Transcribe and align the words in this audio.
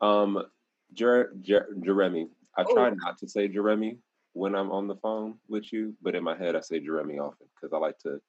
Um, 0.00 0.42
Jer- 0.94 1.32
Jer- 1.40 1.74
Jeremy. 1.80 2.28
I 2.56 2.64
try 2.64 2.90
not 2.90 3.18
to 3.18 3.28
say 3.28 3.48
Jeremy 3.48 3.98
when 4.32 4.54
I'm 4.54 4.70
on 4.70 4.86
the 4.86 4.96
phone 4.96 5.38
with 5.48 5.72
you, 5.72 5.94
but 6.02 6.14
in 6.14 6.22
my 6.22 6.36
head 6.36 6.56
I 6.56 6.60
say 6.60 6.80
Jeremy 6.80 7.18
often 7.18 7.46
because 7.54 7.72
I 7.72 7.78
like 7.78 7.98
to 8.00 8.20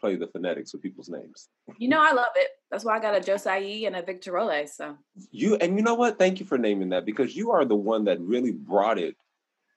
play 0.00 0.16
the 0.16 0.26
phonetics 0.26 0.72
with 0.72 0.82
people's 0.82 1.08
names. 1.08 1.48
You 1.78 1.88
know, 1.88 2.00
I 2.00 2.12
love 2.12 2.32
it. 2.36 2.50
That's 2.70 2.84
why 2.84 2.96
I 2.96 3.00
got 3.00 3.16
a 3.16 3.20
Josiah 3.20 3.86
and 3.86 3.96
a 3.96 4.02
Victorole. 4.02 4.68
So 4.68 4.96
you 5.30 5.56
and 5.56 5.76
you 5.76 5.82
know 5.82 5.94
what? 5.94 6.18
Thank 6.18 6.40
you 6.40 6.46
for 6.46 6.58
naming 6.58 6.88
that 6.90 7.04
because 7.04 7.36
you 7.36 7.50
are 7.50 7.64
the 7.64 7.76
one 7.76 8.04
that 8.04 8.20
really 8.20 8.52
brought 8.52 8.98
it 8.98 9.16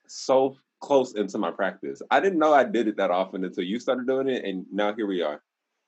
so 0.06 0.56
close 0.80 1.14
into 1.14 1.38
my 1.38 1.50
practice. 1.50 2.02
I 2.10 2.20
didn't 2.20 2.38
know 2.38 2.52
I 2.52 2.64
did 2.64 2.88
it 2.88 2.96
that 2.96 3.10
often 3.10 3.44
until 3.44 3.64
you 3.64 3.78
started 3.78 4.06
doing 4.06 4.28
it, 4.28 4.44
and 4.44 4.66
now 4.72 4.94
here 4.94 5.06
we 5.06 5.22
are. 5.22 5.40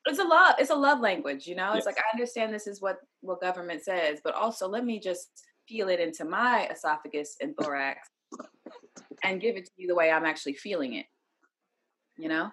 It's 0.06 0.18
a 0.18 0.24
love. 0.24 0.54
It's 0.58 0.70
a 0.70 0.74
love 0.74 1.00
language. 1.00 1.46
You 1.46 1.56
know, 1.56 1.72
it's 1.72 1.84
yes. 1.84 1.86
like 1.86 1.98
I 1.98 2.14
understand 2.14 2.54
this 2.54 2.66
is 2.66 2.80
what 2.80 2.98
what 3.20 3.40
government 3.40 3.82
says, 3.82 4.20
but 4.22 4.34
also 4.34 4.68
let 4.68 4.84
me 4.84 5.00
just 5.00 5.28
feel 5.68 5.88
it 5.88 6.00
into 6.00 6.24
my 6.24 6.68
esophagus 6.68 7.36
and 7.40 7.56
thorax 7.56 8.08
and 9.24 9.40
give 9.40 9.56
it 9.56 9.64
to 9.66 9.70
you 9.76 9.88
the 9.88 9.94
way 9.94 10.10
I'm 10.10 10.24
actually 10.24 10.54
feeling 10.54 10.94
it. 10.94 11.06
You 12.16 12.28
know. 12.28 12.50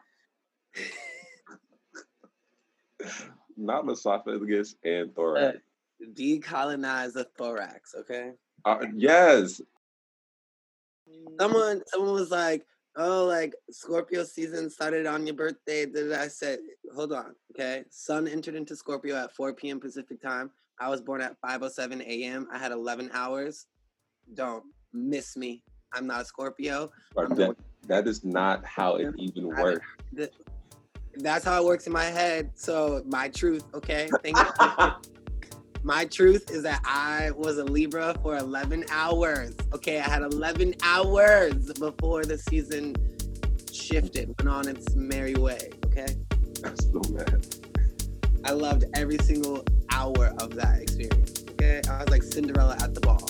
Not 3.55 3.89
esophagus 3.89 4.75
and 4.83 5.13
thorax. 5.15 5.57
Uh, 5.57 5.59
decolonize 6.13 7.13
the 7.13 7.27
thorax, 7.37 7.93
okay? 7.97 8.31
Uh, 8.65 8.85
yes. 8.95 9.61
Someone, 11.39 11.81
someone 11.87 12.13
was 12.13 12.31
like, 12.31 12.65
"Oh, 12.95 13.25
like 13.25 13.53
Scorpio 13.71 14.23
season 14.23 14.69
started 14.69 15.05
on 15.05 15.25
your 15.25 15.35
birthday." 15.35 15.85
Did 15.85 16.11
I 16.13 16.27
said, 16.27 16.59
"Hold 16.95 17.13
on, 17.13 17.35
okay." 17.51 17.83
Sun 17.89 18.27
entered 18.27 18.55
into 18.55 18.75
Scorpio 18.75 19.15
at 19.15 19.31
4 19.31 19.53
p.m. 19.53 19.79
Pacific 19.79 20.21
time. 20.21 20.51
I 20.79 20.89
was 20.89 21.01
born 21.01 21.21
at 21.21 21.39
5:07 21.41 22.01
a.m. 22.01 22.47
I 22.51 22.57
had 22.57 22.71
11 22.71 23.11
hours. 23.13 23.67
Don't 24.33 24.63
miss 24.93 25.37
me. 25.37 25.63
I'm 25.93 26.07
not 26.07 26.21
a 26.21 26.25
Scorpio. 26.25 26.91
That, 27.15 27.55
that 27.87 28.07
is 28.07 28.23
not 28.23 28.65
how 28.65 28.95
it 28.95 29.13
even 29.17 29.47
works 29.47 29.85
that's 31.17 31.45
how 31.45 31.61
it 31.61 31.65
works 31.65 31.87
in 31.87 31.93
my 31.93 32.05
head. 32.05 32.51
So 32.55 33.03
my 33.05 33.29
truth, 33.29 33.63
okay? 33.73 34.09
my 35.83 36.05
truth 36.05 36.49
is 36.49 36.63
that 36.63 36.81
I 36.85 37.31
was 37.31 37.57
a 37.57 37.65
Libra 37.65 38.15
for 38.21 38.37
11 38.37 38.85
hours. 38.89 39.53
Okay, 39.73 39.99
I 39.99 40.09
had 40.09 40.21
11 40.21 40.75
hours 40.81 41.73
before 41.73 42.23
the 42.23 42.37
season 42.37 42.95
shifted, 43.71 44.33
went 44.39 44.49
on 44.49 44.67
its 44.67 44.95
merry 44.95 45.35
way. 45.35 45.69
Okay. 45.87 46.07
That's 46.61 46.85
so 46.85 47.01
mad. 47.11 47.45
I 48.45 48.51
loved 48.51 48.85
every 48.95 49.17
single 49.17 49.65
hour 49.91 50.33
of 50.39 50.55
that 50.55 50.81
experience. 50.81 51.43
Okay, 51.51 51.81
I 51.89 51.99
was 51.99 52.09
like 52.09 52.23
Cinderella 52.23 52.77
at 52.81 52.93
the 52.93 53.01
ball. 53.01 53.29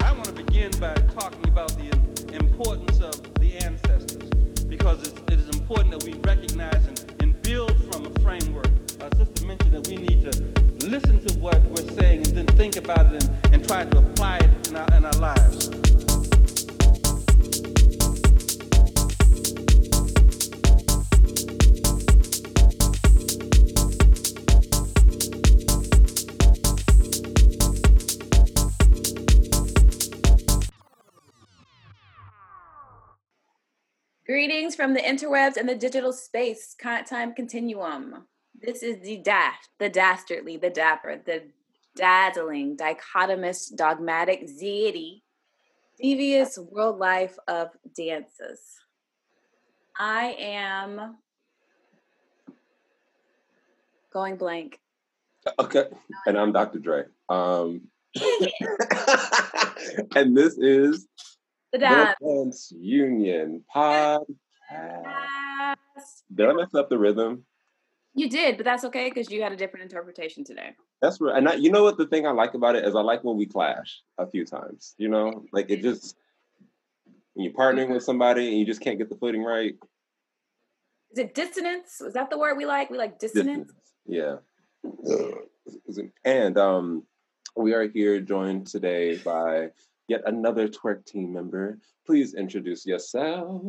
I 0.00 0.12
want 0.12 0.24
to 0.24 0.32
begin 0.32 0.70
by 0.80 0.94
talking 0.94 1.46
about 1.48 1.76
the 1.76 1.90
importance 2.34 3.00
of 3.00 3.34
the 3.34 3.56
ancestors 3.58 4.30
because 4.64 5.08
it 5.08 5.32
is 5.32 5.48
important 5.48 5.90
that 5.90 6.04
we 6.04 6.14
recognize 6.20 6.86
and 6.86 7.13
build 7.44 7.76
from 7.92 8.06
a 8.06 8.20
framework. 8.20 8.66
Uh, 9.00 9.08
Sister 9.18 9.46
mentioned 9.46 9.72
that 9.74 9.86
we 9.88 9.96
need 9.96 10.22
to 10.24 10.88
listen 10.88 11.24
to 11.26 11.38
what 11.38 11.62
we're 11.66 11.88
saying 11.92 12.26
and 12.26 12.36
then 12.36 12.46
think 12.56 12.76
about 12.76 13.14
it 13.14 13.22
and, 13.22 13.54
and 13.54 13.68
try 13.68 13.84
to 13.84 13.98
apply 13.98 14.38
it 14.38 14.68
in 14.68 14.76
our, 14.76 14.96
in 14.96 15.04
our 15.04 15.12
lives. 15.12 16.13
Greetings 34.74 34.76
from 34.76 34.94
the 34.94 35.26
interwebs 35.26 35.56
and 35.56 35.68
the 35.68 35.74
digital 35.74 36.12
space 36.12 36.76
time 36.80 37.34
continuum. 37.34 38.26
This 38.60 38.82
is 38.82 39.00
the 39.00 39.18
dash, 39.18 39.58
the 39.78 39.88
dastardly, 39.88 40.56
the 40.56 40.70
dapper, 40.70 41.20
the 41.24 41.42
dazzling, 41.96 42.76
dichotomous, 42.76 43.74
dogmatic, 43.74 44.48
zity, 44.48 45.22
devious 46.00 46.58
world 46.58 46.98
life 46.98 47.38
of 47.46 47.68
dances. 47.96 48.60
I 49.98 50.36
am 50.38 51.16
going 54.12 54.36
blank. 54.36 54.80
Okay, 55.58 55.84
and 56.26 56.38
I'm 56.38 56.52
Dr. 56.52 56.78
Dre. 56.78 57.04
Um, 57.28 57.82
and 60.16 60.36
this 60.36 60.56
is 60.58 61.06
the 61.72 61.78
Dance 61.78 62.72
Union 62.72 63.64
podcast. 63.74 64.24
Did 66.34 66.48
I 66.48 66.52
mess 66.52 66.74
up 66.74 66.88
the 66.88 66.98
rhythm? 66.98 67.44
You 68.14 68.28
did, 68.28 68.56
but 68.56 68.64
that's 68.64 68.84
okay 68.84 69.08
because 69.08 69.30
you 69.30 69.42
had 69.42 69.52
a 69.52 69.56
different 69.56 69.84
interpretation 69.84 70.44
today. 70.44 70.70
That's 71.02 71.20
right. 71.20 71.36
And 71.36 71.48
I, 71.48 71.54
you 71.54 71.70
know 71.70 71.82
what 71.82 71.98
the 71.98 72.06
thing 72.06 72.26
I 72.26 72.30
like 72.30 72.54
about 72.54 72.76
it 72.76 72.84
is 72.84 72.94
I 72.94 73.00
like 73.00 73.24
when 73.24 73.36
we 73.36 73.46
clash 73.46 74.00
a 74.18 74.26
few 74.26 74.44
times. 74.44 74.94
You 74.98 75.08
know, 75.08 75.44
like 75.52 75.70
it 75.70 75.82
just 75.82 76.16
when 77.34 77.44
you're 77.44 77.54
partnering 77.54 77.90
with 77.90 78.04
somebody 78.04 78.48
and 78.48 78.58
you 78.58 78.64
just 78.64 78.80
can't 78.80 78.98
get 78.98 79.08
the 79.08 79.16
footing 79.16 79.42
right. 79.42 79.74
Is 81.10 81.18
it 81.18 81.34
dissonance? 81.34 82.00
Is 82.00 82.14
that 82.14 82.30
the 82.30 82.38
word 82.38 82.56
we 82.56 82.66
like? 82.66 82.88
We 82.90 82.98
like 82.98 83.18
dissonance. 83.18 83.72
dissonance. 84.06 84.40
Yeah. 85.96 86.00
And 86.24 86.58
um, 86.58 87.04
we 87.56 87.72
are 87.72 87.88
here 87.88 88.20
joined 88.20 88.66
today 88.66 89.16
by 89.18 89.68
yet 90.08 90.22
another 90.26 90.68
twerk 90.68 91.04
team 91.04 91.32
member. 91.32 91.78
Please 92.06 92.34
introduce 92.34 92.86
yourself. 92.86 93.62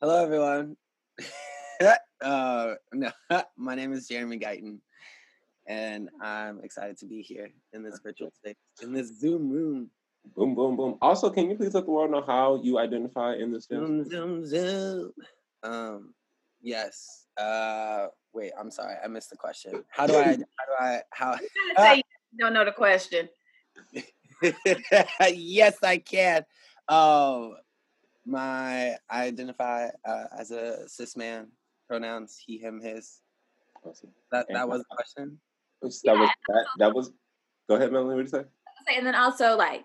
Hello, 0.00 0.24
everyone. 0.24 0.76
uh, 2.22 2.74
no, 2.92 3.10
my 3.56 3.74
name 3.74 3.92
is 3.92 4.08
Jeremy 4.08 4.38
Guyton, 4.38 4.78
and 5.66 6.08
I'm 6.20 6.60
excited 6.62 6.98
to 6.98 7.06
be 7.06 7.22
here 7.22 7.50
in 7.72 7.82
this 7.82 8.00
virtual 8.02 8.30
space, 8.30 8.56
in 8.82 8.92
this 8.92 9.18
Zoom 9.18 9.50
room. 9.50 9.90
Boom, 10.36 10.54
boom, 10.54 10.76
boom. 10.76 10.98
Also, 11.02 11.30
can 11.30 11.50
you 11.50 11.56
please 11.56 11.74
let 11.74 11.84
the 11.84 11.90
world 11.90 12.10
know 12.10 12.22
how 12.22 12.60
you 12.62 12.78
identify 12.78 13.34
in 13.34 13.50
this 13.52 13.66
film? 13.66 14.04
Zoom, 14.04 14.44
zoom, 14.44 14.46
zoom. 14.46 15.12
Um, 15.64 16.14
yes. 16.60 17.26
Uh, 17.36 18.06
wait, 18.32 18.52
I'm 18.58 18.70
sorry, 18.70 18.94
I 19.02 19.08
missed 19.08 19.30
the 19.30 19.36
question. 19.36 19.84
How 19.88 20.06
do 20.06 20.16
I? 20.16 20.24
How 20.26 20.34
do 20.34 20.40
I? 20.78 21.00
How? 21.10 21.38
Uh, 21.76 21.94
you 21.96 22.02
don't 22.38 22.54
know 22.54 22.64
the 22.64 22.72
question. 22.72 23.28
yes, 25.28 25.76
I 25.82 25.98
can. 25.98 26.44
Um, 26.88 27.56
my 28.24 28.96
I 29.10 29.24
identify 29.24 29.88
uh, 30.04 30.24
as 30.38 30.50
a 30.50 30.88
cis 30.88 31.16
man. 31.16 31.48
Pronouns 31.92 32.42
he, 32.42 32.56
him, 32.56 32.80
his. 32.80 33.20
Awesome. 33.84 34.08
That 34.30 34.46
that 34.48 34.66
was 34.66 34.78
the 34.78 34.96
question. 34.96 35.38
That 35.82 35.92
yeah. 36.04 36.12
was 36.14 36.30
that. 36.48 36.66
That 36.78 36.94
was. 36.94 37.12
Go 37.68 37.74
ahead, 37.74 37.92
Melanie. 37.92 38.14
What 38.14 38.24
did 38.24 38.32
you 38.32 38.38
say? 38.38 38.96
And 38.96 39.06
then 39.06 39.14
also, 39.14 39.58
like, 39.58 39.84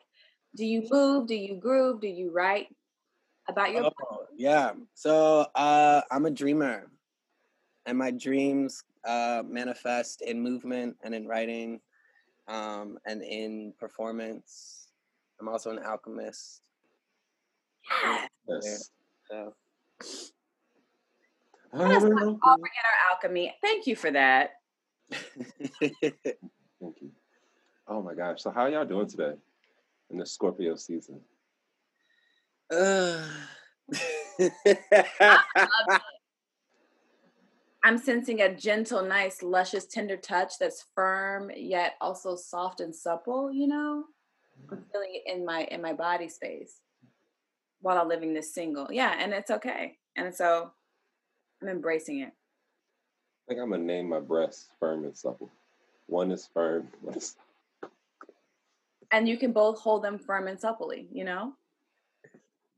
do 0.55 0.65
you 0.65 0.87
move? 0.89 1.27
Do 1.27 1.35
you 1.35 1.55
groove? 1.55 1.99
Do 1.99 2.07
you 2.07 2.31
write 2.31 2.67
about 3.49 3.73
your? 3.73 3.83
Oh, 3.83 4.25
yeah. 4.37 4.71
So 4.93 5.47
uh, 5.53 5.99
I'm 6.09 6.25
a 6.25 6.31
dreamer, 6.31 6.89
and 7.85 7.97
my 7.97 8.11
dreams 8.11 8.85
uh, 9.03 9.43
manifest 9.45 10.21
in 10.21 10.41
movement 10.41 10.95
and 11.03 11.13
in 11.13 11.27
writing 11.27 11.81
um, 12.47 12.97
and 13.05 13.21
in 13.21 13.73
performance. 13.77 14.87
I'm 15.41 15.49
also 15.49 15.71
an 15.71 15.79
alchemist. 15.79 16.61
Yes. 18.47 18.91
So. 19.29 19.53
Let 21.77 21.91
us 21.91 22.03
offer 22.03 22.11
in 22.11 22.41
our 22.49 23.11
alchemy. 23.11 23.55
Thank 23.61 23.87
you 23.87 23.95
for 23.95 24.11
that. 24.11 24.51
Thank 25.11 25.95
you. 27.01 27.11
Oh 27.87 28.01
my 28.01 28.13
gosh. 28.13 28.41
So 28.41 28.51
how 28.51 28.65
y'all 28.65 28.85
doing 28.85 29.07
today 29.07 29.33
in 30.09 30.17
the 30.17 30.25
Scorpio 30.25 30.75
season? 30.75 31.21
Uh. 32.71 33.23
I'm 37.83 37.97
sensing 37.97 38.41
a 38.41 38.53
gentle, 38.53 39.01
nice, 39.05 39.41
luscious, 39.41 39.85
tender 39.85 40.17
touch 40.17 40.53
that's 40.59 40.85
firm 40.93 41.49
yet 41.55 41.93
also 42.01 42.35
soft 42.35 42.81
and 42.81 42.93
supple. 42.93 43.49
You 43.51 43.67
know, 43.67 44.03
I'm 44.69 44.77
mm. 44.79 44.83
feeling 44.91 45.11
it 45.13 45.33
in 45.33 45.45
my 45.45 45.61
in 45.71 45.81
my 45.81 45.93
body 45.93 46.27
space 46.27 46.81
while 47.79 47.97
I'm 47.97 48.09
living 48.09 48.33
this 48.33 48.53
single. 48.53 48.87
Yeah, 48.91 49.15
and 49.17 49.31
it's 49.31 49.51
okay. 49.51 49.97
And 50.17 50.35
so 50.35 50.71
I'm 51.61 51.69
embracing 51.69 52.19
it. 52.19 52.31
I 52.31 53.47
think 53.47 53.61
I'm 53.61 53.71
gonna 53.71 53.83
name 53.83 54.09
my 54.09 54.19
breasts 54.19 54.67
firm 54.79 55.05
and 55.05 55.15
supple. 55.15 55.49
One 56.07 56.31
is 56.31 56.49
firm, 56.53 56.87
one 57.01 57.15
is 57.15 57.35
and 59.11 59.27
you 59.27 59.37
can 59.37 59.53
both 59.53 59.79
hold 59.79 60.03
them 60.03 60.19
firm 60.19 60.47
and 60.47 60.59
supply, 60.59 61.05
you 61.11 61.23
know? 61.23 61.53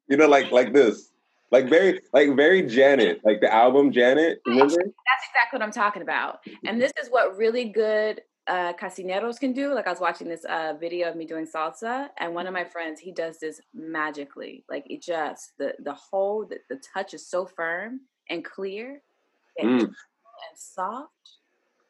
You 0.07 0.17
know, 0.17 0.27
like 0.27 0.51
like 0.51 0.73
this 0.73 1.11
like 1.51 1.69
very 1.69 2.01
like 2.13 2.35
very 2.35 2.63
Janet, 2.63 3.21
like 3.23 3.41
the 3.41 3.53
album 3.53 3.91
Janet. 3.91 4.41
Remember? 4.45 4.75
That's 4.75 5.25
exactly 5.29 5.57
what 5.57 5.63
I'm 5.63 5.71
talking 5.71 6.01
about. 6.01 6.39
And 6.65 6.81
this 6.81 6.91
is 7.01 7.09
what 7.09 7.37
really 7.37 7.65
good 7.65 8.21
uh, 8.47 8.73
casineros 8.73 9.39
can 9.39 9.53
do. 9.53 9.73
Like 9.73 9.87
I 9.87 9.91
was 9.91 9.99
watching 9.99 10.27
this 10.27 10.45
uh, 10.45 10.73
video 10.79 11.09
of 11.09 11.15
me 11.15 11.25
doing 11.25 11.47
salsa, 11.47 12.09
and 12.17 12.33
one 12.33 12.47
of 12.47 12.53
my 12.53 12.63
friends 12.63 12.99
he 12.99 13.11
does 13.11 13.39
this 13.39 13.61
magically. 13.73 14.63
Like 14.69 14.85
it 14.89 15.01
just 15.01 15.53
the 15.57 15.73
the 15.79 15.93
whole 15.93 16.45
the, 16.45 16.57
the 16.69 16.81
touch 16.93 17.13
is 17.13 17.27
so 17.27 17.45
firm 17.45 18.01
and 18.29 18.43
clear 18.45 19.01
and, 19.57 19.69
Mm. 19.81 19.83
and 19.85 19.93
soft. 20.55 21.11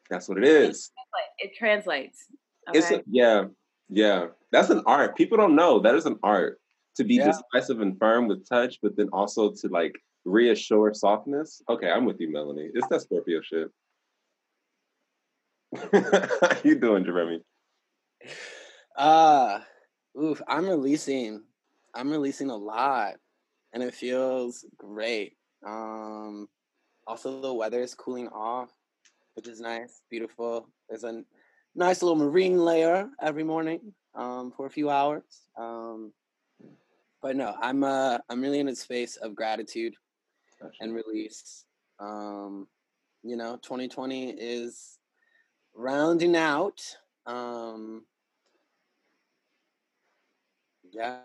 That's 0.08 0.28
what 0.28 0.38
it 0.38 0.44
is. 0.44 0.90
It 1.38 1.54
translates. 1.56 2.26
It's 2.72 2.86
okay? 2.90 2.96
a, 2.96 3.02
yeah, 3.10 3.44
yeah. 3.88 4.26
That's 4.50 4.70
an 4.70 4.82
art. 4.86 5.16
People 5.16 5.38
don't 5.38 5.54
know 5.54 5.78
that 5.80 5.94
is 5.94 6.06
an 6.06 6.18
art 6.22 6.60
to 6.96 7.04
be 7.04 7.14
Yeah. 7.14 7.32
decisive 7.52 7.80
and 7.80 7.98
firm 7.98 8.26
with 8.26 8.48
touch, 8.48 8.78
but 8.82 8.96
then 8.96 9.08
also 9.12 9.52
to 9.52 9.68
like 9.68 9.96
reassure 10.24 10.92
softness. 10.94 11.62
Okay, 11.68 11.90
I'm 11.90 12.04
with 12.04 12.20
you, 12.20 12.30
Melanie. 12.32 12.70
It's 12.74 12.86
that 12.88 13.02
Scorpio 13.02 13.40
shit. 13.42 13.68
How 15.92 16.56
you 16.64 16.74
doing, 16.78 17.04
Jeremy? 17.04 17.42
Uh 18.96 19.60
oof, 20.20 20.42
I'm 20.48 20.66
releasing. 20.68 21.44
I'm 21.94 22.10
releasing 22.10 22.50
a 22.50 22.56
lot 22.56 23.14
and 23.72 23.82
it 23.82 23.94
feels 23.94 24.64
great. 24.76 25.36
Um 25.66 26.48
also 27.06 27.40
the 27.40 27.52
weather 27.52 27.80
is 27.80 27.94
cooling 27.94 28.28
off, 28.28 28.70
which 29.34 29.48
is 29.48 29.60
nice, 29.60 30.02
beautiful. 30.10 30.68
There's 30.88 31.04
a 31.04 31.24
nice 31.74 32.02
little 32.02 32.16
marine 32.16 32.58
layer 32.58 33.08
every 33.20 33.44
morning 33.44 33.92
um 34.14 34.52
for 34.56 34.66
a 34.66 34.70
few 34.70 34.90
hours. 34.90 35.24
Um 35.56 36.12
but 37.22 37.36
no, 37.36 37.54
I'm 37.60 37.84
uh 37.84 38.18
I'm 38.28 38.40
really 38.40 38.60
in 38.60 38.68
a 38.68 38.76
space 38.76 39.16
of 39.16 39.34
gratitude 39.34 39.94
and 40.80 40.94
release. 40.94 41.64
Um, 41.98 42.66
you 43.22 43.36
know, 43.36 43.56
2020 43.62 44.30
is 44.30 44.98
rounding 45.74 46.36
out. 46.36 46.80
Um, 47.26 48.04
yeah, 50.92 51.20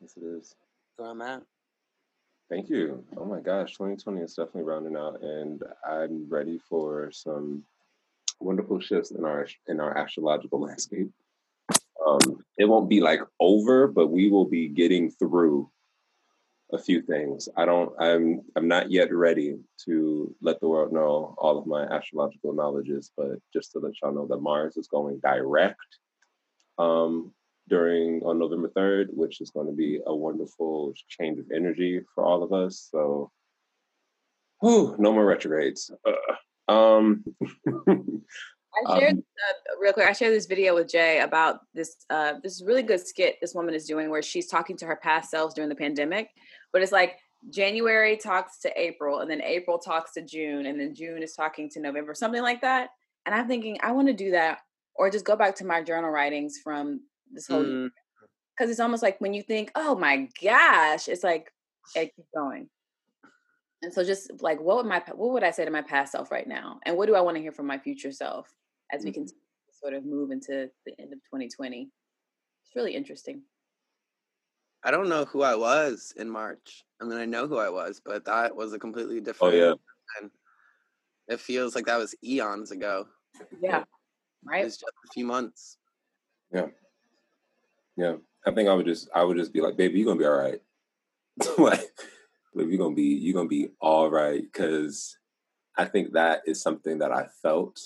Yes, 0.00 0.14
it 0.16 0.24
is. 0.24 0.48
that's 0.48 0.98
where 0.98 1.10
I'm 1.10 1.22
at. 1.22 1.42
Thank 2.50 2.68
you. 2.68 3.04
Oh 3.16 3.24
my 3.24 3.38
gosh, 3.38 3.74
2020 3.74 4.22
is 4.22 4.34
definitely 4.34 4.64
rounding 4.64 4.96
out, 4.96 5.22
and 5.22 5.62
I'm 5.88 6.28
ready 6.28 6.58
for 6.68 7.12
some 7.12 7.62
wonderful 8.40 8.80
shifts 8.80 9.12
in 9.12 9.24
our 9.24 9.46
in 9.68 9.78
our 9.78 9.96
astrological 9.96 10.60
landscape. 10.60 11.10
Um, 12.04 12.44
it 12.58 12.64
won't 12.64 12.88
be 12.88 13.00
like 13.00 13.20
over, 13.38 13.86
but 13.86 14.08
we 14.08 14.30
will 14.30 14.46
be 14.46 14.66
getting 14.66 15.12
through 15.12 15.70
a 16.72 16.78
few 16.78 17.02
things. 17.02 17.48
I 17.56 17.66
don't. 17.66 17.92
I'm. 18.00 18.40
I'm 18.56 18.66
not 18.66 18.90
yet 18.90 19.14
ready 19.14 19.56
to 19.84 20.34
let 20.42 20.58
the 20.58 20.68
world 20.68 20.92
know 20.92 21.36
all 21.38 21.56
of 21.56 21.68
my 21.68 21.84
astrological 21.84 22.52
knowledges, 22.52 23.12
but 23.16 23.38
just 23.52 23.70
to 23.72 23.78
let 23.78 23.92
y'all 24.02 24.12
know 24.12 24.26
that 24.26 24.42
Mars 24.42 24.76
is 24.76 24.88
going 24.88 25.20
direct 25.20 25.78
um, 26.80 27.32
during 27.70 28.20
on 28.22 28.38
November 28.38 28.70
3rd, 28.76 29.08
which 29.12 29.40
is 29.40 29.50
going 29.50 29.68
to 29.68 29.72
be 29.72 30.00
a 30.06 30.14
wonderful 30.14 30.92
change 31.08 31.38
of 31.38 31.46
energy 31.54 32.00
for 32.14 32.24
all 32.24 32.42
of 32.42 32.52
us. 32.52 32.88
So, 32.90 33.30
whew, 34.60 34.96
no 34.98 35.12
more 35.12 35.24
retrogrades. 35.24 35.90
Uh, 36.68 36.72
um, 36.72 37.24
I 38.86 38.98
shared 38.98 39.14
Um, 39.14 39.24
uh, 39.48 39.76
real 39.80 39.92
quick. 39.92 40.06
I 40.06 40.12
shared 40.12 40.34
this 40.34 40.46
video 40.46 40.74
with 40.74 40.88
Jay 40.88 41.20
about 41.20 41.60
this. 41.74 41.96
Uh, 42.08 42.34
this 42.42 42.62
really 42.64 42.82
good 42.82 43.04
skit 43.04 43.36
this 43.40 43.54
woman 43.54 43.74
is 43.74 43.86
doing 43.86 44.10
where 44.10 44.22
she's 44.22 44.46
talking 44.46 44.76
to 44.78 44.86
her 44.86 44.96
past 44.96 45.30
selves 45.30 45.54
during 45.54 45.68
the 45.68 45.74
pandemic. 45.74 46.30
But 46.72 46.82
it's 46.82 46.92
like 46.92 47.18
January 47.48 48.16
talks 48.16 48.60
to 48.60 48.80
April, 48.80 49.20
and 49.20 49.30
then 49.30 49.42
April 49.42 49.78
talks 49.78 50.12
to 50.12 50.22
June, 50.22 50.66
and 50.66 50.78
then 50.78 50.94
June 50.94 51.22
is 51.22 51.34
talking 51.34 51.68
to 51.70 51.80
November, 51.80 52.14
something 52.14 52.42
like 52.42 52.60
that. 52.60 52.90
And 53.26 53.34
I'm 53.34 53.48
thinking 53.48 53.78
I 53.82 53.92
want 53.92 54.08
to 54.08 54.14
do 54.14 54.30
that, 54.32 54.58
or 54.94 55.10
just 55.10 55.24
go 55.24 55.36
back 55.36 55.56
to 55.56 55.66
my 55.66 55.82
journal 55.82 56.10
writings 56.10 56.58
from 56.62 57.00
this 57.30 57.46
whole 57.46 57.62
Mm, 57.64 57.90
because 58.56 58.70
it's 58.70 58.80
almost 58.80 59.02
like 59.02 59.20
when 59.20 59.32
you 59.34 59.42
think, 59.42 59.70
oh 59.74 59.96
my 59.96 60.28
gosh, 60.42 61.08
it's 61.08 61.24
like 61.24 61.52
it 61.96 62.14
keeps 62.14 62.28
going. 62.34 62.68
And 63.82 63.92
so 63.92 64.04
just 64.04 64.30
like 64.42 64.60
what 64.60 64.76
would 64.76 64.86
my 64.86 65.02
what 65.14 65.32
would 65.32 65.44
I 65.44 65.50
say 65.52 65.64
to 65.64 65.70
my 65.70 65.82
past 65.82 66.12
self 66.12 66.30
right 66.30 66.46
now? 66.46 66.80
And 66.84 66.96
what 66.96 67.06
do 67.06 67.14
I 67.14 67.20
want 67.22 67.36
to 67.36 67.42
hear 67.42 67.52
from 67.52 67.66
my 67.66 67.78
future 67.78 68.12
self 68.12 68.52
as 68.92 69.04
we 69.04 69.12
can 69.12 69.26
sort 69.80 69.94
of 69.94 70.04
move 70.04 70.30
into 70.30 70.70
the 70.84 70.92
end 71.00 71.12
of 71.12 71.18
2020? 71.20 71.90
It's 72.64 72.76
really 72.76 72.94
interesting. 72.94 73.42
I 74.84 74.90
don't 74.90 75.08
know 75.08 75.24
who 75.26 75.42
I 75.42 75.54
was 75.54 76.12
in 76.16 76.28
March. 76.28 76.84
I 77.00 77.04
mean, 77.04 77.18
I 77.18 77.26
know 77.26 77.46
who 77.46 77.58
I 77.58 77.68
was, 77.70 78.00
but 78.04 78.24
that 78.26 78.54
was 78.54 78.72
a 78.72 78.78
completely 78.78 79.20
different. 79.20 79.54
oh 79.54 79.56
different. 79.56 79.80
yeah, 80.16 80.20
And 80.22 80.30
it 81.28 81.40
feels 81.40 81.74
like 81.74 81.86
that 81.86 81.98
was 81.98 82.14
eons 82.24 82.70
ago. 82.70 83.06
Yeah. 83.62 83.80
It 83.82 83.86
Right? 84.44 84.64
was 84.64 84.76
just 84.78 84.92
a 85.04 85.12
few 85.12 85.26
months. 85.26 85.76
yeah. 86.52 86.66
I 88.46 88.52
think 88.52 88.68
I 88.68 88.74
would 88.74 88.86
just. 88.86 89.08
I 89.14 89.22
would 89.22 89.36
just 89.36 89.52
be 89.52 89.60
like, 89.60 89.76
baby, 89.76 89.98
you're 89.98 90.06
gonna 90.06 90.18
be 90.18 90.26
all 90.26 90.36
right. 90.36 90.60
like, 91.58 91.90
baby, 92.54 92.70
you're 92.70 92.78
gonna 92.78 92.94
be. 92.94 93.02
You're 93.02 93.34
gonna 93.34 93.48
be 93.48 93.68
all 93.80 94.10
right. 94.10 94.42
Because 94.42 95.16
I 95.76 95.84
think 95.84 96.12
that 96.12 96.42
is 96.46 96.62
something 96.62 96.98
that 96.98 97.12
I 97.12 97.26
felt 97.42 97.80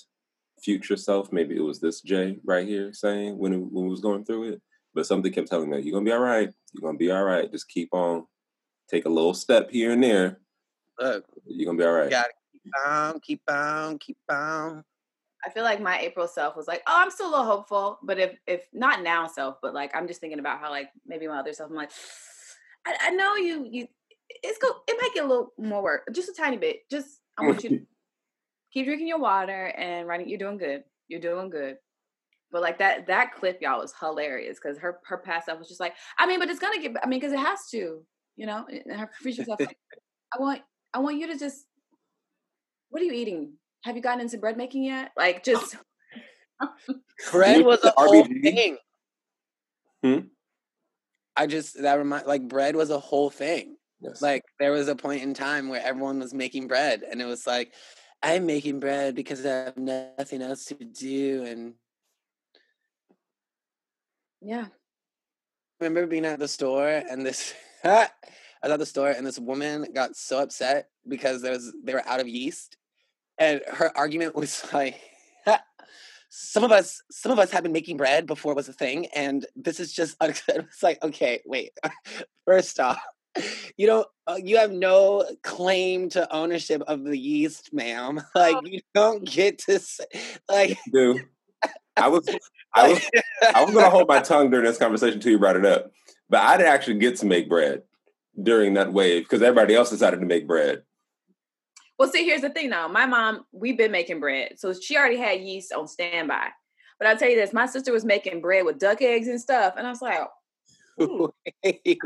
future 0.62 0.96
self. 0.96 1.32
Maybe 1.32 1.56
it 1.56 1.62
was 1.62 1.80
this 1.80 2.00
Jay 2.00 2.38
right 2.44 2.66
here 2.66 2.92
saying 2.92 3.38
when 3.38 3.52
it, 3.52 3.58
when 3.58 3.84
we 3.84 3.90
was 3.90 4.00
going 4.00 4.24
through 4.24 4.52
it. 4.52 4.62
But 4.94 5.06
something 5.06 5.32
kept 5.32 5.48
telling 5.48 5.70
me, 5.70 5.80
"You're 5.80 5.92
gonna 5.92 6.04
be 6.04 6.12
all 6.12 6.20
right. 6.20 6.52
You're 6.72 6.86
gonna 6.86 6.98
be 6.98 7.10
all 7.10 7.24
right. 7.24 7.50
Just 7.50 7.68
keep 7.68 7.92
on, 7.92 8.26
take 8.88 9.06
a 9.06 9.10
little 9.10 9.34
step 9.34 9.70
here 9.70 9.92
and 9.92 10.02
there. 10.02 10.40
Look, 11.00 11.24
You're 11.46 11.66
gonna 11.66 11.78
be 11.78 11.84
all 11.84 11.92
right." 11.92 12.04
You 12.04 12.10
gotta 12.10 12.32
keep 12.52 12.72
on, 12.86 13.20
keep 13.20 13.42
on, 13.50 13.98
keep 13.98 14.18
on. 14.30 14.84
I 15.44 15.50
feel 15.50 15.64
like 15.64 15.80
my 15.80 15.98
April 15.98 16.26
self 16.26 16.56
was 16.56 16.66
like, 16.66 16.82
oh, 16.86 16.94
I'm 16.96 17.10
still 17.10 17.28
a 17.28 17.30
little 17.30 17.44
hopeful. 17.46 17.98
But 18.02 18.18
if 18.18 18.36
if 18.46 18.66
not 18.72 19.02
now 19.02 19.26
self, 19.26 19.56
but 19.62 19.74
like 19.74 19.94
I'm 19.94 20.06
just 20.06 20.20
thinking 20.20 20.38
about 20.38 20.60
how 20.60 20.70
like 20.70 20.88
maybe 21.06 21.26
my 21.26 21.38
other 21.38 21.52
self, 21.52 21.70
I'm 21.70 21.76
like, 21.76 21.90
I, 22.86 22.96
I 23.02 23.10
know 23.10 23.36
you 23.36 23.66
you 23.70 23.86
it's 24.28 24.58
go 24.58 24.68
it 24.88 24.96
might 25.00 25.14
get 25.14 25.24
a 25.24 25.28
little 25.28 25.52
more 25.58 25.82
work, 25.82 26.08
just 26.12 26.28
a 26.28 26.34
tiny 26.34 26.56
bit. 26.56 26.88
Just 26.90 27.20
I 27.38 27.46
want 27.46 27.62
you 27.62 27.70
to 27.70 27.80
keep 28.72 28.86
drinking 28.86 29.08
your 29.08 29.20
water 29.20 29.66
and 29.76 30.06
writing. 30.08 30.28
You're 30.28 30.38
doing 30.38 30.58
good. 30.58 30.84
You're 31.08 31.20
doing 31.20 31.50
good. 31.50 31.76
But 32.50 32.62
like 32.62 32.78
that 32.78 33.06
that 33.08 33.34
clip, 33.34 33.60
y'all, 33.60 33.80
was 33.80 33.94
hilarious 33.98 34.58
because 34.62 34.78
her 34.78 34.98
her 35.06 35.18
past 35.18 35.46
self 35.46 35.58
was 35.58 35.68
just 35.68 35.80
like, 35.80 35.94
I 36.18 36.26
mean, 36.26 36.38
but 36.38 36.48
it's 36.48 36.60
gonna 36.60 36.80
get. 36.80 36.92
I 37.02 37.06
mean, 37.06 37.20
because 37.20 37.32
it 37.32 37.38
has 37.38 37.68
to, 37.72 38.02
you 38.36 38.46
know. 38.46 38.64
And 38.68 38.98
her 38.98 39.10
future 39.20 39.44
self, 39.44 39.60
like, 39.60 39.76
I 40.32 40.40
want 40.40 40.62
I 40.94 41.00
want 41.00 41.18
you 41.18 41.26
to 41.26 41.38
just. 41.38 41.66
What 42.90 43.02
are 43.02 43.06
you 43.06 43.12
eating? 43.12 43.54
Have 43.84 43.96
you 43.96 44.02
gotten 44.02 44.20
into 44.20 44.38
bread 44.38 44.56
making 44.56 44.84
yet? 44.84 45.12
Like 45.14 45.44
just 45.44 45.76
Bread 47.30 47.64
was 47.64 47.80
is 47.80 47.84
a 47.84 47.92
whole 47.96 48.24
thing. 48.24 48.76
Hmm? 50.02 50.18
I 51.36 51.46
just 51.46 51.82
that 51.82 51.98
remind 51.98 52.26
like 52.26 52.48
bread 52.48 52.76
was 52.76 52.90
a 52.90 52.98
whole 52.98 53.30
thing. 53.30 53.76
Yes. 54.00 54.22
Like 54.22 54.42
there 54.58 54.72
was 54.72 54.88
a 54.88 54.96
point 54.96 55.22
in 55.22 55.34
time 55.34 55.68
where 55.68 55.82
everyone 55.82 56.18
was 56.18 56.32
making 56.32 56.68
bread, 56.68 57.02
and 57.02 57.20
it 57.20 57.26
was 57.26 57.46
like, 57.46 57.72
I'm 58.22 58.46
making 58.46 58.80
bread 58.80 59.14
because 59.14 59.44
I 59.44 59.50
have 59.50 59.76
nothing 59.76 60.40
else 60.40 60.64
to 60.66 60.74
do. 60.74 61.44
And 61.46 61.74
yeah. 64.40 64.66
I 65.80 65.84
remember 65.84 66.06
being 66.06 66.24
at 66.24 66.38
the 66.38 66.48
store, 66.48 66.88
and 66.88 67.24
this 67.24 67.52
I 67.84 68.08
was 68.62 68.72
at 68.72 68.78
the 68.78 68.86
store, 68.86 69.10
and 69.10 69.26
this 69.26 69.38
woman 69.38 69.88
got 69.94 70.16
so 70.16 70.38
upset 70.38 70.88
because 71.06 71.42
there 71.42 71.52
was 71.52 71.72
they 71.82 71.92
were 71.92 72.06
out 72.08 72.20
of 72.20 72.28
yeast, 72.28 72.78
and 73.38 73.60
her 73.66 73.96
argument 73.96 74.34
was 74.36 74.64
like. 74.72 75.00
Some 76.36 76.64
of 76.64 76.72
us, 76.72 77.00
some 77.12 77.30
of 77.30 77.38
us 77.38 77.52
have 77.52 77.62
been 77.62 77.70
making 77.70 77.96
bread 77.96 78.26
before 78.26 78.50
it 78.50 78.56
was 78.56 78.68
a 78.68 78.72
thing, 78.72 79.06
and 79.14 79.46
this 79.54 79.78
is 79.78 79.92
just. 79.92 80.16
It's 80.20 80.82
like, 80.82 81.00
okay, 81.00 81.40
wait. 81.46 81.78
First 82.44 82.80
off, 82.80 82.98
you 83.76 83.86
don't, 83.86 84.06
uh, 84.26 84.38
you 84.42 84.56
have 84.56 84.72
no 84.72 85.24
claim 85.44 86.08
to 86.10 86.32
ownership 86.34 86.82
of 86.88 87.04
the 87.04 87.16
yeast, 87.16 87.72
ma'am. 87.72 88.20
Like, 88.34 88.56
you 88.64 88.80
don't 88.94 89.24
get 89.24 89.58
to 89.60 89.78
say, 89.78 90.06
like, 90.48 90.76
do. 90.92 91.20
I 91.96 92.08
was 92.08 92.28
I 92.74 92.88
was 92.88 93.10
I 93.54 93.64
was 93.64 93.74
gonna 93.74 93.90
hold 93.90 94.08
my 94.08 94.20
tongue 94.20 94.50
during 94.50 94.66
this 94.66 94.78
conversation 94.78 95.14
until 95.14 95.32
you 95.32 95.38
brought 95.38 95.56
it 95.56 95.64
up. 95.64 95.92
But 96.28 96.40
I 96.40 96.56
didn't 96.56 96.72
actually 96.72 96.98
get 96.98 97.16
to 97.18 97.26
make 97.26 97.48
bread 97.48 97.82
during 98.40 98.74
that 98.74 98.92
wave 98.92 99.22
because 99.22 99.42
everybody 99.42 99.74
else 99.74 99.90
decided 99.90 100.20
to 100.20 100.26
make 100.26 100.46
bread. 100.46 100.82
Well, 101.98 102.10
see, 102.10 102.24
here's 102.24 102.40
the 102.40 102.50
thing 102.50 102.70
now. 102.70 102.88
My 102.88 103.06
mom, 103.06 103.44
we've 103.52 103.78
been 103.78 103.92
making 103.92 104.20
bread. 104.20 104.58
So 104.58 104.72
she 104.72 104.96
already 104.96 105.16
had 105.16 105.40
yeast 105.40 105.72
on 105.72 105.86
standby. 105.86 106.48
But 106.98 107.08
I'll 107.08 107.16
tell 107.16 107.28
you 107.28 107.36
this, 107.36 107.52
my 107.52 107.66
sister 107.66 107.92
was 107.92 108.04
making 108.04 108.40
bread 108.40 108.64
with 108.64 108.78
duck 108.78 109.02
eggs 109.02 109.28
and 109.28 109.40
stuff. 109.40 109.74
And 109.76 109.86
I 109.86 109.90
was 109.90 110.02
like, 110.02 110.20
"Ooh, 111.00 111.32
it 111.62 112.00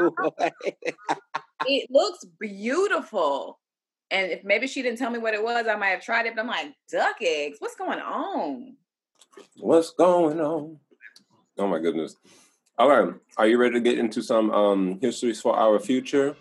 looks 1.90 2.25
beautiful. 2.38 3.59
And 4.11 4.30
if 4.30 4.45
maybe 4.45 4.66
she 4.66 4.83
didn't 4.83 4.99
tell 4.99 5.11
me 5.11 5.18
what 5.18 5.35
it 5.35 5.42
was, 5.42 5.66
I 5.66 5.76
might 5.76 5.88
have 5.88 6.02
tried 6.02 6.26
it. 6.26 6.35
But 6.35 6.42
I'm 6.42 6.49
like, 6.49 6.75
duck 6.90 7.16
eggs? 7.21 7.59
What's 7.61 7.76
going 7.76 7.99
on? 7.99 8.76
What's 9.59 9.90
going 9.90 10.40
on? 10.40 10.78
Oh 11.59 11.66
my 11.66 11.78
goodness. 11.78 12.16
All 12.78 12.88
right. 12.88 13.12
Are 13.37 13.47
you 13.47 13.59
ready 13.59 13.75
to 13.75 13.80
get 13.80 13.99
into 13.99 14.23
some 14.23 14.50
um 14.50 14.99
histories 15.00 15.40
for 15.40 15.57
our 15.57 15.78
future? 15.78 16.37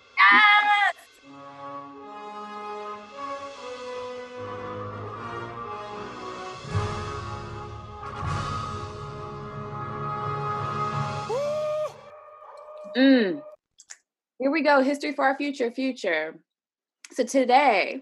Mm. 12.97 13.43
Here 14.39 14.49
we 14.49 14.63
go. 14.63 14.81
History 14.81 15.13
for 15.13 15.23
our 15.23 15.37
future. 15.37 15.69
Future. 15.69 16.39
So 17.11 17.23
today, 17.23 18.01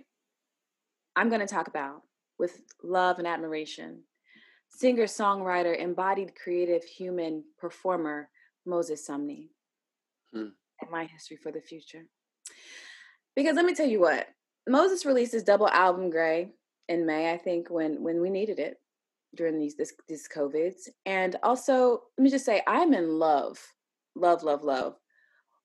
I'm 1.17 1.27
going 1.27 1.41
to 1.41 1.53
talk 1.53 1.67
about 1.67 2.03
with 2.39 2.61
love 2.81 3.19
and 3.19 3.27
admiration, 3.27 4.03
singer, 4.69 5.03
songwriter, 5.03 5.77
embodied 5.77 6.33
creative 6.41 6.83
human 6.83 7.43
performer 7.57 8.29
Moses 8.65 9.05
Sumney, 9.07 9.49
Hmm. 10.31 10.49
and 10.81 10.89
my 10.89 11.05
history 11.05 11.37
for 11.37 11.51
the 11.51 11.61
future. 11.61 12.05
Because 13.35 13.57
let 13.57 13.65
me 13.65 13.75
tell 13.75 13.87
you 13.87 13.99
what, 13.99 14.27
Moses 14.67 15.05
released 15.05 15.33
his 15.33 15.43
double 15.43 15.67
album 15.67 16.09
Gray 16.09 16.53
in 16.87 17.05
May, 17.05 17.33
I 17.33 17.37
think, 17.37 17.69
when 17.69 18.01
when 18.01 18.21
we 18.21 18.29
needed 18.29 18.59
it 18.59 18.79
during 19.35 19.59
these 19.59 19.75
this 19.75 19.93
this 20.07 20.27
COVIDs. 20.27 20.87
And 21.05 21.35
also, 21.43 22.03
let 22.17 22.23
me 22.23 22.29
just 22.29 22.45
say, 22.45 22.61
I'm 22.65 22.93
in 22.93 23.19
love, 23.19 23.59
love, 24.15 24.43
love, 24.43 24.63
love 24.63 24.95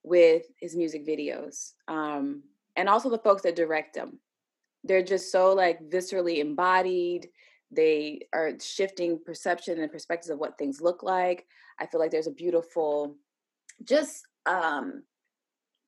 with 0.03 0.45
his 0.59 0.77
music 0.77 1.07
videos. 1.07 1.73
Um, 1.89 2.43
and 2.77 2.89
also 2.89 3.11
the 3.11 3.19
folks 3.19 3.43
that 3.43 3.57
direct 3.57 3.95
them. 3.95 4.19
They're 4.85 5.03
just 5.03 5.31
so 5.31 5.53
like 5.53 5.81
viscerally 5.91 6.39
embodied. 6.39 7.29
They 7.71 8.21
are 8.33 8.53
shifting 8.61 9.21
perception 9.25 9.81
and 9.81 9.93
perspectives 9.93 10.31
of 10.31 10.39
what 10.39 10.57
things 10.59 10.81
look 10.81 11.03
like. 11.03 11.47
I 11.79 11.87
feel 11.87 12.01
like 12.01 12.11
there's 12.11 12.27
a 12.27 12.33
beautiful 12.33 13.17
just 13.85 14.27
um 14.47 15.03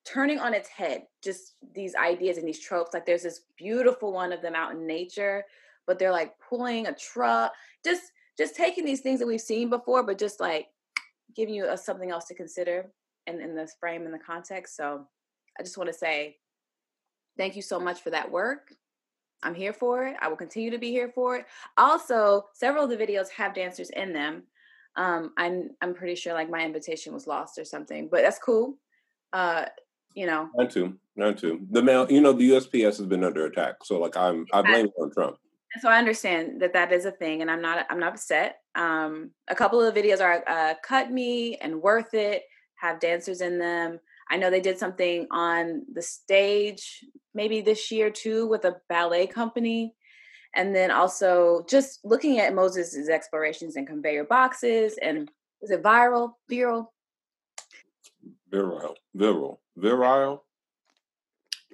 turning 0.04 0.38
on 0.38 0.54
its 0.54 0.68
head 0.68 1.02
just 1.22 1.54
these 1.74 1.94
ideas 1.94 2.38
and 2.38 2.46
these 2.46 2.58
tropes 2.58 2.92
like 2.92 3.06
there's 3.06 3.22
this 3.22 3.42
beautiful 3.56 4.12
one 4.12 4.32
of 4.32 4.42
them 4.42 4.54
out 4.54 4.72
in 4.72 4.86
nature 4.86 5.44
but 5.86 5.98
they're 5.98 6.10
like 6.10 6.32
pulling 6.48 6.86
a 6.86 6.94
truck 6.94 7.52
just 7.84 8.02
just 8.36 8.56
taking 8.56 8.84
these 8.84 9.00
things 9.00 9.20
that 9.20 9.26
we've 9.26 9.40
seen 9.40 9.70
before 9.70 10.02
but 10.02 10.18
just 10.18 10.40
like 10.40 10.68
giving 11.34 11.54
you 11.54 11.68
a, 11.68 11.76
something 11.76 12.10
else 12.10 12.26
to 12.26 12.34
consider 12.34 12.86
in, 13.26 13.40
in 13.40 13.54
this 13.54 13.76
frame 13.78 14.04
and 14.04 14.14
the 14.14 14.18
context 14.18 14.76
so 14.76 15.06
i 15.58 15.62
just 15.62 15.76
want 15.76 15.88
to 15.88 15.94
say 15.94 16.36
thank 17.36 17.56
you 17.56 17.62
so 17.62 17.78
much 17.78 18.02
for 18.02 18.10
that 18.10 18.30
work 18.30 18.74
i'm 19.42 19.54
here 19.54 19.72
for 19.72 20.06
it 20.06 20.16
i 20.20 20.28
will 20.28 20.36
continue 20.36 20.70
to 20.70 20.78
be 20.78 20.90
here 20.90 21.10
for 21.14 21.36
it 21.36 21.46
also 21.76 22.44
several 22.54 22.84
of 22.84 22.90
the 22.90 22.96
videos 22.96 23.28
have 23.30 23.54
dancers 23.54 23.90
in 23.90 24.12
them 24.12 24.42
um 24.96 25.32
i'm 25.38 25.70
i'm 25.80 25.94
pretty 25.94 26.14
sure 26.14 26.34
like 26.34 26.50
my 26.50 26.64
invitation 26.64 27.12
was 27.12 27.26
lost 27.26 27.58
or 27.58 27.64
something 27.64 28.08
but 28.10 28.22
that's 28.22 28.38
cool 28.38 28.76
uh 29.32 29.64
you 30.14 30.26
know 30.26 30.48
Mine 30.54 30.68
too. 30.68 30.98
Mine 31.16 31.36
too. 31.36 31.66
The 31.70 31.82
mail, 31.82 32.10
you 32.10 32.20
know, 32.20 32.32
the 32.32 32.50
USPS 32.50 32.98
has 32.98 33.06
been 33.06 33.24
under 33.24 33.46
attack. 33.46 33.76
So 33.84 33.98
like 33.98 34.16
I'm, 34.16 34.46
I 34.52 34.62
blame 34.62 34.86
it 34.86 34.92
on 34.98 35.10
Trump. 35.12 35.36
So 35.80 35.88
I 35.88 35.98
understand 35.98 36.60
that 36.60 36.74
that 36.74 36.92
is 36.92 37.06
a 37.06 37.10
thing, 37.10 37.40
and 37.40 37.50
I'm 37.50 37.62
not 37.62 37.86
I'm 37.88 37.98
not 37.98 38.12
upset. 38.12 38.58
Um, 38.74 39.30
a 39.48 39.54
couple 39.54 39.80
of 39.80 39.92
the 39.92 40.00
videos 40.00 40.20
are 40.20 40.44
uh, 40.46 40.74
"Cut 40.82 41.10
Me" 41.10 41.56
and 41.56 41.80
"Worth 41.80 42.14
It" 42.14 42.42
have 42.76 43.00
dancers 43.00 43.40
in 43.40 43.58
them. 43.58 43.98
I 44.30 44.36
know 44.36 44.50
they 44.50 44.60
did 44.60 44.78
something 44.78 45.26
on 45.30 45.84
the 45.92 46.02
stage 46.02 47.04
maybe 47.34 47.60
this 47.60 47.90
year 47.90 48.10
too 48.10 48.46
with 48.48 48.64
a 48.64 48.76
ballet 48.88 49.26
company, 49.26 49.94
and 50.54 50.74
then 50.74 50.90
also 50.90 51.64
just 51.68 52.00
looking 52.04 52.38
at 52.38 52.54
Moses' 52.54 53.08
explorations 53.08 53.76
and 53.76 53.86
conveyor 53.86 54.24
boxes 54.24 54.98
and 55.00 55.30
is 55.62 55.70
it 55.70 55.82
viral 55.82 56.32
viral? 56.50 56.88
viral 58.52 58.94
viral 59.16 59.58
virile. 59.76 60.44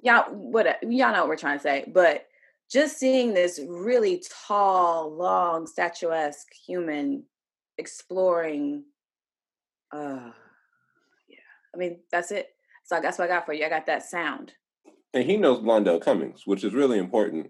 Y'all 0.01 0.31
what 0.31 0.81
y'all 0.83 1.11
know 1.11 1.21
what 1.21 1.29
we're 1.29 1.35
trying 1.35 1.57
to 1.57 1.63
say, 1.63 1.83
but 1.87 2.25
just 2.69 2.97
seeing 2.97 3.33
this 3.33 3.59
really 3.67 4.23
tall, 4.47 5.15
long, 5.15 5.65
statuesque 5.67 6.47
human 6.65 7.23
exploring 7.77 8.83
uh 9.91 10.31
yeah. 11.27 11.37
I 11.73 11.77
mean, 11.77 11.99
that's 12.11 12.31
it. 12.31 12.49
So 12.85 12.99
that's 13.01 13.17
what 13.17 13.25
I 13.25 13.33
got 13.33 13.45
for 13.45 13.53
you. 13.53 13.65
I 13.65 13.69
got 13.69 13.85
that 13.85 14.03
sound. 14.03 14.53
And 15.13 15.23
he 15.23 15.37
knows 15.37 15.59
Blondell 15.59 16.01
Cummings, 16.01 16.45
which 16.45 16.63
is 16.63 16.73
really 16.73 16.99
important. 16.99 17.49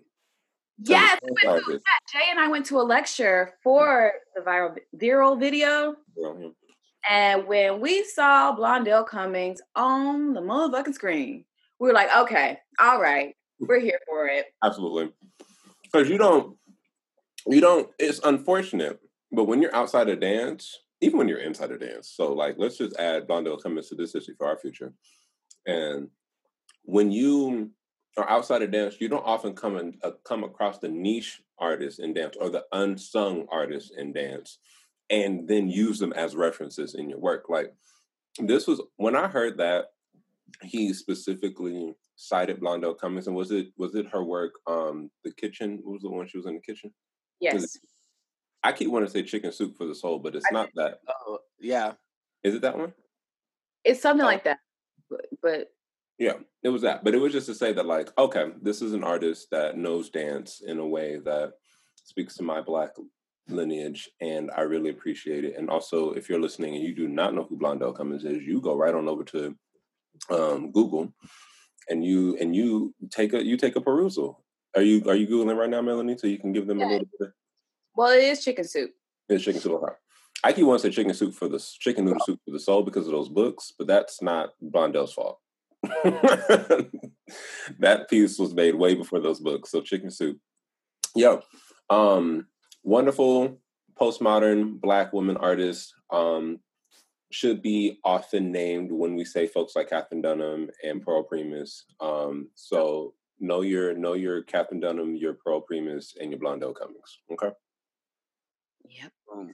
Yes, 0.82 1.20
the 1.22 1.34
we 1.34 1.42
dance 1.42 1.54
went 1.54 1.66
to 1.66 1.72
artist. 1.72 1.86
that. 1.86 2.20
Jay 2.20 2.26
and 2.32 2.40
I 2.40 2.48
went 2.48 2.66
to 2.68 2.80
a 2.80 2.84
lecture 2.84 3.54
for 3.64 4.14
the 4.36 4.42
viral 4.42 4.78
viral 4.96 5.40
video. 5.40 5.96
And 7.10 7.48
when 7.48 7.82
we 7.82 8.04
saw 8.04 8.56
Blondell 8.56 9.06
Cummings 9.08 9.62
on 9.76 10.34
the 10.34 10.42
motherfucking 10.42 10.94
screen, 10.94 11.46
we 11.80 11.88
were 11.88 11.94
like, 11.94 12.10
okay, 12.16 12.60
all 12.80 13.02
right, 13.02 13.36
we're 13.60 13.80
here 13.80 14.00
for 14.08 14.28
it. 14.28 14.46
Absolutely. 14.64 15.12
Because 15.84 16.10
you 16.10 16.18
don't, 16.18 16.56
you 17.48 17.62
don't, 17.62 17.90
it's 17.98 18.20
unfortunate, 18.24 19.00
but 19.32 19.46
when 19.46 19.62
you're 19.62 19.76
outside 19.76 20.10
of 20.10 20.20
dance, 20.20 20.78
even 21.02 21.18
when 21.18 21.28
you're 21.28 21.40
inside 21.40 21.72
of 21.72 21.80
dance, 21.80 22.12
so 22.16 22.34
like, 22.34 22.56
let's 22.58 22.78
just 22.78 22.96
add 22.98 23.28
Blondell 23.28 23.62
Cummings 23.62 23.90
to 23.90 23.96
this 23.96 24.14
history 24.14 24.36
for 24.38 24.48
our 24.48 24.58
future. 24.58 24.94
And 25.66 26.10
when 26.84 27.12
you 27.12 27.72
are 28.18 28.30
outside 28.30 28.62
of 28.62 28.72
dance, 28.72 28.96
you 29.00 29.08
don't 29.08 29.26
often 29.26 29.56
come 29.56 29.78
and 29.78 29.96
uh, 30.04 30.12
come 30.26 30.44
across 30.44 30.80
the 30.80 30.90
niche 30.90 31.42
artists 31.58 32.00
in 32.00 32.14
dance 32.14 32.36
or 32.40 32.50
the 32.50 32.66
unsung 32.72 33.46
artists 33.52 33.92
in 33.98 34.14
dance 34.14 34.60
and 35.10 35.48
then 35.48 35.68
use 35.68 36.00
them 36.00 36.14
as 36.14 36.36
references 36.36 36.96
in 36.96 37.10
your 37.10 37.20
work. 37.20 37.46
Like, 37.50 37.74
this 38.40 38.68
was 38.68 38.82
when 38.98 39.16
I 39.16 39.28
heard 39.28 39.58
that 39.58 39.86
he 40.62 40.94
specifically 40.94 41.94
cited 42.20 42.60
Blondell 42.60 42.98
Cummings, 42.98 43.28
and 43.28 43.36
was 43.36 43.52
it 43.52 43.68
was 43.78 43.96
it 43.96 44.06
her 44.08 44.24
work? 44.24 44.56
Um, 44.68 45.10
the 45.24 45.32
kitchen. 45.32 45.80
What 45.84 45.94
was 45.94 46.02
the 46.02 46.10
one 46.10 46.28
she 46.28 46.38
was 46.38 46.46
in 46.46 46.56
the 46.56 46.60
kitchen? 46.60 46.94
Yes. 47.40 47.78
I 48.62 48.74
keep 48.74 48.90
wanting 48.92 49.08
to 49.08 49.14
say 49.14 49.24
chicken 49.24 49.54
soup 49.54 49.78
for 49.78 49.86
the 49.86 49.96
soul, 49.96 50.20
but 50.20 50.36
it's 50.36 50.52
not 50.52 50.70
that. 50.76 51.00
Oh, 51.08 51.40
yeah. 51.60 51.94
Is 52.44 52.56
it 52.56 52.62
that 52.62 52.78
one? 52.78 52.94
It's 53.86 54.02
something 54.02 54.26
Oh. 54.26 54.28
like 54.28 54.44
that. 54.44 54.60
But, 55.10 55.28
but 55.42 55.72
Yeah, 56.18 56.34
it 56.62 56.70
was 56.70 56.82
that. 56.82 57.06
But 57.06 57.16
it 57.16 57.20
was 57.20 57.32
just 57.32 57.46
to 57.48 57.56
say 57.56 57.72
that, 57.72 57.86
like, 57.86 58.10
okay, 58.18 58.52
this 58.62 58.82
is 58.82 58.92
an 58.92 59.06
artist 59.06 59.48
that 59.52 59.78
knows 59.78 60.10
dance 60.10 60.62
in 60.66 60.80
a 60.80 60.86
way 60.86 61.20
that 61.24 61.54
speaks 61.96 62.36
to 62.36 62.44
my 62.44 62.60
black 62.60 62.92
lineage, 63.48 64.10
and 64.20 64.52
I 64.56 64.62
really 64.62 64.90
appreciate 64.90 65.46
it. 65.46 65.56
And 65.58 65.70
also, 65.70 66.12
if 66.12 66.28
you're 66.28 66.42
listening 66.42 66.76
and 66.76 66.84
you 66.84 66.94
do 66.94 67.08
not 67.08 67.34
know 67.34 67.44
who 67.44 67.58
Blondell 67.58 67.96
Cummings 67.96 68.26
is, 68.26 68.44
you 68.44 68.60
go 68.60 68.76
right 68.76 68.94
on 68.94 69.08
over 69.08 69.24
to 69.24 69.56
um, 70.30 70.72
Google, 70.74 71.14
and 71.90 72.06
you 72.06 72.38
and 72.40 72.56
you 72.56 72.94
take 73.10 73.34
a 73.34 73.44
you 73.44 73.58
take 73.58 73.76
a 73.76 73.82
perusal. 73.82 74.44
Are 74.76 74.82
you 74.82 75.04
are 75.08 75.16
you 75.16 75.28
googling 75.28 75.58
right 75.58 75.70
now, 75.70 75.82
Melanie? 75.82 76.18
So 76.18 76.28
you 76.28 76.38
can 76.38 76.54
give 76.54 76.68
them 76.68 76.82
a 76.82 76.86
little 76.86 77.08
bit. 77.20 77.30
well, 77.96 78.12
it 78.12 78.24
is 78.24 78.44
chicken 78.44 78.64
soup. 78.64 78.92
It's 79.28 79.44
chicken 79.44 79.62
soup. 79.62 79.82
Okay. 79.84 79.94
I 80.44 80.54
keep 80.54 80.66
wanting 80.66 80.84
to 80.84 80.88
say 80.92 80.96
chicken 80.96 81.14
soup 81.14 81.34
for 81.34 81.50
the 81.50 81.60
chicken 81.80 82.06
noodle 82.06 82.22
soup 82.26 82.40
for 82.46 82.52
the 82.52 82.60
soul 82.60 82.84
because 82.84 83.08
of 83.08 83.12
those 83.12 83.30
books, 83.30 83.74
but 83.78 83.88
that's 83.88 84.22
not 84.22 84.52
Blondell's 84.62 85.14
fault. 85.14 85.40
that 87.80 88.08
piece 88.10 88.40
was 88.40 88.54
made 88.54 88.76
way 88.76 88.96
before 88.96 89.20
those 89.20 89.40
books. 89.40 89.72
So 89.72 89.82
chicken 89.82 90.12
soup. 90.12 90.38
Yo, 91.16 91.42
um, 91.90 92.48
wonderful 92.84 93.60
postmodern 94.00 94.80
black 94.80 95.12
woman 95.12 95.36
artist. 95.38 95.94
Um, 96.12 96.60
should 97.32 97.62
be 97.62 98.00
often 98.04 98.52
named 98.52 98.92
when 98.92 99.16
we 99.16 99.24
say 99.24 99.46
folks 99.48 99.76
like 99.76 99.90
Katherine 99.90 100.22
Dunham 100.22 100.70
and 100.84 101.02
Pearl 101.02 101.24
Primus. 101.24 101.86
Um, 102.00 102.50
so 102.56 103.14
know 103.40 103.62
your 103.62 103.94
know 103.94 104.14
your 104.14 104.42
Katherine 104.44 104.80
Dunham, 104.82 105.16
your 105.16 105.34
Pearl 105.34 105.62
Primus, 105.62 106.16
and 106.20 106.32
your 106.32 106.40
Blondell 106.40 106.76
Cummings. 106.76 107.20
Okay. 107.32 107.52
Yep. 108.90 109.12
Um, 109.34 109.54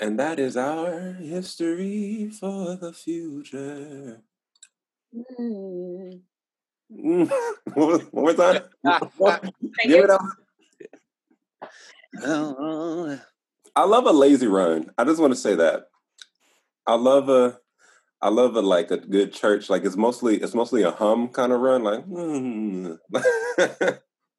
And 0.00 0.18
that 0.18 0.38
is 0.38 0.56
our 0.56 1.12
history 1.14 2.30
for 2.30 2.76
the 2.76 2.92
future. 2.92 4.22
Mm. 5.14 6.20
Mm. 6.92 7.30
one 7.74 8.08
more- 8.12 8.34
time. 8.34 8.62
Give 9.84 10.04
it 10.04 10.10
up. 10.10 10.20
oh, 12.22 13.20
I 13.76 13.84
love 13.84 14.06
a 14.06 14.12
lazy 14.12 14.46
run. 14.46 14.90
I 14.96 15.04
just 15.04 15.20
want 15.20 15.32
to 15.32 15.38
say 15.38 15.54
that. 15.56 15.88
I 16.88 16.94
love 16.94 17.28
a, 17.28 17.58
I 18.20 18.30
love 18.30 18.56
a 18.56 18.62
like 18.62 18.90
a 18.90 18.96
good 18.96 19.32
church. 19.32 19.70
Like 19.70 19.84
it's 19.84 19.96
mostly 19.96 20.38
it's 20.38 20.54
mostly 20.54 20.82
a 20.82 20.90
hum 20.90 21.28
kind 21.28 21.52
of 21.52 21.60
run. 21.60 21.84
Like, 21.84 22.04
mm. 22.06 22.98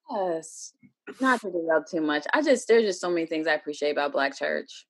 Yes. 0.10 0.74
Not 1.20 1.42
to 1.42 1.52
derail 1.52 1.84
too 1.90 2.02
much. 2.02 2.26
I 2.34 2.42
just 2.42 2.68
there's 2.68 2.84
just 2.84 3.02
so 3.02 3.10
many 3.10 3.26
things 3.26 3.48
I 3.48 3.54
appreciate 3.54 3.92
about 3.92 4.12
Black 4.12 4.36
Church. 4.38 4.86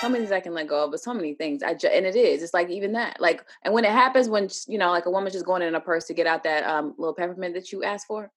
So 0.00 0.08
many 0.08 0.20
things 0.20 0.32
I 0.32 0.40
can 0.40 0.54
let 0.54 0.68
go 0.68 0.84
of, 0.84 0.90
but 0.90 1.00
so 1.00 1.12
many 1.12 1.34
things. 1.34 1.62
I 1.62 1.74
ju- 1.74 1.88
and 1.88 2.06
it 2.06 2.16
is. 2.16 2.42
It's 2.42 2.54
like 2.54 2.70
even 2.70 2.92
that. 2.92 3.20
Like 3.20 3.44
and 3.64 3.74
when 3.74 3.84
it 3.84 3.90
happens, 3.90 4.28
when 4.28 4.48
you 4.66 4.78
know, 4.78 4.90
like 4.90 5.06
a 5.06 5.10
woman 5.10 5.30
just 5.30 5.44
going 5.44 5.62
in 5.62 5.74
a 5.74 5.80
purse 5.80 6.06
to 6.06 6.14
get 6.14 6.26
out 6.26 6.44
that 6.44 6.64
um 6.64 6.94
little 6.96 7.14
peppermint 7.14 7.54
that 7.54 7.70
you 7.72 7.84
asked 7.84 8.06
for. 8.06 8.30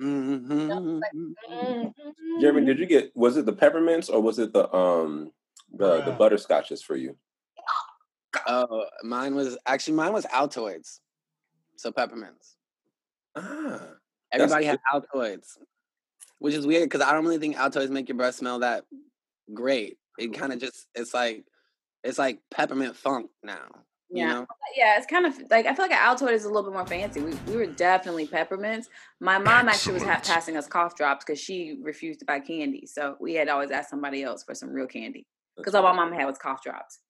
Mm-hmm. 0.00 1.00
Jeremy, 2.40 2.64
did 2.64 2.78
you 2.78 2.86
get? 2.86 3.12
Was 3.14 3.36
it 3.36 3.44
the 3.44 3.52
peppermints 3.52 4.08
or 4.08 4.22
was 4.22 4.38
it 4.38 4.52
the 4.52 4.74
um 4.74 5.32
the 5.72 6.00
the 6.02 6.12
butterscotches 6.12 6.82
for 6.82 6.96
you? 6.96 7.16
Oh, 8.46 8.86
mine 9.02 9.34
was 9.34 9.56
actually 9.66 9.94
mine 9.94 10.12
was 10.12 10.26
Altoids, 10.26 11.00
so 11.76 11.90
peppermints. 11.90 12.56
Ah, 13.36 13.80
Everybody 14.32 14.66
had 14.66 14.80
Altoids, 14.92 15.58
which 16.38 16.54
is 16.54 16.66
weird 16.66 16.84
because 16.84 17.00
I 17.00 17.12
don't 17.12 17.24
really 17.24 17.38
think 17.38 17.56
Altoids 17.56 17.90
make 17.90 18.08
your 18.08 18.16
breath 18.16 18.34
smell 18.34 18.58
that 18.60 18.84
great. 19.52 19.98
It 20.18 20.34
kind 20.34 20.52
of 20.52 20.60
just 20.60 20.86
it's 20.94 21.14
like 21.14 21.44
it's 22.04 22.18
like 22.18 22.40
peppermint 22.50 22.96
funk 22.96 23.30
now. 23.42 23.68
Yeah. 24.10 24.22
You 24.22 24.34
know? 24.34 24.46
Yeah, 24.76 24.96
it's 24.96 25.06
kind 25.06 25.26
of 25.26 25.38
like 25.50 25.66
I 25.66 25.74
feel 25.74 25.84
like 25.86 25.92
an 25.92 25.98
Altoid 25.98 26.32
is 26.32 26.44
a 26.44 26.48
little 26.48 26.64
bit 26.70 26.72
more 26.72 26.86
fancy. 26.86 27.20
We, 27.20 27.34
we 27.46 27.56
were 27.56 27.66
definitely 27.66 28.26
peppermints. 28.26 28.88
My 29.20 29.38
mom 29.38 29.68
actually 29.68 29.94
was 29.94 30.02
ha- 30.02 30.20
passing 30.24 30.56
us 30.56 30.66
cough 30.66 30.96
drops 30.96 31.24
because 31.24 31.40
she 31.40 31.78
refused 31.82 32.20
to 32.20 32.26
buy 32.26 32.40
candy. 32.40 32.86
So 32.86 33.16
we 33.20 33.34
had 33.34 33.48
always 33.48 33.70
asked 33.70 33.90
somebody 33.90 34.22
else 34.22 34.42
for 34.42 34.54
some 34.54 34.70
real 34.70 34.86
candy 34.86 35.26
because 35.56 35.74
all 35.74 35.82
my 35.82 35.92
mom 35.92 36.12
had 36.12 36.26
was 36.26 36.38
cough 36.38 36.62
drops 36.62 37.00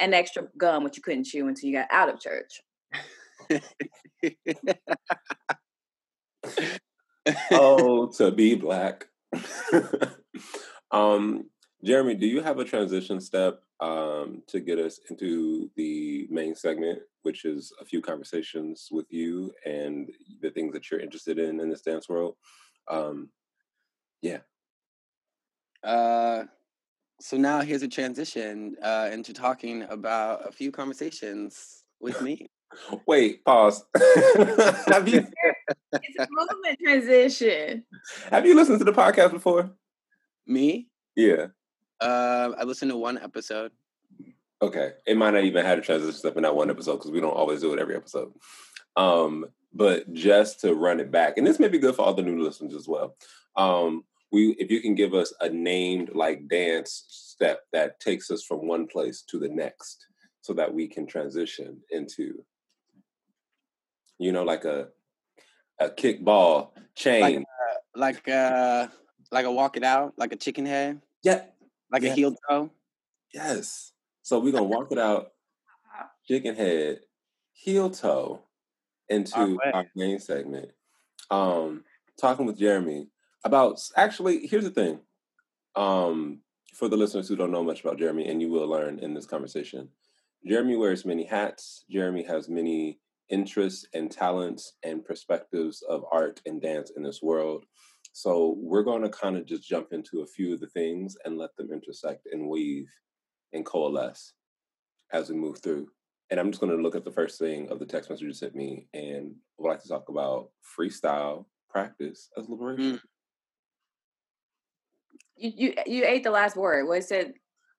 and 0.00 0.14
extra 0.14 0.48
gum, 0.56 0.84
which 0.84 0.96
you 0.96 1.02
couldn't 1.02 1.24
chew 1.24 1.48
until 1.48 1.68
you 1.68 1.76
got 1.76 1.88
out 1.90 2.08
of 2.08 2.20
church. 2.20 2.60
oh, 7.52 8.06
to 8.08 8.30
be 8.30 8.54
black. 8.54 9.08
um, 10.90 11.50
Jeremy, 11.84 12.14
do 12.14 12.26
you 12.26 12.40
have 12.40 12.58
a 12.58 12.64
transition 12.64 13.20
step 13.20 13.60
um, 13.80 14.42
to 14.48 14.60
get 14.60 14.78
us 14.78 15.00
into 15.10 15.70
the 15.76 16.26
main 16.30 16.54
segment, 16.54 17.00
which 17.22 17.44
is 17.44 17.72
a 17.80 17.84
few 17.84 18.00
conversations 18.00 18.88
with 18.90 19.06
you 19.10 19.52
and 19.64 20.10
the 20.42 20.50
things 20.50 20.72
that 20.72 20.90
you're 20.90 21.00
interested 21.00 21.38
in 21.38 21.60
in 21.60 21.70
this 21.70 21.82
dance 21.82 22.08
world? 22.08 22.34
Um, 22.90 23.30
yeah. 24.22 24.38
Uh, 25.84 26.44
so 27.20 27.36
now 27.36 27.60
here's 27.60 27.82
a 27.82 27.88
transition 27.88 28.76
uh, 28.82 29.08
into 29.12 29.32
talking 29.32 29.82
about 29.82 30.48
a 30.48 30.52
few 30.52 30.70
conversations 30.70 31.84
with 32.00 32.20
me. 32.22 32.46
Wait, 33.06 33.44
pause. 33.44 33.84
have 34.86 35.08
you 35.08 35.26
It's 35.92 36.18
a 36.18 36.26
movement 36.30 36.78
transition. 36.82 37.84
have 38.30 38.46
you 38.46 38.54
listened 38.54 38.78
to 38.78 38.84
the 38.84 38.92
podcast 38.92 39.32
before? 39.32 39.70
me? 40.46 40.88
Yeah. 41.16 41.46
Uh, 42.00 42.52
I 42.58 42.64
listened 42.64 42.90
to 42.90 42.96
one 42.96 43.18
episode. 43.18 43.72
Okay. 44.62 44.92
It 45.06 45.16
might 45.16 45.32
not 45.32 45.44
even 45.44 45.64
have 45.64 45.78
a 45.78 45.82
transition 45.82 46.14
step 46.14 46.36
in 46.36 46.42
that 46.42 46.54
one 46.56 46.70
episode 46.70 46.96
because 46.96 47.10
we 47.10 47.20
don't 47.20 47.36
always 47.36 47.60
do 47.60 47.72
it 47.72 47.78
every 47.80 47.96
episode. 47.96 48.32
Um, 48.96 49.46
but 49.74 50.12
just 50.12 50.60
to 50.60 50.74
run 50.74 51.00
it 51.00 51.10
back, 51.10 51.36
and 51.36 51.46
this 51.46 51.58
may 51.58 51.68
be 51.68 51.78
good 51.78 51.94
for 51.94 52.02
all 52.02 52.14
the 52.14 52.22
new 52.22 52.42
listeners 52.42 52.74
as 52.74 52.88
well. 52.88 53.14
Um, 53.56 54.04
we 54.30 54.50
if 54.58 54.70
you 54.70 54.80
can 54.80 54.94
give 54.94 55.14
us 55.14 55.32
a 55.40 55.48
named 55.48 56.10
like 56.14 56.48
dance 56.48 57.04
step 57.08 57.60
that 57.72 58.00
takes 58.00 58.30
us 58.30 58.42
from 58.42 58.66
one 58.66 58.86
place 58.86 59.22
to 59.22 59.38
the 59.38 59.48
next 59.48 60.06
so 60.40 60.52
that 60.54 60.72
we 60.72 60.86
can 60.86 61.06
transition 61.06 61.78
into 61.90 62.44
you 64.18 64.32
know 64.32 64.44
like 64.44 64.64
a 64.64 64.88
a 65.80 65.88
kickball 65.88 66.70
change. 66.94 67.44
Like 67.94 68.28
uh, 68.28 68.88
like 69.30 69.44
a 69.44 69.50
walk 69.50 69.76
it 69.76 69.84
out, 69.84 70.14
like 70.16 70.32
a 70.32 70.36
chicken 70.36 70.66
head, 70.66 71.00
yeah. 71.22 71.42
like 71.90 72.02
Yeah. 72.02 72.12
a 72.12 72.14
heel 72.14 72.36
toe. 72.48 72.70
Yes. 73.32 73.92
So 74.22 74.38
we're 74.38 74.52
gonna 74.52 74.64
walk 74.64 74.92
it 74.92 74.98
out, 74.98 75.32
chicken 76.26 76.54
head, 76.54 77.00
heel 77.52 77.90
toe, 77.90 78.42
into 79.08 79.58
our 79.72 79.86
main 79.96 80.18
segment. 80.18 80.70
Um, 81.30 81.84
talking 82.20 82.46
with 82.46 82.58
Jeremy 82.58 83.08
about 83.44 83.80
actually, 83.96 84.46
here's 84.46 84.64
the 84.64 84.70
thing. 84.70 85.00
Um, 85.76 86.40
for 86.74 86.88
the 86.88 86.96
listeners 86.96 87.28
who 87.28 87.36
don't 87.36 87.52
know 87.52 87.64
much 87.64 87.80
about 87.80 87.98
Jeremy, 87.98 88.28
and 88.28 88.40
you 88.40 88.50
will 88.50 88.68
learn 88.68 88.98
in 88.98 89.14
this 89.14 89.26
conversation, 89.26 89.88
Jeremy 90.46 90.76
wears 90.76 91.04
many 91.04 91.24
hats. 91.24 91.84
Jeremy 91.90 92.22
has 92.24 92.48
many 92.48 93.00
interests 93.30 93.86
and 93.94 94.10
talents 94.10 94.74
and 94.84 95.04
perspectives 95.04 95.82
of 95.82 96.04
art 96.12 96.40
and 96.46 96.62
dance 96.62 96.92
in 96.96 97.02
this 97.02 97.20
world. 97.22 97.64
So 98.12 98.56
we're 98.58 98.82
going 98.82 99.02
to 99.02 99.08
kind 99.08 99.36
of 99.36 99.46
just 99.46 99.68
jump 99.68 99.92
into 99.92 100.22
a 100.22 100.26
few 100.26 100.54
of 100.54 100.60
the 100.60 100.66
things 100.68 101.16
and 101.24 101.36
let 101.36 101.54
them 101.56 101.70
intersect 101.72 102.26
and 102.32 102.48
weave 102.48 102.88
and 103.52 103.64
coalesce 103.64 104.32
as 105.12 105.30
we 105.30 105.36
move 105.36 105.58
through. 105.58 105.88
And 106.30 106.38
I'm 106.38 106.50
just 106.50 106.60
going 106.60 106.76
to 106.76 106.82
look 106.82 106.94
at 106.96 107.04
the 107.04 107.12
first 107.12 107.38
thing 107.38 107.70
of 107.70 107.78
the 107.78 107.86
text 107.86 108.10
message 108.10 108.24
you 108.24 108.32
sent 108.32 108.54
me, 108.54 108.86
and 108.92 109.34
would 109.56 109.68
like 109.68 109.82
to 109.82 109.88
talk 109.88 110.08
about 110.08 110.50
freestyle 110.78 111.46
practice 111.70 112.28
as 112.36 112.48
liberation. 112.48 113.00
You 115.38 115.52
you 115.56 115.74
you 115.86 116.04
ate 116.04 116.24
the 116.24 116.30
last 116.30 116.56
word. 116.56 116.86
What 116.86 116.98
is 116.98 117.10
it? 117.10 117.34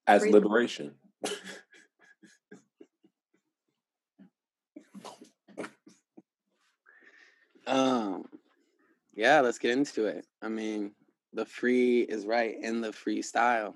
As 0.08 0.22
Free- 0.22 0.32
liberation. 0.32 0.96
Um, 7.68 8.26
yeah, 9.14 9.42
let's 9.42 9.60
get 9.60 9.78
into 9.78 10.08
it. 10.08 10.26
I 10.42 10.50
mean, 10.50 10.92
the 11.34 11.46
free 11.46 12.02
is 12.02 12.26
right 12.26 12.56
in 12.60 12.82
the 12.82 12.90
freestyle. 12.90 13.76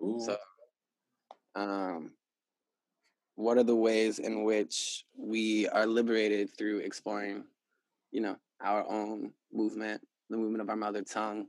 Ooh. 0.00 0.20
So, 0.24 0.36
um, 1.56 2.12
what 3.34 3.58
are 3.58 3.64
the 3.64 3.74
ways 3.74 4.20
in 4.20 4.44
which 4.44 5.04
we 5.18 5.66
are 5.70 5.86
liberated 5.86 6.56
through 6.56 6.78
exploring, 6.78 7.42
you 8.12 8.20
know, 8.20 8.36
our 8.60 8.88
own 8.88 9.32
movement, 9.52 10.06
the 10.28 10.36
movement 10.36 10.62
of 10.62 10.70
our 10.70 10.76
mother 10.76 11.02
tongue, 11.02 11.46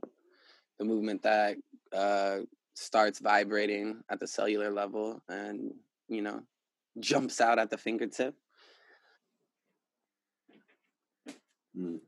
the 0.82 0.88
movement 0.88 1.22
that 1.22 1.56
uh, 1.92 2.38
starts 2.74 3.20
vibrating 3.20 4.02
at 4.10 4.18
the 4.18 4.26
cellular 4.26 4.70
level 4.70 5.22
and, 5.28 5.72
you 6.08 6.22
know, 6.22 6.40
jumps 6.98 7.40
out 7.40 7.60
at 7.60 7.70
the 7.70 7.78
fingertip? 7.78 8.34
Mm. 11.78 12.00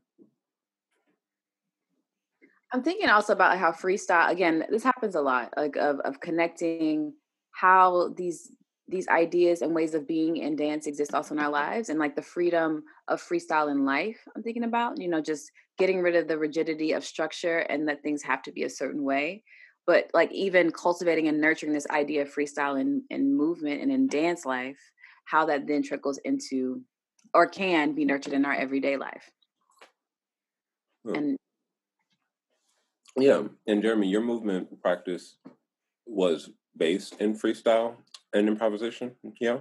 I'm 2.73 2.83
thinking 2.83 3.07
also 3.07 3.31
about 3.31 3.57
how 3.57 3.71
freestyle 3.71 4.29
again, 4.29 4.65
this 4.69 4.83
happens 4.83 5.15
a 5.15 5.21
lot, 5.21 5.53
like 5.55 5.77
of 5.77 6.01
of 6.01 6.19
connecting 6.19 7.13
how 7.51 8.09
these 8.17 8.51
these 8.87 9.07
ideas 9.07 9.61
and 9.61 9.73
ways 9.73 9.95
of 9.95 10.07
being 10.07 10.37
in 10.37 10.55
dance 10.55 10.85
exist 10.85 11.13
also 11.13 11.33
in 11.33 11.39
our 11.39 11.49
lives 11.49 11.89
and 11.89 11.99
like 11.99 12.15
the 12.15 12.21
freedom 12.21 12.83
of 13.07 13.21
freestyle 13.21 13.71
in 13.71 13.83
life 13.83 14.19
i'm 14.35 14.43
thinking 14.43 14.63
about 14.63 14.99
you 15.01 15.07
know 15.07 15.21
just 15.21 15.51
getting 15.77 16.01
rid 16.01 16.15
of 16.15 16.27
the 16.27 16.37
rigidity 16.37 16.93
of 16.93 17.03
structure 17.03 17.59
and 17.59 17.87
that 17.87 18.01
things 18.01 18.23
have 18.23 18.41
to 18.43 18.51
be 18.51 18.63
a 18.63 18.69
certain 18.69 19.03
way. 19.03 19.43
But 19.85 20.09
like 20.13 20.31
even 20.31 20.71
cultivating 20.71 21.27
and 21.27 21.39
nurturing 21.39 21.73
this 21.73 21.87
idea 21.89 22.23
of 22.23 22.33
freestyle 22.33 22.79
in, 22.79 23.03
in 23.09 23.35
movement 23.35 23.81
and 23.81 23.91
in 23.91 24.07
dance 24.07 24.45
life 24.45 24.79
how 25.25 25.45
that 25.45 25.67
then 25.67 25.83
trickles 25.83 26.19
into 26.23 26.81
or 27.33 27.47
can 27.47 27.93
be 27.93 28.05
nurtured 28.05 28.33
in 28.33 28.45
our 28.45 28.53
everyday 28.53 28.95
life. 28.95 29.29
Hmm. 31.03 31.15
and 31.15 31.37
Yeah, 33.17 33.43
and 33.67 33.81
Jeremy, 33.81 34.07
your 34.07 34.21
movement 34.21 34.81
practice 34.81 35.37
was 36.05 36.51
based 36.77 37.19
in 37.19 37.37
freestyle 37.37 37.95
and 38.35 38.47
improvisation. 38.47 39.15
Yeah, 39.41 39.59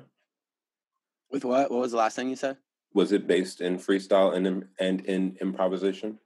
With 1.30 1.44
what? 1.44 1.70
What 1.70 1.80
was 1.80 1.92
the 1.92 1.98
last 1.98 2.16
thing 2.16 2.28
you 2.28 2.36
said? 2.36 2.58
was 2.92 3.10
it 3.10 3.26
based 3.26 3.60
in 3.60 3.76
freestyle 3.76 4.36
and 4.36 4.46
in, 4.46 4.68
and 4.78 5.00
in 5.06 5.36
improvisation? 5.40 6.16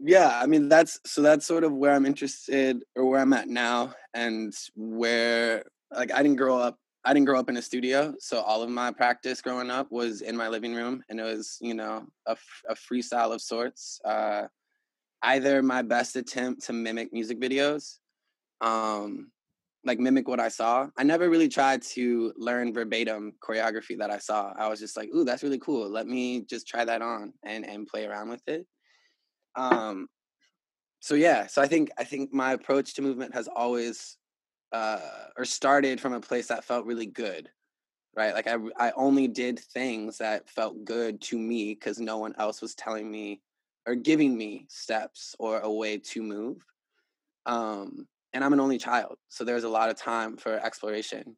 Yeah, 0.00 0.30
I 0.42 0.46
mean 0.46 0.68
that's 0.68 0.98
so 1.06 1.22
that's 1.22 1.46
sort 1.46 1.64
of 1.64 1.72
where 1.72 1.92
I'm 1.94 2.04
interested 2.06 2.82
or 2.96 3.08
where 3.08 3.20
I'm 3.20 3.32
at 3.32 3.48
now 3.48 3.94
and 4.14 4.52
where 4.74 5.62
like 5.94 6.12
I 6.12 6.22
didn't 6.22 6.36
grow 6.38 6.58
up 6.58 6.76
I 7.04 7.14
didn't 7.14 7.26
grow 7.26 7.38
up 7.38 7.48
in 7.48 7.56
a 7.56 7.62
studio, 7.62 8.14
so 8.18 8.40
all 8.40 8.62
of 8.62 8.68
my 8.68 8.90
practice 8.90 9.40
growing 9.40 9.70
up 9.70 9.92
was 9.92 10.22
in 10.22 10.36
my 10.36 10.48
living 10.48 10.74
room 10.74 11.04
and 11.08 11.20
it 11.20 11.22
was, 11.22 11.56
you 11.60 11.72
know, 11.72 12.04
a, 12.26 12.32
f- 12.32 12.62
a 12.68 12.74
freestyle 12.74 13.32
of 13.32 13.40
sorts. 13.40 14.00
Uh 14.04 14.48
either 15.22 15.62
my 15.62 15.82
best 15.82 16.16
attempt 16.16 16.64
to 16.66 16.72
mimic 16.72 17.12
music 17.12 17.40
videos 17.40 17.98
um 18.60 19.30
like 19.86 19.98
mimic 20.00 20.28
what 20.28 20.40
I 20.40 20.48
saw. 20.48 20.88
I 20.98 21.04
never 21.04 21.30
really 21.30 21.48
tried 21.48 21.82
to 21.82 22.32
learn 22.36 22.74
verbatim 22.74 23.32
choreography 23.40 23.98
that 23.98 24.10
I 24.10 24.18
saw. 24.18 24.52
I 24.58 24.68
was 24.68 24.80
just 24.80 24.96
like, 24.96 25.08
"Ooh, 25.14 25.24
that's 25.24 25.42
really 25.42 25.58
cool. 25.60 25.88
Let 25.88 26.06
me 26.06 26.42
just 26.42 26.66
try 26.68 26.84
that 26.84 27.02
on 27.02 27.32
and 27.44 27.64
and 27.66 27.86
play 27.86 28.06
around 28.06 28.30
with 28.30 28.42
it." 28.48 28.66
um 29.56 30.06
so 31.00 31.14
yeah 31.14 31.46
so 31.46 31.60
i 31.60 31.66
think 31.66 31.90
i 31.98 32.04
think 32.04 32.32
my 32.32 32.52
approach 32.52 32.94
to 32.94 33.02
movement 33.02 33.34
has 33.34 33.48
always 33.48 34.18
uh 34.72 35.00
or 35.36 35.44
started 35.44 36.00
from 36.00 36.12
a 36.12 36.20
place 36.20 36.48
that 36.48 36.64
felt 36.64 36.86
really 36.86 37.06
good 37.06 37.48
right 38.16 38.34
like 38.34 38.46
i 38.46 38.56
i 38.78 38.92
only 38.92 39.28
did 39.28 39.58
things 39.58 40.18
that 40.18 40.48
felt 40.48 40.84
good 40.84 41.20
to 41.20 41.38
me 41.38 41.74
because 41.74 41.98
no 41.98 42.18
one 42.18 42.34
else 42.38 42.60
was 42.60 42.74
telling 42.74 43.10
me 43.10 43.40
or 43.86 43.94
giving 43.94 44.36
me 44.36 44.66
steps 44.68 45.34
or 45.38 45.60
a 45.60 45.70
way 45.70 45.98
to 45.98 46.22
move 46.22 46.58
um 47.46 48.06
and 48.36 48.44
i'm 48.44 48.52
an 48.52 48.60
only 48.60 48.78
child 48.78 49.16
so 49.28 49.42
there's 49.42 49.64
a 49.64 49.68
lot 49.68 49.90
of 49.90 49.96
time 49.96 50.36
for 50.36 50.52
exploration 50.64 51.36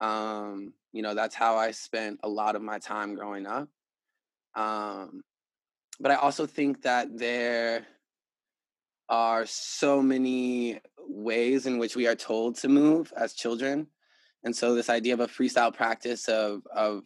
um 0.00 0.72
you 0.92 1.02
know 1.02 1.14
that's 1.14 1.34
how 1.34 1.56
i 1.56 1.70
spent 1.70 2.18
a 2.22 2.28
lot 2.28 2.56
of 2.56 2.62
my 2.62 2.78
time 2.78 3.14
growing 3.14 3.46
up 3.46 3.68
um 4.54 5.22
but 6.00 6.12
I 6.12 6.16
also 6.16 6.46
think 6.46 6.82
that 6.82 7.18
there 7.18 7.86
are 9.08 9.46
so 9.46 10.02
many 10.02 10.80
ways 11.08 11.66
in 11.66 11.78
which 11.78 11.96
we 11.96 12.06
are 12.06 12.14
told 12.14 12.56
to 12.56 12.68
move 12.68 13.12
as 13.16 13.34
children. 13.34 13.88
And 14.44 14.54
so 14.54 14.74
this 14.74 14.90
idea 14.90 15.14
of 15.14 15.20
a 15.20 15.26
freestyle 15.26 15.74
practice 15.74 16.28
of 16.28 16.62
of 16.74 17.02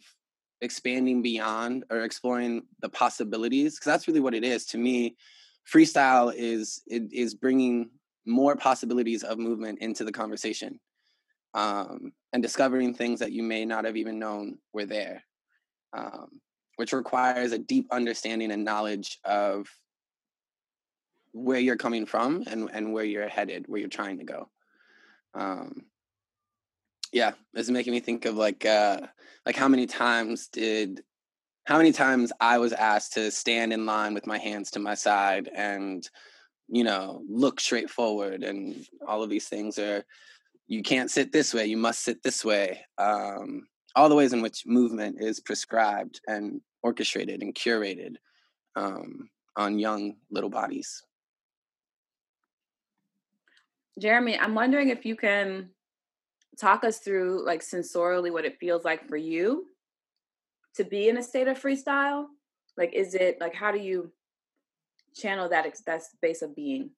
expanding 0.61 1.21
beyond 1.21 1.83
or 1.89 2.01
exploring 2.01 2.63
the 2.81 2.89
possibilities 2.89 3.75
because 3.75 3.85
that's 3.85 4.07
really 4.07 4.21
what 4.21 4.33
it 4.33 4.45
is 4.45 4.65
to 4.65 4.77
me 4.77 5.17
freestyle 5.69 6.33
is 6.33 6.81
it 6.87 7.11
is 7.11 7.35
bringing 7.35 7.89
more 8.25 8.55
possibilities 8.55 9.23
of 9.23 9.37
movement 9.37 9.79
into 9.79 10.03
the 10.03 10.11
conversation 10.11 10.79
um, 11.53 12.11
and 12.31 12.41
discovering 12.41 12.93
things 12.93 13.19
that 13.19 13.31
you 13.31 13.43
may 13.43 13.65
not 13.65 13.85
have 13.85 13.97
even 13.97 14.19
known 14.19 14.57
were 14.73 14.85
there, 14.85 15.23
um, 15.95 16.41
which 16.77 16.93
requires 16.93 17.51
a 17.51 17.59
deep 17.59 17.87
understanding 17.91 18.51
and 18.51 18.63
knowledge 18.63 19.19
of 19.23 19.67
where 21.33 21.59
you're 21.59 21.77
coming 21.77 22.05
from 22.05 22.43
and, 22.47 22.69
and 22.73 22.93
where 22.93 23.03
you're 23.03 23.27
headed, 23.27 23.65
where 23.67 23.79
you're 23.79 23.89
trying 23.89 24.19
to 24.19 24.23
go. 24.23 24.49
Um, 25.33 25.85
yeah, 27.11 27.33
it's 27.53 27.69
making 27.69 27.93
me 27.93 27.99
think 27.99 28.25
of 28.25 28.35
like 28.35 28.65
uh, 28.65 29.01
like 29.45 29.55
how 29.55 29.67
many 29.67 29.85
times 29.85 30.47
did 30.47 31.03
how 31.65 31.77
many 31.77 31.91
times 31.91 32.31
I 32.41 32.57
was 32.57 32.73
asked 32.73 33.13
to 33.13 33.31
stand 33.31 33.71
in 33.71 33.85
line 33.85 34.13
with 34.13 34.27
my 34.27 34.37
hands 34.37 34.71
to 34.71 34.79
my 34.79 34.95
side 34.95 35.49
and 35.55 36.07
you 36.67 36.83
know 36.83 37.21
look 37.27 37.59
straight 37.59 37.89
forward 37.89 38.43
and 38.43 38.85
all 39.07 39.23
of 39.23 39.29
these 39.29 39.47
things 39.47 39.77
are 39.77 40.03
you 40.67 40.81
can't 40.81 41.11
sit 41.11 41.31
this 41.31 41.53
way 41.53 41.65
you 41.65 41.77
must 41.77 42.03
sit 42.03 42.23
this 42.23 42.43
way 42.43 42.79
um, 42.97 43.63
all 43.95 44.09
the 44.09 44.15
ways 44.15 44.33
in 44.33 44.41
which 44.41 44.63
movement 44.65 45.17
is 45.19 45.39
prescribed 45.39 46.19
and 46.27 46.61
orchestrated 46.81 47.41
and 47.41 47.53
curated 47.53 48.15
um, 48.75 49.29
on 49.55 49.77
young 49.77 50.15
little 50.31 50.49
bodies. 50.49 51.03
Jeremy 53.99 54.37
i'm 54.39 54.55
wondering 54.55 54.89
if 54.89 55.05
you 55.05 55.15
can 55.15 55.69
talk 56.59 56.83
us 56.83 56.99
through 56.99 57.45
like 57.45 57.61
sensorially 57.61 58.31
what 58.31 58.45
it 58.45 58.59
feels 58.59 58.83
like 58.83 59.07
for 59.07 59.17
you 59.17 59.65
to 60.75 60.83
be 60.83 61.09
in 61.09 61.17
a 61.17 61.23
state 61.23 61.47
of 61.47 61.61
freestyle? 61.61 62.25
Like 62.77 62.93
is 62.93 63.13
it 63.13 63.37
like 63.39 63.53
how 63.53 63.71
do 63.71 63.79
you 63.79 64.11
channel 65.13 65.49
that 65.49 65.65
that 65.85 66.03
space 66.03 66.41
of 66.41 66.55
being? 66.55 66.91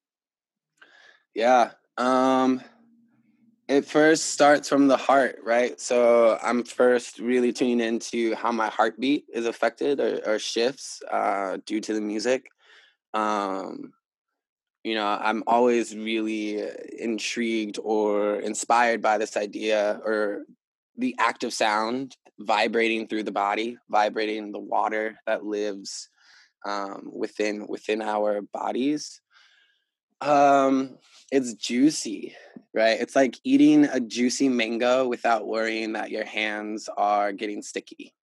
Yeah 1.33 1.71
um 1.97 2.61
it 3.67 3.83
first 3.85 4.25
starts 4.27 4.69
from 4.69 4.87
the 4.87 4.97
heart 4.97 5.39
right? 5.43 5.79
So 5.79 6.37
i'm 6.41 6.63
first 6.63 7.19
really 7.19 7.53
tuning 7.53 7.79
into 7.79 8.35
how 8.35 8.51
my 8.51 8.69
heartbeat 8.69 9.25
is 9.33 9.45
affected 9.45 9.99
or, 9.99 10.21
or 10.25 10.39
shifts 10.39 11.01
uh, 11.11 11.57
due 11.65 11.81
to 11.81 11.93
the 11.93 12.01
music. 12.01 12.47
Um 13.13 13.93
you 14.85 14.93
know 14.93 15.07
i'm 15.19 15.43
always 15.47 15.95
really 15.95 16.63
intrigued 16.99 17.79
or 17.83 18.39
inspired 18.39 19.01
by 19.01 19.17
this 19.17 19.35
idea 19.35 19.99
or 20.05 20.43
the 20.97 21.15
active 21.19 21.51
sound 21.51 22.15
vibrating 22.39 23.07
through 23.07 23.23
the 23.23 23.31
body 23.31 23.77
vibrating 23.89 24.51
the 24.51 24.59
water 24.59 25.19
that 25.25 25.43
lives 25.43 26.09
um, 26.65 27.09
within 27.13 27.67
within 27.67 28.01
our 28.01 28.41
bodies 28.41 29.21
um 30.21 30.97
it's 31.31 31.53
juicy 31.53 32.35
right? 32.75 32.99
It's 32.99 33.15
like 33.15 33.39
eating 33.45 33.85
a 33.85 34.01
juicy 34.01 34.49
mango 34.49 35.07
without 35.07 35.47
worrying 35.47 35.93
that 35.93 36.11
your 36.11 36.25
hands 36.25 36.89
are 36.97 37.31
getting 37.31 37.61
sticky 37.61 38.13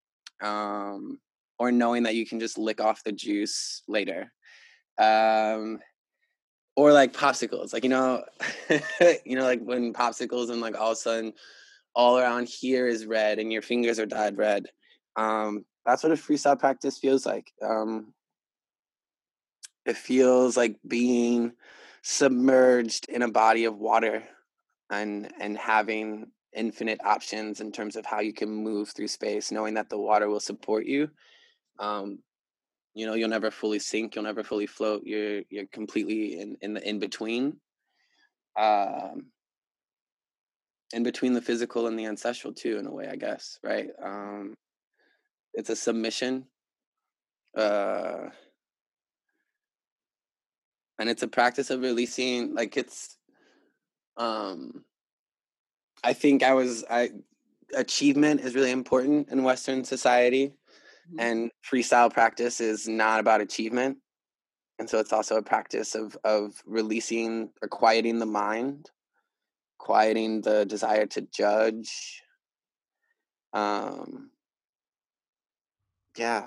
um 0.43 1.19
or 1.59 1.73
knowing 1.73 2.03
that 2.03 2.15
you 2.15 2.27
can 2.27 2.39
just 2.39 2.59
lick 2.59 2.81
off 2.81 3.05
the 3.05 3.13
juice 3.13 3.83
later 3.89 4.31
um 4.99 5.79
or 6.77 6.93
like 6.93 7.13
popsicles 7.13 7.73
like 7.73 7.85
you 7.85 7.91
know 7.91 8.23
you 9.25 9.37
know 9.37 9.45
like 9.45 9.63
when 9.63 9.93
popsicles 9.93 10.51
and 10.51 10.61
like 10.61 10.79
all 10.79 10.91
of 10.91 10.93
a 10.93 10.97
sudden 10.97 11.33
all 11.95 12.19
around 12.19 12.49
here 12.49 12.87
is 12.87 13.07
red 13.07 13.39
and 13.39 13.53
your 13.53 13.63
fingers 13.63 13.99
are 13.99 14.07
dyed 14.07 14.37
red 14.37 14.67
um 15.17 15.65
that's 15.87 16.03
what 16.03 16.13
a 16.13 16.17
freestyle 16.17 16.59
practice 16.59 16.99
feels 16.99 17.25
like 17.25 17.53
um 17.63 18.13
it 19.87 19.97
feels 19.97 20.57
like 20.57 20.77
being 20.87 21.53
submerged 22.03 23.07
in 23.09 23.23
a 23.23 23.31
body 23.31 23.65
of 23.65 23.79
water 23.79 24.23
and 24.91 25.33
and 25.41 25.57
having 25.57 26.31
infinite 26.55 27.01
options 27.05 27.61
in 27.61 27.73
terms 27.73 27.97
of 27.97 28.05
how 28.05 28.21
you 28.21 28.33
can 28.33 28.49
move 28.51 28.91
through 28.91 29.09
space 29.09 29.51
knowing 29.51 29.75
that 29.75 29.89
the 29.89 29.99
water 29.99 30.29
will 30.29 30.41
support 30.41 30.85
you 30.85 31.09
um, 31.79 32.19
you 32.95 33.07
know 33.07 33.15
you'll 33.15 33.29
never 33.29 33.51
fully 33.51 33.79
sink 33.79 34.15
you'll 34.15 34.25
never 34.25 34.45
fully 34.45 34.67
float 34.67 35.03
you're 35.05 35.43
you're 35.49 35.67
completely 35.73 36.41
in 36.41 36.57
in 36.61 36.75
the 36.75 36.89
in 36.89 36.99
between 36.99 37.57
um 38.59 39.27
in 40.93 41.03
between 41.03 41.33
the 41.33 41.41
physical 41.41 41.87
and 41.87 41.99
the 41.99 42.05
ancestral 42.05 42.53
too 42.53 42.77
in 42.77 42.87
a 42.87 42.93
way 42.93 43.09
i 43.09 43.17
guess 43.17 43.59
right? 43.63 43.89
Um 44.03 44.55
it's 45.55 45.71
a 45.71 45.77
submission 45.77 46.45
uh 47.57 48.29
and 51.03 51.11
it's 51.11 51.25
a 51.25 51.29
practice 51.29 51.71
of 51.71 51.81
releasing 51.81 52.55
like 52.55 52.77
it's 52.77 53.19
um 54.19 54.85
i 56.05 56.13
think 56.13 56.45
i 56.45 56.55
was 56.55 56.85
i 56.89 57.11
achievement 57.75 58.41
is 58.41 58.55
really 58.55 58.71
important 58.71 59.29
in 59.31 59.43
western 59.43 59.83
society 59.83 60.47
mm-hmm. 60.47 61.19
and 61.19 61.51
freestyle 61.69 62.09
practice 62.09 62.61
is 62.61 62.87
not 62.87 63.19
about 63.19 63.41
achievement 63.41 63.99
and 64.79 64.89
so 64.89 65.01
it's 65.01 65.13
also 65.13 65.37
a 65.37 65.43
practice 65.43 65.97
of 65.97 66.17
of 66.23 66.63
releasing 66.67 67.51
or 67.61 67.69
quieting 67.69 68.21
the 68.21 68.27
mind 68.27 68.89
quieting 69.79 70.41
the 70.43 70.65
desire 70.67 71.07
to 71.07 71.23
judge 71.23 72.23
um 73.55 74.31
yeah 76.17 76.45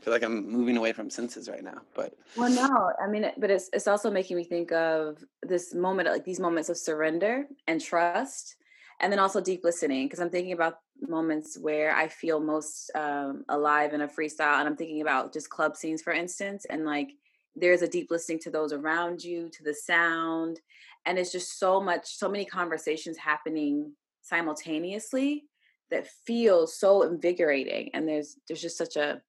feel 0.00 0.12
like 0.12 0.22
I'm 0.22 0.50
moving 0.50 0.76
away 0.76 0.92
from 0.92 1.10
senses 1.10 1.48
right 1.48 1.62
now, 1.62 1.82
but 1.94 2.14
well, 2.36 2.50
no, 2.50 2.92
I 3.02 3.06
mean, 3.06 3.30
but 3.38 3.50
it's 3.50 3.68
it's 3.72 3.86
also 3.86 4.10
making 4.10 4.36
me 4.36 4.44
think 4.44 4.72
of 4.72 5.22
this 5.42 5.74
moment, 5.74 6.08
like 6.08 6.24
these 6.24 6.40
moments 6.40 6.68
of 6.68 6.76
surrender 6.76 7.44
and 7.66 7.80
trust, 7.80 8.56
and 9.00 9.12
then 9.12 9.18
also 9.18 9.40
deep 9.40 9.62
listening. 9.62 10.06
Because 10.06 10.20
I'm 10.20 10.30
thinking 10.30 10.52
about 10.52 10.78
moments 11.00 11.58
where 11.58 11.94
I 11.94 12.08
feel 12.08 12.40
most 12.40 12.90
um, 12.94 13.44
alive 13.48 13.92
in 13.92 14.00
a 14.00 14.08
freestyle, 14.08 14.58
and 14.58 14.68
I'm 14.68 14.76
thinking 14.76 15.02
about 15.02 15.32
just 15.32 15.50
club 15.50 15.76
scenes, 15.76 16.02
for 16.02 16.12
instance, 16.12 16.64
and 16.68 16.84
like 16.84 17.10
there's 17.54 17.82
a 17.82 17.88
deep 17.88 18.10
listening 18.10 18.38
to 18.40 18.50
those 18.50 18.72
around 18.72 19.22
you, 19.22 19.50
to 19.50 19.62
the 19.62 19.74
sound, 19.74 20.60
and 21.04 21.18
it's 21.18 21.32
just 21.32 21.58
so 21.58 21.80
much, 21.80 22.16
so 22.16 22.28
many 22.28 22.44
conversations 22.44 23.18
happening 23.18 23.92
simultaneously 24.22 25.44
that 25.90 26.08
feels 26.26 26.78
so 26.78 27.02
invigorating, 27.02 27.90
and 27.92 28.08
there's 28.08 28.36
there's 28.48 28.62
just 28.62 28.78
such 28.78 28.96
a 28.96 29.20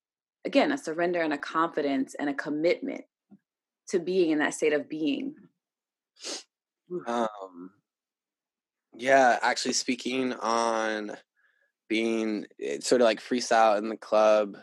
again 0.45 0.71
a 0.71 0.77
surrender 0.77 1.21
and 1.21 1.34
a 1.34 1.38
confidence 1.38 2.15
and 2.15 2.30
a 2.30 2.34
commitment 2.34 3.04
to 3.89 3.99
being 3.99 4.32
in 4.32 4.39
that 4.39 4.54
state 4.54 4.73
of 4.73 4.89
being. 4.89 5.36
Um 7.08 7.71
yeah 8.93 9.39
actually 9.41 9.73
speaking 9.73 10.34
on 10.34 11.15
being 11.88 12.45
eh, 12.62 12.80
sort 12.82 13.01
of 13.01 13.06
like 13.06 13.21
freestyle 13.21 13.77
in 13.77 13.88
the 13.88 13.95
club 13.95 14.58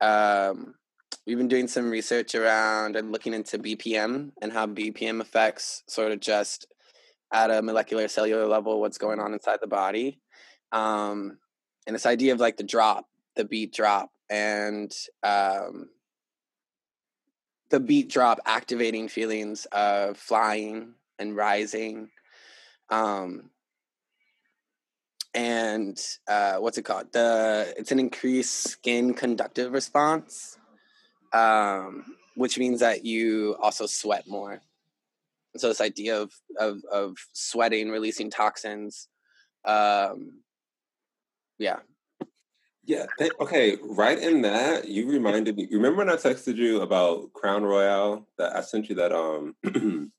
um 0.00 0.74
we've 1.26 1.38
been 1.38 1.48
doing 1.48 1.66
some 1.68 1.90
research 1.90 2.34
around 2.34 2.96
and 2.96 3.12
looking 3.12 3.32
into 3.32 3.58
bpm 3.58 4.30
and 4.42 4.52
how 4.52 4.66
bpm 4.66 5.20
affects 5.20 5.82
sort 5.88 6.12
of 6.12 6.20
just 6.20 6.66
at 7.32 7.50
a 7.50 7.62
molecular 7.62 8.08
cellular 8.08 8.46
level 8.46 8.80
what's 8.80 8.98
going 8.98 9.18
on 9.18 9.32
inside 9.32 9.58
the 9.60 9.66
body. 9.66 10.20
Um 10.70 11.38
and 11.86 11.94
this 11.94 12.06
idea 12.06 12.32
of 12.32 12.40
like 12.40 12.56
the 12.56 12.62
drop 12.62 13.06
the 13.36 13.44
beat 13.44 13.72
drop 13.72 14.11
and 14.32 14.90
um, 15.22 15.90
the 17.68 17.78
beat 17.78 18.08
drop 18.08 18.40
activating 18.46 19.08
feelings 19.08 19.66
of 19.72 20.16
flying 20.16 20.94
and 21.18 21.36
rising 21.36 22.08
um, 22.88 23.50
and 25.34 25.98
uh, 26.28 26.56
what's 26.56 26.78
it 26.78 26.82
called? 26.82 27.12
The 27.12 27.74
it's 27.76 27.92
an 27.92 28.00
increased 28.00 28.64
skin 28.64 29.14
conductive 29.14 29.72
response 29.72 30.58
um, 31.32 32.16
which 32.34 32.58
means 32.58 32.80
that 32.80 33.04
you 33.04 33.56
also 33.60 33.86
sweat 33.86 34.26
more. 34.26 34.60
So 35.56 35.68
this 35.68 35.80
idea 35.82 36.20
of 36.20 36.32
of, 36.58 36.82
of 36.90 37.16
sweating 37.34 37.90
releasing 37.90 38.30
toxins 38.30 39.08
um, 39.66 40.40
yeah 41.58 41.80
yeah. 42.84 43.06
okay. 43.40 43.78
Right 43.82 44.18
in 44.18 44.42
that, 44.42 44.88
you 44.88 45.08
reminded 45.08 45.56
me. 45.56 45.68
Remember 45.70 45.98
when 45.98 46.10
I 46.10 46.16
texted 46.16 46.56
you 46.56 46.80
about 46.80 47.32
Crown 47.32 47.62
Royale? 47.62 48.26
That 48.38 48.56
I 48.56 48.62
sent 48.62 48.88
you 48.88 48.96
that 48.96 49.12
um 49.12 49.54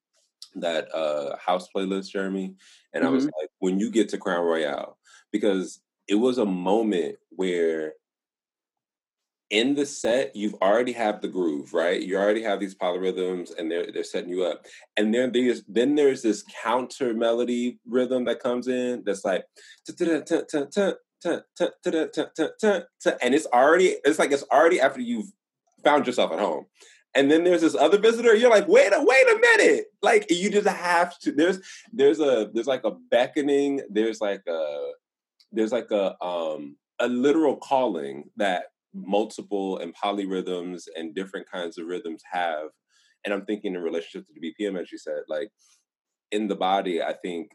that 0.56 0.94
uh 0.94 1.36
house 1.38 1.68
playlist, 1.76 2.12
Jeremy, 2.12 2.56
and 2.94 3.04
mm-hmm. 3.04 3.08
I 3.08 3.10
was 3.10 3.26
mm-hmm. 3.26 3.40
like, 3.40 3.50
when 3.60 3.80
you 3.80 3.92
get 3.92 4.10
to 4.10 4.18
Crown 4.18 4.46
Royale, 4.46 4.98
because 5.32 5.82
it 6.08 6.16
was 6.16 6.38
a 6.38 6.46
moment 6.46 7.18
where 7.30 7.94
in 9.50 9.76
the 9.76 9.86
set 9.86 10.36
you've 10.36 10.56
already 10.56 10.94
have 10.94 11.22
the 11.22 11.28
groove 11.28 11.74
right 11.76 12.02
you 12.02 12.18
already 12.18 12.42
have 12.42 12.60
these 12.60 12.74
polyrhythms 12.74 13.56
and 13.56 13.70
they're 13.70 13.92
they're 13.92 14.04
setting 14.04 14.32
you 14.32 14.44
up 14.44 14.66
and 14.98 15.14
then 15.14 15.32
there's 15.32 15.64
then 15.68 15.94
there's 15.94 16.24
this 16.24 16.44
counter 16.64 17.14
melody 17.14 17.78
rhythm 17.86 18.26
that 18.26 18.40
comes 18.40 18.68
in 18.68 19.04
that's 19.06 19.24
like 19.24 19.46
and 21.26 21.44
it's 23.34 23.48
already 23.48 23.96
it's 24.04 24.20
like 24.20 24.32
it's 24.32 24.44
already 24.52 24.80
after 24.80 25.02
you've 25.02 25.32
found 25.84 26.08
yourself 26.08 26.32
at 26.32 26.40
home. 26.40 26.66
And 27.16 27.30
then 27.30 27.44
there's 27.44 27.62
this 27.62 27.76
other 27.76 28.00
visitor 28.00 28.36
you're 28.36 28.50
like 28.50 28.68
wait 28.68 28.92
a 28.92 29.04
wait 29.04 29.28
a 29.28 29.40
minute. 29.40 29.86
Like 30.02 30.26
you 30.30 30.50
just 30.50 30.68
have 30.68 31.18
to 31.20 31.32
there's 31.32 31.60
there's 31.92 32.20
a 32.20 32.50
there's 32.54 32.68
like 32.68 32.84
a 32.84 32.92
beckoning 33.12 33.82
there's 33.90 34.22
like 34.22 34.44
a 34.48 34.92
there's 35.52 35.72
like 35.72 35.92
a 35.92 36.22
um 36.24 36.78
a 37.00 37.08
literal 37.08 37.58
calling 37.58 38.26
that 38.38 38.66
multiple 38.94 39.80
and 39.80 39.96
polyrhythms 39.96 40.84
and 40.96 41.16
different 41.16 41.50
kinds 41.50 41.78
of 41.78 41.88
rhythms 41.88 42.22
have. 42.32 42.68
And 43.26 43.34
i'm 43.34 43.46
thinking 43.46 43.74
in 43.74 43.82
relationship 43.82 44.28
to 44.28 44.34
the 44.34 44.54
bpm 44.54 44.80
as 44.80 44.92
you 44.92 44.98
said 44.98 45.22
like 45.30 45.50
in 46.32 46.50
the 46.50 46.56
body 46.56 47.02
i 47.02 47.14
think 47.14 47.52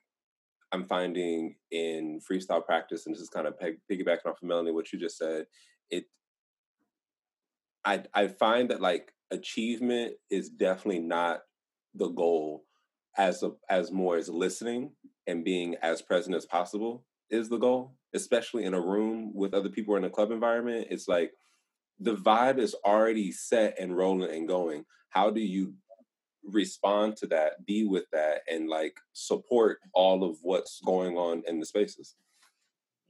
i'm 0.72 0.84
finding 0.84 1.54
in 1.70 2.20
freestyle 2.20 2.64
practice 2.64 3.06
and 3.06 3.14
this 3.14 3.22
is 3.22 3.28
kind 3.28 3.46
of 3.46 3.58
peg- 3.58 3.80
piggybacking 3.90 4.26
off 4.26 4.42
of 4.42 4.48
melanie 4.48 4.72
what 4.72 4.92
you 4.92 4.98
just 4.98 5.18
said 5.18 5.46
it 5.90 6.04
i 7.84 8.02
i 8.14 8.26
find 8.26 8.70
that 8.70 8.80
like 8.80 9.12
achievement 9.30 10.14
is 10.30 10.48
definitely 10.48 11.00
not 11.00 11.40
the 11.94 12.08
goal 12.08 12.64
as 13.16 13.42
a, 13.42 13.50
as 13.68 13.90
more 13.90 14.16
as 14.16 14.28
listening 14.28 14.90
and 15.26 15.44
being 15.44 15.74
as 15.82 16.00
present 16.00 16.34
as 16.34 16.46
possible 16.46 17.04
is 17.30 17.48
the 17.48 17.58
goal 17.58 17.94
especially 18.14 18.64
in 18.64 18.74
a 18.74 18.80
room 18.80 19.32
with 19.34 19.54
other 19.54 19.68
people 19.68 19.96
in 19.96 20.04
a 20.04 20.10
club 20.10 20.30
environment. 20.30 20.88
It's 20.90 21.08
like 21.08 21.32
the 22.00 22.16
vibe 22.16 22.58
is 22.58 22.74
already 22.84 23.32
set 23.32 23.76
and 23.78 23.96
rolling 23.96 24.34
and 24.34 24.48
going. 24.48 24.84
How 25.10 25.30
do 25.30 25.40
you 25.40 25.74
respond 26.52 27.16
to 27.16 27.26
that 27.26 27.64
be 27.66 27.84
with 27.84 28.04
that 28.12 28.42
and 28.48 28.68
like 28.68 28.96
support 29.12 29.78
all 29.92 30.24
of 30.24 30.38
what's 30.42 30.80
going 30.84 31.16
on 31.16 31.42
in 31.46 31.60
the 31.60 31.66
spaces. 31.66 32.14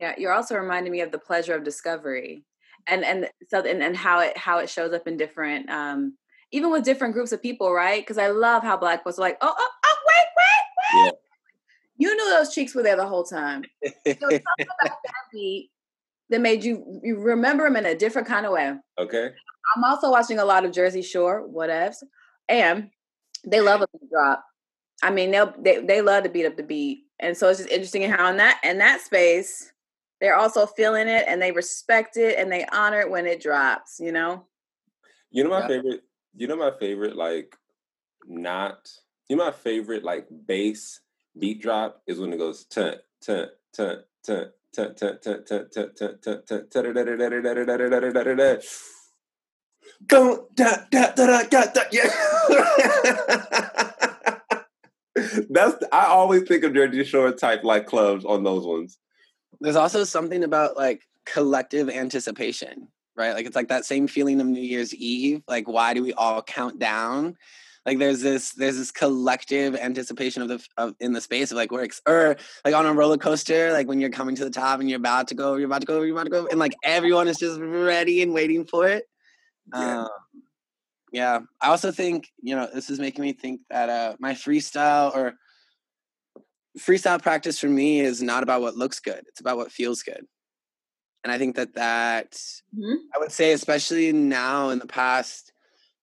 Yeah 0.01 0.15
you're 0.19 0.33
also 0.33 0.57
reminding 0.57 0.93
me 0.93 1.01
of 1.01 1.13
the 1.13 1.19
pleasure 1.19 1.55
of 1.55 1.65
discovery 1.65 2.45
and 2.87 3.05
and 3.05 3.29
so 3.49 3.61
and, 3.61 3.83
and 3.83 3.97
how 3.97 4.21
it 4.21 4.37
how 4.37 4.59
it 4.59 4.71
shows 4.71 4.93
up 4.93 5.07
in 5.07 5.17
different 5.17 5.69
um 5.71 6.17
even 6.51 6.71
with 6.71 6.85
different 6.85 7.15
groups 7.15 7.33
of 7.33 7.43
people 7.43 7.73
right? 7.73 8.03
Because 8.03 8.19
i 8.19 8.29
love 8.29 8.63
how 8.63 8.77
black 8.77 9.05
folks 9.05 9.19
are 9.19 9.23
like 9.23 9.39
oh 9.41 9.55
oh 9.57 9.71
oh 9.85 9.97
wait 10.07 10.27
wait 10.37 11.05
wait! 11.05 11.05
Yeah. 11.05 12.09
you 12.09 12.17
knew 12.17 12.31
those 12.31 12.55
cheeks 12.55 12.75
were 12.75 12.83
there 12.83 12.97
the 12.97 13.07
whole 13.07 13.25
time. 13.25 13.65
So 13.85 13.93
something 14.21 14.41
about 14.59 14.99
that 15.05 15.15
beat 15.33 15.71
that 16.31 16.41
made 16.41 16.65
you 16.65 17.01
you 17.03 17.19
remember 17.19 17.65
them 17.65 17.77
in 17.77 17.87
a 17.87 17.95
different 17.95 18.29
kind 18.29 18.47
of 18.47 18.53
way. 18.53 18.75
Okay. 18.99 19.31
I'm 19.77 19.85
also 19.85 20.11
watching 20.11 20.39
a 20.39 20.45
lot 20.45 20.65
of 20.65 20.73
jersey 20.73 21.03
shore 21.03 21.47
whatevs 21.49 21.97
and 22.49 22.91
they 23.47 23.61
love 23.61 23.81
a 23.83 23.87
beat 23.93 24.11
drop 24.11 24.45
i 25.03 25.11
mean 25.11 25.31
they'll 25.31 25.55
they, 25.59 25.81
they 25.81 26.01
love 26.03 26.25
to 26.25 26.31
beat 26.31 26.47
up 26.47 26.57
the 26.57 26.63
beat 26.63 27.05
and 27.21 27.37
so 27.37 27.49
it's 27.49 27.59
just 27.59 27.71
interesting 27.71 28.09
how 28.11 28.31
in 28.31 28.37
that 28.37 28.61
in 28.65 28.79
that 28.79 29.01
space 29.01 29.73
they're 30.21 30.37
also 30.37 30.67
feeling 30.67 31.09
it 31.09 31.25
and 31.29 31.41
they 31.41 31.53
respect 31.53 32.17
it 32.17 32.39
and 32.39 32.51
they 32.51 32.67
honor 32.73 33.01
it 33.01 33.11
when 33.11 33.27
it 33.27 33.41
drops, 33.41 34.01
you 34.01 34.13
know? 34.13 34.45
You 35.31 35.45
know 35.45 35.51
my 35.51 35.61
yeah. 35.61 35.69
favorite, 35.69 36.03
you 36.37 36.47
know 36.47 36.57
my 36.57 36.73
favorite 36.79 37.17
like 37.17 37.57
not 38.27 38.91
you 39.29 39.37
know 39.37 39.45
my 39.45 39.53
favorite 39.53 40.05
like 40.05 40.27
bass 40.47 41.01
beat 41.39 41.61
drop 41.61 42.03
is 42.07 42.19
when 42.19 42.33
it 42.33 42.39
goes 42.39 42.65
tun 42.65 42.95
tun 43.21 43.49
tun 43.75 43.99
tun 44.25 44.51
tun 44.75 44.95
tun 44.97 45.19
tun 45.21 45.45
tun 45.45 45.69
tun 45.71 45.91
tun 45.95 46.19
tun 46.21 46.41
tun 46.55 48.37
tun 48.37 48.61
Go 50.07 50.47
da 50.55 50.77
da 50.91 51.13
da 51.13 51.43
da 51.43 51.65
da 51.65 51.83
yeah. 51.93 52.09
That's 55.51 55.77
I 55.93 56.07
always 56.07 56.45
think 56.45 56.65
of 56.65 56.75
Jersey 56.75 57.05
Shore 57.05 57.33
type 57.33 57.65
like 57.65 57.87
clubs 57.87 58.25
on 58.25 58.45
those 58.45 58.65
ones 58.65 58.99
there's 59.61 59.77
also 59.77 60.05
something 60.05 60.45
about 60.45 60.77
like 60.77 61.03
collective 61.25 61.89
anticipation, 61.89 62.89
right? 63.17 63.33
Like 63.33 63.47
it's 63.47 63.57
like 63.57 63.69
that 63.69 63.85
same 63.85 64.07
feeling 64.07 64.41
of 64.41 64.47
New 64.47 64.63
Year's 64.63 64.95
Eve. 64.95 65.43
Like, 65.49 65.69
why 65.69 65.95
do 65.95 66.03
we 66.03 66.13
all 66.13 66.43
count 66.43 66.79
down? 66.79 67.37
Like 67.87 67.99
there's 67.99 68.21
this 68.21 68.53
there's 68.53 68.77
this 68.77 68.91
collective 68.91 69.75
anticipation 69.75 70.43
of 70.43 70.49
the 70.49 70.65
of 70.77 70.95
in 71.01 71.13
the 71.13 71.21
space 71.21 71.51
of 71.51 71.57
like 71.57 71.73
we're 71.73 71.85
ex- 71.85 72.03
or 72.07 72.37
like 72.65 72.75
on 72.75 72.87
a 72.87 72.93
roller 72.93 73.17
coaster, 73.17 73.73
like 73.73 73.89
when 73.89 74.01
you're 74.01 74.11
coming 74.11 74.37
to 74.37 74.45
the 74.45 74.51
top 74.51 74.81
and 74.81 74.91
you're 74.91 74.99
about 74.99 75.29
to 75.29 75.35
go, 75.35 75.55
you're 75.55 75.67
about 75.67 75.81
to 75.81 75.87
go, 75.87 76.03
you're 76.03 76.15
about 76.15 76.25
to 76.25 76.31
go, 76.31 76.47
and 76.49 76.59
like 76.59 76.75
everyone 76.85 77.29
is 77.29 77.39
just 77.39 77.59
ready 77.61 78.23
and 78.23 78.35
waiting 78.35 78.67
for 78.67 78.87
it. 78.87 79.05
Yeah. 79.73 80.01
Um, 80.03 80.09
yeah. 81.13 81.41
I 81.61 81.69
also 81.69 81.91
think 81.91 82.29
you 82.43 82.55
know 82.55 82.69
this 82.73 82.91
is 82.91 82.99
making 82.99 83.23
me 83.23 83.33
think 83.33 83.61
that 83.71 83.89
uh 83.89 84.17
my 84.19 84.35
freestyle 84.35 85.15
or 85.15 85.35
freestyle 86.79 87.21
practice 87.21 87.59
for 87.59 87.69
me 87.69 88.01
is 88.01 88.23
not 88.23 88.43
about 88.43 88.61
what 88.61 88.77
looks 88.77 89.01
good 89.01 89.23
it's 89.27 89.41
about 89.41 89.57
what 89.57 89.73
feels 89.73 90.03
good 90.03 90.25
and 91.25 91.33
i 91.33 91.39
think 91.39 91.57
that 91.57 91.75
that 91.75 92.33
mm-hmm. 92.33 92.95
i 93.15 93.19
would 93.19 93.33
say 93.33 93.53
especially 93.53 94.13
now 94.13 94.71
in 94.71 94.79
the 94.79 94.87
past 94.87 95.53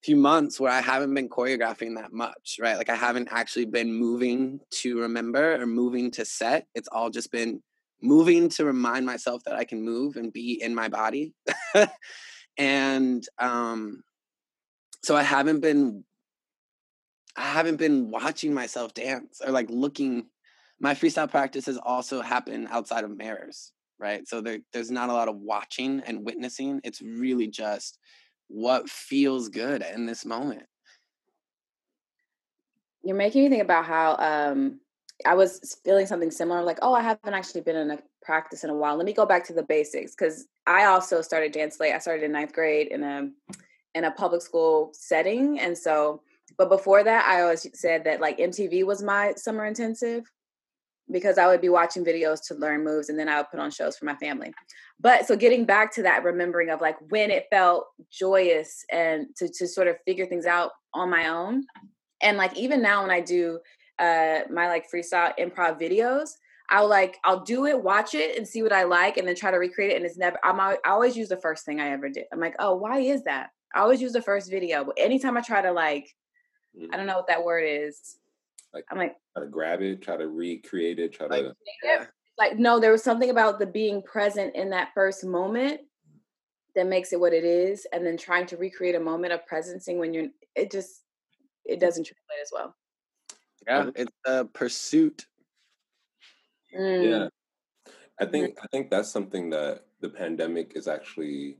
few 0.03 0.15
months 0.15 0.59
where 0.59 0.71
i 0.71 0.81
haven't 0.81 1.13
been 1.13 1.29
choreographing 1.29 1.95
that 1.95 2.11
much 2.11 2.57
right 2.59 2.77
like 2.77 2.89
i 2.89 2.95
haven't 2.95 3.29
actually 3.31 3.65
been 3.65 3.91
moving 3.93 4.59
to 4.69 4.99
remember 4.99 5.55
or 5.61 5.65
moving 5.65 6.11
to 6.11 6.25
set 6.25 6.67
it's 6.75 6.89
all 6.91 7.09
just 7.09 7.31
been 7.31 7.61
moving 8.01 8.49
to 8.49 8.65
remind 8.65 9.05
myself 9.05 9.43
that 9.45 9.55
i 9.55 9.63
can 9.63 9.81
move 9.81 10.15
and 10.15 10.33
be 10.33 10.61
in 10.61 10.75
my 10.75 10.89
body 10.89 11.33
and 12.57 13.27
um 13.39 14.03
so 15.03 15.15
i 15.15 15.23
haven't 15.23 15.59
been 15.59 16.03
i 17.35 17.43
haven't 17.43 17.77
been 17.77 18.09
watching 18.09 18.53
myself 18.53 18.93
dance 18.93 19.41
or 19.45 19.51
like 19.51 19.69
looking 19.69 20.25
my 20.79 20.93
freestyle 20.93 21.29
practice 21.29 21.65
has 21.65 21.77
also 21.77 22.21
happened 22.21 22.67
outside 22.69 23.03
of 23.03 23.15
mirrors, 23.15 23.71
right? 23.99 24.27
So 24.27 24.41
there, 24.41 24.59
there's 24.73 24.91
not 24.91 25.09
a 25.09 25.13
lot 25.13 25.27
of 25.27 25.37
watching 25.37 26.01
and 26.05 26.25
witnessing. 26.25 26.81
It's 26.83 27.01
really 27.01 27.47
just 27.47 27.97
what 28.47 28.89
feels 28.89 29.49
good 29.49 29.83
in 29.93 30.05
this 30.05 30.25
moment. 30.25 30.63
You're 33.03 33.15
making 33.15 33.43
me 33.43 33.49
think 33.49 33.61
about 33.61 33.85
how 33.85 34.17
um, 34.17 34.79
I 35.25 35.33
was 35.35 35.77
feeling 35.85 36.07
something 36.07 36.31
similar, 36.31 36.63
like, 36.63 36.79
oh, 36.81 36.93
I 36.93 37.01
haven't 37.01 37.33
actually 37.33 37.61
been 37.61 37.75
in 37.75 37.91
a 37.91 37.99
practice 38.21 38.63
in 38.63 38.69
a 38.69 38.75
while. 38.75 38.97
Let 38.97 39.05
me 39.05 39.13
go 39.13 39.25
back 39.25 39.45
to 39.45 39.53
the 39.53 39.63
basics 39.63 40.13
because 40.13 40.47
I 40.67 40.85
also 40.85 41.21
started 41.21 41.53
dance 41.53 41.79
late. 41.79 41.93
I 41.93 41.99
started 41.99 42.23
in 42.23 42.31
ninth 42.31 42.53
grade 42.53 42.87
in 42.87 43.03
a 43.03 43.29
in 43.93 44.03
a 44.03 44.11
public 44.11 44.41
school 44.41 44.91
setting, 44.93 45.59
and 45.59 45.77
so. 45.77 46.21
But 46.57 46.69
before 46.69 47.03
that, 47.03 47.25
I 47.25 47.41
always 47.41 47.67
said 47.73 48.03
that 48.03 48.21
like 48.21 48.37
MTV 48.37 48.85
was 48.85 49.01
my 49.01 49.33
summer 49.35 49.65
intensive 49.65 50.29
because 51.11 51.37
I 51.37 51.47
would 51.47 51.61
be 51.61 51.69
watching 51.69 52.05
videos 52.05 52.39
to 52.47 52.55
learn 52.55 52.83
moves 52.83 53.09
and 53.09 53.17
then 53.17 53.29
I 53.29 53.37
would 53.37 53.49
put 53.49 53.59
on 53.59 53.71
shows 53.71 53.97
for 53.97 54.05
my 54.05 54.15
family. 54.15 54.53
But 54.99 55.27
so 55.27 55.35
getting 55.35 55.65
back 55.65 55.93
to 55.95 56.03
that 56.03 56.23
remembering 56.23 56.69
of 56.69 56.81
like 56.81 56.97
when 57.09 57.29
it 57.31 57.45
felt 57.51 57.85
joyous 58.11 58.83
and 58.91 59.27
to 59.37 59.47
to 59.49 59.67
sort 59.67 59.87
of 59.87 59.97
figure 60.05 60.25
things 60.25 60.45
out 60.45 60.71
on 60.93 61.09
my 61.09 61.27
own. 61.27 61.65
And 62.21 62.37
like 62.37 62.55
even 62.57 62.81
now 62.81 63.01
when 63.01 63.11
I 63.11 63.21
do 63.21 63.59
uh 63.99 64.41
my 64.51 64.67
like 64.67 64.85
freestyle 64.91 65.33
improv 65.39 65.79
videos, 65.79 66.31
I'll 66.69 66.89
like 66.89 67.17
I'll 67.23 67.43
do 67.43 67.65
it, 67.65 67.81
watch 67.81 68.13
it 68.13 68.37
and 68.37 68.47
see 68.47 68.63
what 68.63 68.73
I 68.73 68.83
like 68.83 69.17
and 69.17 69.27
then 69.27 69.35
try 69.35 69.51
to 69.51 69.57
recreate 69.57 69.91
it 69.91 69.97
and 69.97 70.05
it's 70.05 70.17
never 70.17 70.37
I'm 70.43 70.59
I 70.59 70.77
always 70.85 71.15
use 71.17 71.29
the 71.29 71.37
first 71.37 71.65
thing 71.65 71.79
I 71.79 71.91
ever 71.91 72.09
did. 72.09 72.25
I'm 72.31 72.39
like, 72.39 72.55
"Oh, 72.59 72.75
why 72.75 72.99
is 72.99 73.23
that?" 73.23 73.49
I 73.73 73.79
always 73.79 74.01
use 74.01 74.13
the 74.13 74.21
first 74.21 74.49
video. 74.49 74.85
But 74.85 74.95
anytime 74.97 75.37
I 75.37 75.41
try 75.41 75.61
to 75.61 75.71
like 75.71 76.15
I 76.77 76.85
mm. 76.85 76.91
don't 76.91 77.07
know 77.07 77.17
what 77.17 77.27
that 77.27 77.43
word 77.43 77.63
is 77.65 78.17
like, 78.75 78.85
I'm 78.91 78.97
like, 78.97 79.15
try 79.33 79.43
to 79.43 79.49
grab 79.49 79.81
it, 79.81 80.01
try 80.01 80.17
to 80.17 80.27
recreate 80.27 80.99
it, 80.99 81.13
try 81.13 81.27
like, 81.27 81.43
to. 81.43 81.55
Yeah. 81.81 82.05
Like, 82.37 82.59
no, 82.59 82.77
there 82.77 82.91
was 82.91 83.01
something 83.01 83.29
about 83.29 83.57
the 83.57 83.65
being 83.65 84.01
present 84.01 84.53
in 84.53 84.69
that 84.71 84.89
first 84.93 85.23
moment 85.23 85.79
that 86.75 86.85
makes 86.85 87.13
it 87.13 87.19
what 87.19 87.31
it 87.31 87.45
is, 87.45 87.87
and 87.93 88.05
then 88.05 88.17
trying 88.17 88.45
to 88.47 88.57
recreate 88.57 88.95
a 88.95 88.99
moment 88.99 89.31
of 89.31 89.39
presencing 89.49 89.97
when 89.97 90.13
you're, 90.13 90.27
it 90.55 90.69
just, 90.69 91.03
it 91.63 91.79
doesn't 91.79 92.03
translate 92.03 92.41
as 92.41 92.51
well. 92.51 92.75
Yeah, 93.67 93.89
it's 93.95 94.11
a 94.25 94.45
pursuit. 94.45 95.25
Mm. 96.77 97.03
Yeah, 97.09 97.27
I 98.19 98.25
think 98.25 98.57
I 98.63 98.67
think 98.67 98.89
that's 98.89 99.11
something 99.11 99.49
that 99.51 99.87
the 100.01 100.09
pandemic 100.09 100.73
is 100.75 100.87
actually 100.87 101.57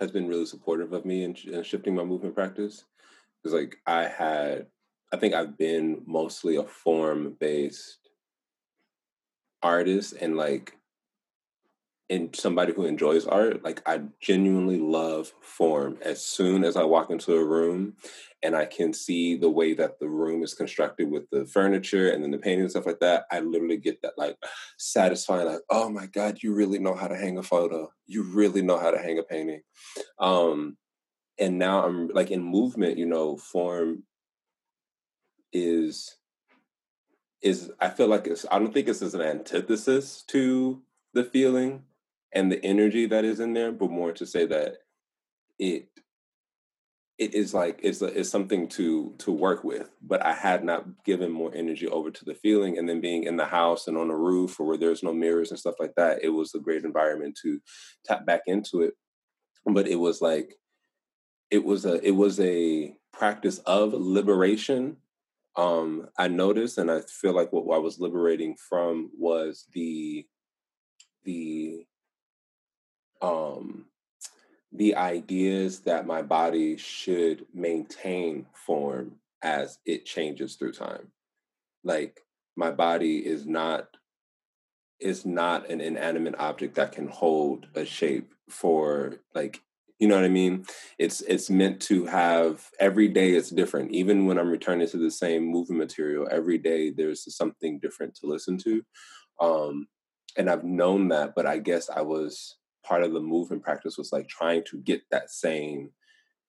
has 0.00 0.10
been 0.10 0.28
really 0.28 0.46
supportive 0.46 0.92
of 0.92 1.04
me 1.04 1.24
in, 1.24 1.36
in 1.52 1.62
shifting 1.62 1.94
my 1.94 2.04
movement 2.04 2.34
practice. 2.34 2.84
Because 3.42 3.54
like 3.60 3.76
I 3.86 4.08
had 4.08 4.68
I 5.12 5.18
think 5.18 5.34
I've 5.34 5.58
been 5.58 6.02
mostly 6.06 6.56
a 6.56 6.64
form 6.64 7.36
based 7.40 8.10
artist 9.62 10.14
and 10.20 10.36
like 10.36 10.76
and 12.10 12.34
somebody 12.34 12.72
who 12.72 12.84
enjoys 12.86 13.24
art, 13.24 13.62
like 13.62 13.80
I 13.86 14.02
genuinely 14.20 14.80
love 14.80 15.32
form. 15.40 15.96
As 16.02 16.22
soon 16.22 16.64
as 16.64 16.76
I 16.76 16.82
walk 16.82 17.10
into 17.10 17.36
a 17.36 17.44
room 17.44 17.94
and 18.42 18.56
I 18.56 18.64
can 18.64 18.92
see 18.92 19.36
the 19.36 19.48
way 19.48 19.74
that 19.74 20.00
the 20.00 20.08
room 20.08 20.42
is 20.42 20.52
constructed 20.52 21.08
with 21.08 21.30
the 21.30 21.46
furniture 21.46 22.10
and 22.10 22.22
then 22.22 22.32
the 22.32 22.38
painting 22.38 22.62
and 22.62 22.70
stuff 22.70 22.86
like 22.86 22.98
that, 22.98 23.26
I 23.30 23.38
literally 23.38 23.76
get 23.76 24.02
that 24.02 24.18
like 24.18 24.36
satisfying, 24.76 25.46
like, 25.46 25.60
oh 25.70 25.88
my 25.88 26.06
God, 26.06 26.42
you 26.42 26.52
really 26.52 26.80
know 26.80 26.94
how 26.94 27.06
to 27.06 27.16
hang 27.16 27.38
a 27.38 27.44
photo. 27.44 27.92
You 28.06 28.24
really 28.24 28.60
know 28.60 28.78
how 28.78 28.90
to 28.90 28.98
hang 28.98 29.20
a 29.20 29.22
painting. 29.22 29.62
Um, 30.18 30.76
and 31.38 31.60
now 31.60 31.86
I'm 31.86 32.08
like 32.08 32.32
in 32.32 32.42
movement, 32.42 32.98
you 32.98 33.06
know, 33.06 33.36
form 33.36 34.02
is 35.52 36.16
is 37.40 37.70
I 37.80 37.88
feel 37.88 38.08
like 38.08 38.26
it's 38.26 38.44
I 38.50 38.58
don't 38.58 38.74
think 38.74 38.88
it's 38.88 39.00
as 39.00 39.14
an 39.14 39.22
antithesis 39.22 40.22
to 40.28 40.82
the 41.14 41.24
feeling 41.24 41.84
and 42.32 42.50
the 42.50 42.64
energy 42.64 43.06
that 43.06 43.24
is 43.24 43.40
in 43.40 43.52
there, 43.52 43.72
but 43.72 43.90
more 43.90 44.12
to 44.12 44.26
say 44.26 44.46
that 44.46 44.78
it 45.58 45.88
it 47.20 47.34
is 47.34 47.52
like 47.52 47.78
it's, 47.82 48.00
it's 48.00 48.30
something 48.30 48.66
to 48.66 49.14
to 49.18 49.30
work 49.30 49.62
with 49.62 49.90
but 50.00 50.24
i 50.24 50.32
had 50.32 50.64
not 50.64 50.86
given 51.04 51.30
more 51.30 51.52
energy 51.54 51.86
over 51.86 52.10
to 52.10 52.24
the 52.24 52.34
feeling 52.34 52.78
and 52.78 52.88
then 52.88 53.00
being 53.00 53.24
in 53.24 53.36
the 53.36 53.44
house 53.44 53.86
and 53.86 53.96
on 53.98 54.08
the 54.08 54.14
roof 54.14 54.58
or 54.58 54.66
where 54.66 54.78
there's 54.78 55.02
no 55.02 55.12
mirrors 55.12 55.50
and 55.50 55.60
stuff 55.60 55.74
like 55.78 55.94
that 55.96 56.24
it 56.24 56.30
was 56.30 56.54
a 56.54 56.58
great 56.58 56.82
environment 56.82 57.38
to 57.40 57.60
tap 58.04 58.24
back 58.24 58.40
into 58.46 58.80
it. 58.80 58.94
But 59.66 59.86
it 59.86 59.96
was 59.96 60.22
like 60.22 60.56
it 61.50 61.62
was 61.62 61.84
a 61.84 62.04
it 62.04 62.12
was 62.12 62.40
a 62.40 62.94
practice 63.12 63.58
of 63.58 63.92
liberation. 63.92 64.96
Um 65.56 66.08
i 66.16 66.26
noticed 66.26 66.78
and 66.78 66.90
i 66.90 67.00
feel 67.02 67.34
like 67.34 67.52
what 67.52 67.76
i 67.76 67.78
was 67.78 68.00
liberating 68.00 68.56
from 68.68 69.10
was 69.18 69.66
the 69.74 70.24
the 71.24 71.84
um 73.22 73.86
the 74.72 74.94
ideas 74.94 75.80
that 75.80 76.06
my 76.06 76.22
body 76.22 76.76
should 76.76 77.44
maintain 77.52 78.46
form 78.52 79.16
as 79.42 79.78
it 79.84 80.06
changes 80.06 80.54
through 80.54 80.72
time. 80.72 81.08
Like 81.82 82.20
my 82.56 82.70
body 82.70 83.18
is 83.18 83.46
not 83.46 83.96
is 85.00 85.24
not 85.24 85.70
an 85.70 85.80
inanimate 85.80 86.34
object 86.38 86.74
that 86.74 86.92
can 86.92 87.08
hold 87.08 87.66
a 87.74 87.84
shape 87.84 88.34
for 88.48 89.16
like 89.34 89.62
you 89.98 90.08
know 90.08 90.14
what 90.14 90.24
i 90.24 90.28
mean? 90.28 90.64
It's 90.98 91.20
it's 91.22 91.50
meant 91.50 91.80
to 91.82 92.06
have 92.06 92.70
every 92.78 93.08
day 93.08 93.32
it's 93.32 93.50
different. 93.50 93.92
Even 93.92 94.26
when 94.26 94.38
i'm 94.38 94.50
returning 94.50 94.88
to 94.88 94.98
the 94.98 95.10
same 95.10 95.44
movie 95.44 95.74
material 95.74 96.28
every 96.30 96.58
day 96.58 96.90
there's 96.90 97.34
something 97.34 97.78
different 97.80 98.14
to 98.16 98.26
listen 98.26 98.56
to. 98.58 98.82
Um 99.40 99.88
and 100.36 100.48
i've 100.48 100.64
known 100.64 101.08
that 101.08 101.34
but 101.34 101.44
i 101.44 101.58
guess 101.58 101.90
i 101.90 102.00
was 102.00 102.56
part 102.90 103.04
of 103.04 103.12
the 103.12 103.20
movement 103.20 103.62
practice 103.62 103.96
was 103.96 104.12
like 104.12 104.28
trying 104.28 104.64
to 104.64 104.78
get 104.78 105.00
that 105.12 105.30
same 105.30 105.90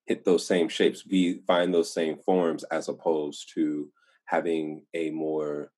hit 0.08 0.25
those 0.25 0.45
same 0.45 0.67
shapes 0.67 1.04
be 1.04 1.41
find 1.45 1.71
those 1.71 1.93
same 1.93 2.17
forms 2.17 2.63
as 2.65 2.89
opposed 2.89 3.51
to 3.54 3.88
having 4.25 4.84
a 4.95 5.12
more 5.12 5.71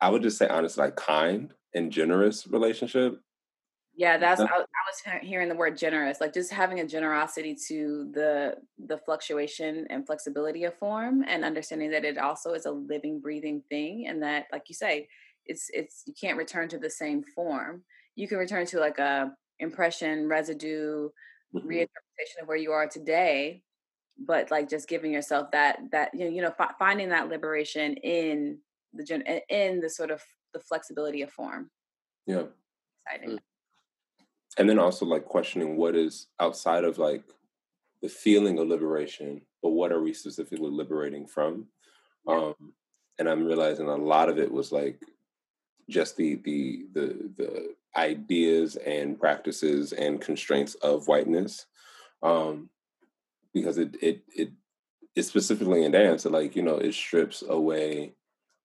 i 0.00 0.08
would 0.08 0.22
just 0.22 0.38
say 0.38 0.48
honestly 0.48 0.82
like 0.82 0.96
kind 0.96 1.52
and 1.74 1.92
generous 1.92 2.46
relationship. 2.46 3.20
Yeah 3.94 4.16
that's 4.16 4.40
I, 4.40 4.44
I 4.46 4.48
was 4.48 5.20
hearing 5.22 5.50
the 5.50 5.54
word 5.54 5.76
generous 5.76 6.18
like 6.18 6.32
just 6.32 6.50
having 6.50 6.80
a 6.80 6.86
generosity 6.86 7.54
to 7.68 8.10
the 8.14 8.54
the 8.86 8.96
fluctuation 8.96 9.86
and 9.90 10.06
flexibility 10.06 10.64
of 10.64 10.74
form 10.78 11.24
and 11.28 11.44
understanding 11.44 11.90
that 11.90 12.06
it 12.06 12.16
also 12.16 12.54
is 12.54 12.64
a 12.64 12.70
living 12.70 13.20
breathing 13.20 13.62
thing 13.68 14.06
and 14.08 14.22
that 14.22 14.46
like 14.50 14.62
you 14.68 14.74
say 14.74 15.08
it's 15.48 15.68
it's 15.72 16.04
you 16.06 16.14
can't 16.18 16.38
return 16.38 16.68
to 16.68 16.78
the 16.78 16.90
same 16.90 17.22
form. 17.22 17.82
You 18.14 18.28
can 18.28 18.38
return 18.38 18.66
to 18.66 18.78
like 18.78 18.98
a 18.98 19.32
impression, 19.60 20.28
residue, 20.28 21.08
mm-hmm. 21.54 21.68
reinterpretation 21.68 22.42
of 22.42 22.48
where 22.48 22.56
you 22.56 22.72
are 22.72 22.86
today, 22.86 23.62
but 24.18 24.50
like 24.50 24.68
just 24.68 24.88
giving 24.88 25.12
yourself 25.12 25.50
that 25.52 25.78
that 25.92 26.10
you 26.14 26.24
know, 26.24 26.30
you 26.30 26.42
know 26.42 26.54
f- 26.58 26.76
finding 26.78 27.08
that 27.10 27.28
liberation 27.28 27.94
in 27.96 28.58
the 28.94 29.04
gen- 29.04 29.24
in 29.48 29.80
the 29.80 29.90
sort 29.90 30.10
of 30.10 30.22
the 30.52 30.60
flexibility 30.60 31.22
of 31.22 31.30
form. 31.30 31.70
Yeah. 32.26 32.44
Exciting. 33.06 33.36
Mm. 33.36 33.38
And 34.58 34.68
then 34.68 34.78
also 34.78 35.06
like 35.06 35.24
questioning 35.24 35.76
what 35.76 35.94
is 35.94 36.26
outside 36.40 36.84
of 36.84 36.98
like 36.98 37.22
the 38.02 38.08
feeling 38.08 38.58
of 38.58 38.68
liberation, 38.68 39.42
but 39.62 39.70
what 39.70 39.92
are 39.92 40.02
we 40.02 40.12
specifically 40.12 40.70
liberating 40.70 41.26
from? 41.26 41.66
Yeah. 42.26 42.34
Um, 42.34 42.72
and 43.18 43.28
I'm 43.28 43.44
realizing 43.44 43.88
a 43.88 43.96
lot 43.96 44.28
of 44.28 44.38
it 44.38 44.50
was 44.50 44.72
like 44.72 45.00
just 45.88 46.16
the 46.16 46.36
the 46.44 46.86
the 46.92 47.30
the 47.36 47.74
ideas 47.96 48.76
and 48.76 49.18
practices 49.18 49.92
and 49.92 50.20
constraints 50.20 50.74
of 50.76 51.08
whiteness 51.08 51.66
um 52.22 52.68
because 53.54 53.78
it 53.78 53.96
it 54.02 54.22
it 54.36 54.50
it 55.16 55.22
specifically 55.22 55.84
in 55.84 55.92
dance 55.92 56.24
it 56.24 56.32
like 56.32 56.54
you 56.54 56.62
know 56.62 56.76
it 56.76 56.94
strips 56.94 57.42
away 57.48 58.12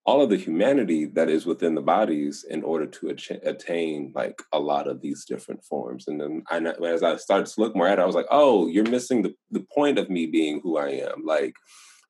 all 0.05 0.21
of 0.21 0.29
the 0.29 0.37
humanity 0.37 1.05
that 1.05 1.29
is 1.29 1.45
within 1.45 1.75
the 1.75 1.81
bodies 1.81 2.45
in 2.49 2.61
order 2.63 2.85
to 2.85 3.15
attain 3.43 4.11
like 4.13 4.41
a 4.51 4.59
lot 4.59 4.87
of 4.87 5.01
these 5.01 5.23
different 5.25 5.63
forms 5.63 6.07
and 6.07 6.19
then 6.19 6.43
I, 6.51 6.57
as 6.85 7.03
i 7.03 7.15
started 7.15 7.47
to 7.47 7.61
look 7.61 7.75
more 7.75 7.87
at 7.87 7.99
it 7.99 8.01
i 8.01 8.05
was 8.05 8.15
like 8.15 8.27
oh 8.29 8.67
you're 8.67 8.89
missing 8.89 9.21
the, 9.21 9.33
the 9.51 9.65
point 9.73 9.97
of 9.97 10.09
me 10.09 10.25
being 10.25 10.59
who 10.61 10.77
i 10.77 10.89
am 10.89 11.25
like 11.25 11.55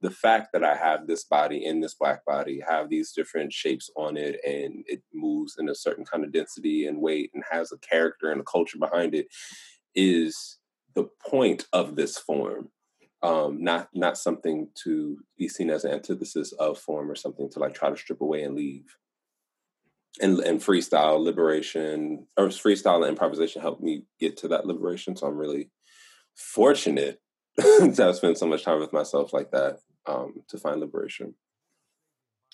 the 0.04 0.12
fact 0.12 0.50
that 0.52 0.66
I 0.66 0.76
have 0.76 1.08
this 1.08 1.24
body 1.24 1.66
in 1.66 1.80
this 1.80 1.94
black 1.94 2.26
body, 2.26 2.62
have 2.68 2.90
these 2.90 3.14
different 3.14 3.54
shapes 3.54 3.90
on 3.96 4.18
it, 4.18 4.38
and 4.46 4.84
it 4.86 5.02
moves 5.14 5.56
in 5.58 5.70
a 5.70 5.76
certain 5.76 6.04
kind 6.04 6.26
of 6.26 6.34
density 6.34 6.86
and 6.86 7.02
weight 7.02 7.32
and 7.34 7.42
has 7.50 7.72
a 7.72 7.78
character 7.78 8.30
and 8.30 8.42
a 8.42 8.44
culture 8.44 8.78
behind 8.78 9.16
it, 9.16 9.28
is 9.96 10.58
the 10.94 11.08
point 11.26 11.68
of 11.72 11.96
this 11.96 12.18
form. 12.18 12.70
Um, 13.22 13.64
not 13.64 13.88
not 13.94 14.18
something 14.18 14.68
to 14.84 15.20
be 15.38 15.48
seen 15.48 15.70
as 15.70 15.86
an 15.86 15.94
antithesis 15.94 16.52
of 16.52 16.78
form 16.78 17.10
or 17.10 17.16
something 17.16 17.50
to 17.52 17.60
like 17.60 17.74
try 17.74 17.90
to 17.90 17.96
strip 17.96 18.20
away 18.20 18.44
and 18.44 18.56
leave. 18.56 18.98
And 20.20 20.38
and 20.40 20.60
freestyle 20.60 21.24
liberation 21.24 22.28
or 22.36 22.48
freestyle 22.48 22.98
and 22.98 23.06
improvisation 23.06 23.62
helped 23.62 23.82
me 23.82 24.04
get 24.20 24.36
to 24.38 24.50
that 24.50 24.68
liberation. 24.68 25.16
So 25.16 25.28
I'm 25.28 25.38
really 25.38 25.72
fortunate 26.36 27.22
to 27.58 27.94
have 27.98 28.18
spent 28.18 28.38
so 28.38 28.48
much 28.48 28.66
time 28.66 28.82
with 28.82 28.92
myself 28.92 29.32
like 29.32 29.52
that 29.52 29.78
um, 30.06 30.44
to 30.48 30.58
find 30.58 30.80
liberation. 30.80 31.34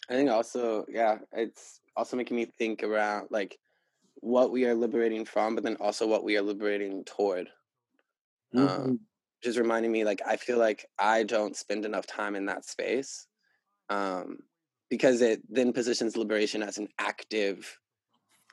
I 0.10 0.14
think 0.14 0.30
also, 0.30 0.86
yeah, 0.90 1.20
it's 1.34 1.82
also 1.96 2.18
making 2.18 2.38
me 2.38 2.46
think 2.46 2.84
around 2.84 3.28
like 3.30 3.58
what 4.16 4.52
we 4.52 4.66
are 4.66 4.74
liberating 4.74 5.26
from, 5.26 5.56
but 5.56 5.64
then 5.64 5.78
also 5.80 6.08
what 6.08 6.24
we 6.24 6.38
are 6.38 6.42
liberating 6.42 7.04
toward. 7.04 7.50
Um, 8.56 8.68
mm-hmm. 8.68 8.82
Um, 8.82 9.00
just 9.42 9.58
reminding 9.58 9.92
me, 9.92 10.04
like, 10.04 10.22
I 10.28 10.36
feel 10.36 10.58
like 10.58 10.86
I 10.98 11.24
don't 11.24 11.56
spend 11.56 11.86
enough 11.86 12.06
time 12.06 12.36
in 12.36 12.46
that 12.48 12.66
space 12.66 13.28
um, 13.90 14.40
because 14.90 15.22
it 15.22 15.42
then 15.50 15.72
positions 15.72 16.18
liberation 16.18 16.62
as 16.62 16.78
an 16.78 16.90
active 17.00 17.80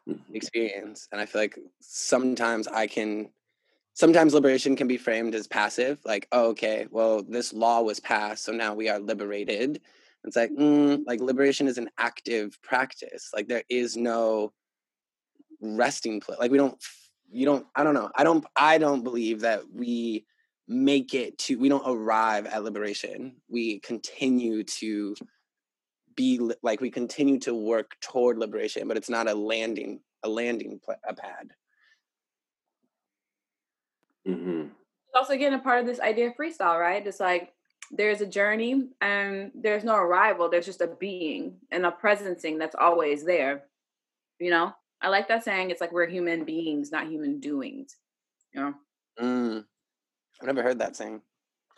mm-hmm. 0.09 0.35
experience. 0.35 1.09
And 1.11 1.21
I 1.21 1.27
feel 1.27 1.43
like 1.43 1.59
sometimes 1.81 2.69
I 2.69 2.87
can 2.87 3.31
sometimes 3.97 4.35
liberation 4.35 4.77
can 4.77 4.87
be 4.87 4.99
framed 4.99 5.35
as 5.35 5.49
passive, 5.49 5.99
like, 6.05 6.29
oh, 6.31 6.51
okay, 6.51 6.87
well, 6.91 7.23
this 7.23 7.53
law 7.53 7.81
was 7.81 7.99
passed, 7.99 8.45
so 8.45 8.53
now 8.53 8.75
we 8.75 8.91
are 8.91 9.01
liberated. 9.01 9.81
It's 10.23 10.37
like, 10.37 10.51
mm, 10.51 11.03
like 11.07 11.21
liberation 11.21 11.67
is 11.67 11.79
an 11.79 11.89
active 11.99 12.61
practice. 12.63 13.31
Like 13.35 13.49
there 13.49 13.63
is 13.71 13.97
no 13.97 14.53
resting 15.61 16.21
place. 16.21 16.39
Like 16.39 16.51
we 16.51 16.59
don't, 16.59 16.77
you 17.31 17.47
don't. 17.47 17.67
I 17.75 17.83
don't 17.85 17.95
know. 17.95 18.11
I 18.15 18.23
don't. 18.23 18.45
I 18.55 18.79
don't 18.79 19.03
believe 19.03 19.41
that 19.41 19.63
we 19.73 20.27
make 20.69 21.15
it 21.15 21.39
to. 21.39 21.59
We 21.59 21.69
don't 21.69 21.83
arrive 21.87 22.47
at 22.47 22.65
liberation. 22.65 23.37
We 23.49 23.81
continue 23.81 24.63
to 24.65 25.15
be 26.15 26.41
like 26.63 26.81
we 26.81 26.91
continue 26.91 27.39
to 27.41 27.55
work 27.55 27.97
toward 28.01 28.39
liberation, 28.39 28.87
but 28.89 28.97
it's 28.97 29.11
not 29.11 29.29
a 29.29 29.35
landing 29.35 30.01
a 30.23 30.29
landing 30.29 30.81
a 31.09 31.15
pad. 31.15 31.53
Mm-hmm. 34.27 34.61
It's 34.63 35.17
also 35.17 35.33
again 35.33 35.55
a 35.55 35.59
part 35.59 35.81
of 35.81 35.87
this 35.87 36.01
idea 36.01 36.29
of 36.29 36.37
freestyle, 36.37 36.81
right? 36.81 37.07
It's 37.07 37.21
like 37.21 37.53
there's 37.91 38.21
a 38.21 38.27
journey 38.27 38.89
and 39.01 39.53
there's 39.55 39.85
no 39.85 39.97
arrival. 39.97 40.49
There's 40.49 40.67
just 40.67 40.81
a 40.81 40.89
being 40.89 41.57
and 41.71 41.87
a 41.87 41.91
presencing 41.91 42.59
that's 42.59 42.75
always 42.75 43.25
there. 43.25 43.65
You 44.39 44.51
know, 44.51 44.75
I 45.01 45.09
like 45.09 45.29
that 45.29 45.45
saying. 45.45 45.71
It's 45.71 45.81
like 45.81 45.93
we're 45.93 46.07
human 46.07 46.45
beings, 46.45 46.91
not 46.91 47.07
human 47.07 47.41
doings. 47.41 47.97
You 48.53 48.61
know. 48.61 48.75
Mm. 49.21 49.65
I've 50.41 50.47
never 50.47 50.63
heard 50.63 50.79
that 50.81 50.97
saying. 50.97 51.23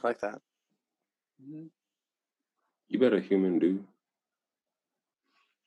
I 0.02 0.06
like 0.06 0.20
that. 0.20 0.40
Mm-hmm. 1.42 1.66
You 2.88 2.98
better 2.98 3.20
human 3.20 3.58
do. 3.58 3.84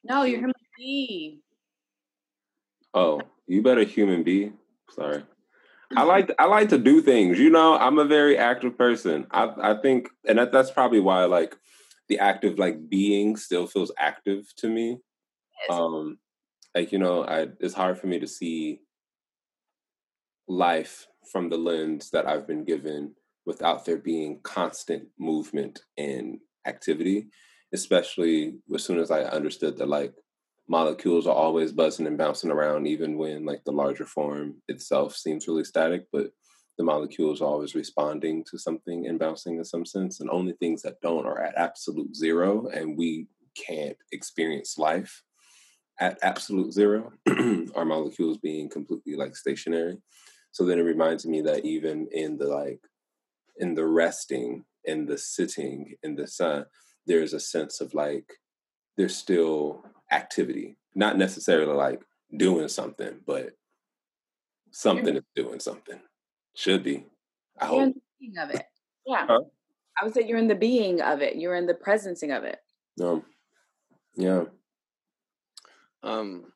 No, 0.04 0.24
you're 0.24 0.40
human 0.40 0.54
be. 0.78 1.42
Oh, 2.94 3.22
you 3.48 3.62
better 3.62 3.84
human 3.84 4.24
be. 4.24 4.52
Sorry. 4.90 5.24
I 5.96 6.04
like 6.04 6.32
I 6.40 6.46
like 6.46 6.70
to 6.70 6.78
do 6.78 7.02
things. 7.02 7.40
You 7.40 7.50
know, 7.50 7.78
I'm 7.78 8.00
a 8.00 8.06
very 8.06 8.38
active 8.38 8.78
person. 8.78 9.28
I 9.32 9.50
I 9.62 9.82
think, 9.82 10.10
and 10.28 10.38
that, 10.40 10.52
that's 10.52 10.72
probably 10.72 11.00
why 11.00 11.26
like 11.26 11.56
the 12.08 12.20
active 12.20 12.60
like 12.60 12.90
being 12.90 13.36
still 13.36 13.68
feels 13.68 13.92
active 13.98 14.46
to 14.58 14.70
me. 14.70 14.98
Yes. 15.70 15.78
Um, 15.78 16.18
like 16.76 16.92
you 16.92 17.00
know, 17.00 17.24
I 17.24 17.48
it's 17.60 17.74
hard 17.74 18.00
for 18.00 18.08
me 18.08 18.20
to 18.20 18.28
see 18.28 18.82
life 20.48 21.08
from 21.32 21.50
the 21.50 21.58
lens 21.58 22.10
that 22.12 22.28
I've 22.28 22.48
been 22.48 22.66
given 22.66 23.16
without 23.46 23.86
there 23.86 23.98
being 23.98 24.40
constant 24.44 25.08
movement 25.20 25.82
and 25.98 26.40
activity. 26.66 27.28
Especially 27.74 28.56
as 28.74 28.84
soon 28.84 29.00
as 29.00 29.12
I 29.12 29.22
understood 29.24 29.78
that 29.78 29.88
like 29.88 30.14
molecules 30.72 31.28
are 31.28 31.36
always 31.36 31.74
buzzing 31.74 32.08
and 32.08 32.18
bouncing 32.18 32.50
around, 32.50 32.88
even 32.88 33.18
when 33.18 33.46
like 33.46 33.62
the 33.66 33.74
larger 33.74 34.06
form 34.06 34.56
itself 34.70 35.18
seems 35.18 35.46
really 35.46 35.66
static, 35.66 36.06
but 36.14 36.32
the 36.78 36.84
molecules 36.86 37.42
are 37.42 37.46
always 37.46 37.76
responding 37.76 38.42
to 38.50 38.58
something 38.58 39.06
and 39.06 39.20
bouncing 39.20 39.58
in 39.58 39.66
some 39.66 39.86
sense. 39.86 40.22
And 40.22 40.30
only 40.30 40.54
things 40.54 40.82
that 40.84 41.02
don't 41.02 41.26
are 41.26 41.42
at 41.42 41.58
absolute 41.58 42.16
zero, 42.16 42.68
and 42.68 42.98
we 42.98 43.28
can't 43.54 43.98
experience 44.14 44.78
life 44.78 45.24
at 46.00 46.18
absolute 46.24 46.72
zero, 46.72 47.12
our 47.76 47.84
molecules 47.84 48.38
being 48.38 48.70
completely 48.70 49.16
like 49.18 49.36
stationary. 49.36 49.98
So 50.54 50.66
then 50.66 50.80
it 50.80 50.84
reminds 50.84 51.26
me 51.26 51.42
that 51.42 51.66
even 51.66 52.08
in 52.14 52.38
the 52.38 52.48
like 52.48 52.80
in 53.58 53.76
the 53.76 53.86
resting, 53.86 54.64
in 54.86 55.06
the 55.06 55.18
sitting, 55.18 55.96
in 56.02 56.16
the 56.16 56.28
sun, 56.28 56.66
there's 57.06 57.34
a 57.34 57.42
sense 57.42 57.82
of 57.82 57.94
like 57.94 58.32
there's 58.98 59.16
still 59.16 59.84
activity, 60.12 60.78
not 60.96 61.18
necessarily 61.18 61.74
like 61.74 62.02
doing 62.36 62.68
something, 62.68 63.20
but 63.26 63.52
something 64.72 65.16
is 65.16 65.24
doing 65.36 65.60
something. 65.60 66.00
Should 66.56 66.84
be. 66.84 67.06
I 67.60 67.72
You're 67.72 67.84
in 67.84 67.88
hope. 67.90 67.96
the 67.96 68.02
being 68.20 68.38
of 68.38 68.50
it. 68.52 68.66
Yeah. 69.06 69.26
Huh? 69.28 69.42
I 70.00 70.06
would 70.06 70.14
say 70.14 70.28
you're 70.28 70.38
in 70.38 70.48
the 70.48 70.56
being 70.56 71.02
of 71.02 71.22
it. 71.22 71.36
You're 71.36 71.56
in 71.56 71.66
the 71.66 71.74
presencing 71.74 72.36
of 72.36 72.44
it. 72.44 72.60
Um, 73.02 73.24
yeah. 74.16 74.46
Um, 76.04 76.52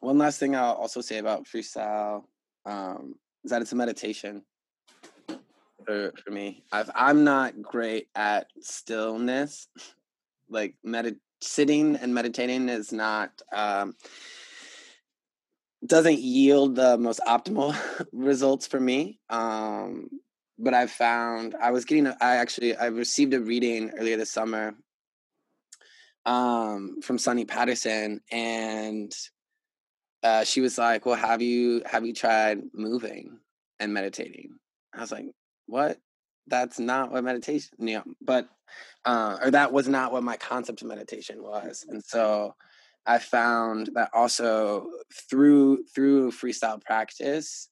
one 0.00 0.18
last 0.18 0.38
thing 0.38 0.54
I'll 0.54 0.72
also 0.72 1.00
say 1.00 1.18
about 1.18 1.46
freestyle 1.46 2.24
um, 2.66 3.16
is 3.42 3.50
that 3.50 3.62
it's 3.62 3.72
a 3.72 3.76
meditation 3.76 4.42
for, 5.84 6.12
for 6.22 6.30
me. 6.30 6.62
I've, 6.72 6.90
I'm 6.94 7.24
not 7.24 7.60
great 7.62 8.08
at 8.14 8.48
stillness. 8.60 9.68
Like 10.50 10.74
medit 10.86 11.16
sitting 11.44 11.96
and 11.96 12.14
meditating 12.14 12.68
is 12.68 12.92
not 12.92 13.30
um, 13.52 13.94
doesn't 15.86 16.18
yield 16.18 16.76
the 16.76 16.96
most 16.98 17.20
optimal 17.26 17.76
results 18.12 18.66
for 18.66 18.80
me. 18.80 19.18
Um, 19.28 20.08
but 20.58 20.74
I've 20.74 20.90
found 20.90 21.54
I 21.60 21.70
was 21.72 21.84
getting 21.84 22.06
a, 22.06 22.16
I 22.20 22.36
actually 22.36 22.76
I 22.76 22.86
received 22.86 23.34
a 23.34 23.40
reading 23.40 23.90
earlier 23.98 24.16
this 24.16 24.32
summer 24.32 24.74
um, 26.24 27.00
from 27.02 27.18
Sunny 27.18 27.44
Patterson, 27.44 28.20
and 28.30 29.12
uh, 30.22 30.44
she 30.44 30.60
was 30.60 30.78
like, 30.78 31.06
"Well, 31.06 31.16
have 31.16 31.42
you 31.42 31.82
have 31.86 32.06
you 32.06 32.14
tried 32.14 32.60
moving 32.72 33.38
and 33.80 33.92
meditating?" 33.92 34.50
I 34.94 35.00
was 35.00 35.12
like, 35.12 35.26
"What? 35.66 35.98
That's 36.46 36.78
not 36.78 37.12
what 37.12 37.24
meditation." 37.24 37.76
Yeah, 37.78 38.02
but 38.20 38.48
uh, 39.04 39.38
or 39.42 39.50
that 39.50 39.72
was 39.72 39.88
not 39.88 40.12
what 40.12 40.22
my 40.22 40.36
concept 40.36 40.82
of 40.82 40.88
meditation 40.88 41.42
was, 41.42 41.84
and 41.88 42.02
so 42.04 42.54
I 43.06 43.18
found 43.18 43.90
that 43.94 44.10
also 44.14 44.88
through 45.28 45.84
through 45.94 46.32
freestyle 46.32 46.82
practice, 46.82 47.68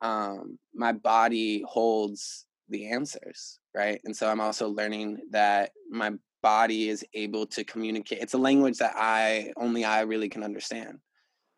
um, 0.00 0.58
my 0.74 0.92
body 0.92 1.64
holds 1.66 2.46
the 2.68 2.88
answers, 2.88 3.58
right? 3.74 4.00
And 4.04 4.16
so 4.16 4.28
I'm 4.28 4.40
also 4.40 4.68
learning 4.68 5.18
that 5.30 5.72
my 5.90 6.12
body 6.42 6.88
is 6.88 7.04
able 7.14 7.46
to 7.46 7.64
communicate. 7.64 8.20
It's 8.20 8.34
a 8.34 8.38
language 8.38 8.78
that 8.78 8.94
I 8.96 9.52
only 9.56 9.84
I 9.84 10.00
really 10.02 10.28
can 10.28 10.42
understand. 10.42 10.98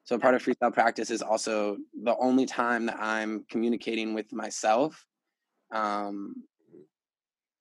So 0.04 0.18
part 0.18 0.34
of 0.34 0.42
freestyle 0.42 0.74
practice 0.74 1.10
is 1.10 1.22
also 1.22 1.76
the 2.02 2.16
only 2.18 2.44
time 2.44 2.86
that 2.86 2.98
I'm 2.98 3.44
communicating 3.48 4.14
with 4.14 4.32
myself 4.32 5.06
um, 5.72 6.34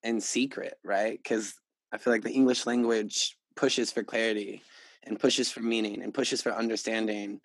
in 0.04 0.20
secret, 0.22 0.76
right? 0.84 1.20
Because 1.22 1.54
I 1.92 1.98
feel 1.98 2.14
like 2.14 2.24
the 2.24 2.32
English 2.32 2.66
language 2.66 3.38
pushes 3.56 3.92
for 3.92 4.04
clarity 4.04 4.62
and 5.04 5.20
pushes 5.20 5.52
for 5.52 5.62
meaning 5.62 6.02
and 6.04 6.14
pushes 6.14 6.42
for 6.42 6.54
understanding 6.54 7.40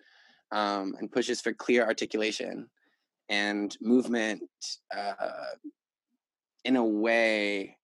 um, 0.51 0.95
and 0.99 1.11
pushes 1.11 1.41
for 1.41 1.53
clear 1.53 1.85
articulation 1.85 2.69
and 3.29 3.75
movement 3.81 4.41
uh, 4.95 5.13
in 6.63 6.75
a 6.75 6.85
way 6.85 7.77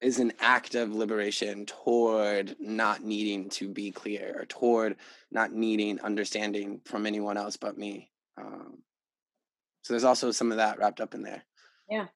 is 0.00 0.20
an 0.20 0.32
act 0.40 0.74
of 0.74 0.94
liberation 0.94 1.66
toward 1.66 2.54
not 2.60 3.02
needing 3.02 3.48
to 3.50 3.68
be 3.68 3.90
clear 3.90 4.36
or 4.38 4.44
toward 4.46 4.96
not 5.32 5.52
needing 5.52 6.00
understanding 6.00 6.80
from 6.84 7.04
anyone 7.04 7.36
else 7.36 7.56
but 7.56 7.76
me. 7.76 8.10
Um, 8.40 8.78
so 9.82 9.92
there's 9.92 10.04
also 10.04 10.30
some 10.30 10.52
of 10.52 10.58
that 10.58 10.78
wrapped 10.78 11.00
up 11.00 11.14
in 11.14 11.22
there. 11.22 11.42
Yeah. 11.90 12.06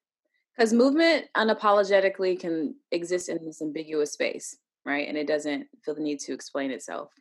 Because 0.57 0.73
movement 0.73 1.27
unapologetically 1.37 2.39
can 2.39 2.75
exist 2.91 3.29
in 3.29 3.45
this 3.45 3.63
ambiguous 3.63 4.13
space, 4.13 4.57
right? 4.85 5.09
And 5.09 5.17
it 5.17 5.27
doesn't 5.27 5.67
feel 5.85 5.95
the 5.95 6.03
need 6.03 6.21
to 6.21 6.33
explain 6.33 6.71
itself 6.71 7.13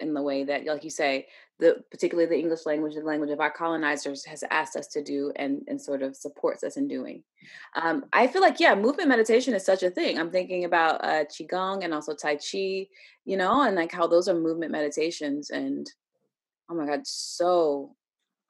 in 0.00 0.14
the 0.14 0.22
way 0.22 0.44
that, 0.44 0.64
like 0.64 0.84
you 0.84 0.90
say, 0.90 1.26
the 1.58 1.76
particularly 1.90 2.28
the 2.28 2.38
English 2.38 2.64
language, 2.66 2.94
the 2.94 3.02
language 3.02 3.30
of 3.30 3.40
our 3.40 3.50
colonizers, 3.50 4.24
has 4.24 4.42
asked 4.50 4.76
us 4.76 4.88
to 4.88 5.02
do 5.02 5.32
and 5.36 5.62
and 5.68 5.80
sort 5.80 6.02
of 6.02 6.16
supports 6.16 6.64
us 6.64 6.76
in 6.76 6.88
doing. 6.88 7.22
Um, 7.76 8.06
I 8.12 8.26
feel 8.26 8.42
like 8.42 8.60
yeah, 8.60 8.74
movement 8.74 9.08
meditation 9.08 9.54
is 9.54 9.64
such 9.64 9.82
a 9.82 9.90
thing. 9.90 10.18
I'm 10.18 10.30
thinking 10.30 10.64
about 10.64 11.04
uh, 11.04 11.24
qigong 11.24 11.84
and 11.84 11.92
also 11.94 12.14
tai 12.14 12.36
chi, 12.36 12.86
you 13.24 13.36
know, 13.36 13.62
and 13.62 13.76
like 13.76 13.92
how 13.92 14.06
those 14.06 14.28
are 14.28 14.34
movement 14.34 14.72
meditations. 14.72 15.50
And 15.50 15.86
oh 16.70 16.74
my 16.74 16.86
god, 16.86 17.00
so 17.04 17.94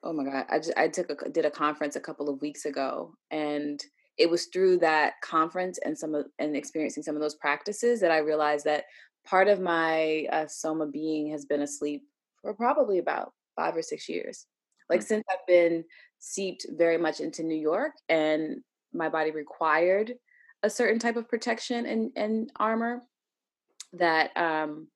oh 0.02 0.12
my 0.12 0.24
god, 0.24 0.46
I 0.48 0.58
just 0.58 0.72
I 0.76 0.88
took 0.88 1.22
a 1.22 1.28
did 1.28 1.44
a 1.44 1.50
conference 1.50 1.96
a 1.96 2.00
couple 2.00 2.28
of 2.28 2.40
weeks 2.40 2.64
ago, 2.64 3.14
and 3.30 3.82
it 4.20 4.28
was 4.28 4.46
through 4.46 4.76
that 4.76 5.14
conference 5.22 5.78
and 5.84 5.96
some 5.96 6.14
of 6.14 6.26
and 6.38 6.54
experiencing 6.54 7.02
some 7.02 7.16
of 7.16 7.22
those 7.22 7.34
practices 7.36 8.00
that 8.00 8.10
I 8.10 8.18
realized 8.18 8.66
that 8.66 8.84
part 9.26 9.48
of 9.48 9.60
my 9.60 10.26
uh, 10.30 10.46
soma 10.46 10.86
being 10.86 11.30
has 11.30 11.46
been 11.46 11.62
asleep 11.62 12.02
for 12.42 12.52
probably 12.52 12.98
about 12.98 13.32
five 13.56 13.74
or 13.74 13.82
six 13.82 14.08
years. 14.08 14.46
Like 14.90 15.00
Mm. 15.00 15.04
since 15.04 15.24
I've 15.30 15.46
been 15.46 15.84
seeped 16.18 16.66
very 16.70 16.98
much 16.98 17.20
into 17.20 17.42
New 17.42 17.56
York 17.58 17.92
and 18.10 18.62
my 18.92 19.08
body 19.08 19.30
required 19.30 20.14
a 20.62 20.68
certain 20.68 20.98
type 20.98 21.16
of 21.16 21.28
protection 21.28 21.86
and, 21.86 22.10
and 22.14 22.52
armor 22.56 23.00
that 23.94 24.36
um 24.36 24.86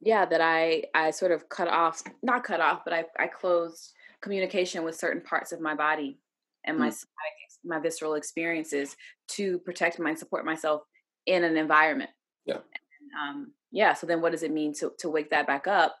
yeah 0.00 0.26
that 0.26 0.40
I 0.40 0.84
I 0.94 1.12
sort 1.12 1.30
of 1.32 1.48
cut 1.48 1.68
off 1.68 2.02
not 2.22 2.42
cut 2.44 2.60
off 2.60 2.82
but 2.84 2.92
I 2.92 3.04
I 3.18 3.28
closed 3.28 3.92
communication 4.20 4.84
with 4.84 4.96
certain 4.96 5.22
parts 5.22 5.52
of 5.52 5.60
my 5.60 5.74
body 5.74 6.18
and 6.64 6.78
my 6.78 6.88
Mm. 6.88 6.92
somatic 6.92 7.36
my 7.64 7.78
visceral 7.78 8.14
experiences 8.14 8.96
to 9.28 9.58
protect 9.60 9.98
my 9.98 10.10
and 10.10 10.18
support 10.18 10.44
myself 10.44 10.82
in 11.26 11.44
an 11.44 11.56
environment 11.56 12.10
Yeah. 12.46 12.58
um, 13.20 13.52
yeah 13.72 13.94
so 13.94 14.06
then 14.06 14.20
what 14.20 14.32
does 14.32 14.42
it 14.42 14.52
mean 14.52 14.74
to 14.74 14.92
to 14.98 15.08
wake 15.08 15.30
that 15.30 15.46
back 15.46 15.66
up 15.66 15.96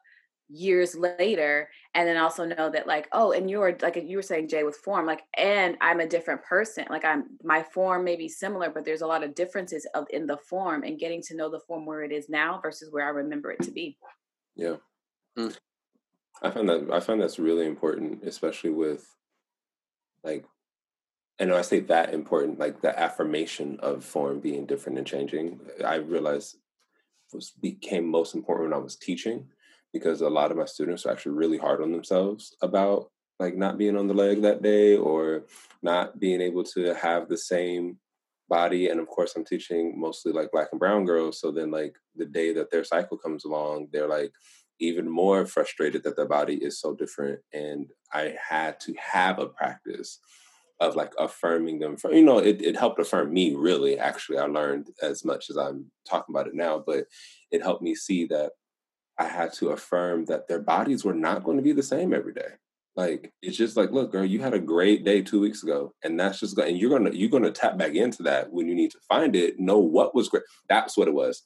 years 0.50 0.94
later 0.94 1.70
and 1.94 2.06
then 2.06 2.18
also 2.18 2.44
know 2.44 2.68
that 2.68 2.86
like 2.86 3.08
oh 3.12 3.32
and 3.32 3.50
you're 3.50 3.76
like 3.80 3.96
you 3.96 4.16
were 4.16 4.22
saying 4.22 4.46
jay 4.46 4.62
with 4.62 4.76
form 4.76 5.06
like 5.06 5.22
and 5.38 5.74
i'm 5.80 6.00
a 6.00 6.06
different 6.06 6.42
person 6.44 6.84
like 6.90 7.02
i'm 7.04 7.24
my 7.42 7.62
form 7.62 8.04
may 8.04 8.14
be 8.14 8.28
similar 8.28 8.68
but 8.68 8.84
there's 8.84 9.00
a 9.00 9.06
lot 9.06 9.24
of 9.24 9.34
differences 9.34 9.86
of 9.94 10.04
in 10.10 10.26
the 10.26 10.36
form 10.36 10.82
and 10.82 10.98
getting 10.98 11.22
to 11.22 11.34
know 11.34 11.48
the 11.50 11.60
form 11.66 11.86
where 11.86 12.02
it 12.02 12.12
is 12.12 12.28
now 12.28 12.60
versus 12.62 12.90
where 12.92 13.06
i 13.06 13.08
remember 13.08 13.50
it 13.52 13.62
to 13.62 13.70
be 13.70 13.96
Yeah. 14.54 14.76
Mm. 15.38 15.56
I 16.42 16.50
find 16.50 16.68
that 16.68 16.90
I 16.92 17.00
find 17.00 17.20
that's 17.20 17.38
really 17.38 17.66
important, 17.66 18.22
especially 18.24 18.70
with 18.70 19.06
like 20.22 20.44
and 21.38 21.52
I 21.52 21.62
say 21.62 21.80
that 21.80 22.14
important, 22.14 22.58
like 22.58 22.80
the 22.80 22.98
affirmation 22.98 23.78
of 23.80 24.04
form 24.04 24.40
being 24.40 24.66
different 24.66 24.98
and 24.98 25.06
changing, 25.06 25.60
uh, 25.80 25.84
I 25.84 25.96
realized 25.96 26.56
was 27.32 27.50
became 27.50 28.06
most 28.06 28.34
important 28.34 28.70
when 28.70 28.78
I 28.78 28.82
was 28.82 28.96
teaching 28.96 29.48
because 29.92 30.20
a 30.20 30.28
lot 30.28 30.52
of 30.52 30.56
my 30.56 30.66
students 30.66 31.04
are 31.04 31.10
actually 31.10 31.32
really 31.32 31.58
hard 31.58 31.82
on 31.82 31.90
themselves 31.90 32.54
about 32.62 33.10
like 33.40 33.56
not 33.56 33.78
being 33.78 33.96
on 33.96 34.06
the 34.06 34.14
leg 34.14 34.42
that 34.42 34.62
day 34.62 34.96
or 34.96 35.44
not 35.82 36.20
being 36.20 36.40
able 36.40 36.62
to 36.62 36.94
have 36.94 37.28
the 37.28 37.36
same 37.36 37.98
body. 38.48 38.88
And 38.88 39.00
of 39.00 39.08
course 39.08 39.34
i'm 39.34 39.44
teaching 39.44 39.98
mostly 39.98 40.32
like 40.32 40.52
black 40.52 40.68
and 40.70 40.78
brown 40.78 41.04
girls. 41.04 41.40
So 41.40 41.50
then 41.50 41.72
like 41.72 41.96
the 42.14 42.26
day 42.26 42.52
that 42.52 42.70
their 42.70 42.84
cycle 42.84 43.18
comes 43.18 43.44
along 43.44 43.88
they're 43.92 44.08
like 44.08 44.32
even 44.78 45.08
more 45.08 45.46
frustrated 45.46 46.04
that 46.04 46.16
their 46.16 46.26
body 46.26 46.56
is 46.56 46.80
so 46.80 46.94
different. 46.94 47.40
And 47.52 47.90
i 48.12 48.36
had 48.48 48.78
to 48.80 48.94
have 49.12 49.40
a 49.40 49.46
practice 49.48 50.20
of 50.80 50.96
like 50.96 51.12
affirming 51.18 51.78
them 51.78 51.96
for 51.96 52.12
you 52.12 52.24
know 52.24 52.38
it, 52.38 52.60
it 52.60 52.76
helped 52.76 52.98
affirm 52.98 53.32
me 53.32 53.54
really 53.54 53.98
actually. 53.98 54.38
I 54.38 54.46
learned 54.46 54.88
as 55.02 55.24
much 55.24 55.50
as 55.50 55.56
i'm 55.56 55.90
talking 56.08 56.34
about 56.34 56.48
it 56.48 56.54
now 56.54 56.82
but 56.84 57.04
it 57.50 57.62
helped 57.62 57.82
me 57.82 57.94
see 57.94 58.26
that 58.26 58.52
i 59.18 59.24
had 59.24 59.52
to 59.54 59.70
affirm 59.70 60.24
that 60.26 60.48
their 60.48 60.60
bodies 60.60 61.04
were 61.04 61.14
not 61.14 61.44
going 61.44 61.56
to 61.56 61.62
be 61.62 61.72
the 61.72 61.82
same 61.82 62.12
every 62.12 62.34
day. 62.34 62.48
Like 62.96 63.32
it's 63.42 63.56
just 63.56 63.76
like 63.76 63.90
look 63.90 64.12
girl 64.12 64.24
you 64.24 64.40
had 64.40 64.54
a 64.54 64.60
great 64.60 65.04
day 65.04 65.20
two 65.20 65.40
weeks 65.40 65.62
ago 65.62 65.92
and 66.04 66.18
that's 66.18 66.38
just 66.38 66.56
and 66.58 66.78
you're 66.78 66.96
gonna 66.96 67.10
you're 67.10 67.30
gonna 67.30 67.50
tap 67.50 67.76
back 67.76 67.94
into 67.94 68.22
that 68.22 68.52
when 68.52 68.68
you 68.68 68.74
need 68.74 68.92
to 68.92 69.00
find 69.08 69.34
it 69.34 69.58
know 69.58 69.78
what 69.78 70.14
was 70.14 70.28
great 70.28 70.44
that's 70.68 70.96
what 70.96 71.08
it 71.08 71.14
was. 71.14 71.42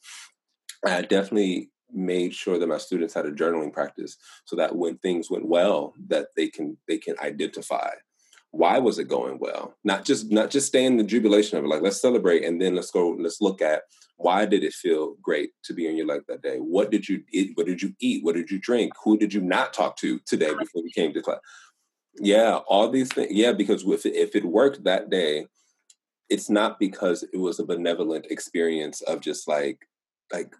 I 0.85 1.01
definitely 1.01 1.71
made 1.91 2.35
sure 2.35 2.59
that 2.59 2.67
my 2.67 2.77
students 2.77 3.15
had 3.15 3.25
a 3.25 3.31
journaling 3.31 3.73
practice 3.73 4.15
so 4.45 4.55
that 4.57 4.75
when 4.75 4.97
things 4.99 5.31
went 5.31 5.47
well 5.47 5.93
that 6.07 6.27
they 6.35 6.49
can 6.49 6.77
they 6.87 6.99
can 6.99 7.15
identify 7.19 7.89
why 8.51 8.79
was 8.79 8.97
it 8.99 9.07
going 9.07 9.37
well? 9.39 9.75
Not 9.83 10.05
just 10.05 10.31
not 10.31 10.49
just 10.49 10.67
stay 10.67 10.85
in 10.85 10.97
the 10.97 11.03
jubilation 11.03 11.57
of 11.57 11.63
it 11.63 11.67
like 11.67 11.81
let's 11.81 12.01
celebrate 12.01 12.43
and 12.43 12.61
then 12.61 12.75
let's 12.75 12.91
go 12.91 13.09
let's 13.19 13.41
look 13.41 13.61
at 13.61 13.83
why 14.17 14.45
did 14.45 14.63
it 14.63 14.73
feel 14.73 15.15
great 15.21 15.51
to 15.63 15.73
be 15.73 15.87
on 15.87 15.95
your 15.95 16.07
leg 16.07 16.21
that 16.27 16.41
day? 16.41 16.57
What 16.57 16.91
did 16.91 17.07
you 17.07 17.23
eat? 17.31 17.51
What 17.55 17.67
did 17.67 17.81
you 17.81 17.93
eat? 17.99 18.23
What 18.23 18.35
did 18.35 18.51
you 18.51 18.59
drink? 18.59 18.93
Who 19.03 19.17
did 19.17 19.33
you 19.33 19.39
not 19.41 19.73
talk 19.73 19.95
to 19.97 20.19
today 20.25 20.51
before 20.59 20.83
you 20.83 20.91
came 20.93 21.13
to 21.13 21.21
class? 21.21 21.39
Yeah 22.19 22.59
all 22.67 22.89
these 22.89 23.13
things 23.13 23.31
yeah 23.31 23.53
because 23.53 23.83
if 23.85 24.05
it, 24.05 24.15
if 24.15 24.35
it 24.35 24.45
worked 24.45 24.83
that 24.83 25.09
day 25.09 25.45
it's 26.29 26.49
not 26.49 26.79
because 26.79 27.23
it 27.23 27.37
was 27.37 27.59
a 27.59 27.65
benevolent 27.65 28.27
experience 28.29 29.01
of 29.01 29.21
just 29.21 29.47
like 29.47 29.87
like 30.31 30.53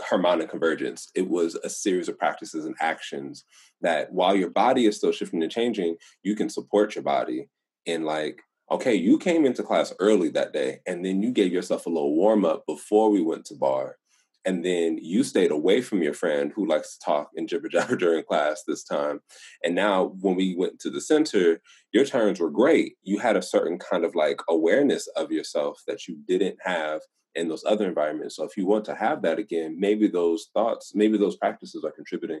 harmonic 0.00 0.50
convergence 0.50 1.08
it 1.14 1.28
was 1.28 1.54
a 1.64 1.70
series 1.70 2.08
of 2.08 2.18
practices 2.18 2.64
and 2.64 2.74
actions 2.80 3.44
that 3.80 4.12
while 4.12 4.36
your 4.36 4.50
body 4.50 4.86
is 4.86 4.96
still 4.96 5.12
shifting 5.12 5.42
and 5.42 5.52
changing 5.52 5.96
you 6.22 6.34
can 6.36 6.48
support 6.48 6.94
your 6.94 7.04
body 7.04 7.48
in 7.86 8.04
like 8.04 8.42
okay, 8.70 8.94
you 8.94 9.18
came 9.18 9.46
into 9.46 9.62
class 9.62 9.92
early 10.00 10.28
that 10.30 10.52
day 10.52 10.80
and 10.86 11.04
then 11.04 11.22
you 11.22 11.30
gave 11.30 11.52
yourself 11.52 11.86
a 11.86 11.90
little 11.90 12.14
warm 12.14 12.44
up 12.44 12.64
before 12.66 13.10
we 13.10 13.22
went 13.22 13.44
to 13.46 13.54
barre. 13.54 13.96
And 14.44 14.64
then 14.64 14.98
you 15.02 15.24
stayed 15.24 15.50
away 15.50 15.80
from 15.80 16.02
your 16.02 16.14
friend 16.14 16.52
who 16.54 16.66
likes 16.66 16.96
to 16.96 17.04
talk 17.04 17.30
and 17.34 17.48
jibber 17.48 17.68
jabber 17.68 17.96
during 17.96 18.22
class 18.22 18.62
this 18.66 18.84
time. 18.84 19.20
And 19.64 19.74
now, 19.74 20.14
when 20.20 20.36
we 20.36 20.54
went 20.56 20.78
to 20.80 20.90
the 20.90 21.00
center, 21.00 21.60
your 21.92 22.04
turns 22.04 22.38
were 22.38 22.50
great. 22.50 22.94
You 23.02 23.18
had 23.18 23.36
a 23.36 23.42
certain 23.42 23.78
kind 23.78 24.04
of 24.04 24.14
like 24.14 24.40
awareness 24.48 25.08
of 25.16 25.32
yourself 25.32 25.82
that 25.88 26.06
you 26.06 26.18
didn't 26.28 26.58
have 26.64 27.00
in 27.36 27.48
those 27.48 27.64
other 27.64 27.86
environments. 27.86 28.36
So, 28.36 28.44
if 28.44 28.56
you 28.56 28.66
want 28.66 28.84
to 28.86 28.94
have 28.94 29.22
that 29.22 29.38
again, 29.38 29.76
maybe 29.78 30.08
those 30.08 30.48
thoughts, 30.52 30.94
maybe 30.94 31.18
those 31.18 31.36
practices 31.36 31.84
are 31.84 31.92
contributing 31.92 32.40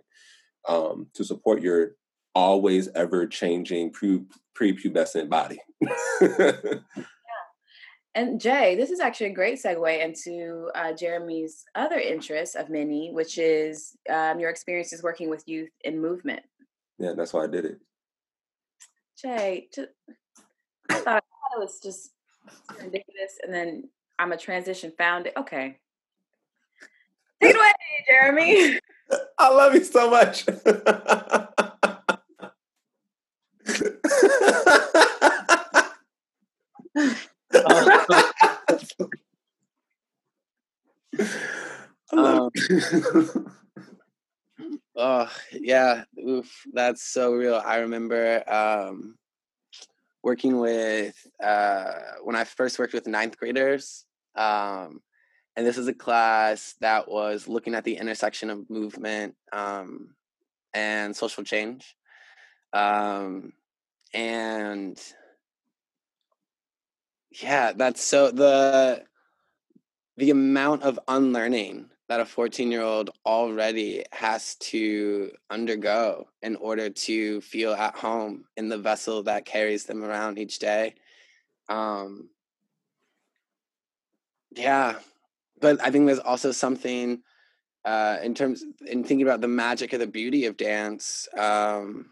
um, 0.68 1.08
to 1.14 1.24
support 1.24 1.62
your 1.62 1.92
always 2.34 2.88
ever 2.94 3.26
changing 3.26 3.92
pre 3.92 4.22
prepubescent 4.58 5.28
body. 5.28 5.60
yeah. 6.20 6.80
And 8.14 8.40
Jay, 8.40 8.76
this 8.76 8.90
is 8.90 8.98
actually 8.98 9.26
a 9.26 9.34
great 9.34 9.62
segue 9.62 10.02
into 10.02 10.70
uh, 10.74 10.92
Jeremy's 10.94 11.64
other 11.74 11.98
interest 11.98 12.56
of 12.56 12.70
many, 12.70 13.10
which 13.12 13.36
is 13.36 13.94
um, 14.08 14.40
your 14.40 14.48
experiences 14.48 15.02
working 15.02 15.28
with 15.28 15.46
youth 15.46 15.68
in 15.84 16.00
movement. 16.00 16.40
Yeah, 16.98 17.12
that's 17.14 17.34
why 17.34 17.44
I 17.44 17.46
did 17.46 17.66
it. 17.66 17.78
Jay, 19.20 19.68
just, 19.74 19.88
I, 20.88 20.94
thought, 20.94 21.06
I 21.06 21.20
thought 21.20 21.56
it 21.56 21.60
was 21.60 21.78
just 21.82 22.12
ridiculous, 22.78 23.38
and 23.42 23.52
then 23.52 23.84
I'm 24.18 24.32
a 24.32 24.36
transition 24.36 24.92
founder. 24.96 25.30
Okay. 25.36 25.78
Take 27.42 27.54
it 27.54 27.56
away, 27.56 27.72
Jeremy. 28.06 28.78
I 29.38 29.50
love 29.50 29.74
you 29.74 29.84
so 29.84 30.10
much. 30.10 30.46
um, 42.12 42.50
oh 44.96 45.30
yeah, 45.52 46.04
oof, 46.18 46.50
that's 46.72 47.02
so 47.02 47.32
real. 47.32 47.60
I 47.64 47.78
remember 47.78 48.42
um, 48.50 49.16
working 50.22 50.58
with 50.58 51.14
uh, 51.42 51.92
when 52.24 52.36
I 52.36 52.44
first 52.44 52.78
worked 52.78 52.94
with 52.94 53.06
ninth 53.06 53.36
graders, 53.36 54.05
um, 54.36 55.00
and 55.56 55.66
this 55.66 55.78
is 55.78 55.88
a 55.88 55.94
class 55.94 56.74
that 56.80 57.08
was 57.08 57.48
looking 57.48 57.74
at 57.74 57.84
the 57.84 57.96
intersection 57.96 58.50
of 58.50 58.68
movement 58.68 59.34
um, 59.52 60.14
and 60.74 61.16
social 61.16 61.44
change, 61.44 61.96
um, 62.72 63.52
and 64.12 65.00
yeah, 67.30 67.72
that's 67.72 68.02
so 68.02 68.30
the 68.30 69.04
the 70.16 70.30
amount 70.30 70.82
of 70.82 70.98
unlearning 71.08 71.90
that 72.08 72.20
a 72.20 72.24
14 72.24 72.70
year 72.70 72.82
old 72.82 73.10
already 73.24 74.04
has 74.12 74.54
to 74.56 75.30
undergo 75.50 76.28
in 76.42 76.56
order 76.56 76.88
to 76.88 77.40
feel 77.40 77.72
at 77.72 77.96
home 77.96 78.44
in 78.56 78.68
the 78.68 78.78
vessel 78.78 79.22
that 79.24 79.44
carries 79.44 79.84
them 79.84 80.04
around 80.04 80.38
each 80.38 80.58
day. 80.58 80.94
Um, 81.68 82.30
yeah, 84.56 84.96
but 85.60 85.80
I 85.80 85.90
think 85.90 86.06
there's 86.06 86.18
also 86.18 86.52
something 86.52 87.22
uh, 87.84 88.18
in 88.22 88.34
terms 88.34 88.64
in 88.86 89.04
thinking 89.04 89.22
about 89.22 89.40
the 89.40 89.48
magic 89.48 89.92
of 89.92 90.00
the 90.00 90.06
beauty 90.06 90.46
of 90.46 90.56
dance. 90.56 91.28
Um, 91.36 92.10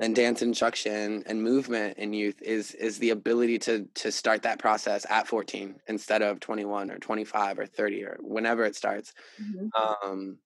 and 0.00 0.16
dance 0.16 0.40
instruction 0.40 1.22
and 1.26 1.42
movement 1.42 1.98
in 1.98 2.12
youth 2.12 2.40
is 2.42 2.72
is 2.74 2.98
the 2.98 3.10
ability 3.10 3.58
to 3.58 3.86
to 3.94 4.10
start 4.10 4.42
that 4.42 4.58
process 4.58 5.06
at 5.08 5.28
14 5.28 5.76
instead 5.86 6.22
of 6.22 6.40
21 6.40 6.90
or 6.90 6.98
25 6.98 7.58
or 7.58 7.66
30 7.66 8.04
or 8.04 8.16
whenever 8.20 8.64
it 8.64 8.74
starts 8.74 9.12
mm-hmm. 9.40 9.68
um 10.08 10.38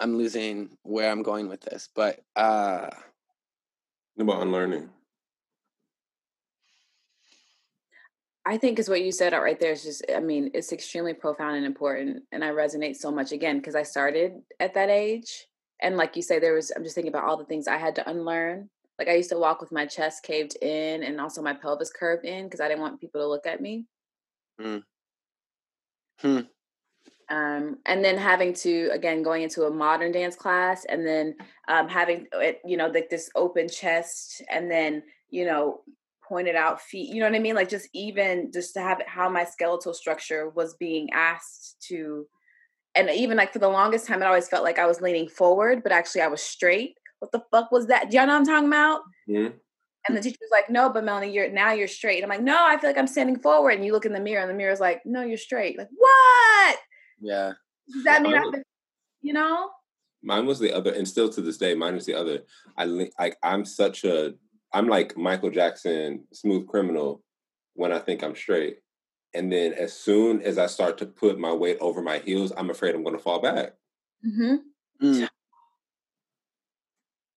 i'm 0.00 0.16
losing 0.16 0.76
where 0.82 1.10
i'm 1.10 1.22
going 1.22 1.48
with 1.48 1.62
this 1.62 1.88
but 1.94 2.20
uh 2.36 2.88
about 4.18 4.42
unlearning 4.42 4.90
I 8.48 8.56
think 8.56 8.78
is 8.78 8.88
what 8.88 9.02
you 9.02 9.12
said 9.12 9.34
right 9.34 9.60
there 9.60 9.72
is 9.72 9.84
just, 9.84 10.04
I 10.14 10.20
mean, 10.20 10.50
it's 10.54 10.72
extremely 10.72 11.12
profound 11.12 11.56
and 11.56 11.66
important. 11.66 12.22
And 12.32 12.42
I 12.42 12.48
resonate 12.48 12.96
so 12.96 13.10
much 13.10 13.30
again, 13.32 13.58
because 13.58 13.74
I 13.74 13.82
started 13.82 14.40
at 14.58 14.72
that 14.74 14.88
age 14.88 15.48
and 15.80 15.96
like 15.96 16.16
you 16.16 16.22
say 16.22 16.38
there 16.38 16.54
was 16.54 16.72
i'm 16.76 16.82
just 16.82 16.94
thinking 16.94 17.12
about 17.12 17.24
all 17.24 17.36
the 17.36 17.44
things 17.44 17.68
i 17.68 17.76
had 17.76 17.94
to 17.94 18.08
unlearn 18.08 18.68
like 18.98 19.08
i 19.08 19.14
used 19.14 19.30
to 19.30 19.38
walk 19.38 19.60
with 19.60 19.72
my 19.72 19.86
chest 19.86 20.22
caved 20.22 20.56
in 20.62 21.02
and 21.02 21.20
also 21.20 21.42
my 21.42 21.54
pelvis 21.54 21.90
curved 21.90 22.24
in 22.24 22.44
because 22.44 22.60
i 22.60 22.68
didn't 22.68 22.80
want 22.80 23.00
people 23.00 23.20
to 23.20 23.26
look 23.26 23.46
at 23.46 23.60
me 23.60 23.86
mm. 24.60 24.82
hmm. 26.20 26.40
um, 27.28 27.78
and 27.86 28.04
then 28.04 28.16
having 28.16 28.52
to 28.52 28.88
again 28.92 29.22
going 29.22 29.42
into 29.42 29.64
a 29.64 29.70
modern 29.70 30.12
dance 30.12 30.36
class 30.36 30.84
and 30.86 31.06
then 31.06 31.34
um, 31.68 31.88
having 31.88 32.26
it 32.34 32.60
you 32.64 32.76
know 32.76 32.88
like 32.88 33.08
this 33.08 33.30
open 33.34 33.68
chest 33.68 34.42
and 34.50 34.70
then 34.70 35.02
you 35.30 35.44
know 35.44 35.80
pointed 36.28 36.54
out 36.54 36.80
feet 36.80 37.08
you 37.08 37.20
know 37.20 37.26
what 37.26 37.34
i 37.34 37.38
mean 37.38 37.54
like 37.54 37.68
just 37.68 37.88
even 37.94 38.50
just 38.52 38.74
to 38.74 38.80
have 38.80 39.00
how 39.06 39.28
my 39.28 39.44
skeletal 39.44 39.94
structure 39.94 40.48
was 40.50 40.74
being 40.74 41.08
asked 41.12 41.76
to 41.80 42.26
and 42.94 43.10
even 43.10 43.36
like 43.36 43.52
for 43.52 43.60
the 43.60 43.68
longest 43.68 44.06
time, 44.06 44.22
it 44.22 44.26
always 44.26 44.48
felt 44.48 44.64
like 44.64 44.78
I 44.78 44.86
was 44.86 45.00
leaning 45.00 45.28
forward, 45.28 45.82
but 45.82 45.92
actually 45.92 46.22
I 46.22 46.26
was 46.26 46.42
straight. 46.42 46.96
What 47.20 47.30
the 47.32 47.42
fuck 47.52 47.70
was 47.70 47.86
that? 47.86 48.10
Do 48.10 48.16
you 48.16 48.26
know 48.26 48.32
what 48.32 48.40
I'm 48.40 48.46
talking 48.46 48.68
about? 48.68 49.02
Yeah. 49.26 49.50
And 50.08 50.16
the 50.16 50.20
teacher 50.20 50.38
was 50.40 50.50
like, 50.50 50.70
"No, 50.70 50.88
but 50.88 51.04
Melanie, 51.04 51.32
you're 51.32 51.50
now 51.50 51.72
you're 51.72 51.88
straight." 51.88 52.22
I'm 52.22 52.30
like, 52.30 52.40
"No, 52.40 52.56
I 52.58 52.78
feel 52.78 52.88
like 52.88 52.96
I'm 52.96 53.06
standing 53.06 53.38
forward." 53.38 53.72
And 53.72 53.84
you 53.84 53.92
look 53.92 54.06
in 54.06 54.12
the 54.12 54.20
mirror, 54.20 54.40
and 54.40 54.48
the 54.48 54.54
mirror's 54.54 54.80
like, 54.80 55.02
"No, 55.04 55.22
you're 55.22 55.36
straight." 55.36 55.76
Like, 55.76 55.88
what? 55.90 56.78
Yeah. 57.20 57.52
Does 57.92 58.04
that 58.04 58.22
mean 58.22 58.34
I, 58.34 58.44
you 59.20 59.32
know? 59.32 59.70
Mine 60.22 60.46
was 60.46 60.60
the 60.60 60.72
other, 60.72 60.92
and 60.92 61.06
still 61.06 61.28
to 61.30 61.40
this 61.40 61.58
day, 61.58 61.74
mine 61.74 61.94
is 61.94 62.06
the 62.06 62.14
other. 62.14 62.44
I 62.76 62.84
like 62.84 63.36
I'm 63.42 63.64
such 63.64 64.04
a 64.04 64.34
I'm 64.72 64.88
like 64.88 65.16
Michael 65.16 65.50
Jackson, 65.50 66.24
smooth 66.32 66.66
criminal, 66.66 67.22
when 67.74 67.92
I 67.92 67.98
think 67.98 68.22
I'm 68.22 68.34
straight. 68.34 68.78
And 69.34 69.52
then 69.52 69.72
as 69.72 69.92
soon 69.92 70.42
as 70.42 70.58
I 70.58 70.66
start 70.66 70.98
to 70.98 71.06
put 71.06 71.38
my 71.38 71.52
weight 71.52 71.78
over 71.80 72.02
my 72.02 72.18
heels, 72.18 72.52
I'm 72.56 72.70
afraid 72.70 72.94
I'm 72.94 73.04
going 73.04 73.16
to 73.16 73.22
fall 73.22 73.40
back. 73.40 73.74
Mm-hmm. 74.26 75.06
Mm. 75.06 75.28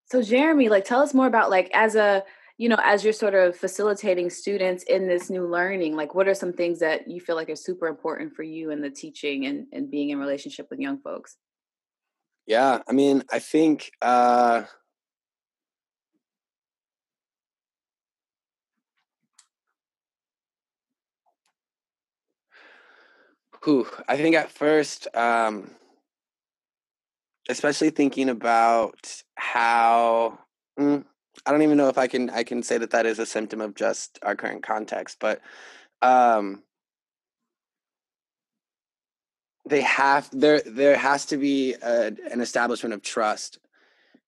So 0.06 0.22
Jeremy, 0.22 0.70
like 0.70 0.86
tell 0.86 1.02
us 1.02 1.14
more 1.14 1.28
about 1.28 1.50
like 1.50 1.70
as 1.74 1.96
a, 1.96 2.24
you 2.58 2.70
know, 2.70 2.78
as 2.84 3.04
you're 3.04 3.14
sort 3.14 3.34
of 3.34 3.56
facilitating 3.56 4.30
students 4.30 4.84
in 4.84 5.08
this 5.08 5.30
new 5.30 5.48
learning, 5.48 5.96
like 5.96 6.16
what 6.16 6.28
are 6.28 6.34
some 6.34 6.54
things 6.54 6.80
that 6.80 7.10
you 7.10 7.22
feel 7.22 7.36
like 7.36 7.50
are 7.50 7.56
super 7.56 7.88
important 7.88 8.34
for 8.36 8.44
you 8.44 8.72
in 8.72 8.82
the 8.82 8.90
teaching 8.90 9.46
and, 9.46 9.68
and 9.72 9.90
being 9.90 10.10
in 10.10 10.20
relationship 10.20 10.68
with 10.70 10.80
young 10.80 11.00
folks? 11.00 11.38
Yeah, 12.48 12.80
I 12.88 12.92
mean, 12.92 13.24
I 13.32 13.40
think 13.40 13.92
uh 14.02 14.64
Whew, 23.64 23.88
I 24.08 24.18
think 24.18 24.36
at 24.36 24.52
first, 24.52 25.08
um, 25.16 25.72
especially 27.48 27.92
thinking 27.92 28.30
about 28.30 29.24
how 29.36 30.40
mm, 30.80 31.04
I 31.46 31.52
don't 31.52 31.62
even 31.62 31.78
know 31.78 31.90
if 31.90 31.98
I 31.98 32.08
can 32.08 32.30
I 32.32 32.44
can 32.44 32.64
say 32.64 32.78
that 32.80 32.92
that 32.92 33.06
is 33.06 33.20
a 33.20 33.26
symptom 33.26 33.62
of 33.62 33.76
just 33.76 34.18
our 34.24 34.36
current 34.36 34.64
context, 34.64 35.18
but 35.20 35.42
um, 36.02 36.64
they 39.70 39.82
have 39.82 40.28
there 40.32 40.62
there 40.66 40.98
has 40.98 41.26
to 41.28 41.38
be 41.38 41.76
a, 41.84 42.08
an 42.32 42.42
establishment 42.42 42.94
of 42.94 43.04
trust 43.04 43.60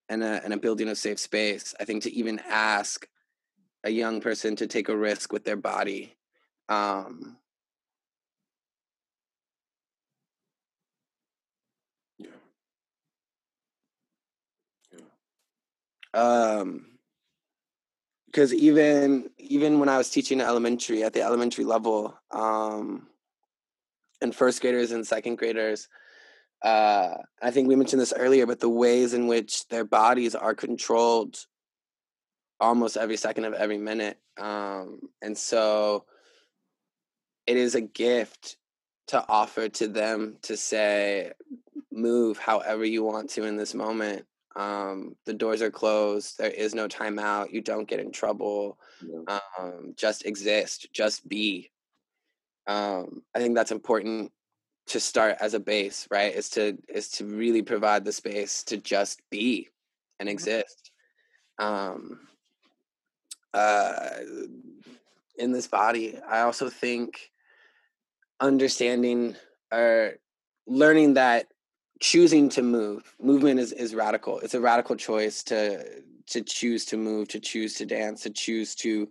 and 0.09 0.23
a, 0.23 0.43
and 0.43 0.53
a 0.53 0.57
building 0.57 0.89
of 0.89 0.97
safe 0.97 1.19
space. 1.19 1.73
I 1.79 1.85
think 1.85 2.03
to 2.03 2.13
even 2.13 2.39
ask 2.47 3.07
a 3.83 3.89
young 3.89 4.21
person 4.21 4.55
to 4.57 4.67
take 4.67 4.89
a 4.89 4.97
risk 4.97 5.33
with 5.33 5.43
their 5.43 5.57
body. 5.57 6.15
Um, 6.69 7.37
um 16.13 16.85
because 18.27 18.53
even 18.53 19.29
even 19.37 19.79
when 19.79 19.89
i 19.89 19.97
was 19.97 20.09
teaching 20.09 20.41
elementary 20.41 21.03
at 21.03 21.13
the 21.13 21.21
elementary 21.21 21.63
level 21.63 22.17
um 22.31 23.07
and 24.21 24.35
first 24.35 24.61
graders 24.61 24.91
and 24.91 25.05
second 25.05 25.37
graders 25.37 25.87
uh 26.63 27.15
i 27.41 27.51
think 27.51 27.67
we 27.67 27.75
mentioned 27.75 28.01
this 28.01 28.13
earlier 28.15 28.45
but 28.45 28.59
the 28.59 28.69
ways 28.69 29.13
in 29.13 29.27
which 29.27 29.67
their 29.67 29.85
bodies 29.85 30.35
are 30.35 30.55
controlled 30.55 31.37
almost 32.59 32.97
every 32.97 33.17
second 33.17 33.45
of 33.45 33.53
every 33.53 33.77
minute 33.77 34.17
um 34.39 34.99
and 35.21 35.37
so 35.37 36.05
it 37.45 37.57
is 37.57 37.75
a 37.75 37.81
gift 37.81 38.57
to 39.07 39.23
offer 39.27 39.67
to 39.67 39.87
them 39.87 40.37
to 40.41 40.55
say 40.55 41.31
move 41.91 42.37
however 42.37 42.85
you 42.85 43.03
want 43.03 43.29
to 43.29 43.43
in 43.43 43.57
this 43.57 43.73
moment 43.73 44.25
Um, 44.55 45.15
the 45.25 45.33
doors 45.33 45.61
are 45.61 45.71
closed. 45.71 46.37
There 46.37 46.51
is 46.51 46.75
no 46.75 46.87
timeout. 46.87 47.51
You 47.51 47.61
don't 47.61 47.87
get 47.87 47.99
in 47.99 48.11
trouble. 48.11 48.77
Yeah. 49.01 49.39
Um, 49.59 49.93
just 49.95 50.25
exist. 50.25 50.87
Just 50.93 51.27
be. 51.27 51.71
Um, 52.67 53.23
I 53.35 53.39
think 53.39 53.55
that's 53.55 53.71
important 53.71 54.31
to 54.87 54.99
start 54.99 55.37
as 55.39 55.53
a 55.53 55.59
base, 55.59 56.07
right? 56.11 56.33
Is 56.33 56.49
to 56.51 56.77
is 56.87 57.09
to 57.11 57.25
really 57.25 57.61
provide 57.61 58.05
the 58.05 58.11
space 58.11 58.63
to 58.65 58.77
just 58.77 59.21
be 59.29 59.69
and 60.19 60.29
Mhm. 60.29 60.33
exist. 60.33 60.91
Um, 61.57 62.27
uh, 63.53 64.19
in 65.37 65.51
this 65.51 65.67
body, 65.67 66.19
I 66.19 66.41
also 66.41 66.69
think 66.69 67.31
understanding 68.39 69.35
or 69.71 70.19
learning 70.67 71.15
that 71.15 71.52
choosing 72.03 72.49
to 72.49 72.61
move. 72.61 73.15
Movement 73.21 73.61
is, 73.61 73.71
is 73.71 73.95
radical. 73.95 74.39
It's 74.39 74.53
a 74.53 74.59
radical 74.59 74.95
choice 74.95 75.41
to 75.43 76.03
to 76.27 76.41
choose 76.41 76.85
to 76.85 76.97
move 76.97 77.27
to 77.29 77.39
choose 77.39 77.73
to 77.75 77.85
dance 77.85 78.23
to 78.23 78.29
choose 78.29 78.75
to 78.75 79.09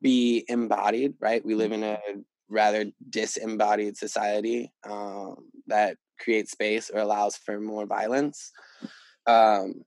be 0.00 0.44
embodied 0.48 1.14
right? 1.20 1.44
We 1.44 1.54
live 1.54 1.72
in 1.72 1.82
a 1.82 1.98
rather 2.48 2.86
disembodied 3.10 3.96
society 3.96 4.72
um, 4.88 5.36
that 5.66 5.96
creates 6.20 6.52
space 6.52 6.90
or 6.90 7.00
allows 7.00 7.36
for 7.36 7.60
more 7.60 7.86
violence. 7.86 8.52
Um, 9.26 9.84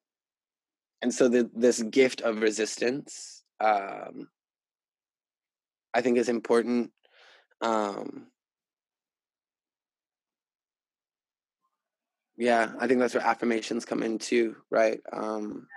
and 1.01 1.13
so 1.13 1.27
the, 1.27 1.49
this 1.55 1.81
gift 1.81 2.21
of 2.21 2.41
resistance 2.41 3.43
um, 3.59 4.27
i 5.93 6.01
think 6.01 6.17
is 6.17 6.29
important 6.29 6.91
um, 7.61 8.27
yeah 12.41 12.71
i 12.79 12.87
think 12.87 12.99
that's 12.99 13.13
where 13.13 13.23
affirmations 13.23 13.85
come 13.85 14.01
in 14.01 14.17
too 14.17 14.55
right 14.71 14.99
um 15.13 15.67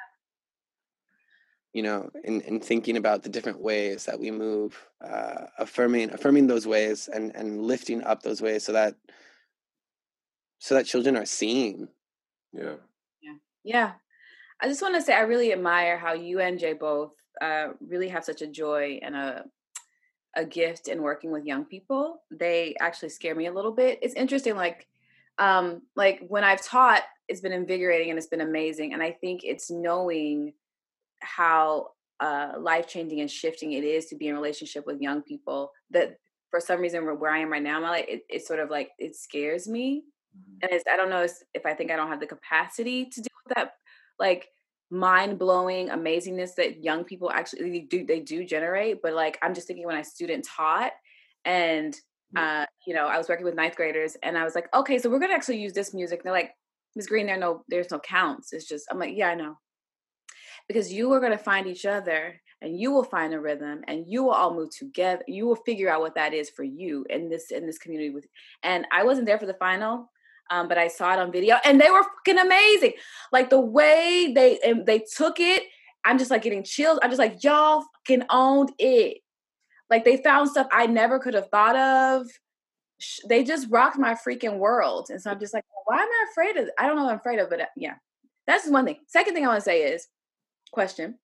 you 1.75 1.83
know 1.83 2.11
in, 2.25 2.41
in 2.41 2.59
thinking 2.59 2.97
about 2.97 3.23
the 3.23 3.29
different 3.29 3.61
ways 3.61 4.07
that 4.07 4.19
we 4.19 4.31
move 4.31 4.75
uh 5.05 5.45
affirming 5.59 6.11
affirming 6.11 6.47
those 6.47 6.67
ways 6.67 7.09
and 7.13 7.37
and 7.37 7.61
lifting 7.61 8.03
up 8.03 8.23
those 8.23 8.41
ways 8.41 8.65
so 8.65 8.73
that 8.73 8.95
so 10.59 10.75
that 10.75 10.87
children 10.87 11.17
are 11.19 11.27
seen 11.27 11.87
Yeah. 12.55 12.77
Yeah. 13.23 13.37
yeah 13.63 13.93
I 14.63 14.69
just 14.69 14.81
want 14.81 14.95
to 14.95 15.03
say 15.03 15.13
I 15.13 15.21
really 15.21 15.53
admire 15.53 15.99
how 15.99 16.15
you 16.15 16.41
and 16.41 16.59
Jay 16.59 16.73
both 16.73 17.13
uh, 17.43 17.69
really 17.87 18.09
have 18.09 18.25
such 18.25 18.41
a 18.41 18.47
joy 18.47 19.01
and 19.03 19.15
a 19.15 19.45
a 20.37 20.45
gift 20.45 20.89
in 20.89 21.03
working 21.03 21.31
with 21.31 21.45
young 21.45 21.65
people. 21.65 22.23
They 22.31 22.75
actually 22.81 23.11
scare 23.11 23.35
me 23.35 23.47
a 23.47 23.53
little 23.53 23.73
bit. 23.73 23.99
It's 24.03 24.15
interesting, 24.15 24.57
like 24.57 24.89
um, 25.39 25.83
like 25.97 26.25
when 26.29 26.45
I've 26.45 26.63
taught, 26.63 27.03
it's 27.29 27.41
been 27.41 27.53
invigorating 27.53 28.11
and 28.11 28.19
it's 28.19 28.29
been 28.29 28.41
amazing. 28.41 28.93
And 28.93 29.03
I 29.03 29.13
think 29.13 29.43
it's 29.45 29.71
knowing 29.71 30.53
how 31.21 31.89
uh, 32.21 32.53
life 32.59 32.87
changing 32.87 33.21
and 33.21 33.31
shifting 33.31 33.73
it 33.73 33.85
is 33.85 34.07
to 34.07 34.17
be 34.17 34.29
in 34.29 34.35
relationship 34.35 34.87
with 34.87 35.01
young 35.01 35.23
people. 35.23 35.73
That 35.91 36.19
for 36.51 36.61
some 36.61 36.81
reason, 36.81 37.05
where, 37.05 37.15
where 37.15 37.33
I 37.33 37.39
am 37.39 37.51
right 37.51 37.63
now, 37.63 37.77
I'm 37.77 37.83
like 37.83 38.09
it, 38.09 38.23
it's 38.29 38.47
sort 38.47 38.61
of 38.61 38.71
like 38.71 38.91
it 38.99 39.17
scares 39.17 39.67
me 39.67 40.05
and 40.63 40.73
it's 40.73 40.85
I 40.91 40.97
don't 40.97 41.11
know 41.11 41.27
if, 41.55 41.67
I 41.67 41.75
think 41.75 41.91
I 41.91 41.97
don't 41.97 42.09
have 42.09 42.21
the 42.21 42.27
capacity 42.27 43.07
to 43.07 43.21
deal 43.21 43.37
with 43.47 43.57
that 43.57 43.73
like 44.19 44.49
mind 44.91 45.39
blowing 45.39 45.89
amazingness 45.89 46.55
that 46.57 46.83
young 46.83 47.05
people 47.05 47.31
actually 47.31 47.71
they 47.71 47.81
do 47.81 48.07
they 48.07 48.21
do 48.21 48.45
generate. 48.45 49.03
But 49.03 49.15
like 49.15 49.39
I'm 49.43 49.55
just 49.55 49.67
thinking 49.67 49.87
when 49.87 49.97
I 49.97 50.03
student 50.03 50.45
taught 50.45 50.93
and 51.45 51.95
uh, 52.37 52.67
you 52.87 52.95
know, 52.95 53.07
I 53.07 53.19
was 53.19 53.29
working 53.29 53.45
with 53.45 53.55
ninth 53.55 53.77
graders 53.77 54.17
and 54.23 54.37
I 54.37 54.45
was 54.45 54.55
like, 54.55 54.69
okay, 54.75 54.99
so 54.99 55.11
we're 55.11 55.19
gonna 55.19 55.35
actually 55.35 55.61
use 55.61 55.73
this 55.73 55.95
music. 55.95 56.21
And 56.21 56.27
they're 56.27 56.33
like, 56.33 56.53
Ms. 56.97 57.07
Greene, 57.07 57.27
there 57.27 57.39
no 57.39 57.65
there's 57.69 57.91
no 57.91 57.99
counts. 57.99 58.53
It's 58.53 58.69
just 58.69 58.87
I'm 58.91 58.99
like, 58.99 59.17
yeah, 59.17 59.29
I 59.29 59.35
know. 59.35 59.59
Because 60.69 60.93
you 60.93 61.13
are 61.13 61.21
gonna 61.21 61.39
find 61.39 61.67
each 61.67 61.85
other 61.85 62.41
and 62.63 62.79
you 62.79 62.91
will 62.91 63.05
find 63.05 63.35
a 63.35 63.41
rhythm 63.41 63.83
and 63.87 64.05
you 64.07 64.25
will 64.25 64.33
all 64.33 64.55
move 64.55 64.71
together. 64.77 65.23
You 65.29 65.47
will 65.47 65.57
figure 65.57 65.91
out 65.91 66.01
what 66.01 66.15
that 66.15 66.33
is 66.33 66.51
for 66.51 66.65
you 66.65 67.05
in 67.11 67.29
this 67.29 67.51
in 67.51 67.67
this 67.67 67.79
community 67.79 68.11
with 68.11 68.27
and 68.63 68.87
I 68.93 69.05
wasn't 69.05 69.27
there 69.27 69.39
for 69.39 69.47
the 69.47 69.55
final, 69.55 70.11
um, 70.51 70.69
but 70.69 70.79
I 70.79 70.89
saw 70.89 71.13
it 71.13 71.19
on 71.19 71.33
video, 71.33 71.57
and 71.65 71.81
they 71.81 71.91
were 71.91 72.03
fucking 72.03 72.39
amazing. 72.39 72.93
Like 73.33 73.51
the 73.51 73.61
way 73.61 74.33
they 74.35 74.59
they 74.87 75.05
took 75.17 75.41
it, 75.41 75.65
I'm 76.05 76.19
just 76.19 76.31
like 76.31 76.43
getting 76.43 76.65
chills. 76.65 76.99
I'm 77.03 77.11
just 77.11 77.19
like 77.19 77.43
y'all 77.43 77.85
fucking 78.07 78.27
owned 78.31 78.73
it. 78.79 79.19
Like 79.91 80.05
they 80.05 80.17
found 80.19 80.51
stuff 80.51 80.67
I 80.73 80.87
never 80.87 81.19
could 81.19 81.35
have 81.35 81.49
thought 81.49 81.77
of. 81.77 82.27
They 83.29 83.45
just 83.45 83.69
rocked 83.71 83.99
my 83.99 84.15
freaking 84.15 84.59
world, 84.59 85.09
and 85.11 85.21
so 85.21 85.31
I'm 85.31 85.41
just 85.41 85.53
like, 85.53 85.65
why 85.85 85.97
am 85.97 86.09
I 86.09 86.27
afraid 86.31 86.57
of? 86.57 86.69
I 86.79 86.87
don't 86.87 86.97
know 86.97 87.05
what 87.05 87.13
I'm 87.13 87.19
afraid 87.19 87.39
of, 87.39 87.51
but 87.51 87.61
uh, 87.61 87.67
yeah, 87.77 87.95
that's 88.47 88.69
one 88.69 88.85
thing. 88.85 88.99
Second 89.09 89.35
thing 89.35 89.45
I 89.45 89.49
want 89.49 89.59
to 89.59 89.65
say 89.65 89.83
is, 89.83 90.07
question: 90.73 91.19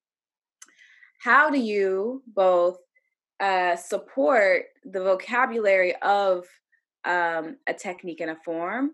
How 1.23 1.51
do 1.51 1.59
you 1.59 2.23
both 2.27 2.79
uh, 3.41 3.77
support 3.77 4.65
the 4.85 5.01
vocabulary 5.01 5.97
of 6.03 6.45
um, 7.05 7.57
a 7.67 7.73
technique 7.73 8.21
and 8.21 8.31
a 8.31 8.37
form 8.45 8.91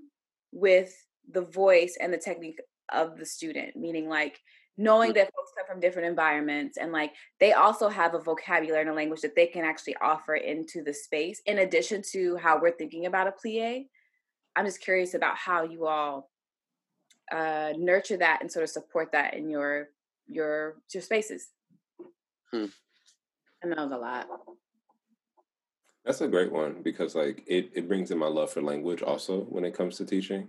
with 0.53 0.95
the 1.33 1.43
voice 1.43 1.99
and 2.01 2.13
the 2.13 2.19
technique 2.19 2.61
of 2.93 3.19
the 3.19 3.27
student 3.27 3.75
meaning 3.75 4.09
like 4.09 4.39
knowing 4.77 5.13
that 5.13 5.33
folks 5.35 5.53
come 5.57 5.67
from 5.67 5.81
different 5.81 6.09
environments 6.09 6.77
and 6.77 6.93
like 6.93 7.13
they 7.41 7.53
also 7.53 7.89
have 7.89 8.15
a 8.15 8.19
vocabulary 8.19 8.81
and 8.83 8.91
a 8.91 8.95
language 8.95 9.23
that 9.23 9.35
they 9.35 9.47
can 9.47 9.65
actually 9.65 9.97
offer 10.03 10.35
into 10.35 10.83
the 10.83 10.93
space 10.93 11.41
in 11.47 11.59
addition 11.61 12.03
to 12.03 12.37
how 12.37 12.61
we're 12.61 12.71
thinking 12.71 13.07
about 13.07 13.27
a 13.27 13.33
plie 13.33 13.87
i'm 14.55 14.67
just 14.67 14.81
curious 14.81 15.15
about 15.15 15.37
how 15.37 15.63
you 15.63 15.87
all 15.87 16.31
uh, 17.33 17.73
nurture 17.77 18.17
that 18.17 18.41
and 18.41 18.53
sort 18.53 18.63
of 18.63 18.71
support 18.71 19.11
that 19.13 19.35
in 19.35 19.49
your 19.49 19.89
your 20.27 20.77
your 20.93 21.03
spaces 21.03 21.49
Hmm. 22.53 22.67
i 23.65 23.67
know 23.69 23.77
that 23.77 23.91
was 23.91 23.93
a 23.93 23.97
lot 23.97 24.29
That's 26.05 26.21
a 26.21 26.29
great 26.29 26.53
one 26.53 26.83
because 26.83 27.15
like 27.17 27.43
it, 27.47 27.71
it 27.75 27.89
brings 27.89 28.11
in 28.11 28.19
my 28.19 28.29
love 28.29 28.51
for 28.53 28.63
language 28.63 29.03
also 29.03 29.41
when 29.41 29.65
it 29.65 29.75
comes 29.75 29.97
to 29.97 30.05
teaching. 30.05 30.49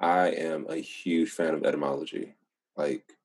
I 0.00 0.28
am 0.28 0.66
a 0.70 0.76
huge 0.76 1.30
fan 1.30 1.54
of 1.54 1.64
etymology. 1.64 2.34
Like 2.76 3.15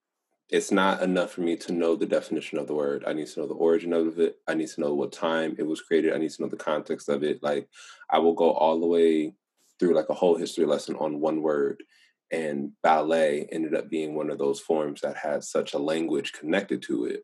it's 0.51 0.69
not 0.69 1.01
enough 1.01 1.31
for 1.31 1.41
me 1.41 1.55
to 1.55 1.71
know 1.71 1.95
the 1.95 2.05
definition 2.05 2.59
of 2.59 2.67
the 2.67 2.75
word. 2.75 3.05
I 3.07 3.13
need 3.13 3.27
to 3.27 3.39
know 3.39 3.47
the 3.47 3.53
origin 3.53 3.93
of 3.93 4.19
it. 4.19 4.35
I 4.49 4.53
need 4.53 4.67
to 4.67 4.81
know 4.81 4.93
what 4.93 5.13
time 5.13 5.55
it 5.57 5.63
was 5.63 5.81
created. 5.81 6.13
I 6.13 6.17
need 6.17 6.31
to 6.31 6.41
know 6.41 6.49
the 6.49 6.57
context 6.57 7.07
of 7.07 7.23
it. 7.23 7.41
Like 7.41 7.69
I 8.09 8.19
will 8.19 8.33
go 8.33 8.51
all 8.51 8.79
the 8.79 8.87
way 8.87 9.33
through 9.79 9.95
like 9.95 10.09
a 10.09 10.13
whole 10.13 10.35
history 10.35 10.65
lesson 10.65 10.95
on 10.97 11.21
one 11.21 11.41
word. 11.41 11.81
And 12.33 12.73
ballet 12.83 13.47
ended 13.51 13.75
up 13.75 13.89
being 13.89 14.13
one 14.13 14.29
of 14.29 14.37
those 14.37 14.59
forms 14.59 15.01
that 15.01 15.15
had 15.15 15.45
such 15.45 15.73
a 15.73 15.79
language 15.79 16.33
connected 16.33 16.81
to 16.83 17.05
it 17.05 17.23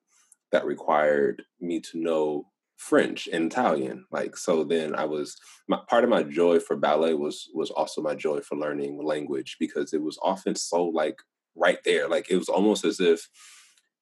that 0.53 0.65
required 0.65 1.43
me 1.59 1.82
to 1.82 1.99
know 1.99 2.47
French 2.78 3.28
and 3.32 3.51
Italian. 3.51 4.05
Like 4.09 4.38
so 4.38 4.63
then 4.63 4.95
I 4.95 5.03
was 5.03 5.36
my 5.67 5.80
part 5.89 6.05
of 6.05 6.09
my 6.09 6.23
joy 6.23 6.59
for 6.59 6.78
ballet 6.78 7.13
was 7.13 7.49
was 7.53 7.71
also 7.71 8.01
my 8.01 8.15
joy 8.15 8.39
for 8.39 8.57
learning 8.57 9.03
language 9.03 9.57
because 9.59 9.93
it 9.93 10.01
was 10.01 10.17
often 10.21 10.55
so 10.55 10.86
like 10.86 11.19
right 11.57 11.79
there. 11.83 12.07
Like 12.07 12.29
it 12.29 12.37
was 12.37 12.49
almost 12.49 12.85
as 12.85 12.99
if 12.99 13.27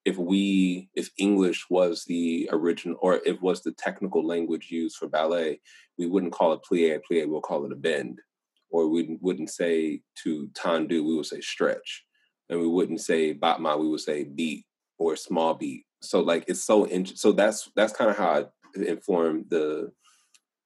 if 0.04 0.16
we 0.16 0.88
if 0.94 1.10
English 1.18 1.66
was 1.68 2.04
the 2.04 2.48
original 2.52 2.96
or 3.00 3.20
if 3.26 3.40
was 3.42 3.62
the 3.62 3.72
technical 3.72 4.24
language 4.24 4.68
used 4.70 4.96
for 4.96 5.08
ballet, 5.08 5.60
we 5.98 6.06
wouldn't 6.06 6.32
call 6.32 6.52
it 6.52 6.60
plie 6.68 6.94
a 6.94 7.00
plie, 7.00 7.26
we'll 7.26 7.40
call 7.40 7.66
it 7.66 7.72
a 7.72 7.76
bend. 7.76 8.20
Or 8.70 8.88
we 8.88 9.16
wouldn't 9.20 9.50
say 9.50 10.02
to 10.22 10.48
tendu, 10.54 11.04
we 11.04 11.16
would 11.16 11.26
say 11.26 11.40
stretch. 11.40 12.04
And 12.48 12.60
we 12.60 12.68
wouldn't 12.68 13.00
say 13.00 13.32
battement, 13.32 13.80
we 13.80 13.88
would 13.88 14.00
say 14.00 14.24
beat 14.24 14.64
or 14.98 15.16
small 15.16 15.54
beat. 15.54 15.84
So 16.02 16.20
like 16.20 16.44
it's 16.46 16.64
so 16.64 16.84
in, 16.84 17.06
so 17.06 17.32
that's 17.32 17.70
that's 17.74 17.92
kind 17.92 18.10
of 18.10 18.16
how 18.16 18.30
I 18.30 18.44
informed 18.76 19.46
the 19.50 19.90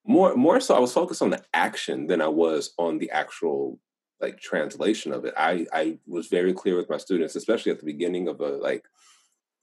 more 0.06 0.34
more 0.34 0.60
so 0.60 0.74
I 0.74 0.80
was 0.80 0.92
focused 0.92 1.22
on 1.22 1.30
the 1.30 1.42
action 1.54 2.06
than 2.06 2.20
I 2.20 2.28
was 2.28 2.74
on 2.78 2.98
the 2.98 3.10
actual 3.10 3.78
like 4.20 4.38
translation 4.40 5.12
of 5.12 5.24
it. 5.24 5.34
I 5.36 5.66
I 5.72 5.98
was 6.06 6.28
very 6.28 6.52
clear 6.52 6.76
with 6.76 6.90
my 6.90 6.98
students, 6.98 7.36
especially 7.36 7.72
at 7.72 7.78
the 7.78 7.86
beginning 7.86 8.28
of 8.28 8.40
a 8.40 8.48
like 8.48 8.84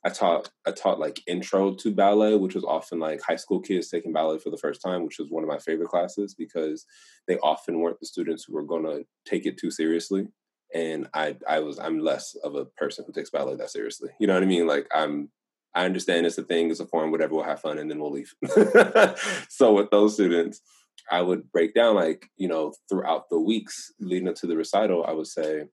I 0.06 0.10
taught 0.10 0.50
I 0.66 0.72
taught 0.72 1.00
like 1.00 1.22
intro 1.28 1.74
to 1.76 1.94
ballet, 1.94 2.36
which 2.36 2.56
was 2.56 2.64
often 2.64 3.00
like 3.00 3.22
high 3.22 3.36
school 3.36 3.60
kids 3.60 3.90
taking 3.90 4.14
ballet 4.14 4.40
for 4.40 4.50
the 4.50 4.58
first 4.58 4.82
time, 4.82 5.04
which 5.04 5.20
was 5.20 5.30
one 5.30 5.44
of 5.44 5.50
my 5.50 5.58
favorite 5.58 5.90
classes 5.90 6.34
because 6.34 6.86
they 7.28 7.38
often 7.40 7.80
weren't 7.80 8.00
the 8.00 8.06
students 8.06 8.46
who 8.46 8.54
were 8.54 8.64
gonna 8.64 9.00
take 9.26 9.46
it 9.46 9.58
too 9.58 9.72
seriously. 9.72 10.28
And 10.74 11.08
I 11.14 11.36
I 11.48 11.60
was 11.60 11.80
I'm 11.80 12.00
less 12.00 12.36
of 12.44 12.56
a 12.56 12.66
person 12.66 13.06
who 13.06 13.14
takes 13.14 13.30
ballet 13.30 13.56
that 13.56 13.72
seriously. 13.72 14.10
You 14.20 14.28
know 14.28 14.34
what 14.34 14.44
I 14.44 14.48
mean? 14.48 14.68
Like 14.68 14.88
I'm 14.94 15.30
I 15.76 15.86
understand 15.86 16.26
it's 16.26 16.38
a 16.38 16.44
thing, 16.44 16.72
it's 16.72 16.80
a 16.80 16.88
form, 16.88 17.12
whatever, 17.12 17.36
we'll 17.36 17.44
have 17.44 17.62
fun 17.62 17.78
and 17.78 17.90
then 17.90 18.00
we'll 18.00 18.12
leave. 18.12 18.34
so 19.50 19.74
with 19.74 19.92
those 19.92 20.16
students, 20.16 20.62
I 21.12 21.22
would 21.22 21.52
break 21.52 21.74
down 21.74 21.96
like, 21.96 22.30
you 22.38 22.48
know, 22.48 22.74
throughout 22.90 23.30
the 23.30 23.40
weeks 23.40 23.94
leading 24.00 24.28
up 24.28 24.36
to 24.36 24.48
the 24.48 24.58
recital, 24.58 25.06
I 25.08 25.12
would 25.14 25.28
say, 25.28 25.66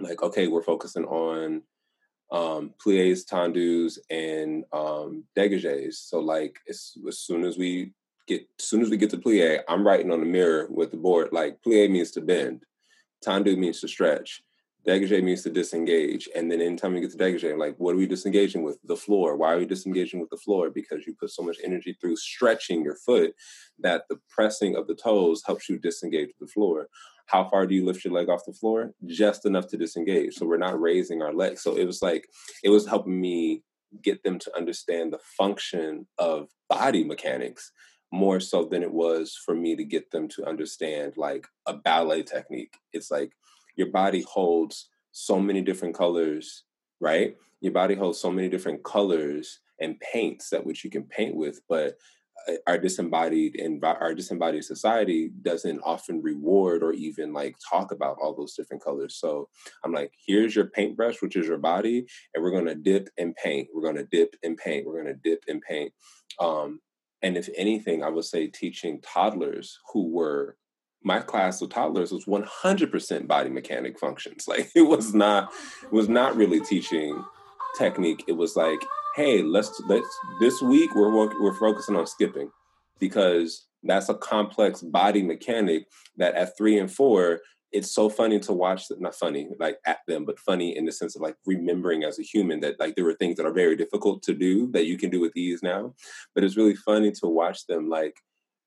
like, 0.00 0.22
okay, 0.22 0.46
we're 0.48 0.62
focusing 0.62 1.04
on 1.04 1.62
um 2.30 2.72
plies, 2.82 3.24
tendus, 3.24 3.98
and 4.10 4.64
um 4.72 5.24
degages. 5.36 5.94
So 5.94 6.18
like 6.20 6.56
as, 6.68 6.92
as 7.06 7.18
soon 7.18 7.44
as 7.44 7.58
we 7.58 7.92
get 8.26 8.46
as 8.58 8.66
soon 8.66 8.82
as 8.82 8.90
we 8.90 8.96
get 8.96 9.10
to 9.10 9.18
plie, 9.18 9.60
I'm 9.68 9.86
writing 9.86 10.10
on 10.10 10.20
the 10.20 10.26
mirror 10.26 10.66
with 10.70 10.90
the 10.90 10.96
board, 10.96 11.28
like 11.32 11.58
plie 11.62 11.90
means 11.90 12.10
to 12.12 12.20
bend, 12.20 12.64
tendu 13.24 13.56
means 13.56 13.80
to 13.80 13.88
stretch, 13.88 14.42
Degage 14.86 15.22
means 15.22 15.42
to 15.42 15.50
disengage. 15.50 16.28
And 16.34 16.50
then 16.50 16.60
anytime 16.60 16.94
you 16.94 17.00
get 17.00 17.12
to 17.12 17.16
degage, 17.16 17.48
I'm 17.48 17.58
like, 17.58 17.76
what 17.78 17.94
are 17.94 17.98
we 17.98 18.06
disengaging 18.06 18.62
with? 18.62 18.78
The 18.84 18.96
floor. 18.96 19.36
Why 19.36 19.52
are 19.52 19.58
we 19.58 19.66
disengaging 19.66 20.20
with 20.20 20.30
the 20.30 20.36
floor? 20.36 20.70
Because 20.70 21.06
you 21.06 21.14
put 21.14 21.30
so 21.30 21.42
much 21.42 21.58
energy 21.62 21.96
through 22.00 22.16
stretching 22.16 22.82
your 22.82 22.96
foot 22.96 23.34
that 23.78 24.04
the 24.10 24.18
pressing 24.28 24.74
of 24.74 24.88
the 24.88 24.96
toes 24.96 25.42
helps 25.46 25.68
you 25.68 25.78
disengage 25.78 26.30
the 26.40 26.48
floor. 26.48 26.88
How 27.26 27.48
far 27.48 27.66
do 27.66 27.74
you 27.74 27.84
lift 27.84 28.04
your 28.04 28.12
leg 28.12 28.28
off 28.28 28.44
the 28.44 28.52
floor? 28.52 28.92
Just 29.06 29.46
enough 29.46 29.68
to 29.68 29.76
disengage. 29.76 30.34
So 30.34 30.46
we're 30.46 30.56
not 30.56 30.80
raising 30.80 31.22
our 31.22 31.32
legs. 31.32 31.62
So 31.62 31.76
it 31.76 31.84
was 31.84 32.02
like, 32.02 32.26
it 32.64 32.68
was 32.70 32.86
helping 32.86 33.20
me 33.20 33.62
get 34.02 34.24
them 34.24 34.38
to 34.40 34.56
understand 34.56 35.12
the 35.12 35.20
function 35.38 36.06
of 36.18 36.48
body 36.68 37.04
mechanics 37.04 37.70
more 38.12 38.40
so 38.40 38.64
than 38.64 38.82
it 38.82 38.92
was 38.92 39.38
for 39.44 39.54
me 39.54 39.76
to 39.76 39.84
get 39.84 40.10
them 40.10 40.28
to 40.28 40.44
understand 40.46 41.14
like 41.16 41.46
a 41.66 41.74
ballet 41.74 42.22
technique. 42.22 42.76
It's 42.92 43.10
like 43.10 43.32
your 43.76 43.88
body 43.88 44.22
holds 44.22 44.88
so 45.12 45.38
many 45.38 45.60
different 45.60 45.94
colors, 45.94 46.64
right? 47.00 47.36
Your 47.60 47.72
body 47.72 47.94
holds 47.94 48.18
so 48.18 48.30
many 48.30 48.48
different 48.48 48.82
colors 48.82 49.60
and 49.80 50.00
paints 50.00 50.50
that 50.50 50.64
which 50.64 50.84
you 50.84 50.90
can 50.90 51.04
paint 51.04 51.34
with, 51.34 51.60
but 51.68 51.96
uh, 52.48 52.54
our 52.66 52.78
disembodied 52.78 53.60
and 53.60 53.84
our 53.84 54.14
disembodied 54.14 54.64
society 54.64 55.30
doesn't 55.42 55.80
often 55.84 56.22
reward 56.22 56.82
or 56.82 56.92
even 56.92 57.32
like 57.32 57.56
talk 57.70 57.92
about 57.92 58.16
all 58.22 58.34
those 58.34 58.54
different 58.54 58.82
colors. 58.82 59.16
So 59.16 59.48
I'm 59.84 59.92
like, 59.92 60.12
here's 60.26 60.56
your 60.56 60.66
paintbrush, 60.66 61.20
which 61.20 61.36
is 61.36 61.46
your 61.46 61.58
body, 61.58 62.06
and 62.34 62.42
we're 62.42 62.50
gonna 62.50 62.74
dip 62.74 63.08
and 63.18 63.34
paint. 63.36 63.68
We're 63.74 63.82
gonna 63.82 64.06
dip 64.10 64.34
and 64.42 64.56
paint. 64.56 64.86
We're 64.86 65.02
gonna 65.02 65.18
dip 65.22 65.44
and 65.48 65.60
paint. 65.60 65.92
Um, 66.40 66.80
and 67.22 67.36
if 67.36 67.48
anything, 67.56 68.02
I 68.02 68.08
would 68.08 68.24
say 68.24 68.48
teaching 68.48 69.00
toddlers 69.02 69.78
who 69.92 70.08
were 70.08 70.56
my 71.04 71.20
class 71.20 71.60
of 71.62 71.70
toddlers 71.70 72.12
was 72.12 72.26
100% 72.26 73.26
body 73.26 73.50
mechanic 73.50 73.98
functions. 73.98 74.44
Like 74.52 74.70
it 74.74 74.82
was 74.82 75.14
not 75.14 75.50
it 75.82 75.92
was 75.92 76.08
not 76.08 76.36
really 76.36 76.60
teaching 76.60 77.24
technique. 77.78 78.24
It 78.26 78.32
was 78.32 78.54
like, 78.54 78.80
hey, 79.16 79.42
let's 79.42 79.80
let's 79.88 80.06
this 80.40 80.60
week 80.60 80.94
we're 80.94 81.10
we're 81.40 81.54
focusing 81.54 81.96
on 81.96 82.06
skipping 82.06 82.50
because 82.98 83.66
that's 83.82 84.08
a 84.08 84.14
complex 84.14 84.82
body 84.82 85.22
mechanic 85.22 85.86
that 86.16 86.34
at 86.34 86.56
3 86.56 86.78
and 86.78 86.92
4 86.92 87.40
it's 87.72 87.90
so 87.90 88.08
funny 88.10 88.38
to 88.38 88.52
watch 88.52 88.84
not 88.98 89.14
funny 89.14 89.48
like 89.58 89.78
at 89.86 89.98
them 90.06 90.24
but 90.24 90.38
funny 90.38 90.76
in 90.76 90.84
the 90.84 90.92
sense 90.92 91.16
of 91.16 91.22
like 91.22 91.34
remembering 91.46 92.04
as 92.04 92.18
a 92.18 92.22
human 92.22 92.60
that 92.60 92.78
like 92.78 92.94
there 92.94 93.04
were 93.04 93.14
things 93.14 93.36
that 93.36 93.46
are 93.46 93.52
very 93.52 93.74
difficult 93.74 94.22
to 94.22 94.34
do 94.34 94.70
that 94.72 94.86
you 94.86 94.98
can 94.98 95.10
do 95.10 95.20
with 95.20 95.36
ease 95.36 95.62
now 95.62 95.94
but 96.34 96.44
it's 96.44 96.56
really 96.56 96.76
funny 96.76 97.10
to 97.10 97.26
watch 97.26 97.66
them 97.66 97.88
like 97.88 98.14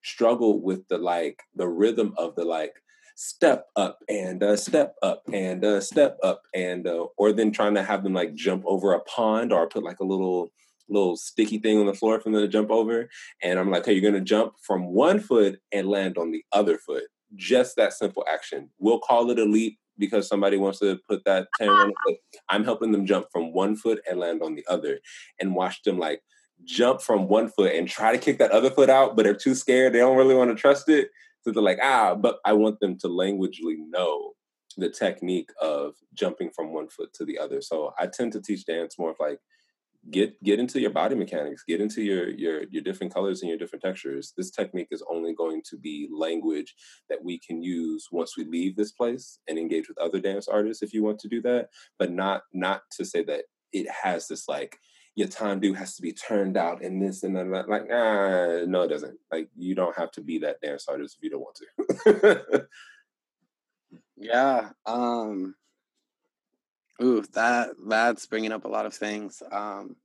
struggle 0.06 0.62
with 0.62 0.88
the 0.88 0.98
like 0.98 1.42
the 1.56 1.68
rhythm 1.68 2.14
of 2.18 2.36
the 2.36 2.46
like 2.46 2.74
step 3.18 3.68
up 3.76 4.00
and 4.10 4.44
uh, 4.44 4.58
step 4.58 4.96
up 5.02 5.24
and 5.32 5.64
uh, 5.64 5.80
step 5.80 6.18
up 6.22 6.42
and 6.54 6.86
uh, 6.88 7.06
or 7.18 7.32
then 7.32 7.52
trying 7.52 7.74
to 7.74 7.84
have 7.84 8.04
them 8.04 8.14
like 8.14 8.34
jump 8.36 8.64
over 8.66 8.94
a 8.94 9.00
pond 9.02 9.54
or 9.54 9.68
put 9.68 9.84
like 9.84 10.00
a 10.00 10.06
little 10.06 10.50
little 10.88 11.16
sticky 11.16 11.58
thing 11.58 11.80
on 11.80 11.88
the 11.88 11.94
floor 11.94 12.20
for 12.20 12.30
them 12.30 12.42
to 12.42 12.48
jump 12.48 12.70
over 12.70 13.10
and 13.42 13.58
i'm 13.58 13.72
like 13.72 13.84
hey 13.84 13.94
you're 13.94 14.12
gonna 14.12 14.24
jump 14.24 14.54
from 14.62 14.94
one 14.94 15.20
foot 15.20 15.60
and 15.72 15.90
land 15.90 16.16
on 16.16 16.30
the 16.30 16.46
other 16.54 16.78
foot 16.78 17.06
just 17.36 17.76
that 17.76 17.94
simple 17.94 18.26
action. 18.32 18.70
We'll 18.80 19.00
call 19.00 19.30
it 19.32 19.40
a 19.40 19.46
leap 19.46 19.78
because 19.98 20.28
somebody 20.28 20.58
wants 20.58 20.80
to 20.80 21.00
put 21.08 21.24
that 21.26 21.48
10 21.58 21.70
on 21.70 21.94
it. 22.08 22.20
I'm 22.50 22.64
helping 22.64 22.92
them 22.92 23.06
jump 23.06 23.28
from 23.32 23.54
one 23.54 23.76
foot 23.76 24.02
and 24.10 24.20
land 24.20 24.42
on 24.42 24.56
the 24.56 24.66
other 24.70 25.00
and 25.40 25.56
watch 25.56 25.84
them 25.84 25.98
like 25.98 26.22
jump 26.66 27.02
from 27.02 27.28
one 27.28 27.50
foot 27.50 27.74
and 27.74 27.88
try 27.88 28.12
to 28.12 28.18
kick 28.18 28.40
that 28.40 28.52
other 28.52 28.70
foot 28.70 28.90
out, 28.90 29.16
but 29.16 29.24
they're 29.24 29.34
too 29.34 29.56
scared. 29.56 29.94
They 29.94 30.00
don't 30.00 30.18
really 30.18 30.36
want 30.36 30.52
to 30.52 30.56
trust 30.56 30.90
it. 30.90 31.10
So 31.42 31.52
they're 31.52 31.64
like, 31.64 31.80
ah, 31.82 32.16
but 32.16 32.40
I 32.44 32.54
want 32.54 32.80
them 32.80 32.98
to 33.00 33.08
languagely 33.08 33.76
know 33.90 34.34
the 34.78 34.90
technique 34.90 35.52
of 35.62 35.94
jumping 36.14 36.50
from 36.56 36.74
one 36.74 36.90
foot 36.90 37.14
to 37.14 37.26
the 37.26 37.38
other. 37.38 37.62
So 37.62 37.94
I 38.00 38.08
tend 38.08 38.34
to 38.34 38.42
teach 38.42 38.66
dance 38.66 38.98
more 38.98 39.12
of 39.12 39.18
like, 39.20 39.40
get 40.12 40.42
get 40.44 40.60
into 40.60 40.80
your 40.80 40.92
body 40.92 41.16
mechanics 41.16 41.64
get 41.68 41.82
into 41.82 42.04
your 42.04 42.30
your 42.30 42.64
your 42.70 42.84
different 42.84 43.14
colors 43.14 43.42
and 43.42 43.50
your 43.50 43.58
different 43.58 43.82
textures 43.82 44.34
this 44.38 44.52
technique 44.52 44.88
is 44.92 45.04
only 45.10 45.34
going 45.34 45.62
to 45.68 45.78
be 45.78 46.08
language 46.12 46.76
that 47.10 47.24
we 47.24 47.40
can 47.40 47.64
use 47.64 48.08
once 48.12 48.38
we 48.38 48.46
leave 48.46 48.76
this 48.76 48.92
place 48.92 49.40
and 49.48 49.58
engage 49.58 49.88
with 49.88 49.98
other 49.98 50.20
dance 50.20 50.48
artists 50.48 50.84
if 50.84 50.94
you 50.94 51.04
want 51.04 51.18
to 51.18 51.28
do 51.28 51.42
that 51.42 51.70
but 51.98 52.12
not 52.12 52.44
not 52.54 52.82
to 52.92 53.04
say 53.04 53.24
that 53.24 53.46
it 53.74 53.88
has 53.90 54.28
this 54.28 54.48
like 54.48 54.78
your 55.16 55.28
tendu 55.28 55.74
has 55.76 55.96
to 55.96 56.02
be 56.02 56.12
turned 56.12 56.58
out 56.58 56.82
and 56.82 57.02
this 57.02 57.24
and 57.24 57.36
that 57.36 57.70
like 57.70 57.88
ah 57.92 58.66
no 58.68 58.82
it 58.84 58.90
doesn't 58.90 59.18
like 59.32 59.50
you 59.56 59.74
don't 59.74 59.98
have 59.98 60.12
to 60.12 60.22
be 60.22 60.40
that 60.40 60.60
dance 60.62 60.88
artist 60.88 61.18
if 61.18 61.24
you 61.24 61.30
don't 61.30 61.42
want 61.42 61.60
to 62.04 62.68
yeah 64.18 64.70
um 64.86 65.56
Ooh, 67.02 67.24
that 67.34 67.72
that's 67.88 68.26
bringing 68.26 68.52
up 68.52 68.66
a 68.66 68.70
lot 68.70 68.86
of 68.86 68.94
things. 68.94 69.44
Um, 69.52 69.96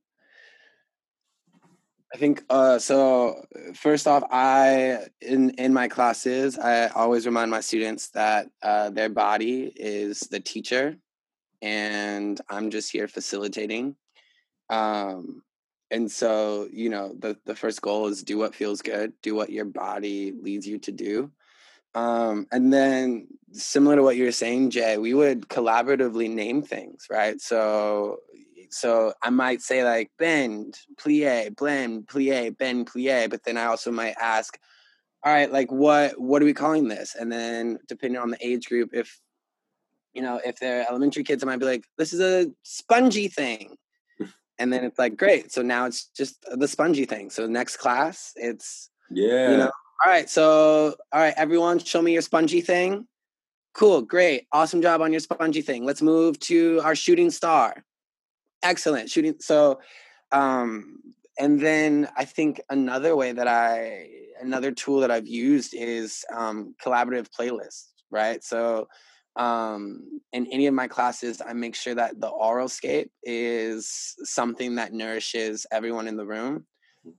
I 2.13 2.17
think 2.17 2.43
uh, 2.49 2.79
so. 2.79 3.45
First 3.73 4.07
off, 4.07 4.23
I 4.29 5.05
in 5.21 5.51
in 5.51 5.73
my 5.73 5.87
classes, 5.87 6.59
I 6.59 6.87
always 6.87 7.25
remind 7.25 7.49
my 7.49 7.61
students 7.61 8.09
that 8.09 8.47
uh, 8.61 8.89
their 8.89 9.07
body 9.07 9.71
is 9.75 10.19
the 10.19 10.41
teacher, 10.41 10.97
and 11.61 12.39
I'm 12.49 12.71
just 12.71 12.91
here 12.91 13.07
facilitating. 13.07 13.95
Um, 14.71 15.43
and 15.91 16.09
so, 16.09 16.69
you 16.71 16.89
know, 16.89 17.13
the 17.19 17.37
the 17.45 17.55
first 17.55 17.81
goal 17.81 18.07
is 18.07 18.23
do 18.23 18.37
what 18.37 18.55
feels 18.55 18.81
good, 18.81 19.13
do 19.21 19.35
what 19.35 19.51
your 19.51 19.65
body 19.65 20.31
leads 20.31 20.65
you 20.65 20.79
to 20.79 20.91
do. 20.91 21.31
Um, 21.93 22.47
and 22.51 22.73
then 22.73 23.27
similar 23.51 23.97
to 23.97 24.03
what 24.03 24.15
you 24.15 24.23
were 24.23 24.31
saying, 24.31 24.69
Jay, 24.71 24.97
we 24.97 25.13
would 25.13 25.49
collaboratively 25.49 26.29
name 26.29 26.61
things, 26.63 27.07
right? 27.11 27.39
So 27.41 28.19
so 28.69 29.13
I 29.21 29.29
might 29.29 29.61
say 29.61 29.83
like 29.83 30.11
bend, 30.17 30.79
plie, 30.97 31.53
blend, 31.55 32.07
plie, 32.07 32.57
bend, 32.57 32.89
plie, 32.89 33.29
but 33.29 33.43
then 33.43 33.57
I 33.57 33.65
also 33.65 33.91
might 33.91 34.15
ask, 34.21 34.57
all 35.25 35.33
right, 35.33 35.51
like 35.51 35.71
what 35.71 36.19
what 36.19 36.41
are 36.41 36.45
we 36.45 36.53
calling 36.53 36.87
this? 36.87 37.15
And 37.19 37.31
then 37.31 37.79
depending 37.87 38.21
on 38.21 38.31
the 38.31 38.47
age 38.47 38.67
group, 38.67 38.91
if 38.93 39.19
you 40.13 40.21
know, 40.21 40.39
if 40.45 40.59
they're 40.59 40.85
elementary 40.89 41.23
kids, 41.23 41.43
I 41.43 41.47
might 41.47 41.59
be 41.59 41.65
like, 41.65 41.85
this 41.97 42.13
is 42.13 42.21
a 42.21 42.51
spongy 42.63 43.27
thing. 43.27 43.75
And 44.61 44.71
then 44.71 44.83
it's 44.83 44.99
like, 44.99 45.17
great. 45.17 45.51
So 45.51 45.63
now 45.63 45.87
it's 45.87 46.05
just 46.15 46.45
the 46.51 46.67
spongy 46.67 47.05
thing. 47.05 47.31
So 47.31 47.47
next 47.47 47.77
class, 47.77 48.31
it's 48.35 48.91
yeah, 49.09 49.51
you 49.51 49.57
know, 49.57 49.71
all 50.05 50.11
right, 50.11 50.29
so 50.29 50.95
all 51.11 51.19
right, 51.19 51.33
everyone, 51.35 51.79
show 51.79 51.99
me 51.99 52.13
your 52.13 52.21
spongy 52.21 52.61
thing. 52.61 53.07
Cool, 53.73 54.03
great, 54.03 54.45
awesome 54.51 54.81
job 54.81 55.01
on 55.01 55.11
your 55.11 55.19
spongy 55.19 55.63
thing. 55.63 55.83
Let's 55.83 56.03
move 56.03 56.37
to 56.41 56.79
our 56.83 56.93
shooting 56.93 57.31
star. 57.31 57.83
Excellent 58.61 59.09
shooting. 59.09 59.35
So, 59.39 59.79
um, 60.31 60.99
and 61.39 61.59
then 61.59 62.07
I 62.15 62.25
think 62.25 62.61
another 62.69 63.15
way 63.15 63.31
that 63.31 63.47
I, 63.47 64.09
another 64.39 64.71
tool 64.71 64.99
that 64.99 65.09
I've 65.09 65.27
used 65.27 65.73
is 65.73 66.23
um, 66.31 66.75
collaborative 66.85 67.29
playlists. 67.29 67.87
Right, 68.11 68.43
so 68.43 68.87
um, 69.35 70.21
in 70.33 70.47
any 70.47 70.67
of 70.67 70.73
my 70.73 70.87
classes, 70.87 71.41
I 71.45 71.53
make 71.53 71.75
sure 71.75 71.95
that 71.95 72.19
the 72.19 72.29
aural 72.29 72.67
scape 72.67 73.11
is 73.23 74.15
something 74.23 74.75
that 74.75 74.93
nourishes 74.93 75.65
everyone 75.71 76.07
in 76.07 76.17
the 76.17 76.25
room. 76.25 76.65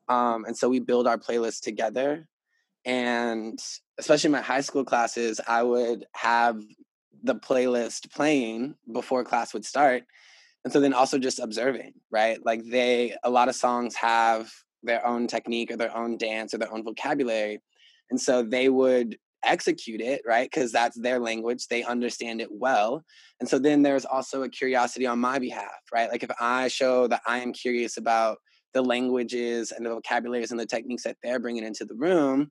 Um, 0.08 0.44
and 0.44 0.56
so 0.56 0.68
we 0.68 0.78
build 0.78 1.06
our 1.06 1.18
playlist 1.18 1.62
together 1.62 2.28
and 2.84 3.58
especially 3.98 4.28
in 4.28 4.32
my 4.32 4.40
high 4.40 4.60
school 4.60 4.84
classes 4.84 5.40
i 5.46 5.62
would 5.62 6.04
have 6.12 6.60
the 7.22 7.34
playlist 7.34 8.10
playing 8.10 8.74
before 8.92 9.24
class 9.24 9.54
would 9.54 9.64
start 9.64 10.04
and 10.64 10.72
so 10.72 10.80
then 10.80 10.92
also 10.92 11.18
just 11.18 11.38
observing 11.38 11.92
right 12.10 12.44
like 12.44 12.62
they 12.64 13.14
a 13.22 13.30
lot 13.30 13.48
of 13.48 13.54
songs 13.54 13.94
have 13.94 14.50
their 14.82 15.04
own 15.06 15.26
technique 15.28 15.70
or 15.70 15.76
their 15.76 15.96
own 15.96 16.16
dance 16.16 16.52
or 16.52 16.58
their 16.58 16.72
own 16.72 16.82
vocabulary 16.82 17.60
and 18.10 18.20
so 18.20 18.42
they 18.42 18.68
would 18.68 19.16
execute 19.44 20.00
it 20.00 20.22
right 20.26 20.50
because 20.50 20.72
that's 20.72 20.96
their 21.00 21.18
language 21.18 21.66
they 21.68 21.82
understand 21.82 22.40
it 22.40 22.48
well 22.50 23.02
and 23.40 23.48
so 23.48 23.58
then 23.58 23.82
there's 23.82 24.04
also 24.04 24.42
a 24.42 24.48
curiosity 24.48 25.06
on 25.06 25.18
my 25.18 25.38
behalf 25.38 25.80
right 25.92 26.10
like 26.10 26.22
if 26.22 26.30
i 26.40 26.68
show 26.68 27.06
that 27.06 27.20
i 27.26 27.38
am 27.38 27.52
curious 27.52 27.96
about 27.96 28.38
the 28.72 28.82
languages 28.82 29.72
and 29.72 29.84
the 29.84 29.90
vocabularies 29.90 30.50
and 30.50 30.60
the 30.60 30.66
techniques 30.66 31.02
that 31.02 31.16
they're 31.22 31.40
bringing 31.40 31.64
into 31.64 31.84
the 31.84 31.94
room 31.94 32.50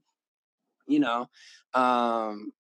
you 0.88 1.00
know 1.00 1.28
um 1.74 2.52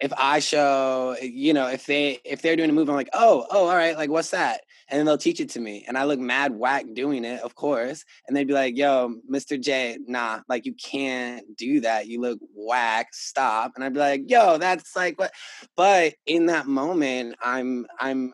if 0.00 0.12
i 0.16 0.38
show 0.38 1.16
you 1.22 1.52
know 1.52 1.68
if 1.68 1.86
they 1.86 2.18
if 2.24 2.42
they're 2.42 2.56
doing 2.56 2.70
a 2.70 2.72
move 2.72 2.88
i'm 2.88 2.96
like 2.96 3.10
oh 3.12 3.46
oh 3.50 3.68
all 3.68 3.76
right 3.76 3.96
like 3.96 4.10
what's 4.10 4.30
that 4.30 4.62
and 4.90 4.98
then 4.98 5.06
they'll 5.06 5.18
teach 5.18 5.40
it 5.40 5.50
to 5.50 5.60
me 5.60 5.84
and 5.86 5.96
i 5.96 6.04
look 6.04 6.18
mad 6.18 6.52
whack 6.52 6.84
doing 6.92 7.24
it 7.24 7.40
of 7.40 7.54
course 7.54 8.04
and 8.26 8.36
they'd 8.36 8.46
be 8.46 8.52
like 8.52 8.76
yo 8.76 9.14
mr 9.30 9.60
j 9.60 9.96
nah 10.06 10.40
like 10.48 10.66
you 10.66 10.74
can't 10.74 11.56
do 11.56 11.80
that. 11.80 12.06
You 12.06 12.20
look 12.20 12.38
whack. 12.54 13.08
Stop. 13.12 13.72
And 13.74 13.84
i'd 13.84 13.94
be 13.94 14.00
like 14.00 14.22
yo 14.26 14.58
that's 14.58 14.96
like 14.96 15.18
what 15.18 15.32
but 15.76 16.14
in 16.26 16.46
that 16.46 16.66
moment 16.66 17.36
i'm 17.42 17.86
i'm 17.98 18.32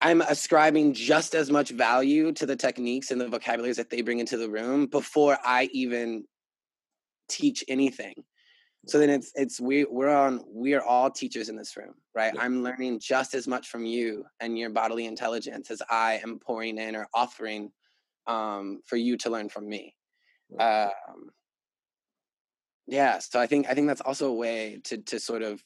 I'm 0.00 0.20
ascribing 0.20 0.92
just 0.92 1.34
as 1.34 1.50
much 1.50 1.70
value 1.70 2.30
to 2.32 2.44
the 2.44 2.56
techniques 2.56 3.10
and 3.10 3.18
the 3.18 3.26
vocabularies 3.26 3.78
that 3.78 3.88
they 3.88 4.02
bring 4.02 4.18
into 4.18 4.36
the 4.36 4.50
room 4.50 4.84
before 4.84 5.38
I 5.42 5.70
even 5.72 6.24
teach 7.30 7.64
anything 7.68 8.12
so 8.86 8.98
then 8.98 9.10
it's 9.10 9.32
it's 9.34 9.60
we 9.60 9.84
we're 9.84 10.14
on 10.14 10.40
we 10.52 10.74
are 10.74 10.82
all 10.82 11.10
teachers 11.10 11.48
in 11.48 11.56
this 11.56 11.76
room 11.76 11.94
right? 12.14 12.32
Yeah. 12.34 12.42
i'm 12.42 12.62
learning 12.62 13.00
just 13.00 13.34
as 13.34 13.46
much 13.48 13.68
from 13.68 13.84
you 13.84 14.24
and 14.40 14.58
your 14.58 14.70
bodily 14.70 15.06
intelligence 15.06 15.70
as 15.70 15.82
i 15.90 16.20
am 16.22 16.38
pouring 16.38 16.78
in 16.78 16.96
or 16.96 17.08
offering 17.14 17.70
um 18.26 18.80
for 18.86 18.96
you 18.96 19.16
to 19.18 19.30
learn 19.30 19.48
from 19.48 19.68
me. 19.68 19.94
Um 20.58 21.30
yeah 22.86 23.18
so 23.18 23.40
i 23.40 23.46
think 23.46 23.66
i 23.68 23.74
think 23.74 23.86
that's 23.86 24.00
also 24.00 24.28
a 24.28 24.34
way 24.34 24.80
to 24.84 24.98
to 24.98 25.18
sort 25.18 25.42
of 25.42 25.62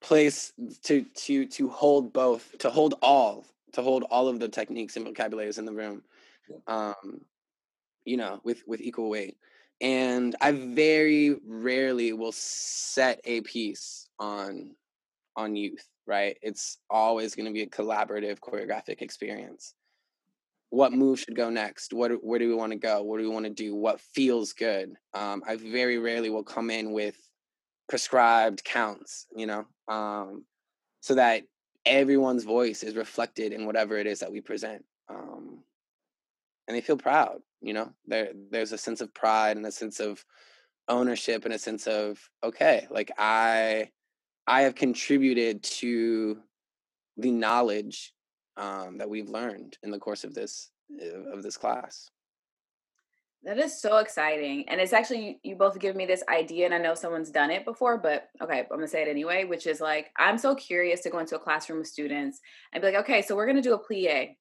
place 0.00 0.52
to 0.84 1.04
to 1.14 1.46
to 1.46 1.68
hold 1.68 2.12
both 2.12 2.56
to 2.58 2.70
hold 2.70 2.94
all 3.02 3.44
to 3.72 3.82
hold 3.82 4.04
all 4.04 4.28
of 4.28 4.38
the 4.38 4.48
techniques 4.48 4.96
and 4.96 5.04
vocabularies 5.04 5.58
in 5.58 5.64
the 5.64 5.72
room 5.72 6.02
um 6.68 7.20
you 8.04 8.16
know 8.16 8.40
with 8.44 8.62
with 8.68 8.80
equal 8.80 9.10
weight 9.10 9.36
and 9.80 10.34
i 10.40 10.52
very 10.52 11.36
rarely 11.46 12.12
will 12.12 12.32
set 12.32 13.20
a 13.24 13.40
piece 13.42 14.08
on 14.18 14.70
on 15.36 15.54
youth 15.54 15.86
right? 16.06 16.38
It's 16.42 16.78
always 16.88 17.34
going 17.34 17.46
to 17.46 17.52
be 17.52 17.62
a 17.62 17.66
collaborative 17.66 18.38
choreographic 18.38 19.02
experience. 19.02 19.74
What 20.70 20.92
move 20.92 21.20
should 21.20 21.36
go 21.36 21.50
next? 21.50 21.92
What 21.92 22.12
where 22.24 22.38
do 22.38 22.48
we 22.48 22.54
want 22.54 22.72
to 22.72 22.78
go? 22.78 23.02
What 23.02 23.18
do 23.18 23.24
we 23.24 23.32
want 23.32 23.44
to 23.46 23.52
do? 23.52 23.74
What 23.74 24.00
feels 24.00 24.52
good? 24.52 24.94
Um, 25.14 25.42
i 25.46 25.56
very 25.56 25.98
rarely 25.98 26.30
will 26.30 26.42
come 26.42 26.70
in 26.70 26.92
with 26.92 27.16
prescribed 27.88 28.64
counts 28.64 29.26
you 29.36 29.46
know? 29.46 29.64
Um, 29.88 30.44
so 31.00 31.14
that 31.14 31.44
everyone's 31.84 32.42
voice 32.42 32.82
is 32.82 32.96
reflected 32.96 33.52
in 33.52 33.64
whatever 33.64 33.96
it 33.96 34.06
is 34.08 34.18
that 34.20 34.32
we 34.32 34.40
present. 34.40 34.84
Um, 35.08 35.62
and 36.66 36.76
they 36.76 36.80
feel 36.80 36.96
proud 36.96 37.38
you 37.60 37.72
know 37.72 37.90
there 38.06 38.30
there's 38.50 38.72
a 38.72 38.78
sense 38.78 39.00
of 39.00 39.12
pride 39.14 39.56
and 39.56 39.66
a 39.66 39.72
sense 39.72 40.00
of 40.00 40.24
ownership 40.88 41.44
and 41.44 41.54
a 41.54 41.58
sense 41.58 41.86
of 41.86 42.18
okay 42.44 42.86
like 42.90 43.10
i 43.18 43.88
i 44.46 44.62
have 44.62 44.74
contributed 44.74 45.62
to 45.62 46.38
the 47.16 47.30
knowledge 47.30 48.12
um, 48.58 48.98
that 48.98 49.08
we've 49.08 49.28
learned 49.28 49.76
in 49.82 49.90
the 49.90 49.98
course 49.98 50.24
of 50.24 50.34
this 50.34 50.70
uh, 51.02 51.32
of 51.32 51.42
this 51.42 51.56
class 51.56 52.10
That 53.46 53.58
is 53.58 53.80
so 53.80 53.98
exciting. 53.98 54.68
And 54.68 54.80
it's 54.80 54.92
actually, 54.92 55.38
you, 55.44 55.54
both 55.54 55.78
give 55.78 55.94
me 55.94 56.04
this 56.04 56.24
idea, 56.28 56.64
and 56.64 56.74
I 56.74 56.78
know 56.78 56.94
someone's 56.96 57.30
done 57.30 57.52
it 57.52 57.64
before, 57.64 57.96
but 57.96 58.28
okay, 58.42 58.60
I'm 58.60 58.66
gonna 58.68 58.88
say 58.88 59.02
it 59.02 59.08
anyway, 59.08 59.44
which 59.44 59.68
is 59.68 59.80
like, 59.80 60.10
I'm 60.18 60.36
so 60.36 60.54
curious 60.56 61.00
to 61.02 61.10
go 61.10 61.20
into 61.20 61.36
a 61.36 61.38
classroom 61.38 61.78
with 61.78 61.86
students 61.86 62.40
and 62.72 62.82
be 62.82 62.88
like, 62.88 63.00
okay, 63.02 63.22
so 63.22 63.36
we're 63.36 63.46
gonna 63.46 63.62
do 63.62 63.74
a 63.74 63.78
plie. 63.78 64.34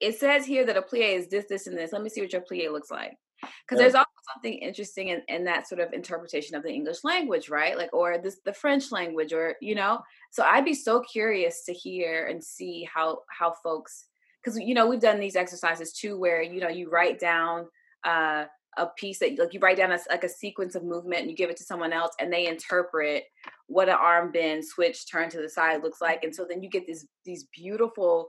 It 0.00 0.18
says 0.18 0.44
here 0.44 0.64
that 0.66 0.76
a 0.76 0.82
plie 0.82 1.16
is 1.16 1.28
this, 1.28 1.46
this, 1.48 1.66
and 1.66 1.76
this. 1.76 1.92
Let 1.92 2.02
me 2.02 2.08
see 2.10 2.20
what 2.20 2.32
your 2.32 2.42
plie 2.42 2.70
looks 2.70 2.90
like. 2.90 3.16
Because 3.40 3.78
Yeah. 3.78 3.78
there's 3.78 3.94
also 3.94 4.08
something 4.34 4.54
interesting 4.54 5.08
in, 5.08 5.22
in 5.28 5.44
that 5.44 5.68
sort 5.68 5.80
of 5.80 5.92
interpretation 5.92 6.56
of 6.56 6.62
the 6.62 6.72
English 6.72 7.04
language, 7.04 7.48
right? 7.48 7.76
Like, 7.76 7.92
or 7.92 8.18
this 8.18 8.40
the 8.44 8.52
French 8.52 8.92
language, 8.92 9.32
or 9.32 9.56
you 9.60 9.74
know. 9.74 10.00
So 10.30 10.42
I'd 10.42 10.64
be 10.64 10.74
so 10.74 11.00
curious 11.00 11.64
to 11.64 11.72
hear 11.72 12.26
and 12.26 12.42
see 12.42 12.88
how 12.92 13.20
how 13.28 13.54
folks, 13.62 14.06
because 14.42 14.58
you 14.58 14.74
know 14.74 14.86
we've 14.86 15.00
done 15.00 15.20
these 15.20 15.36
exercises 15.36 15.92
too, 15.92 16.18
where 16.18 16.42
you 16.42 16.60
know 16.60 16.68
you 16.68 16.88
write 16.90 17.18
down 17.20 17.66
uh, 18.04 18.46
a 18.76 18.86
piece 18.96 19.18
that 19.18 19.38
like 19.38 19.54
you 19.54 19.60
write 19.60 19.76
down 19.76 19.92
a, 19.92 19.98
like 20.10 20.24
a 20.24 20.28
sequence 20.28 20.74
of 20.74 20.84
movement 20.84 21.22
and 21.22 21.30
you 21.30 21.36
give 21.36 21.50
it 21.50 21.56
to 21.56 21.64
someone 21.64 21.92
else 21.92 22.12
and 22.20 22.32
they 22.32 22.46
interpret 22.46 23.24
what 23.66 23.88
an 23.88 23.96
arm 23.98 24.30
bend 24.32 24.64
switch 24.64 25.10
turn 25.10 25.28
to 25.30 25.40
the 25.40 25.48
side 25.48 25.82
looks 25.82 26.00
like 26.00 26.22
and 26.22 26.34
so 26.34 26.46
then 26.48 26.62
you 26.62 26.68
get 26.68 26.86
these 26.86 27.06
these 27.24 27.46
beautiful 27.54 28.28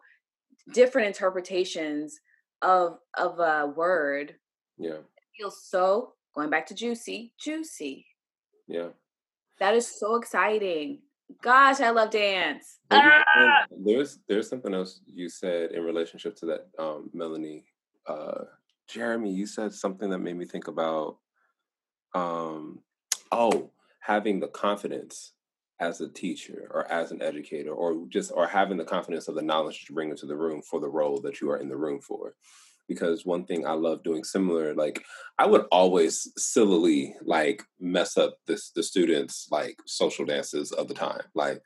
different 0.74 1.08
interpretations 1.08 2.20
of 2.62 3.00
of 3.16 3.40
a 3.40 3.68
word 3.68 4.36
Yeah, 4.78 4.92
it 4.92 5.04
feels 5.38 5.64
so 5.64 6.14
going 6.36 6.50
back 6.50 6.66
to 6.68 6.74
juicy 6.76 7.34
juicy 7.40 8.06
yeah. 8.68 8.88
that 9.60 9.76
is 9.76 9.88
so 9.88 10.16
exciting 10.16 11.00
gosh 11.42 11.80
i 11.82 11.90
love 11.90 12.10
dance 12.12 12.78
Ah! 12.90 13.66
There's 13.70 14.20
there's 14.28 14.50
something 14.50 14.74
else 14.74 15.02
you 15.06 15.30
said 15.30 15.72
in 15.72 15.84
relationship 15.84 16.36
to 16.38 16.46
that, 16.48 16.68
um, 16.80 17.10
Melanie. 17.14 17.66
Uh, 18.06 18.46
Jeremy, 18.88 19.32
you 19.32 19.46
said 19.46 19.74
something 19.74 20.10
that 20.10 20.20
made 20.20 20.38
me 20.38 20.46
think 20.46 20.68
about, 20.68 21.18
um, 22.14 22.80
oh, 23.32 23.70
having 24.00 24.40
the 24.40 24.48
confidence 24.48 25.34
as 25.80 26.02
a 26.02 26.10
teacher 26.10 26.70
or 26.72 26.90
as 26.92 27.12
an 27.12 27.22
educator, 27.22 27.72
or 27.72 28.06
just 28.10 28.32
or 28.34 28.48
having 28.48 28.78
the 28.78 28.86
confidence 28.86 29.28
of 29.28 29.36
the 29.36 29.42
knowledge 29.42 29.80
that 29.80 29.90
you 29.90 29.96
bring 29.96 30.10
into 30.10 30.26
the 30.26 30.36
room 30.36 30.62
for 30.62 30.80
the 30.80 30.90
role 30.90 31.20
that 31.22 31.42
you 31.42 31.50
are 31.50 31.58
in 31.58 31.70
the 31.70 31.78
room 31.78 32.02
for. 32.02 32.34
Because 32.88 33.26
one 33.26 33.46
thing 33.46 33.68
I 33.68 33.74
love 33.74 34.04
doing 34.04 34.24
similar, 34.24 34.74
like 34.74 35.04
I 35.38 35.46
would 35.46 35.66
always 35.72 36.32
sillily 36.38 37.16
like 37.22 37.64
mess 37.80 38.18
up 38.18 38.38
this 38.48 38.72
the 38.72 38.84
students 38.84 39.48
like 39.52 39.78
social 39.86 40.26
dances 40.26 40.72
of 40.72 40.88
the 40.88 40.94
time, 40.94 41.24
like 41.36 41.62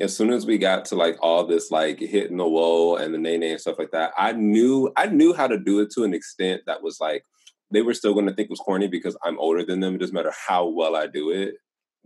as 0.00 0.16
soon 0.16 0.30
as 0.30 0.46
we 0.46 0.58
got 0.58 0.84
to 0.84 0.94
like 0.94 1.16
all 1.20 1.44
this 1.44 1.70
like 1.70 1.98
hitting 1.98 2.36
the 2.36 2.48
wall 2.48 2.96
and 2.96 3.12
the 3.12 3.18
nae 3.18 3.36
nae 3.36 3.46
and 3.46 3.60
stuff 3.60 3.78
like 3.78 3.90
that, 3.90 4.12
I 4.16 4.32
knew 4.32 4.92
I 4.96 5.06
knew 5.06 5.32
how 5.32 5.48
to 5.48 5.58
do 5.58 5.80
it 5.80 5.90
to 5.92 6.04
an 6.04 6.14
extent 6.14 6.62
that 6.66 6.82
was 6.82 7.00
like 7.00 7.24
they 7.70 7.82
were 7.82 7.94
still 7.94 8.14
going 8.14 8.26
to 8.26 8.32
think 8.32 8.48
was 8.48 8.60
corny 8.60 8.88
because 8.88 9.16
I'm 9.22 9.38
older 9.38 9.64
than 9.64 9.80
them. 9.80 9.94
It 9.94 9.98
doesn't 9.98 10.14
matter 10.14 10.32
how 10.46 10.66
well 10.68 10.96
I 10.96 11.06
do 11.06 11.30
it, 11.30 11.54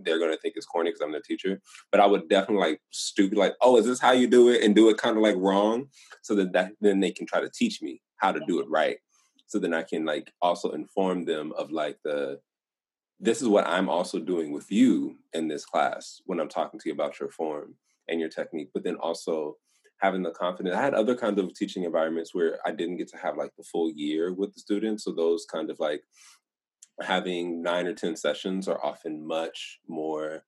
they're 0.04 0.18
to 0.18 0.36
think 0.38 0.54
it's 0.56 0.66
corny 0.66 0.90
because 0.90 1.00
I'm 1.00 1.12
the 1.12 1.20
teacher. 1.20 1.60
But 1.90 2.00
I 2.00 2.06
would 2.06 2.28
definitely 2.28 2.64
like 2.66 2.80
stupid 2.90 3.38
like, 3.38 3.54
oh, 3.60 3.76
is 3.76 3.86
this 3.86 4.00
how 4.00 4.12
you 4.12 4.26
do 4.26 4.48
it? 4.48 4.62
And 4.62 4.74
do 4.74 4.88
it 4.90 4.96
kind 4.96 5.16
of 5.16 5.22
like 5.22 5.36
wrong, 5.36 5.86
so 6.22 6.34
that, 6.36 6.52
that 6.52 6.72
then 6.80 7.00
they 7.00 7.10
can 7.10 7.26
try 7.26 7.40
to 7.40 7.50
teach 7.50 7.82
me 7.82 8.02
how 8.16 8.32
to 8.32 8.40
do 8.46 8.60
it 8.60 8.66
right. 8.68 8.98
So 9.46 9.58
then 9.58 9.74
I 9.74 9.82
can 9.82 10.04
like 10.04 10.32
also 10.40 10.70
inform 10.70 11.24
them 11.24 11.52
of 11.58 11.70
like 11.70 11.98
the 12.04 12.40
this 13.20 13.40
is 13.40 13.48
what 13.48 13.66
I'm 13.66 13.88
also 13.88 14.18
doing 14.18 14.50
with 14.50 14.70
you 14.72 15.16
in 15.32 15.46
this 15.46 15.64
class 15.64 16.20
when 16.26 16.40
I'm 16.40 16.48
talking 16.48 16.80
to 16.80 16.88
you 16.88 16.92
about 16.92 17.20
your 17.20 17.28
form 17.28 17.76
and 18.08 18.18
your 18.18 18.28
technique, 18.28 18.70
but 18.74 18.82
then 18.82 18.96
also 18.96 19.56
having 19.98 20.24
the 20.24 20.32
confidence. 20.32 20.74
I 20.74 20.82
had 20.82 20.94
other 20.94 21.14
kinds 21.14 21.38
of 21.38 21.54
teaching 21.54 21.84
environments 21.84 22.34
where 22.34 22.58
I 22.66 22.72
didn't 22.72 22.96
get 22.96 23.06
to 23.10 23.16
have 23.18 23.36
like 23.36 23.52
the 23.56 23.62
full 23.62 23.92
year 23.92 24.32
with 24.32 24.52
the 24.52 24.60
students. 24.60 25.04
So 25.04 25.12
those 25.12 25.44
kind 25.44 25.70
of 25.70 25.78
like 25.78 26.02
having 27.00 27.62
nine 27.62 27.86
or 27.86 27.94
10 27.94 28.16
sessions 28.16 28.68
are 28.68 28.84
often 28.84 29.26
much 29.26 29.80
more 29.88 30.44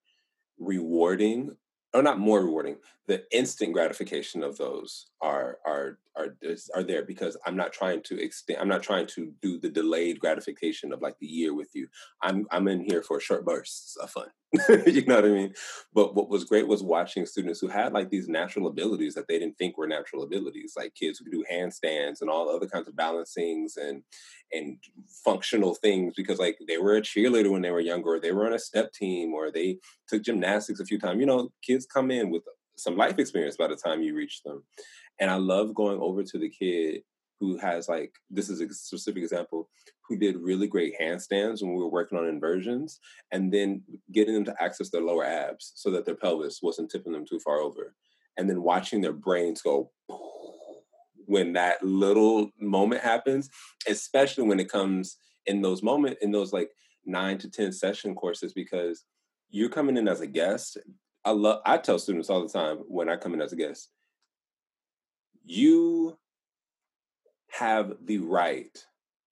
rewarding 0.58 1.56
or 1.94 2.02
not 2.02 2.18
more 2.18 2.42
rewarding 2.42 2.76
the 3.06 3.22
instant 3.32 3.72
gratification 3.72 4.42
of 4.42 4.56
those 4.56 5.06
are 5.20 5.58
are 5.66 5.98
are 6.16 6.36
are 6.74 6.82
there 6.82 7.04
because 7.04 7.36
i'm 7.46 7.56
not 7.56 7.72
trying 7.72 8.02
to 8.02 8.20
extend 8.22 8.58
i'm 8.58 8.68
not 8.68 8.82
trying 8.82 9.06
to 9.06 9.32
do 9.42 9.58
the 9.58 9.68
delayed 9.68 10.18
gratification 10.18 10.92
of 10.92 11.02
like 11.02 11.18
the 11.18 11.26
year 11.26 11.54
with 11.54 11.70
you. 11.74 11.86
I'm 12.22 12.46
i'm 12.50 12.68
in 12.68 12.80
here 12.80 13.02
for 13.02 13.20
short 13.20 13.44
bursts 13.44 13.96
of 13.96 14.10
fun. 14.10 14.28
You 14.86 15.04
know 15.06 15.16
what 15.16 15.24
i 15.24 15.28
mean? 15.28 15.52
But 15.92 16.14
what 16.14 16.28
was 16.28 16.44
great 16.44 16.68
was 16.68 16.82
watching 16.82 17.26
students 17.26 17.60
who 17.60 17.68
had 17.68 17.92
like 17.92 18.08
these 18.10 18.28
natural 18.28 18.68
abilities 18.68 19.14
that 19.14 19.26
they 19.28 19.38
didn't 19.38 19.58
think 19.58 19.76
were 19.76 19.88
natural 19.88 20.22
abilities 20.22 20.74
like 20.76 20.94
kids 20.94 21.18
who 21.18 21.24
could 21.24 21.32
do 21.32 21.44
handstands 21.52 22.20
and 22.20 22.30
all 22.30 22.48
other 22.48 22.68
kinds 22.68 22.88
of 22.88 22.94
balancings 22.94 23.76
and 23.76 24.02
and 24.52 24.78
functional 25.24 25.74
things 25.74 26.14
because 26.16 26.38
like 26.38 26.56
they 26.68 26.78
were 26.78 26.96
a 26.96 27.02
cheerleader 27.02 27.50
when 27.50 27.62
they 27.62 27.72
were 27.72 27.80
younger 27.80 28.14
or 28.14 28.20
they 28.20 28.32
were 28.32 28.46
on 28.46 28.52
a 28.54 28.58
step 28.58 28.92
team 28.92 29.34
or 29.34 29.50
they 29.50 29.78
took 30.08 30.22
gymnastics 30.22 30.80
a 30.80 30.84
few 30.84 30.98
times 30.98 31.18
you 31.18 31.26
know 31.26 31.50
kids 31.62 31.83
come 31.86 32.10
in 32.10 32.30
with 32.30 32.42
some 32.76 32.96
life 32.96 33.18
experience 33.18 33.56
by 33.56 33.68
the 33.68 33.76
time 33.76 34.02
you 34.02 34.14
reach 34.14 34.42
them. 34.42 34.62
And 35.20 35.30
i 35.30 35.36
love 35.36 35.74
going 35.74 36.00
over 36.00 36.22
to 36.22 36.38
the 36.38 36.48
kid 36.48 37.02
who 37.40 37.56
has 37.58 37.88
like 37.88 38.12
this 38.30 38.48
is 38.48 38.60
a 38.60 38.72
specific 38.72 39.22
example 39.22 39.68
who 40.08 40.16
did 40.16 40.36
really 40.36 40.66
great 40.66 40.94
handstands 41.00 41.62
when 41.62 41.72
we 41.72 41.82
were 41.82 41.88
working 41.88 42.18
on 42.18 42.26
inversions 42.26 43.00
and 43.32 43.52
then 43.52 43.82
getting 44.12 44.34
them 44.34 44.44
to 44.44 44.62
access 44.62 44.90
their 44.90 45.02
lower 45.02 45.24
abs 45.24 45.72
so 45.74 45.90
that 45.90 46.04
their 46.04 46.14
pelvis 46.14 46.60
wasn't 46.62 46.90
tipping 46.90 47.12
them 47.12 47.24
too 47.26 47.40
far 47.40 47.58
over. 47.58 47.94
And 48.36 48.48
then 48.48 48.62
watching 48.62 49.00
their 49.00 49.12
brains 49.12 49.62
go 49.62 49.90
when 51.26 51.54
that 51.54 51.82
little 51.82 52.50
moment 52.60 53.00
happens 53.00 53.48
especially 53.88 54.44
when 54.46 54.60
it 54.60 54.70
comes 54.70 55.16
in 55.46 55.62
those 55.62 55.82
moment 55.82 56.18
in 56.20 56.30
those 56.30 56.52
like 56.52 56.70
nine 57.06 57.38
to 57.38 57.50
ten 57.50 57.72
session 57.72 58.14
courses 58.14 58.52
because 58.52 59.04
you're 59.48 59.70
coming 59.70 59.96
in 59.96 60.08
as 60.08 60.20
a 60.20 60.26
guest 60.26 60.78
i 61.24 61.30
love 61.30 61.60
i 61.66 61.76
tell 61.76 61.98
students 61.98 62.30
all 62.30 62.42
the 62.42 62.52
time 62.52 62.78
when 62.88 63.08
i 63.08 63.16
come 63.16 63.34
in 63.34 63.40
as 63.40 63.52
a 63.52 63.56
guest 63.56 63.90
you 65.44 66.16
have 67.50 67.94
the 68.04 68.18
right 68.18 68.84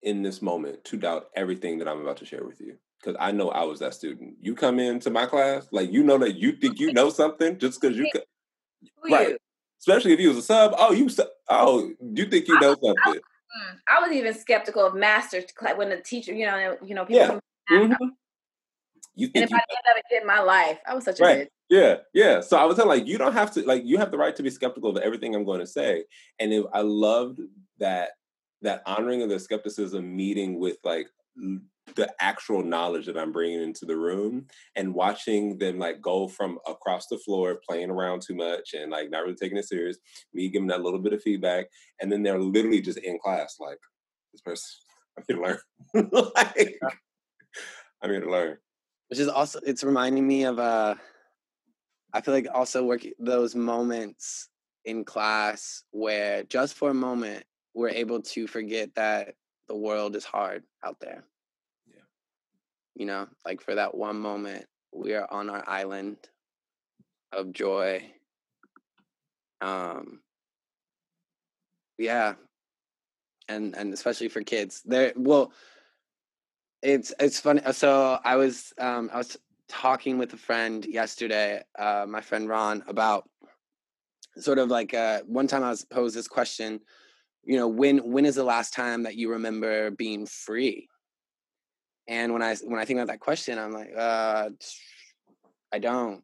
in 0.02 0.22
this 0.22 0.42
moment 0.42 0.82
to 0.84 0.96
doubt 0.96 1.26
everything 1.34 1.78
that 1.78 1.88
i'm 1.88 2.00
about 2.00 2.16
to 2.16 2.26
share 2.26 2.44
with 2.44 2.60
you 2.60 2.76
because 3.00 3.16
i 3.20 3.32
know 3.32 3.50
i 3.50 3.62
was 3.62 3.80
that 3.80 3.94
student 3.94 4.34
you 4.40 4.54
come 4.54 4.78
into 4.78 5.10
my 5.10 5.26
class 5.26 5.66
like 5.72 5.92
you 5.92 6.02
know 6.02 6.18
that 6.18 6.36
you 6.36 6.52
think 6.52 6.78
you 6.78 6.92
know 6.92 7.10
something 7.10 7.58
just 7.58 7.80
because 7.80 7.96
you 7.96 8.06
could 8.12 8.22
right. 9.10 9.36
especially 9.80 10.12
if 10.12 10.20
you 10.20 10.28
was 10.28 10.38
a 10.38 10.42
sub 10.42 10.74
oh 10.78 10.92
you 10.92 11.08
oh 11.48 11.90
you 12.14 12.26
think 12.26 12.48
you 12.48 12.58
know 12.58 12.76
something 12.82 13.20
Mm. 13.52 13.76
I 13.88 14.00
was 14.00 14.12
even 14.16 14.34
skeptical 14.34 14.86
of 14.86 14.94
master 14.94 15.42
class 15.54 15.76
when 15.76 15.90
the 15.90 15.98
teacher, 15.98 16.32
you 16.32 16.46
know, 16.46 16.76
you 16.84 16.94
know, 16.94 17.04
people. 17.04 17.20
Yeah. 17.20 17.26
come 17.26 17.40
to 17.68 17.88
math, 17.88 18.00
Mhm. 18.00 18.16
you 19.14 19.30
And 19.34 19.44
if 19.44 19.50
you 19.50 19.56
I 19.56 19.60
end 19.60 19.98
up 19.98 20.04
in 20.22 20.26
my 20.26 20.40
life, 20.40 20.78
I 20.86 20.94
was 20.94 21.04
such 21.04 21.20
a 21.20 21.22
Right. 21.22 21.52
Yeah, 21.72 21.96
yeah. 22.12 22.42
So 22.42 22.58
I 22.58 22.66
was 22.66 22.76
saying, 22.76 22.88
like, 22.90 23.06
you 23.06 23.16
don't 23.16 23.32
have 23.32 23.50
to, 23.52 23.62
like, 23.62 23.82
you 23.86 23.96
have 23.96 24.10
the 24.10 24.18
right 24.18 24.36
to 24.36 24.42
be 24.42 24.50
skeptical 24.50 24.90
of 24.90 24.98
everything 24.98 25.34
I'm 25.34 25.46
going 25.46 25.60
to 25.60 25.66
say. 25.66 26.04
And 26.38 26.52
if, 26.52 26.66
I 26.74 26.82
loved 26.82 27.40
that 27.78 28.10
that 28.60 28.82
honoring 28.84 29.22
of 29.22 29.30
the 29.30 29.40
skepticism 29.40 30.14
meeting 30.14 30.60
with 30.60 30.76
like 30.84 31.08
the 31.96 32.12
actual 32.20 32.62
knowledge 32.62 33.06
that 33.06 33.16
I'm 33.16 33.32
bringing 33.32 33.62
into 33.62 33.86
the 33.86 33.96
room 33.96 34.46
and 34.76 34.94
watching 34.94 35.58
them 35.58 35.78
like 35.78 36.02
go 36.02 36.28
from 36.28 36.58
across 36.68 37.06
the 37.06 37.18
floor 37.18 37.58
playing 37.66 37.90
around 37.90 38.20
too 38.20 38.36
much 38.36 38.74
and 38.74 38.90
like 38.90 39.10
not 39.10 39.22
really 39.22 39.34
taking 39.34 39.56
it 39.56 39.66
serious, 39.66 39.96
me 40.34 40.50
giving 40.50 40.68
that 40.68 40.82
little 40.82 41.00
bit 41.00 41.14
of 41.14 41.22
feedback, 41.22 41.66
and 42.02 42.12
then 42.12 42.22
they're 42.22 42.38
literally 42.38 42.82
just 42.82 42.98
in 42.98 43.18
class 43.18 43.56
like 43.58 43.78
this 44.34 44.42
person. 44.42 44.68
I'm 45.16 45.24
here 45.26 45.36
to 45.36 45.42
learn. 45.42 46.10
like, 46.36 46.78
I'm 48.02 48.10
here 48.10 48.20
to 48.20 48.30
learn. 48.30 48.58
Which 49.08 49.20
is 49.20 49.28
also 49.28 49.58
it's 49.66 49.82
reminding 49.82 50.26
me 50.26 50.44
of 50.44 50.58
uh 50.58 50.96
I 52.12 52.20
feel 52.20 52.34
like 52.34 52.46
also 52.52 52.84
work 52.84 53.04
those 53.18 53.54
moments 53.54 54.48
in 54.84 55.04
class 55.04 55.84
where 55.90 56.42
just 56.44 56.74
for 56.74 56.90
a 56.90 56.94
moment 56.94 57.44
we're 57.74 57.88
able 57.88 58.20
to 58.20 58.46
forget 58.46 58.94
that 58.96 59.34
the 59.68 59.76
world 59.76 60.16
is 60.16 60.24
hard 60.24 60.64
out 60.84 60.98
there. 61.00 61.24
Yeah. 61.88 62.02
You 62.94 63.06
know, 63.06 63.28
like 63.46 63.62
for 63.62 63.74
that 63.74 63.94
one 63.94 64.18
moment, 64.18 64.66
we 64.92 65.14
are 65.14 65.26
on 65.30 65.48
our 65.48 65.64
island 65.66 66.18
of 67.32 67.52
joy. 67.52 68.04
Um 69.60 70.20
yeah. 71.96 72.34
And 73.48 73.74
and 73.76 73.94
especially 73.94 74.28
for 74.28 74.42
kids. 74.42 74.82
There 74.84 75.12
well 75.16 75.52
it's 76.82 77.14
it's 77.18 77.40
funny. 77.40 77.62
So 77.72 78.18
I 78.22 78.36
was 78.36 78.74
um 78.78 79.08
I 79.12 79.18
was 79.18 79.38
talking 79.72 80.18
with 80.18 80.32
a 80.34 80.36
friend 80.36 80.84
yesterday, 80.84 81.62
uh 81.78 82.04
my 82.08 82.20
friend 82.20 82.48
Ron, 82.48 82.84
about 82.86 83.28
sort 84.36 84.58
of 84.58 84.68
like 84.68 84.94
uh 84.94 85.20
one 85.26 85.46
time 85.46 85.64
I 85.64 85.70
was 85.70 85.84
posed 85.84 86.14
this 86.16 86.28
question 86.28 86.80
you 87.44 87.56
know 87.56 87.68
when 87.68 87.98
when 88.12 88.24
is 88.24 88.36
the 88.36 88.44
last 88.44 88.72
time 88.72 89.02
that 89.02 89.16
you 89.16 89.30
remember 89.30 89.90
being 89.90 90.26
free? 90.26 90.88
And 92.08 92.32
when 92.32 92.42
i 92.42 92.54
when 92.56 92.80
i 92.80 92.84
think 92.84 92.98
about 92.98 93.12
that 93.12 93.20
question 93.20 93.58
i'm 93.58 93.72
like 93.72 93.92
uh 93.96 94.50
i 95.72 95.78
don't. 95.78 96.22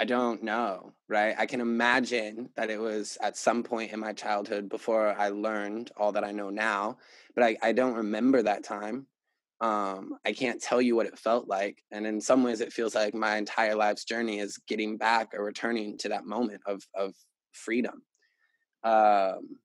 I 0.00 0.04
don't 0.04 0.42
know 0.42 0.92
right? 1.08 1.34
I 1.38 1.46
can 1.46 1.60
imagine 1.60 2.48
that 2.56 2.70
it 2.70 2.80
was 2.80 3.16
at 3.20 3.36
some 3.36 3.62
point 3.62 3.92
in 3.92 4.00
my 4.00 4.12
childhood 4.12 4.68
before 4.68 5.14
i 5.18 5.28
learned 5.28 5.90
all 5.96 6.12
that 6.12 6.24
i 6.24 6.32
know 6.32 6.50
now 6.50 6.98
but 7.34 7.44
i, 7.44 7.56
I 7.62 7.72
don't 7.72 7.94
remember 7.94 8.42
that 8.42 8.64
time 8.64 9.06
um, 9.64 10.10
i 10.26 10.32
can't 10.32 10.62
tell 10.62 10.82
you 10.82 10.94
what 10.96 11.06
it 11.06 11.18
felt 11.18 11.48
like 11.48 11.82
and 11.90 12.06
in 12.06 12.20
some 12.20 12.42
ways 12.42 12.60
it 12.60 12.72
feels 12.72 12.94
like 12.94 13.14
my 13.14 13.36
entire 13.36 13.74
life's 13.74 14.04
journey 14.04 14.38
is 14.38 14.58
getting 14.68 14.96
back 14.96 15.28
or 15.34 15.44
returning 15.44 15.96
to 15.98 16.08
that 16.08 16.26
moment 16.26 16.60
of 16.66 16.82
of 16.94 17.14
freedom 17.52 18.02
um, 18.84 19.56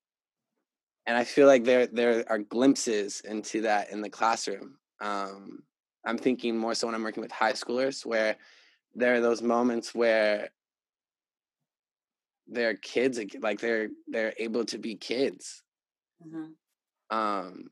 and 1.09 1.17
I 1.17 1.23
feel 1.23 1.47
like 1.47 1.63
there 1.63 1.87
there 1.87 2.23
are 2.29 2.37
glimpses 2.37 3.21
into 3.21 3.61
that 3.61 3.91
in 3.91 4.01
the 4.01 4.09
classroom. 4.09 4.77
Um, 5.01 5.63
I'm 6.05 6.17
thinking 6.17 6.55
more 6.55 6.75
so 6.75 6.87
when 6.87 6.95
I'm 6.95 7.03
working 7.03 7.23
with 7.23 7.31
high 7.31 7.53
schoolers, 7.53 8.05
where 8.05 8.37
there 8.95 9.15
are 9.15 9.19
those 9.19 9.41
moments 9.41 9.93
where 9.93 10.49
they're 12.47 12.75
kids, 12.75 13.19
like 13.41 13.59
they're 13.59 13.89
they're 14.07 14.33
able 14.37 14.65
to 14.65 14.77
be 14.77 14.95
kids, 14.95 15.63
mm-hmm. 16.23 17.17
um, 17.17 17.69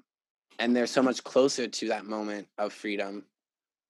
and 0.59 0.75
they're 0.75 0.87
so 0.87 1.03
much 1.03 1.23
closer 1.23 1.67
to 1.67 1.87
that 1.89 2.05
moment 2.05 2.47
of 2.57 2.73
freedom. 2.73 3.25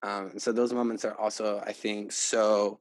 Um, 0.02 0.30
and 0.32 0.42
so 0.42 0.52
those 0.52 0.72
moments 0.72 1.04
are 1.04 1.18
also, 1.18 1.62
I 1.66 1.72
think, 1.72 2.12
so 2.12 2.80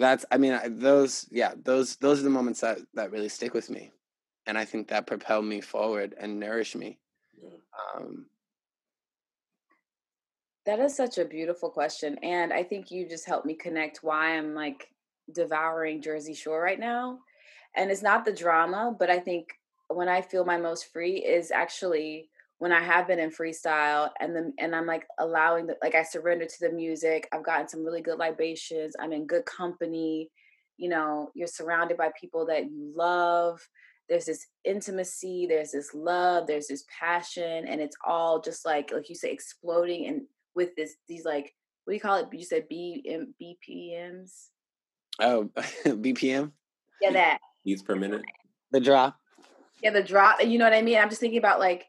that's 0.00 0.24
i 0.30 0.38
mean 0.38 0.58
those 0.78 1.26
yeah 1.30 1.52
those 1.62 1.96
those 1.96 2.18
are 2.20 2.24
the 2.24 2.30
moments 2.30 2.60
that 2.60 2.78
that 2.94 3.12
really 3.12 3.28
stick 3.28 3.52
with 3.52 3.68
me 3.68 3.92
and 4.46 4.56
i 4.56 4.64
think 4.64 4.88
that 4.88 5.06
propel 5.06 5.42
me 5.42 5.60
forward 5.60 6.14
and 6.18 6.40
nourish 6.40 6.74
me 6.74 6.98
yeah. 7.40 7.50
um, 7.94 8.26
that 10.64 10.80
is 10.80 10.96
such 10.96 11.18
a 11.18 11.24
beautiful 11.24 11.68
question 11.68 12.16
and 12.22 12.52
i 12.52 12.62
think 12.62 12.90
you 12.90 13.06
just 13.06 13.26
helped 13.26 13.46
me 13.46 13.54
connect 13.54 14.02
why 14.02 14.36
i'm 14.38 14.54
like 14.54 14.88
devouring 15.34 16.00
jersey 16.00 16.34
shore 16.34 16.62
right 16.62 16.80
now 16.80 17.18
and 17.76 17.90
it's 17.90 18.02
not 18.02 18.24
the 18.24 18.32
drama 18.32 18.94
but 18.98 19.10
i 19.10 19.18
think 19.18 19.48
when 19.96 20.08
i 20.08 20.20
feel 20.20 20.44
my 20.44 20.56
most 20.56 20.92
free 20.92 21.16
is 21.16 21.50
actually 21.50 22.30
when 22.60 22.72
I 22.72 22.82
have 22.82 23.06
been 23.06 23.18
in 23.18 23.30
freestyle 23.30 24.10
and 24.20 24.36
then 24.36 24.52
and 24.58 24.76
I'm 24.76 24.84
like 24.84 25.06
allowing 25.18 25.66
the 25.66 25.76
like 25.82 25.94
I 25.94 26.02
surrender 26.02 26.44
to 26.44 26.60
the 26.60 26.70
music. 26.70 27.26
I've 27.32 27.42
gotten 27.42 27.66
some 27.66 27.82
really 27.82 28.02
good 28.02 28.18
libations. 28.18 28.94
I'm 29.00 29.14
in 29.14 29.26
good 29.26 29.46
company. 29.46 30.30
You 30.76 30.90
know, 30.90 31.30
you're 31.34 31.48
surrounded 31.48 31.96
by 31.96 32.10
people 32.20 32.44
that 32.46 32.66
you 32.66 32.92
love. 32.94 33.66
There's 34.10 34.26
this 34.26 34.46
intimacy, 34.64 35.46
there's 35.48 35.72
this 35.72 35.94
love, 35.94 36.46
there's 36.46 36.66
this 36.66 36.84
passion, 36.98 37.66
and 37.66 37.80
it's 37.80 37.96
all 38.06 38.42
just 38.42 38.66
like 38.66 38.92
like 38.92 39.08
you 39.08 39.14
say, 39.14 39.32
exploding 39.32 40.06
and 40.08 40.22
with 40.54 40.76
this 40.76 40.96
these 41.08 41.24
like 41.24 41.54
what 41.84 41.92
do 41.92 41.94
you 41.94 42.00
call 42.00 42.16
it? 42.16 42.28
You 42.30 42.44
said 42.44 42.66
BM 42.70 43.28
BPMs. 43.42 44.48
Oh, 45.18 45.44
BPM. 45.86 46.52
Yeah, 47.00 47.12
that 47.12 47.38
beats 47.64 47.82
per 47.82 47.96
minute. 47.96 48.22
The 48.70 48.80
drop. 48.80 49.16
Yeah, 49.82 49.90
the 49.90 50.02
drop. 50.02 50.42
You 50.44 50.58
know 50.58 50.64
what 50.64 50.74
I 50.74 50.82
mean? 50.82 50.98
I'm 50.98 51.08
just 51.08 51.20
thinking 51.20 51.38
about 51.38 51.58
like 51.58 51.86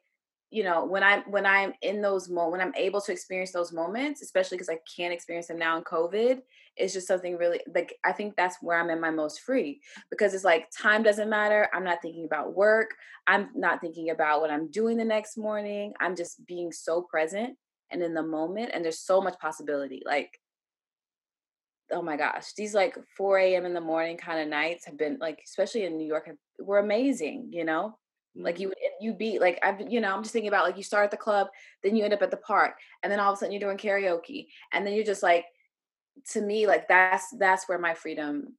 you 0.51 0.63
know 0.63 0.85
when 0.85 1.01
i'm 1.01 1.21
when 1.31 1.45
i'm 1.45 1.73
in 1.81 2.01
those 2.01 2.29
moments 2.29 2.51
when 2.51 2.61
i'm 2.61 2.75
able 2.75 3.01
to 3.01 3.11
experience 3.11 3.51
those 3.51 3.71
moments 3.71 4.21
especially 4.21 4.57
because 4.57 4.69
i 4.69 4.77
can't 4.95 5.13
experience 5.13 5.47
them 5.47 5.57
now 5.57 5.77
in 5.77 5.83
covid 5.83 6.41
it's 6.75 6.93
just 6.93 7.07
something 7.07 7.37
really 7.37 7.61
like 7.73 7.95
i 8.05 8.11
think 8.11 8.35
that's 8.35 8.57
where 8.61 8.77
i'm 8.77 8.89
in 8.89 8.99
my 8.99 9.09
most 9.09 9.41
free 9.41 9.79
because 10.09 10.33
it's 10.33 10.43
like 10.43 10.67
time 10.77 11.01
doesn't 11.01 11.29
matter 11.29 11.69
i'm 11.73 11.85
not 11.85 12.01
thinking 12.01 12.25
about 12.25 12.53
work 12.53 12.89
i'm 13.27 13.49
not 13.55 13.79
thinking 13.79 14.09
about 14.09 14.41
what 14.41 14.51
i'm 14.51 14.69
doing 14.69 14.97
the 14.97 15.05
next 15.05 15.37
morning 15.37 15.93
i'm 16.01 16.15
just 16.15 16.45
being 16.45 16.71
so 16.71 17.01
present 17.01 17.57
and 17.89 18.03
in 18.03 18.13
the 18.13 18.21
moment 18.21 18.71
and 18.73 18.83
there's 18.83 18.99
so 18.99 19.21
much 19.21 19.39
possibility 19.39 20.01
like 20.05 20.37
oh 21.91 22.01
my 22.01 22.17
gosh 22.17 22.53
these 22.53 22.73
like 22.73 22.97
4 23.17 23.37
a.m 23.39 23.65
in 23.65 23.73
the 23.73 23.81
morning 23.81 24.17
kind 24.17 24.41
of 24.41 24.47
nights 24.47 24.85
have 24.85 24.97
been 24.97 25.17
like 25.19 25.41
especially 25.45 25.85
in 25.85 25.97
new 25.97 26.07
york 26.07 26.29
were 26.59 26.79
amazing 26.79 27.49
you 27.51 27.65
know 27.65 27.97
like 28.35 28.59
you 28.59 28.69
mm-hmm. 28.69 29.03
you 29.03 29.13
be 29.13 29.39
like 29.39 29.59
I've 29.61 29.81
you 29.91 29.99
know 29.99 30.13
I'm 30.13 30.23
just 30.23 30.33
thinking 30.33 30.47
about 30.47 30.65
like 30.65 30.77
you 30.77 30.83
start 30.83 31.05
at 31.05 31.11
the 31.11 31.17
club, 31.17 31.47
then 31.83 31.95
you 31.95 32.03
end 32.03 32.13
up 32.13 32.21
at 32.21 32.31
the 32.31 32.37
park, 32.37 32.75
and 33.03 33.11
then 33.11 33.19
all 33.19 33.31
of 33.31 33.37
a 33.37 33.39
sudden 33.39 33.51
you're 33.51 33.59
doing 33.59 33.77
karaoke, 33.77 34.47
and 34.71 34.85
then 34.85 34.93
you're 34.93 35.03
just 35.03 35.23
like, 35.23 35.45
to 36.31 36.41
me 36.41 36.67
like 36.67 36.87
that's 36.87 37.25
that's 37.37 37.67
where 37.67 37.79
my 37.79 37.93
freedom. 37.93 38.55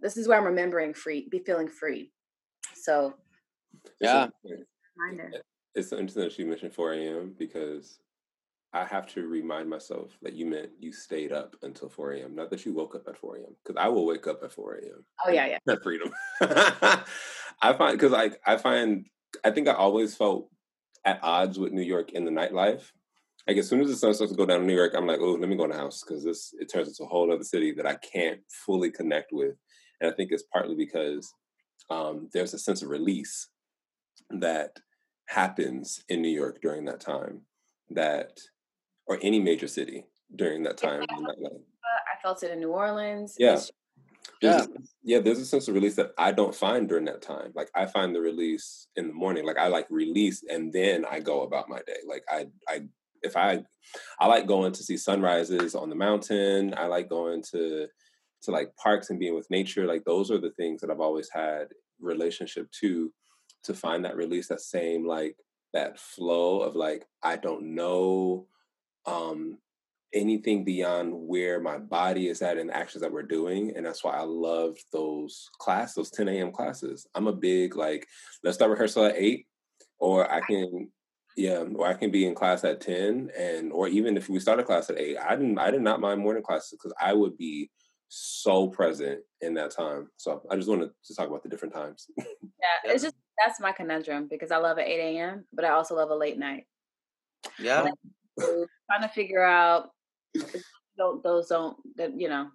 This 0.00 0.16
is 0.16 0.26
where 0.26 0.38
I'm 0.38 0.44
remembering 0.44 0.94
free, 0.94 1.28
be 1.30 1.40
feeling 1.40 1.68
free. 1.68 2.10
So, 2.74 3.14
yeah, 4.00 4.28
it's 5.74 5.92
interesting 5.92 6.22
that 6.22 6.38
you 6.38 6.46
mentioned 6.46 6.74
4 6.74 6.94
a.m. 6.94 7.34
because 7.38 7.98
I 8.72 8.84
have 8.84 9.06
to 9.14 9.26
remind 9.26 9.68
myself 9.68 10.16
that 10.22 10.34
you 10.34 10.46
meant 10.46 10.70
you 10.78 10.92
stayed 10.92 11.32
up 11.32 11.56
until 11.62 11.88
4 11.88 12.12
a.m. 12.12 12.36
Not 12.36 12.50
that 12.50 12.64
you 12.64 12.72
woke 12.72 12.94
up 12.94 13.08
at 13.08 13.18
4 13.18 13.36
a.m. 13.36 13.56
Because 13.64 13.80
I 13.80 13.88
will 13.88 14.06
wake 14.06 14.26
up 14.28 14.42
at 14.44 14.52
4 14.52 14.74
a.m. 14.74 15.04
Oh 15.26 15.30
yeah, 15.30 15.46
yeah. 15.46 15.58
That 15.66 15.82
freedom. 15.82 16.12
I 17.62 17.72
find 17.74 17.98
because 17.98 18.12
like 18.12 18.40
I 18.46 18.56
find 18.56 19.06
I 19.44 19.50
think 19.50 19.68
I 19.68 19.72
always 19.72 20.14
felt 20.14 20.48
at 21.04 21.18
odds 21.22 21.58
with 21.58 21.72
New 21.72 21.82
York 21.82 22.12
in 22.12 22.24
the 22.24 22.30
nightlife. 22.30 22.92
Like 23.48 23.56
as 23.56 23.68
soon 23.68 23.80
as 23.80 23.88
the 23.88 23.96
sun 23.96 24.14
starts 24.14 24.32
to 24.32 24.38
go 24.38 24.46
down 24.46 24.60
in 24.60 24.66
New 24.66 24.76
York, 24.76 24.92
I'm 24.94 25.06
like, 25.06 25.20
oh, 25.20 25.32
let 25.32 25.48
me 25.48 25.56
go 25.56 25.64
in 25.64 25.70
the 25.70 25.76
house 25.76 26.04
because 26.06 26.22
this 26.24 26.54
it 26.60 26.70
turns 26.70 26.88
into 26.88 27.04
a 27.04 27.06
whole 27.06 27.32
other 27.32 27.42
city 27.42 27.72
that 27.72 27.86
I 27.86 27.96
can't 27.96 28.40
fully 28.48 28.90
connect 28.90 29.32
with. 29.32 29.56
And 30.00 30.12
I 30.12 30.14
think 30.14 30.30
it's 30.30 30.44
partly 30.52 30.76
because 30.76 31.32
um, 31.90 32.28
there's 32.32 32.54
a 32.54 32.58
sense 32.58 32.82
of 32.82 32.88
release 32.90 33.48
that 34.30 34.78
happens 35.26 36.04
in 36.08 36.22
New 36.22 36.28
York 36.28 36.60
during 36.62 36.84
that 36.84 37.00
time 37.00 37.42
that 37.90 38.38
or 39.10 39.18
any 39.22 39.40
major 39.40 39.66
city 39.66 40.04
during 40.36 40.62
that 40.62 40.78
time. 40.78 41.04
I 41.10 42.22
felt 42.22 42.44
it 42.44 42.52
in 42.52 42.60
New 42.60 42.70
Orleans. 42.70 43.34
Yeah. 43.36 43.60
yeah. 44.40 44.64
yeah, 45.02 45.18
there's 45.18 45.40
a 45.40 45.44
sense 45.44 45.66
of 45.66 45.74
release 45.74 45.96
that 45.96 46.12
I 46.16 46.30
don't 46.30 46.54
find 46.54 46.88
during 46.88 47.06
that 47.06 47.20
time. 47.20 47.50
Like 47.56 47.70
I 47.74 47.86
find 47.86 48.14
the 48.14 48.20
release 48.20 48.86
in 48.94 49.08
the 49.08 49.12
morning. 49.12 49.44
Like 49.44 49.58
I 49.58 49.66
like 49.66 49.88
release 49.90 50.44
and 50.48 50.72
then 50.72 51.04
I 51.10 51.18
go 51.18 51.42
about 51.42 51.68
my 51.68 51.78
day. 51.78 51.98
Like 52.08 52.22
I 52.30 52.46
I 52.68 52.82
if 53.22 53.36
I 53.36 53.64
I 54.20 54.28
like 54.28 54.46
going 54.46 54.72
to 54.72 54.82
see 54.84 54.96
sunrises 54.96 55.74
on 55.74 55.90
the 55.90 55.96
mountain. 55.96 56.72
I 56.76 56.86
like 56.86 57.08
going 57.08 57.42
to 57.50 57.88
to 58.42 58.50
like 58.52 58.74
parks 58.76 59.10
and 59.10 59.18
being 59.18 59.34
with 59.34 59.50
nature. 59.50 59.86
Like 59.86 60.04
those 60.04 60.30
are 60.30 60.38
the 60.38 60.52
things 60.52 60.80
that 60.80 60.90
I've 60.90 61.00
always 61.00 61.28
had 61.32 61.66
relationship 61.98 62.70
to 62.80 63.12
to 63.64 63.74
find 63.74 64.04
that 64.04 64.16
release, 64.16 64.46
that 64.48 64.60
same 64.60 65.04
like 65.04 65.36
that 65.72 65.98
flow 65.98 66.60
of 66.60 66.76
like 66.76 67.06
I 67.24 67.36
don't 67.36 67.74
know 67.74 68.46
um, 69.06 69.58
anything 70.12 70.64
beyond 70.64 71.12
where 71.14 71.60
my 71.60 71.78
body 71.78 72.28
is 72.28 72.42
at 72.42 72.58
and 72.58 72.70
the 72.70 72.76
actions 72.76 73.02
that 73.02 73.12
we're 73.12 73.22
doing. 73.22 73.72
And 73.76 73.86
that's 73.86 74.02
why 74.02 74.16
I 74.16 74.22
love 74.22 74.76
those 74.92 75.48
class, 75.58 75.94
those 75.94 76.10
10 76.10 76.28
a.m. 76.28 76.52
classes. 76.52 77.06
I'm 77.14 77.28
a 77.28 77.32
big 77.32 77.76
like, 77.76 78.06
let's 78.42 78.56
start 78.56 78.70
rehearsal 78.70 79.04
at 79.04 79.16
eight, 79.16 79.46
or 79.98 80.30
I 80.30 80.40
can, 80.40 80.90
yeah, 81.36 81.64
or 81.74 81.86
I 81.86 81.94
can 81.94 82.10
be 82.10 82.26
in 82.26 82.34
class 82.34 82.64
at 82.64 82.80
10. 82.80 83.30
And 83.38 83.72
or 83.72 83.88
even 83.88 84.16
if 84.16 84.28
we 84.28 84.40
start 84.40 84.60
a 84.60 84.64
class 84.64 84.90
at 84.90 84.98
eight, 84.98 85.16
I 85.16 85.36
didn't 85.36 85.58
I 85.58 85.70
did 85.70 85.82
not 85.82 86.00
mind 86.00 86.20
morning 86.20 86.42
classes 86.42 86.72
because 86.72 86.94
I 87.00 87.12
would 87.12 87.36
be 87.36 87.70
so 88.08 88.66
present 88.66 89.20
in 89.40 89.54
that 89.54 89.70
time. 89.70 90.10
So 90.16 90.42
I 90.50 90.56
just 90.56 90.68
wanted 90.68 90.90
to 91.06 91.14
talk 91.14 91.28
about 91.28 91.44
the 91.44 91.48
different 91.48 91.74
times. 91.74 92.06
yeah, 92.16 92.24
yeah, 92.84 92.92
it's 92.92 93.04
just 93.04 93.14
that's 93.38 93.60
my 93.60 93.72
conundrum 93.72 94.26
because 94.28 94.50
I 94.50 94.56
love 94.56 94.78
at 94.78 94.86
8 94.86 95.16
a.m., 95.16 95.44
but 95.52 95.64
I 95.64 95.70
also 95.70 95.94
love 95.94 96.10
a 96.10 96.16
late 96.16 96.38
night. 96.38 96.66
Yeah. 97.58 97.86
Trying 98.90 99.08
to 99.08 99.14
figure 99.14 99.42
out 99.42 99.90
don't 100.98 101.22
those 101.22 101.48
don't 101.48 101.76
that 101.96 102.18
you 102.18 102.28
know 102.28 102.48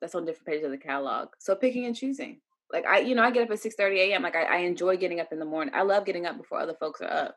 that's 0.00 0.14
on 0.14 0.24
different 0.24 0.46
pages 0.46 0.64
of 0.64 0.70
the 0.70 0.78
catalog. 0.78 1.28
So 1.38 1.54
picking 1.54 1.86
and 1.86 1.96
choosing. 1.96 2.40
Like 2.72 2.84
I, 2.86 2.98
you 2.98 3.14
know, 3.14 3.22
I 3.22 3.30
get 3.30 3.44
up 3.44 3.50
at 3.50 3.60
6 3.60 3.74
30 3.74 4.00
a.m. 4.00 4.22
Like 4.22 4.36
I, 4.36 4.42
I 4.42 4.56
enjoy 4.58 4.96
getting 4.96 5.20
up 5.20 5.32
in 5.32 5.38
the 5.38 5.44
morning. 5.44 5.74
I 5.74 5.82
love 5.82 6.04
getting 6.04 6.26
up 6.26 6.36
before 6.36 6.60
other 6.60 6.76
folks 6.78 7.00
are 7.00 7.10
up. 7.10 7.36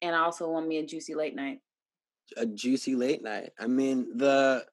And 0.00 0.14
I 0.14 0.20
also 0.20 0.50
want 0.50 0.68
me 0.68 0.78
a 0.78 0.86
juicy 0.86 1.14
late 1.14 1.34
night. 1.34 1.58
A 2.36 2.46
juicy 2.46 2.94
late 2.94 3.22
night. 3.22 3.50
I 3.58 3.66
mean, 3.66 4.16
the 4.16 4.64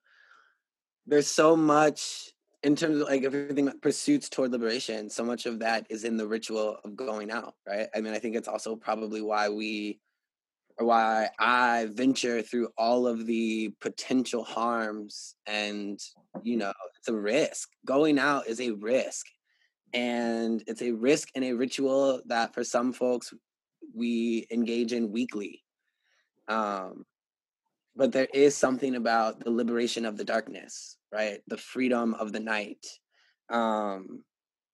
there's 1.08 1.28
so 1.28 1.56
much 1.56 2.30
in 2.62 2.76
terms 2.76 3.02
of 3.02 3.08
like 3.08 3.24
everything 3.24 3.70
pursuits 3.82 4.30
toward 4.30 4.52
liberation 4.52 5.10
so 5.10 5.24
much 5.24 5.46
of 5.46 5.60
that 5.60 5.86
is 5.89 6.06
in 6.06 6.16
the 6.16 6.26
ritual 6.26 6.78
of 6.86 6.96
going 6.96 7.30
out 7.30 7.56
right 7.68 7.89
i 7.94 8.00
mean 8.00 8.14
i 8.14 8.20
think 8.20 8.38
it's 8.38 8.48
also 8.48 8.74
probably 8.74 9.22
why 9.22 9.50
we 9.50 10.00
why 10.78 11.30
i 11.39 11.88
venture 11.91 12.41
through 12.41 12.67
all 12.78 13.05
of 13.07 13.26
the 13.26 13.74
potential 13.80 14.43
harms 14.43 15.36
and 15.45 15.99
you 16.41 16.57
know 16.57 16.74
it's 16.97 17.09
a 17.09 17.13
risk. 17.13 17.69
Going 17.86 18.17
out 18.17 18.47
is 18.47 18.61
a 18.61 18.71
risk 18.71 19.26
and 19.93 20.63
it's 20.67 20.82
a 20.82 20.91
risk 20.91 21.30
and 21.36 21.43
a 21.43 21.53
ritual 21.53 22.21
that 22.28 22.53
for 22.53 22.63
some 22.63 22.93
folks 22.93 23.34
we 23.93 24.47
engage 24.51 24.93
in 24.93 25.11
weekly 25.11 25.61
um 26.47 27.05
but 27.95 28.11
there 28.11 28.28
is 28.34 28.55
something 28.57 28.95
about 28.95 29.39
the 29.43 29.51
liberation 29.51 30.05
of 30.05 30.17
the 30.17 30.24
darkness 30.24 30.97
right? 31.11 31.41
The 31.47 31.57
freedom 31.57 32.15
of 32.15 32.32
the 32.32 32.39
night 32.39 32.86
um 33.49 34.24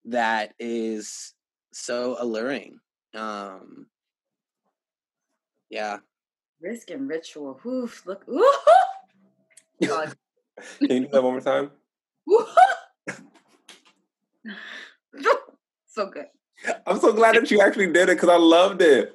that 0.06 0.54
is 0.58 1.34
so 1.72 2.16
alluring 2.18 2.78
um 3.14 3.86
yeah 5.70 5.98
risk 6.60 6.90
and 6.90 7.08
ritual 7.08 7.58
oof 7.64 8.04
look 8.06 8.24
ooh. 8.28 8.52
can 9.80 10.12
you 10.80 11.00
do 11.00 11.08
that 11.08 11.22
one 11.22 11.32
more 11.32 11.40
time 11.40 11.70
so 15.86 16.06
good 16.06 16.26
i'm 16.86 17.00
so 17.00 17.12
glad 17.12 17.34
that 17.34 17.50
you 17.50 17.60
actually 17.60 17.86
did 17.86 18.08
it 18.08 18.16
because 18.16 18.28
i 18.28 18.36
loved 18.36 18.82
it 18.82 19.14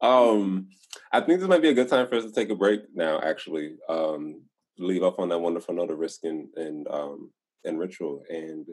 um, 0.00 0.68
I 1.12 1.20
think 1.20 1.40
this 1.40 1.48
might 1.48 1.62
be 1.62 1.68
a 1.68 1.74
good 1.74 1.88
time 1.88 2.08
for 2.08 2.16
us 2.16 2.24
to 2.24 2.32
take 2.32 2.50
a 2.50 2.54
break 2.54 2.80
now. 2.94 3.20
Actually, 3.20 3.76
um, 3.88 4.42
leave 4.78 5.02
off 5.02 5.18
on 5.18 5.28
that 5.28 5.38
wonderful 5.38 5.74
note 5.74 5.90
of 5.90 5.98
risk 5.98 6.24
and 6.24 6.48
and 6.56 6.86
um, 6.90 7.30
and 7.64 7.78
ritual, 7.78 8.22
and 8.28 8.66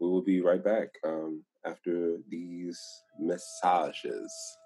we 0.00 0.08
will 0.08 0.22
be 0.22 0.40
right 0.40 0.62
back 0.62 0.88
um, 1.04 1.42
after 1.66 2.18
these 2.28 3.02
massages. 3.18 4.58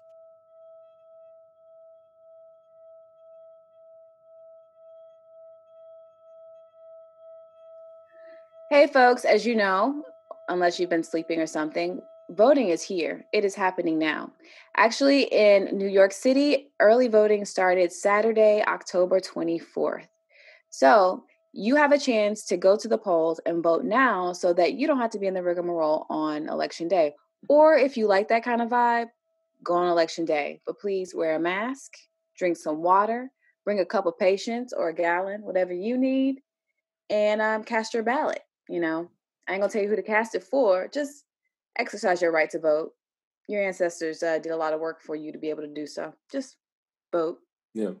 Hey, 8.69 8.87
folks, 8.87 9.25
as 9.25 9.45
you 9.45 9.55
know, 9.55 10.03
unless 10.47 10.79
you've 10.79 10.89
been 10.89 11.03
sleeping 11.03 11.41
or 11.41 11.47
something, 11.47 12.01
voting 12.29 12.69
is 12.69 12.81
here. 12.81 13.25
It 13.33 13.43
is 13.43 13.53
happening 13.53 13.99
now. 13.99 14.31
Actually, 14.77 15.23
in 15.23 15.77
New 15.77 15.89
York 15.89 16.13
City, 16.13 16.71
early 16.79 17.09
voting 17.09 17.43
started 17.43 17.91
Saturday, 17.91 18.63
October 18.65 19.19
24th. 19.19 20.07
So 20.69 21.25
you 21.53 21.75
have 21.75 21.91
a 21.91 21.97
chance 21.97 22.45
to 22.45 22.57
go 22.57 22.77
to 22.77 22.87
the 22.87 22.97
polls 22.97 23.39
and 23.45 23.63
vote 23.63 23.83
now 23.83 24.31
so 24.33 24.53
that 24.53 24.73
you 24.73 24.87
don't 24.87 24.99
have 24.99 25.11
to 25.11 25.19
be 25.19 25.27
in 25.27 25.33
the 25.33 25.43
rigmarole 25.43 26.05
on 26.09 26.47
election 26.47 26.87
day. 26.87 27.13
Or 27.49 27.75
if 27.75 27.97
you 27.97 28.07
like 28.07 28.29
that 28.29 28.43
kind 28.43 28.61
of 28.61 28.69
vibe, 28.69 29.07
go 29.63 29.73
on 29.73 29.89
election 29.89 30.25
day. 30.25 30.61
But 30.65 30.79
please 30.79 31.13
wear 31.13 31.35
a 31.35 31.39
mask, 31.39 31.91
drink 32.37 32.57
some 32.57 32.81
water, 32.81 33.29
bring 33.65 33.79
a 33.79 33.85
cup 33.85 34.05
of 34.05 34.17
patience 34.17 34.73
or 34.73 34.89
a 34.89 34.95
gallon, 34.95 35.41
whatever 35.41 35.73
you 35.73 35.97
need, 35.97 36.41
and 37.09 37.41
um, 37.41 37.63
cast 37.63 37.93
your 37.93 38.03
ballot. 38.03 38.41
You 38.69 38.79
know, 38.79 39.09
I 39.47 39.53
ain't 39.53 39.61
gonna 39.61 39.71
tell 39.71 39.81
you 39.81 39.89
who 39.89 39.95
to 39.95 40.03
cast 40.03 40.35
it 40.35 40.43
for. 40.43 40.87
Just 40.87 41.25
exercise 41.77 42.21
your 42.21 42.31
right 42.31 42.49
to 42.51 42.59
vote. 42.59 42.91
Your 43.49 43.63
ancestors 43.63 44.23
uh, 44.23 44.39
did 44.39 44.51
a 44.51 44.57
lot 44.57 44.73
of 44.73 44.79
work 44.79 45.01
for 45.01 45.15
you 45.15 45.31
to 45.31 45.37
be 45.37 45.49
able 45.49 45.63
to 45.63 45.73
do 45.73 45.85
so. 45.85 46.13
Just 46.31 46.57
vote. 47.11 47.39
Yeah. 47.73 47.91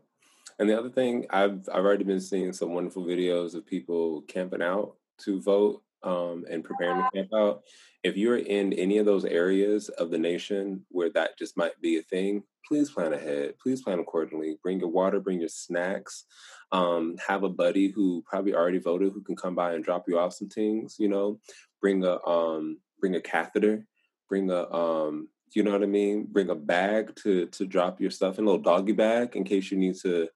And 0.61 0.69
the 0.69 0.77
other 0.77 0.91
thing, 0.91 1.25
I've 1.31 1.67
I've 1.73 1.83
already 1.83 2.03
been 2.03 2.21
seeing 2.21 2.53
some 2.53 2.75
wonderful 2.75 3.03
videos 3.03 3.55
of 3.55 3.65
people 3.65 4.21
camping 4.27 4.61
out 4.61 4.93
to 5.23 5.41
vote 5.41 5.81
um, 6.03 6.45
and 6.51 6.63
preparing 6.63 7.01
to 7.01 7.09
camp 7.15 7.33
out. 7.33 7.63
If 8.03 8.15
you're 8.15 8.37
in 8.37 8.71
any 8.73 8.99
of 8.99 9.07
those 9.07 9.25
areas 9.25 9.89
of 9.89 10.11
the 10.11 10.19
nation 10.19 10.85
where 10.89 11.09
that 11.13 11.35
just 11.39 11.57
might 11.57 11.81
be 11.81 11.97
a 11.97 12.03
thing, 12.03 12.43
please 12.67 12.91
plan 12.91 13.11
ahead. 13.11 13.55
Please 13.57 13.81
plan 13.81 13.97
accordingly. 13.97 14.59
Bring 14.61 14.79
your 14.79 14.89
water, 14.89 15.19
bring 15.19 15.39
your 15.39 15.49
snacks. 15.49 16.25
Um, 16.71 17.15
have 17.27 17.41
a 17.41 17.49
buddy 17.49 17.87
who 17.89 18.23
probably 18.27 18.53
already 18.53 18.77
voted 18.77 19.13
who 19.13 19.23
can 19.23 19.35
come 19.35 19.55
by 19.55 19.73
and 19.73 19.83
drop 19.83 20.03
you 20.07 20.19
off 20.19 20.33
some 20.33 20.49
things. 20.49 20.97
You 20.99 21.09
know, 21.09 21.39
bring 21.81 22.03
a 22.03 22.23
um, 22.23 22.77
bring 22.99 23.15
a 23.15 23.21
catheter, 23.21 23.87
bring 24.29 24.51
a 24.51 24.71
um, 24.71 25.27
you 25.55 25.63
know 25.63 25.71
what 25.71 25.81
I 25.81 25.87
mean? 25.87 26.27
Bring 26.31 26.51
a 26.51 26.55
bag 26.55 27.15
to 27.23 27.47
to 27.47 27.65
drop 27.65 27.99
your 27.99 28.11
stuff 28.11 28.37
in, 28.37 28.45
a 28.45 28.47
little 28.47 28.61
doggy 28.61 28.91
bag 28.91 29.35
in 29.35 29.43
case 29.43 29.71
you 29.71 29.79
need 29.79 29.95
to 30.03 30.29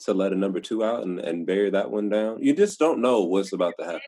to 0.00 0.14
let 0.14 0.32
a 0.32 0.36
number 0.36 0.60
two 0.60 0.84
out 0.84 1.02
and, 1.04 1.18
and 1.18 1.46
bury 1.46 1.70
that 1.70 1.90
one 1.90 2.08
down. 2.08 2.42
You 2.42 2.54
just 2.54 2.78
don't 2.78 3.00
know 3.00 3.22
what's 3.22 3.52
about 3.52 3.74
to 3.78 3.84
happen. 3.84 4.00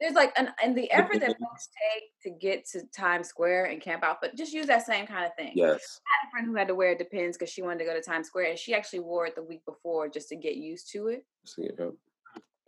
There's 0.00 0.14
like 0.14 0.32
an 0.38 0.50
and 0.62 0.76
the 0.76 0.90
effort 0.90 1.20
that 1.20 1.36
folks 1.40 1.68
take 1.94 2.04
to 2.22 2.38
get 2.38 2.68
to 2.72 2.82
Times 2.94 3.28
Square 3.28 3.66
and 3.66 3.80
camp 3.80 4.04
out, 4.04 4.18
but 4.20 4.36
just 4.36 4.52
use 4.52 4.66
that 4.66 4.84
same 4.84 5.06
kind 5.06 5.24
of 5.24 5.34
thing. 5.38 5.52
Yes. 5.54 6.00
I 6.06 6.10
had 6.20 6.28
a 6.28 6.30
friend 6.30 6.46
who 6.46 6.54
had 6.54 6.68
to 6.68 6.74
wear 6.74 6.94
Depends 6.94 7.38
because 7.38 7.50
she 7.50 7.62
wanted 7.62 7.78
to 7.78 7.86
go 7.86 7.94
to 7.94 8.02
Times 8.02 8.26
Square 8.26 8.50
and 8.50 8.58
she 8.58 8.74
actually 8.74 9.00
wore 9.00 9.26
it 9.26 9.34
the 9.34 9.42
week 9.42 9.64
before 9.64 10.08
just 10.08 10.28
to 10.28 10.36
get 10.36 10.56
used 10.56 10.92
to 10.92 11.08
it. 11.08 11.24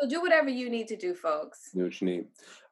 So, 0.01 0.09
do 0.09 0.23
whatever 0.23 0.49
you 0.49 0.71
need 0.71 0.89
to 0.89 0.97
do, 0.97 1.15
folks. 1.15 1.71
Do 1.75 1.85
what 1.85 2.01
you 2.01 2.07
need 2.07 2.27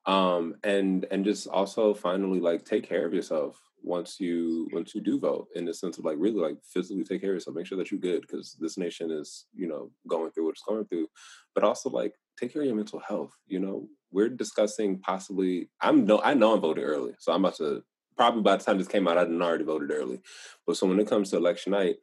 um 0.07 0.55
and 0.63 1.05
and 1.11 1.25
just 1.25 1.49
also 1.49 1.93
finally 1.93 2.41
like 2.41 2.65
take 2.65 2.89
care 2.89 3.05
of 3.05 3.13
yourself 3.13 3.61
once 3.87 4.19
you 4.19 4.69
once 4.73 4.95
you 4.95 5.01
do 5.01 5.19
vote 5.19 5.47
in 5.55 5.65
the 5.65 5.73
sense 5.73 5.97
of 5.97 6.05
like 6.05 6.17
really 6.19 6.41
like 6.41 6.57
physically 6.65 7.05
take 7.05 7.21
care 7.21 7.31
of 7.31 7.37
yourself 7.37 7.57
make 7.57 7.67
sure 7.67 7.79
that 7.79 7.91
you're 7.91 8.01
good 8.01 8.21
because 8.21 8.57
this 8.61 8.77
nation 8.77 9.11
is 9.13 9.47
you 9.55 9.69
know 9.69 9.91
going 10.09 10.31
through 10.33 10.45
what 10.45 10.51
it's 10.51 10.63
going 10.63 10.85
through 10.87 11.07
but 11.55 11.63
also 11.63 11.89
like 11.89 12.13
take 12.39 12.53
care 12.53 12.63
of 12.63 12.67
your 12.67 12.75
mental 12.77 12.99
health 12.99 13.33
you 13.47 13.61
know 13.61 13.87
we're 14.11 14.29
discussing 14.29 14.99
possibly 14.99 15.71
i'm 15.81 16.05
no 16.05 16.21
i 16.23 16.35
know 16.35 16.55
i'm 16.55 16.61
voted 16.61 16.85
early 16.85 17.13
so 17.21 17.33
i'm 17.33 17.45
about 17.45 17.57
to 17.57 17.83
probably 18.17 18.43
by 18.43 18.57
the 18.57 18.65
time 18.65 18.77
this 18.77 18.89
came 18.89 19.07
out 19.07 19.17
i 19.17 19.25
didn't 19.25 19.41
already 19.41 19.65
voted 19.65 19.93
early 19.93 20.21
but 20.67 20.77
so 20.77 20.87
when 20.87 20.99
it 20.99 21.09
comes 21.09 21.31
to 21.31 21.37
election 21.37 21.71
night 21.71 21.97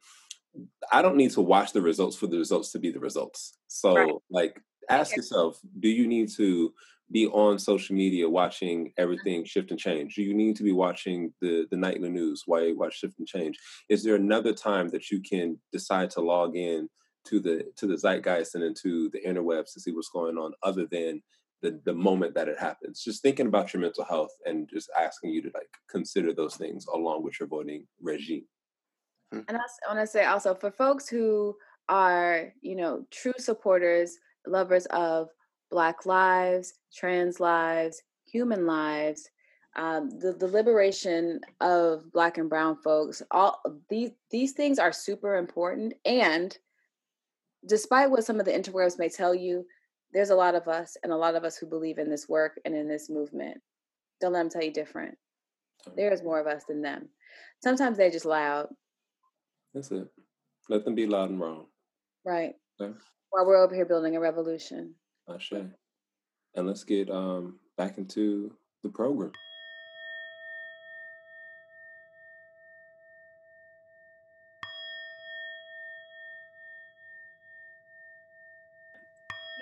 i 0.90 1.02
don't 1.02 1.16
need 1.16 1.30
to 1.30 1.42
watch 1.42 1.72
the 1.72 1.82
results 1.82 2.16
for 2.16 2.28
the 2.28 2.38
results 2.38 2.72
to 2.72 2.78
be 2.78 2.90
the 2.90 3.00
results 3.00 3.58
so 3.68 3.94
right. 3.94 4.14
like 4.30 4.58
ask 4.88 5.14
yourself 5.14 5.58
do 5.80 5.88
you 5.88 6.06
need 6.06 6.30
to 6.34 6.72
be 7.10 7.26
on 7.28 7.58
social 7.58 7.94
media 7.94 8.28
watching 8.28 8.92
everything 8.96 9.44
shift 9.44 9.70
and 9.70 9.78
change? 9.78 10.14
Do 10.14 10.22
you 10.22 10.34
need 10.34 10.56
to 10.56 10.62
be 10.62 10.72
watching 10.72 11.32
the 11.40 11.66
the 11.70 11.76
nightly 11.76 12.08
news 12.08 12.42
while 12.46 12.64
you 12.64 12.76
watch 12.76 12.98
shift 12.98 13.18
and 13.18 13.28
change? 13.28 13.58
Is 13.88 14.02
there 14.02 14.14
another 14.14 14.52
time 14.52 14.88
that 14.88 15.10
you 15.10 15.20
can 15.20 15.58
decide 15.72 16.10
to 16.10 16.20
log 16.20 16.56
in 16.56 16.88
to 17.26 17.40
the 17.40 17.64
to 17.76 17.86
the 17.86 17.96
zeitgeist 17.96 18.54
and 18.54 18.64
into 18.64 19.10
the 19.10 19.20
interwebs 19.26 19.72
to 19.74 19.80
see 19.80 19.92
what's 19.92 20.10
going 20.10 20.36
on 20.36 20.52
other 20.62 20.86
than 20.90 21.22
the 21.62 21.80
the 21.84 21.94
moment 21.94 22.34
that 22.34 22.48
it 22.48 22.58
happens? 22.58 23.02
Just 23.02 23.22
thinking 23.22 23.46
about 23.46 23.72
your 23.72 23.82
mental 23.82 24.04
health 24.04 24.32
and 24.46 24.68
just 24.68 24.90
asking 24.98 25.30
you 25.30 25.42
to 25.42 25.50
like 25.54 25.68
consider 25.90 26.32
those 26.32 26.56
things 26.56 26.86
along 26.86 27.22
with 27.22 27.38
your 27.38 27.48
voting 27.48 27.86
regime. 28.00 28.46
Hmm. 29.32 29.40
And 29.48 29.56
I 29.58 29.60
want 29.88 30.00
to 30.00 30.06
say 30.06 30.24
also 30.24 30.54
for 30.54 30.70
folks 30.70 31.08
who 31.08 31.54
are 31.88 32.52
you 32.62 32.76
know 32.76 33.06
true 33.10 33.34
supporters, 33.38 34.16
lovers 34.46 34.86
of 34.86 35.28
Black 35.74 36.06
lives, 36.06 36.74
trans 36.94 37.40
lives, 37.40 38.00
human 38.30 38.64
lives, 38.64 39.28
um, 39.74 40.08
the, 40.20 40.32
the 40.32 40.46
liberation 40.46 41.40
of 41.60 42.12
Black 42.12 42.38
and 42.38 42.48
Brown 42.48 42.76
folks, 42.76 43.24
all 43.32 43.60
these, 43.90 44.12
these 44.30 44.52
things 44.52 44.78
are 44.78 44.92
super 44.92 45.34
important. 45.34 45.94
And 46.04 46.56
despite 47.66 48.08
what 48.08 48.22
some 48.22 48.38
of 48.38 48.46
the 48.46 48.52
interwebs 48.52 49.00
may 49.00 49.08
tell 49.08 49.34
you, 49.34 49.66
there's 50.12 50.30
a 50.30 50.36
lot 50.36 50.54
of 50.54 50.68
us 50.68 50.96
and 51.02 51.12
a 51.12 51.16
lot 51.16 51.34
of 51.34 51.42
us 51.42 51.56
who 51.56 51.66
believe 51.66 51.98
in 51.98 52.08
this 52.08 52.28
work 52.28 52.60
and 52.64 52.76
in 52.76 52.86
this 52.86 53.10
movement. 53.10 53.60
Don't 54.20 54.32
let 54.32 54.42
them 54.42 54.50
tell 54.50 54.62
you 54.62 54.72
different. 54.72 55.18
There's 55.96 56.22
more 56.22 56.38
of 56.38 56.46
us 56.46 56.62
than 56.68 56.82
them. 56.82 57.08
Sometimes 57.64 57.96
they're 57.96 58.12
just 58.12 58.26
loud. 58.26 58.68
That's 59.74 59.90
it. 59.90 60.06
Let 60.68 60.84
them 60.84 60.94
be 60.94 61.08
loud 61.08 61.30
and 61.30 61.40
wrong. 61.40 61.66
Right. 62.24 62.54
While 63.30 63.44
we're 63.44 63.60
over 63.60 63.74
here 63.74 63.86
building 63.86 64.14
a 64.14 64.20
revolution. 64.20 64.94
Ashe. 65.28 65.52
And 66.54 66.66
let's 66.66 66.84
get 66.84 67.10
um, 67.10 67.56
back 67.76 67.98
into 67.98 68.52
the 68.82 68.88
program. 68.88 69.32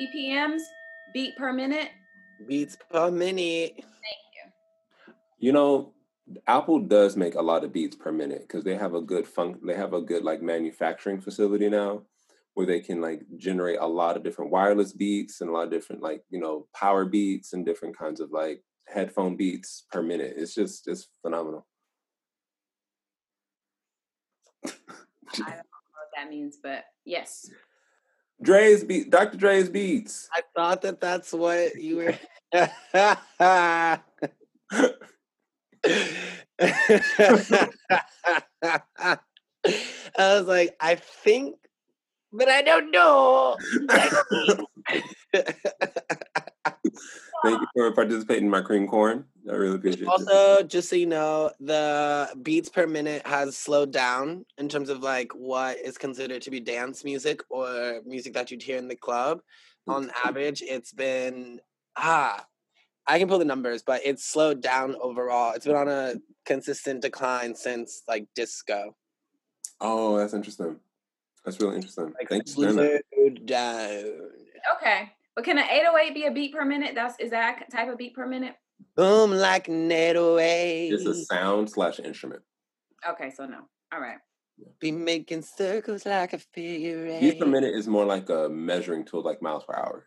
BPMs, 0.01 0.63
beat 1.15 1.37
per 1.37 1.53
minute. 1.53 1.91
Beats 2.49 2.77
per 2.91 3.11
minute. 3.11 3.75
Thank 3.77 3.87
you. 3.87 5.15
You 5.39 5.53
know, 5.53 5.93
Apple 6.49 6.81
does 6.81 7.17
make 7.17 7.37
a 7.37 7.43
lot 7.43 7.63
of 7.63 7.73
beats 7.73 7.95
per 7.95 8.11
minute 8.11 8.41
because 8.41 8.65
they 8.65 8.75
have 8.75 8.95
a 8.95 9.01
good 9.01 9.29
fun. 9.29 9.59
They 9.65 9.75
have 9.75 9.93
a 9.93 10.01
good 10.01 10.25
like 10.25 10.43
manufacturing 10.43 11.21
facility 11.21 11.69
now 11.69 12.03
where 12.55 12.67
they 12.67 12.81
can 12.81 13.01
like 13.01 13.23
generate 13.37 13.79
a 13.81 13.87
lot 13.87 14.17
of 14.17 14.23
different 14.23 14.51
wireless 14.51 14.93
beats 14.93 15.41
and 15.41 15.51
a 15.51 15.53
lot 15.53 15.65
of 15.65 15.71
different 15.71 16.03
like 16.03 16.23
you 16.31 16.39
know 16.39 16.67
power 16.75 17.05
beats 17.05 17.53
and 17.53 17.65
different 17.65 17.97
kinds 17.97 18.21
of 18.21 18.31
like 18.31 18.63
headphone 18.89 19.37
beats 19.37 19.85
per 19.91 20.03
minute. 20.03 20.35
It's 20.37 20.55
just 20.55 20.89
it's 20.89 21.09
phenomenal. 21.23 21.67
I 24.65 24.71
don't 25.35 25.47
know 25.47 25.55
what 25.55 26.11
that 26.17 26.29
means, 26.29 26.59
but 26.63 26.85
yes. 27.05 27.51
Dre's 28.43 28.85
beat, 28.85 29.11
Dr. 29.11 29.39
Dre's 29.39 29.69
beats. 29.69 30.29
I 30.35 30.43
thought 30.57 30.83
that 30.83 31.01
that's 31.01 31.33
what 31.33 31.77
you 31.77 31.97
were. 31.97 32.19
I 32.53 34.01
was 40.19 40.47
like, 40.47 40.77
I 40.81 40.97
think, 40.97 41.57
but 42.33 42.49
I 42.49 42.63
don't 42.63 42.91
know. 42.91 43.57
Thank 47.45 47.61
you 47.61 47.67
for 47.75 47.91
participating 47.93 48.45
in 48.45 48.51
my 48.51 48.61
cream 48.61 48.87
corn. 48.87 49.25
I 49.51 49.55
really 49.55 49.75
appreciate 49.77 50.03
it. 50.03 50.09
also, 50.09 50.63
just 50.63 50.89
so 50.89 50.97
you 50.97 51.07
know, 51.07 51.51
the 51.59 52.33
beats 52.43 52.69
per 52.69 52.87
minute 52.87 53.27
has 53.27 53.57
slowed 53.57 53.91
down 53.91 54.45
in 54.59 54.69
terms 54.69 54.89
of 54.89 55.03
like 55.03 55.33
what 55.33 55.79
is 55.79 55.99
considered 55.99 56.43
to 56.43 56.51
be 56.51 56.61
dance 56.61 57.05
music 57.05 57.43
or 57.51 58.01
music 58.07 58.35
that 58.35 58.51
you'd 58.51 58.63
hear 58.63 58.79
in 58.79 58.89
the 58.89 58.97
club. 58.97 59.41
On 59.89 60.13
average, 60.25 60.63
it's 60.63 60.93
been 60.93 61.59
ah, 61.97 62.47
I 63.07 63.19
can 63.19 63.27
pull 63.27 63.41
the 63.41 63.45
numbers, 63.45 63.83
but 63.83 64.03
it's 64.05 64.25
slowed 64.25 64.61
down 64.61 64.95
overall. 65.01 65.55
It's 65.55 65.67
been 65.67 65.75
on 65.75 65.89
a 65.89 66.15
consistent 66.47 67.03
decline 67.03 67.57
since 67.57 68.03
like 68.07 68.29
disco. 68.37 68.95
Oh, 69.81 70.17
that's 70.19 70.35
interesting. 70.35 70.77
That's 71.45 71.61
really 71.61 71.77
interesting. 71.77 72.13
Like 72.19 72.29
Thanks 72.29 72.55
for 72.55 72.63
sharing 72.63 72.77
that. 72.77 73.03
slowed 73.15 73.47
down. 73.47 74.31
Okay. 74.77 75.13
But 75.35 75.45
can 75.45 75.59
an 75.59 75.65
808 75.69 76.15
be 76.15 76.27
a 76.27 76.31
beat 76.31 76.53
per 76.53 76.65
minute? 76.65 76.95
That's 76.95 77.19
is 77.19 77.31
that 77.31 77.65
a 77.67 77.71
type 77.71 77.89
of 77.89 77.99
beat 77.99 78.15
per 78.15 78.27
minute? 78.27 78.55
Boom 78.97 79.33
like 79.33 79.69
an 79.69 79.91
808. 79.91 80.93
It's 80.93 81.07
a 81.07 81.15
sound 81.25 81.71
slash 81.71 81.99
instrument. 82.01 82.43
Okay, 83.09 83.31
so 83.31 83.47
no. 83.47 83.63
All 83.93 84.01
right. 84.01 84.19
Be 84.81 84.93
making 84.93 85.43
circles 85.43 86.07
like 86.07 86.33
a 86.35 86.39
figure 86.39 87.07
eight. 87.07 87.21
Beats 87.21 87.39
per 87.39 87.47
minute 87.47 87.75
is 87.75 87.89
more 87.89 88.05
like 88.05 88.29
a 88.29 88.49
measuring 88.49 89.05
tool, 89.05 89.23
like 89.23 89.43
miles 89.43 89.65
per 89.65 89.75
hour. 89.75 90.07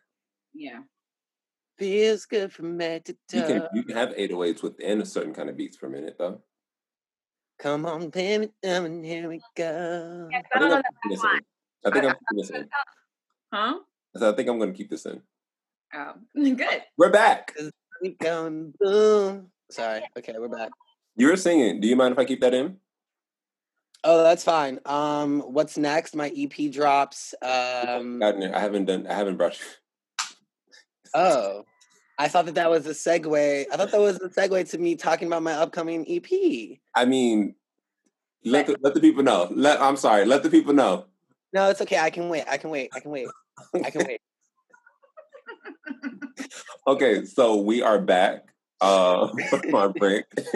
Yeah. 0.53 0.81
Feels 1.77 2.25
good 2.25 2.53
from 2.53 2.79
head 2.79 3.05
to 3.05 3.15
You 3.33 3.43
can 3.43 3.67
you 3.73 3.83
can 3.83 3.97
have 3.97 4.09
808s 4.09 4.63
within 4.63 5.01
a 5.01 5.05
certain 5.05 5.33
kind 5.33 5.49
of 5.49 5.57
beats 5.57 5.75
per 5.75 5.89
minute, 5.89 6.15
though. 6.17 6.41
Come 7.59 7.85
on, 7.85 8.11
it 8.13 8.51
down, 8.61 8.85
and 8.85 9.05
here 9.05 9.29
we 9.29 9.41
go. 9.55 10.27
Yes, 10.31 10.43
I 10.53 10.57
I 10.57 10.59
think 10.59 10.71
I'm 10.73 10.81
that 10.81 10.85
keeping 11.03 11.11
this 11.15 11.23
line. 11.23 11.37
in. 11.37 11.41
I 11.85 11.91
think 11.93 12.05
I'm 12.05 12.15
keeping 12.15 12.37
this 12.37 12.49
in. 12.49 12.69
Huh? 13.53 13.79
So 14.17 14.31
I 14.31 14.35
think 14.35 14.49
I'm 14.49 14.57
going 14.57 14.71
to 14.73 14.77
keep 14.77 14.89
this 14.89 15.05
in. 15.05 15.21
Oh, 15.93 16.13
good. 16.35 16.83
We're 16.97 17.11
back. 17.11 17.55
We 18.01 18.09
going 18.09 18.73
boom. 18.79 19.51
Sorry. 19.71 20.03
Okay, 20.17 20.33
we're 20.37 20.49
back. 20.49 20.71
You 21.15 21.27
were 21.27 21.37
singing. 21.37 21.79
Do 21.79 21.87
you 21.87 21.95
mind 21.95 22.11
if 22.11 22.19
I 22.19 22.25
keep 22.25 22.41
that 22.41 22.53
in? 22.53 22.77
Oh, 24.03 24.21
that's 24.21 24.43
fine. 24.43 24.79
Um, 24.85 25.39
what's 25.41 25.77
next? 25.77 26.15
My 26.15 26.31
EP 26.37 26.71
drops. 26.71 27.33
Um, 27.41 28.21
I 28.21 28.59
haven't 28.59 28.85
done. 28.85 29.07
I 29.07 29.13
haven't 29.13 29.37
brushed. 29.37 29.61
oh, 31.13 31.63
I 32.17 32.27
thought 32.27 32.45
that 32.45 32.55
that 32.55 32.69
was 32.69 32.85
a 32.87 32.91
segue. 32.91 33.65
I 33.71 33.77
thought 33.77 33.91
that 33.91 33.99
was 33.99 34.17
a 34.17 34.29
segue 34.29 34.69
to 34.71 34.77
me 34.77 34.95
talking 34.95 35.27
about 35.27 35.43
my 35.43 35.53
upcoming 35.53 36.05
EP. 36.07 36.79
I 36.95 37.05
mean, 37.05 37.55
let 38.45 38.67
the, 38.67 38.77
let 38.81 38.93
the 38.93 39.01
people 39.01 39.23
know. 39.23 39.49
Let 39.51 39.81
I'm 39.81 39.97
sorry. 39.97 40.25
Let 40.25 40.43
the 40.43 40.49
people 40.49 40.73
know. 40.73 41.05
No, 41.51 41.69
it's 41.69 41.81
okay. 41.81 41.99
I 41.99 42.09
can 42.09 42.29
wait. 42.29 42.45
I 42.49 42.57
can 42.57 42.69
wait. 42.69 42.91
I 42.93 42.99
can 42.99 43.11
wait. 43.11 43.27
I 43.73 43.89
can 43.89 44.05
wait. 44.07 44.21
Okay, 46.87 47.25
so 47.25 47.55
we 47.55 47.81
are 47.81 47.99
back 47.99 48.45
uh, 48.81 49.29
our 49.73 49.89
break. 49.89 50.25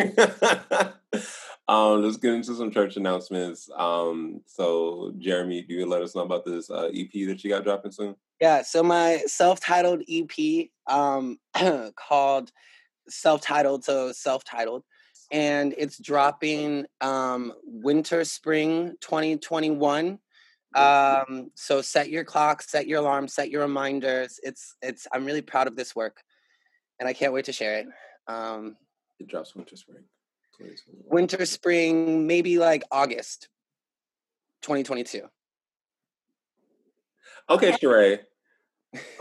um, 1.68 2.04
let's 2.04 2.18
get 2.18 2.34
into 2.34 2.56
some 2.56 2.72
church 2.72 2.98
announcements. 2.98 3.70
Um, 3.76 4.42
so, 4.46 5.14
Jeremy, 5.18 5.64
do 5.64 5.74
you 5.74 5.86
let 5.86 6.02
us 6.02 6.16
know 6.16 6.22
about 6.22 6.46
this 6.46 6.70
uh, 6.70 6.90
EP 6.94 7.12
that 7.28 7.44
you 7.44 7.50
got 7.50 7.64
dropping 7.64 7.92
soon? 7.92 8.16
Yeah, 8.40 8.62
so 8.62 8.84
my 8.84 9.22
self-titled 9.26 10.04
EP 10.10 10.70
um 10.88 11.38
called 11.96 12.52
self-titled 13.08 13.84
so 13.84 14.12
self-titled 14.12 14.84
and 15.32 15.74
it's 15.78 15.98
dropping 16.00 16.86
um 17.02 17.54
winter 17.64 18.24
spring 18.24 18.96
2021 19.02 20.20
um 20.76 21.50
so 21.56 21.82
set 21.82 22.10
your 22.10 22.24
clock 22.24 22.62
set 22.62 22.88
your 22.88 23.00
alarm 23.00 23.28
set 23.28 23.50
your 23.50 23.62
reminders 23.62 24.40
it's 24.44 24.76
it's 24.82 25.08
i'm 25.12 25.26
really 25.26 25.42
proud 25.42 25.68
of 25.68 25.76
this 25.76 25.96
work 25.96 26.22
and 27.00 27.10
i 27.10 27.14
can't 27.14 27.34
wait 27.34 27.46
to 27.46 27.52
share 27.52 27.80
it 27.80 27.88
um 28.28 28.76
It 29.20 29.28
drops 29.28 29.56
winter 29.56 29.76
spring. 29.76 30.04
winter 31.06 31.46
spring 31.46 32.28
maybe 32.28 32.58
like 32.58 32.84
august 32.92 33.48
2022 34.62 35.28
Okay, 37.50 37.72
Sheree. 37.72 38.20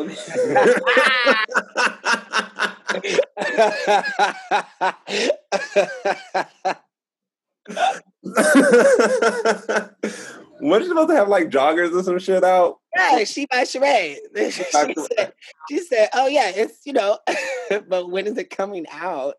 what 10.60 10.82
you 10.82 10.88
supposed 10.88 11.08
to 11.08 11.14
have 11.14 11.28
like 11.28 11.48
joggers 11.48 11.92
or 11.94 12.02
some 12.02 12.18
shit 12.18 12.44
out? 12.44 12.78
Yeah, 12.96 13.24
she 13.24 13.46
by 13.50 13.62
Sheree. 13.62 14.16
she, 14.36 14.50
said, 14.50 15.32
she 15.70 15.78
said, 15.78 16.08
"Oh 16.12 16.26
yeah, 16.26 16.50
it's 16.54 16.80
you 16.84 16.92
know, 16.92 17.18
but 17.88 18.10
when 18.10 18.26
is 18.26 18.38
it 18.38 18.50
coming 18.50 18.86
out?" 18.90 19.34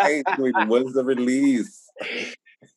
Right? 0.00 0.24
Like, 0.38 0.68
When's 0.68 0.94
the 0.94 1.04
release? 1.04 1.90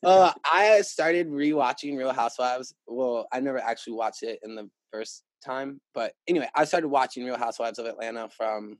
Uh, 0.03 0.31
I 0.51 0.81
started 0.81 1.30
rewatching 1.30 1.97
Real 1.97 2.13
Housewives. 2.13 2.73
Well, 2.88 3.27
I 3.31 3.39
never 3.39 3.59
actually 3.59 3.93
watched 3.93 4.23
it 4.23 4.39
in 4.43 4.55
the 4.55 4.69
first 4.91 5.23
time, 5.43 5.81
but 5.93 6.13
anyway, 6.27 6.49
I 6.55 6.65
started 6.65 6.88
watching 6.88 7.26
Real 7.26 7.38
Housewives 7.38 7.80
of 7.80 7.85
Atlanta 7.85 8.30
from 8.30 8.77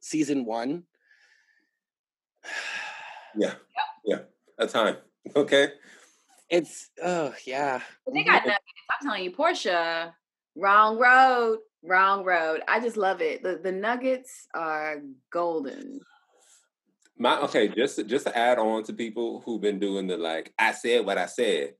season 0.00 0.44
one. 0.44 0.84
Yeah, 3.36 3.54
yeah, 4.04 4.18
a 4.58 4.68
time. 4.68 4.96
Okay. 5.34 5.72
It's 6.50 6.90
oh 7.02 7.34
yeah, 7.44 7.80
But 8.04 8.14
they 8.14 8.22
got 8.22 8.46
nuggets. 8.46 8.62
I'm 8.92 9.06
telling 9.06 9.24
you, 9.24 9.32
Porsha, 9.32 10.12
wrong 10.54 10.98
road, 10.98 11.58
wrong 11.84 12.24
road. 12.24 12.60
I 12.68 12.80
just 12.80 12.96
love 12.96 13.20
it. 13.20 13.42
The 13.42 13.60
the 13.62 13.72
nuggets 13.72 14.46
are 14.54 14.96
golden. 15.30 16.00
My 17.18 17.38
okay, 17.42 17.68
just 17.68 17.96
to, 17.96 18.04
just 18.04 18.26
to 18.26 18.36
add 18.36 18.58
on 18.58 18.82
to 18.84 18.92
people 18.92 19.40
who've 19.44 19.60
been 19.60 19.78
doing 19.78 20.06
the 20.08 20.16
like, 20.16 20.52
I 20.58 20.72
said 20.72 21.06
what 21.06 21.18
I 21.18 21.26
said. 21.26 21.74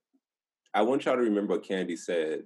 I 0.72 0.82
want 0.82 1.05
y'all 1.05 1.16
to 1.16 1.22
remember 1.22 1.55
what 1.55 1.64
Kandi 1.66 1.98
said 1.98 2.44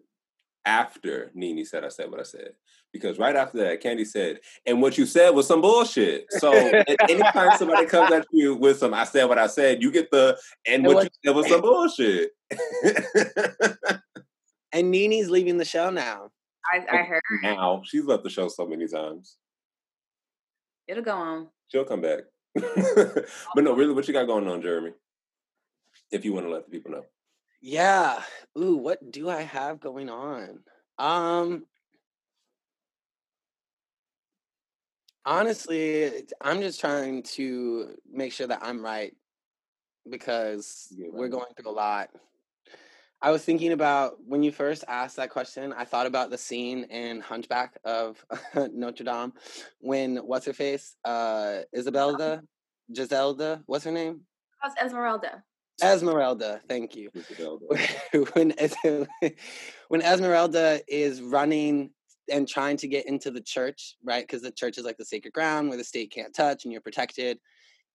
after 0.64 1.30
NeNe 1.35 1.64
said 1.64 1.85
I 1.85 1.89
said 1.89 2.10
what 2.10 2.20
I 2.20 2.24
said. 2.24 2.52
Because 2.90 3.18
right 3.18 3.36
after 3.36 3.59
that, 3.59 3.82
Kandi 3.82 4.06
said, 4.06 4.40
and 4.64 4.80
what 4.80 4.97
you 4.97 5.05
said 5.05 5.30
was 5.30 5.47
some 5.47 5.60
bullshit. 5.60 6.24
So 6.30 6.55
a- 6.55 7.10
anytime 7.10 7.55
somebody 7.59 7.85
comes 7.85 8.10
at 8.12 8.26
you 8.32 8.55
with 8.55 8.78
some 8.78 8.94
I 8.94 9.05
said 9.05 9.24
what 9.26 9.39
I 9.39 9.47
said, 9.47 9.82
you 9.82 9.90
get 9.90 10.10
the 10.10 10.39
and 10.66 10.76
And 10.76 10.86
what 10.86 10.94
what- 10.97 11.05
you 11.05 11.10
said 11.26 11.36
was 11.36 11.48
some 11.48 11.60
bullshit. 11.60 12.30
and 14.72 14.90
NeNe's 14.90 15.28
leaving 15.28 15.59
the 15.59 15.64
show 15.66 15.90
now. 15.90 16.30
I, 16.73 16.85
I 16.90 17.03
heard 17.03 17.23
now 17.43 17.82
she's 17.85 18.05
left 18.05 18.24
the 18.24 18.31
show 18.31 18.49
so 18.49 18.66
many 18.66 18.86
times. 18.86 19.36
it'll 20.86 21.03
go 21.03 21.15
on. 21.15 21.49
She'll 21.69 21.85
come 21.85 22.01
back. 22.01 22.20
but 22.55 23.65
no, 23.65 23.74
really, 23.74 23.95
what 23.95 24.07
you 24.09 24.15
got 24.15 24.27
going 24.27 24.49
on, 24.49 24.62
Jeremy? 24.62 24.93
If 26.11 26.24
you 26.24 26.32
want 26.32 26.47
to 26.47 26.53
let 26.53 26.65
the 26.65 26.70
people 26.70 26.93
know. 26.93 27.05
Yeah. 27.61 28.23
Ooh, 28.59 28.77
what 28.77 29.11
do 29.11 29.28
I 29.28 29.43
have 29.43 29.81
going 29.81 30.09
on? 30.09 30.61
Um 30.99 31.65
honestly, 35.24 36.24
I'm 36.40 36.61
just 36.61 36.81
trying 36.81 37.23
to 37.35 37.95
make 38.11 38.32
sure 38.32 38.47
that 38.47 38.61
I'm 38.62 38.82
right 38.82 39.15
because 40.09 40.89
Yeah, 40.97 41.09
we're 41.12 41.28
going 41.28 41.53
through 41.57 41.70
a 41.70 41.73
lot. 41.73 42.11
I 43.20 43.32
was 43.32 43.45
thinking 43.45 43.73
about 43.73 44.16
when 44.24 44.43
you 44.43 44.53
first 44.53 44.85
asked 44.86 45.16
that 45.16 45.31
question, 45.31 45.73
I 45.73 45.85
thought 45.85 46.07
about 46.07 46.31
the 46.31 46.39
scene 46.39 46.85
in 46.85 47.20
Hunchback 47.20 47.77
of 47.85 48.24
Notre 48.73 49.05
Dame 49.05 49.32
when 49.81 50.19
what's 50.19 50.47
her 50.47 50.53
face? 50.53 50.97
Uh 51.05 51.61
Isabelda? 51.74 52.43
Giselda, 52.93 53.62
what's 53.66 53.85
her 53.85 53.90
name? 53.93 54.23
How's 54.61 54.73
Esmeralda? 54.82 55.43
Esmeralda, 55.82 56.61
thank 56.69 56.97
you. 56.97 57.11
when 58.32 58.53
when 59.89 60.03
Esmeralda 60.03 60.81
is 60.89 61.20
running 61.20 61.90
and 62.31 62.49
trying 62.49 62.77
to 62.78 62.89
get 62.89 63.07
into 63.07 63.31
the 63.31 63.40
church, 63.40 63.97
right? 64.05 64.27
Because 64.27 64.43
the 64.43 64.51
church 64.51 64.78
is 64.78 64.85
like 64.85 64.97
the 64.97 65.05
sacred 65.05 65.32
ground 65.32 65.69
where 65.69 65.78
the 65.78 65.85
state 65.85 66.11
can't 66.11 66.35
touch 66.35 66.65
and 66.65 66.73
you're 66.73 66.81
protected. 66.82 67.39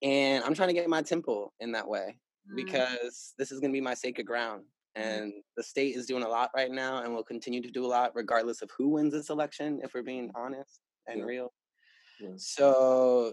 And 0.02 0.42
I'm 0.44 0.54
trying 0.54 0.68
to 0.68 0.74
get 0.74 0.88
my 0.88 1.02
temple 1.02 1.52
in 1.60 1.72
that 1.72 1.88
way 1.88 2.18
Mm. 2.50 2.56
because 2.56 3.32
this 3.38 3.50
is 3.50 3.60
going 3.60 3.72
to 3.72 3.76
be 3.76 3.80
my 3.80 3.94
sacred 3.94 4.26
ground. 4.26 4.64
Mm. 4.96 5.02
And 5.02 5.32
the 5.56 5.62
state 5.62 5.96
is 5.96 6.06
doing 6.06 6.22
a 6.22 6.28
lot 6.28 6.50
right 6.54 6.70
now 6.70 7.02
and 7.02 7.14
will 7.14 7.24
continue 7.24 7.60
to 7.62 7.70
do 7.70 7.84
a 7.84 7.88
lot 7.88 8.12
regardless 8.14 8.62
of 8.62 8.70
who 8.76 8.88
wins 8.88 9.12
this 9.12 9.30
election, 9.30 9.80
if 9.82 9.94
we're 9.94 10.02
being 10.02 10.30
honest 10.34 10.80
and 11.06 11.20
Yeah. 11.20 11.24
real. 11.24 11.54
Yeah. 12.20 12.30
So 12.36 13.32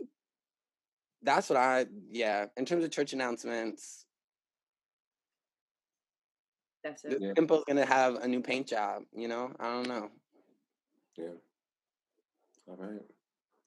that's 1.21 1.49
what 1.49 1.57
I, 1.57 1.85
yeah, 2.09 2.47
in 2.57 2.65
terms 2.65 2.83
of 2.83 2.91
church 2.91 3.13
announcements, 3.13 4.05
That's 6.83 7.03
the 7.03 7.15
it. 7.15 7.21
Yeah. 7.21 7.33
to 7.75 7.85
have 7.85 8.15
a 8.15 8.27
new 8.27 8.41
paint 8.41 8.65
job, 8.67 9.03
you 9.13 9.27
know? 9.27 9.53
I 9.59 9.65
don't 9.71 9.87
know. 9.87 10.09
Yeah. 11.15 11.35
All 12.67 12.75
right. 12.77 13.01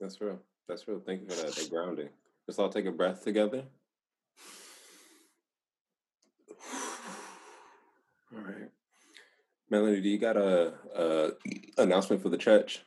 That's 0.00 0.20
real. 0.20 0.40
That's 0.68 0.88
real. 0.88 1.00
Thank 1.00 1.22
you 1.22 1.28
for 1.28 1.36
that. 1.36 1.54
That 1.54 1.70
grounding. 1.70 2.08
Let's 2.48 2.58
all 2.58 2.68
take 2.68 2.86
a 2.86 2.90
breath 2.90 3.22
together. 3.22 3.64
All 8.34 8.42
right. 8.42 8.70
Melanie, 9.70 10.00
do 10.00 10.08
you 10.08 10.18
got 10.18 10.36
a, 10.36 10.74
a 10.96 11.30
announcement 11.78 12.22
for 12.22 12.28
the 12.28 12.36
church? 12.36 12.82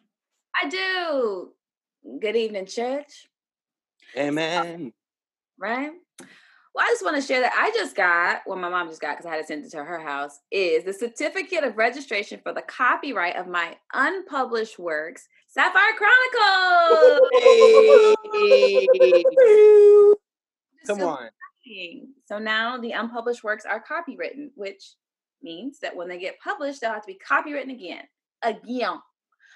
I 0.55 0.69
do. 0.69 1.51
Good 2.19 2.35
evening, 2.35 2.65
church. 2.65 3.27
Amen. 4.17 4.93
Right? 5.59 5.91
Well, 6.73 6.85
I 6.85 6.89
just 6.89 7.03
want 7.03 7.15
to 7.15 7.21
share 7.21 7.41
that 7.41 7.53
I 7.57 7.71
just 7.71 7.95
got, 7.95 8.41
well, 8.45 8.57
my 8.57 8.69
mom 8.69 8.87
just 8.87 9.01
got 9.01 9.17
because 9.17 9.25
I 9.25 9.31
had 9.35 9.41
to 9.41 9.47
send 9.47 9.65
it 9.65 9.71
to 9.71 9.83
her 9.83 9.99
house, 9.99 10.39
is 10.51 10.83
the 10.83 10.93
certificate 10.93 11.63
of 11.63 11.75
registration 11.77 12.39
for 12.43 12.53
the 12.53 12.61
copyright 12.61 13.35
of 13.35 13.47
my 13.47 13.75
unpublished 13.93 14.77
works, 14.77 15.27
Sapphire 15.47 15.93
Chronicles. 15.97 17.19
Hey. 17.41 18.85
Come 20.85 20.99
So 20.99 21.07
on. 21.09 21.29
exciting. 21.65 22.13
So 22.25 22.37
now 22.37 22.77
the 22.77 22.91
unpublished 22.91 23.43
works 23.43 23.65
are 23.65 23.83
copywritten, 23.83 24.51
which 24.55 24.93
means 25.41 25.79
that 25.79 25.95
when 25.95 26.07
they 26.07 26.17
get 26.17 26.39
published, 26.39 26.81
they'll 26.81 26.91
have 26.91 27.05
to 27.05 27.13
be 27.13 27.19
copywritten 27.19 27.71
again. 27.71 28.03
Again. 28.43 28.99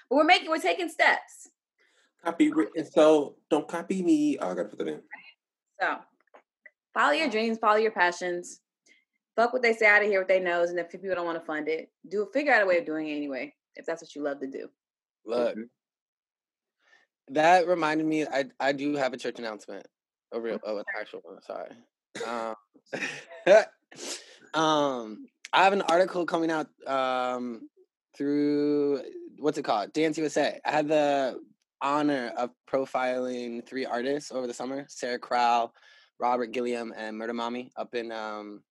But 0.08 0.16
we're 0.16 0.24
making, 0.24 0.50
we're 0.50 0.58
taking 0.58 0.88
steps. 0.88 1.48
Copywritten. 2.24 2.90
so 2.90 3.36
don't 3.50 3.66
copy 3.66 4.02
me. 4.02 4.38
Oh, 4.38 4.50
I 4.50 4.54
gotta 4.54 4.68
put 4.68 4.78
that 4.78 4.88
in. 4.88 5.00
So 5.80 5.96
follow 6.94 7.12
your 7.12 7.28
dreams, 7.28 7.58
follow 7.58 7.78
your 7.78 7.90
passions. 7.90 8.60
Fuck 9.34 9.52
what 9.52 9.62
they 9.62 9.72
say 9.72 9.86
out 9.86 10.02
of 10.02 10.08
here 10.08 10.20
with 10.20 10.28
their 10.28 10.42
nose, 10.42 10.70
and 10.70 10.78
if 10.78 10.90
people 10.90 11.08
don't 11.14 11.24
want 11.24 11.38
to 11.38 11.44
fund 11.44 11.66
it, 11.68 11.90
do 12.08 12.28
figure 12.32 12.52
out 12.52 12.62
a 12.62 12.66
way 12.66 12.78
of 12.78 12.86
doing 12.86 13.08
it 13.08 13.16
anyway, 13.16 13.52
if 13.76 13.86
that's 13.86 14.02
what 14.02 14.14
you 14.14 14.22
love 14.22 14.40
to 14.40 14.46
do. 14.46 14.68
Look, 15.24 15.56
that 17.28 17.66
reminded 17.66 18.06
me. 18.06 18.26
I 18.26 18.44
I 18.60 18.72
do 18.72 18.94
have 18.96 19.14
a 19.14 19.16
church 19.16 19.38
announcement. 19.38 19.86
A 20.32 20.40
real, 20.40 20.58
oh, 20.64 20.78
an 20.78 20.84
actual 20.98 21.20
one. 21.24 21.42
Sorry. 21.42 21.70
Um, 22.26 22.54
um, 24.54 25.26
I 25.52 25.64
have 25.64 25.72
an 25.72 25.82
article 25.82 26.24
coming 26.24 26.50
out 26.50 26.68
um 26.86 27.68
through 28.16 29.02
what's 29.38 29.58
it 29.58 29.64
called? 29.64 29.92
Dance 29.92 30.18
USA. 30.18 30.60
I 30.64 30.70
had 30.70 30.88
the 30.88 31.40
honor 31.80 32.32
of 32.36 32.50
profiling 32.70 33.66
three 33.66 33.84
artists 33.84 34.32
over 34.32 34.46
the 34.46 34.54
summer: 34.54 34.86
Sarah 34.88 35.18
Crowell, 35.18 35.74
Robert 36.18 36.52
Gilliam, 36.52 36.92
and 36.96 37.16
Murder 37.16 37.34
Mommy 37.34 37.70
up 37.76 37.94
in 37.94 38.12
um 38.12 38.62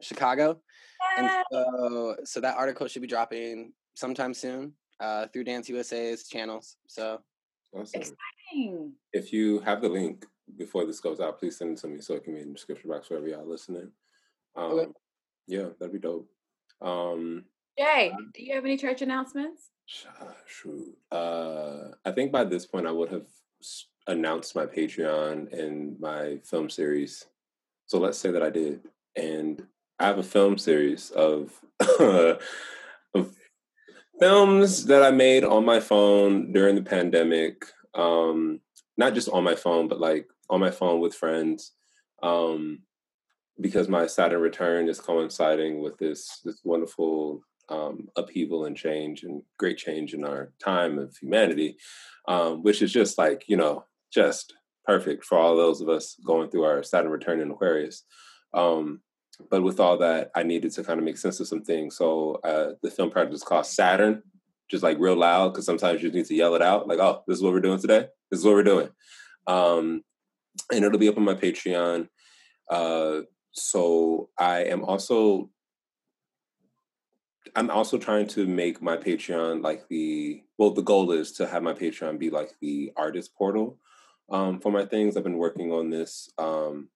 Chicago. 0.00 0.60
And 1.16 1.30
so, 1.52 2.16
so 2.24 2.40
that 2.40 2.56
article 2.56 2.88
should 2.88 3.02
be 3.02 3.08
dropping 3.08 3.72
sometime 3.94 4.34
soon 4.34 4.72
uh, 4.98 5.26
through 5.28 5.44
Dance 5.44 5.68
USA's 5.68 6.26
channels. 6.26 6.76
So 6.88 7.20
Awesome. 7.72 8.00
Exciting. 8.00 8.92
If 9.12 9.32
you 9.32 9.60
have 9.60 9.80
the 9.80 9.88
link 9.88 10.26
before 10.56 10.86
this 10.86 11.00
goes 11.00 11.20
out, 11.20 11.38
please 11.38 11.58
send 11.58 11.76
it 11.76 11.80
to 11.80 11.88
me 11.88 12.00
so 12.00 12.14
it 12.14 12.24
can 12.24 12.34
be 12.34 12.40
in 12.40 12.48
the 12.48 12.54
description 12.54 12.90
box 12.90 13.10
wherever 13.10 13.28
y'all 13.28 13.48
listening. 13.48 13.90
Um, 14.56 14.72
Okay. 14.72 14.92
Yeah, 15.46 15.68
that'd 15.78 15.92
be 15.92 15.98
dope. 15.98 16.28
Um, 16.80 17.44
Jay, 17.78 18.12
do 18.32 18.42
you 18.42 18.54
have 18.54 18.64
any 18.64 18.76
church 18.76 19.02
announcements? 19.02 19.70
uh, 20.20 20.24
shoot. 20.46 20.96
Uh, 21.10 21.90
I 22.04 22.12
think 22.12 22.32
by 22.32 22.44
this 22.44 22.66
point 22.66 22.86
I 22.86 22.92
would 22.92 23.10
have 23.10 23.26
announced 24.06 24.54
my 24.54 24.66
Patreon 24.66 25.52
and 25.52 25.98
my 26.00 26.38
film 26.44 26.70
series. 26.70 27.26
So 27.86 27.98
let's 27.98 28.18
say 28.18 28.30
that 28.30 28.42
I 28.42 28.50
did, 28.50 28.80
and 29.16 29.62
I 29.98 30.06
have 30.06 30.18
a 30.18 30.22
film 30.22 30.58
series 30.58 31.10
of 31.10 31.52
of 32.00 32.40
films 34.18 34.86
that 34.86 35.02
I 35.02 35.10
made 35.10 35.44
on 35.44 35.64
my 35.64 35.80
phone 35.80 36.52
during 36.52 36.74
the 36.74 36.82
pandemic. 36.82 37.64
Um, 37.94 38.60
not 38.96 39.14
just 39.14 39.28
on 39.28 39.44
my 39.44 39.54
phone, 39.54 39.88
but 39.88 40.00
like 40.00 40.28
on 40.48 40.60
my 40.60 40.70
phone 40.70 41.00
with 41.00 41.14
friends. 41.14 41.72
Um, 42.22 42.80
because 43.60 43.88
my 43.88 44.06
Saturn 44.06 44.40
return 44.40 44.88
is 44.88 45.00
coinciding 45.00 45.80
with 45.80 45.98
this 45.98 46.40
this 46.44 46.60
wonderful 46.64 47.42
um, 47.68 48.08
upheaval 48.16 48.64
and 48.64 48.76
change 48.76 49.22
and 49.22 49.42
great 49.58 49.78
change 49.78 50.12
in 50.12 50.24
our 50.24 50.52
time 50.62 50.98
of 50.98 51.16
humanity, 51.16 51.76
um, 52.28 52.62
which 52.62 52.82
is 52.82 52.92
just 52.92 53.18
like 53.18 53.44
you 53.46 53.56
know 53.56 53.84
just 54.12 54.54
perfect 54.84 55.24
for 55.24 55.38
all 55.38 55.56
those 55.56 55.80
of 55.80 55.88
us 55.88 56.16
going 56.24 56.50
through 56.50 56.64
our 56.64 56.82
Saturn 56.82 57.10
return 57.10 57.40
in 57.40 57.50
Aquarius. 57.50 58.04
Um, 58.52 59.00
but 59.50 59.62
with 59.62 59.80
all 59.80 59.96
that, 59.98 60.30
I 60.36 60.42
needed 60.42 60.72
to 60.72 60.84
kind 60.84 60.98
of 60.98 61.04
make 61.04 61.18
sense 61.18 61.40
of 61.40 61.48
some 61.48 61.62
things. 61.62 61.96
So 61.96 62.38
uh, 62.44 62.74
the 62.82 62.90
film 62.90 63.10
project 63.10 63.34
is 63.34 63.42
called 63.42 63.66
Saturn, 63.66 64.22
just 64.70 64.84
like 64.84 64.98
real 65.00 65.16
loud, 65.16 65.52
because 65.52 65.66
sometimes 65.66 66.02
you 66.02 66.08
just 66.08 66.14
need 66.14 66.26
to 66.26 66.34
yell 66.34 66.54
it 66.54 66.62
out, 66.62 66.86
like, 66.86 66.98
"Oh, 66.98 67.22
this 67.26 67.38
is 67.38 67.42
what 67.42 67.52
we're 67.52 67.60
doing 67.60 67.80
today. 67.80 68.08
This 68.30 68.40
is 68.40 68.46
what 68.46 68.54
we're 68.54 68.62
doing." 68.62 68.90
Um, 69.46 70.02
and 70.72 70.84
it'll 70.84 70.98
be 70.98 71.08
up 71.08 71.16
on 71.16 71.24
my 71.24 71.34
Patreon. 71.34 72.08
Uh, 72.70 73.20
so 73.54 74.28
I 74.38 74.64
am 74.64 74.84
also 74.84 75.50
I'm 77.56 77.70
also 77.70 77.98
trying 77.98 78.26
to 78.28 78.46
make 78.46 78.82
my 78.82 78.96
Patreon 78.96 79.62
like 79.62 79.86
the 79.88 80.42
well, 80.58 80.70
the 80.70 80.82
goal 80.82 81.12
is 81.12 81.32
to 81.32 81.46
have 81.46 81.62
my 81.62 81.72
Patreon 81.72 82.18
be 82.18 82.30
like 82.30 82.52
the 82.60 82.92
artist 82.96 83.34
portal 83.36 83.78
um, 84.30 84.60
for 84.60 84.72
my 84.72 84.84
things. 84.84 85.16
I've 85.16 85.24
been 85.24 85.38
working 85.38 85.72
on 85.72 85.90
this 85.90 86.28
um, 86.38 86.88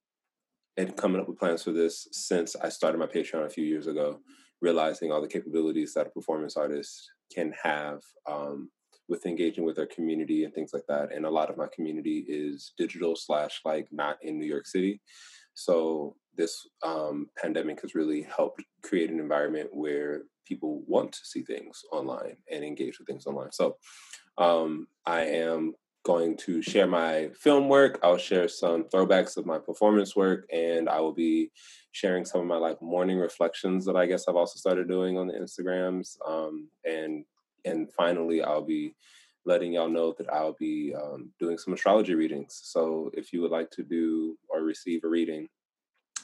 and 0.77 0.97
coming 0.97 1.21
up 1.21 1.29
with 1.29 1.39
plans 1.39 1.63
for 1.63 1.73
this 1.73 2.09
since 2.13 2.57
I 2.57 2.69
started 2.71 2.99
my 2.99 3.07
Patreon 3.07 3.47
a 3.47 3.51
few 3.51 3.65
years 3.65 3.87
ago, 3.87 4.21
realizing 4.61 5.13
all 5.13 5.21
the 5.21 5.29
capabilities 5.29 5.95
that 5.95 6.07
a 6.07 6.11
performance 6.11 6.57
artist 6.57 7.11
can 7.33 7.55
have 7.63 8.01
um, 8.29 8.71
with 9.09 9.27
engaging 9.27 9.65
with 9.65 9.77
their 9.77 9.87
community 9.87 10.45
and 10.45 10.53
things 10.53 10.71
like 10.73 10.87
that. 10.89 11.13
And 11.15 11.25
a 11.25 11.31
lot 11.31 11.51
of 11.51 11.57
my 11.57 11.67
community 11.73 12.25
is 12.29 12.73
digital 12.77 13.15
slash 13.15 13.61
like 13.65 13.89
not 13.93 14.19
in 14.23 14.39
New 14.39 14.47
York 14.47 14.67
City. 14.67 15.01
So 15.55 16.17
this 16.39 16.67
um, 16.83 17.27
pandemic 17.37 17.83
has 17.83 17.95
really 17.95 18.23
helped 18.23 18.63
create 18.83 19.11
an 19.11 19.21
environment 19.21 19.69
where 19.73 20.23
people 20.47 20.83
want 20.87 21.13
to 21.13 21.25
see 21.25 21.43
things 21.43 21.83
online 21.93 22.37
and 22.51 22.65
engage 22.65 22.99
with 22.99 23.07
things 23.07 23.27
online. 23.27 23.53
So 23.53 23.77
um, 24.39 24.87
I 25.05 25.23
am 25.23 25.75
going 26.05 26.37
to 26.39 26.63
share 26.63 26.87
my 26.87 27.29
film 27.39 27.69
work. 27.69 27.99
I'll 28.03 28.17
share 28.17 28.49
some 28.49 28.85
throwbacks 28.85 29.37
of 29.37 29.45
my 29.45 29.59
performance 29.59 30.17
work, 30.17 30.47
and 30.51 30.89
I 30.89 31.01
will 31.01 31.13
be 31.13 31.51
sharing 31.93 32.25
some 32.25 32.41
of 32.41 32.47
my 32.47 32.57
like 32.57 32.81
morning 32.81 33.19
reflections 33.19 33.85
that 33.85 33.97
I 33.97 34.07
guess 34.07 34.27
I've 34.27 34.37
also 34.37 34.57
started 34.57 34.89
doing 34.89 35.19
on 35.19 35.27
the 35.27 35.35
Instagrams. 35.35 36.17
Um, 36.27 36.71
and 36.85 37.25
and 37.65 37.93
finally, 37.93 38.43
I'll 38.43 38.65
be 38.65 38.95
letting 39.45 39.73
y'all 39.73 39.89
know 39.89 40.15
that 40.17 40.33
I'll 40.33 40.57
be 40.59 40.95
um, 40.95 41.31
doing 41.41 41.59
some 41.59 41.75
astrology 41.75 42.15
readings. 42.15 42.61
So 42.65 43.11
if 43.15 43.33
you 43.33 43.43
would 43.43 43.51
like 43.51 43.71
to 43.73 43.83
do 43.83 44.37
or 44.49 44.63
receive 44.63 45.05
a 45.05 45.09
reading 45.09 45.49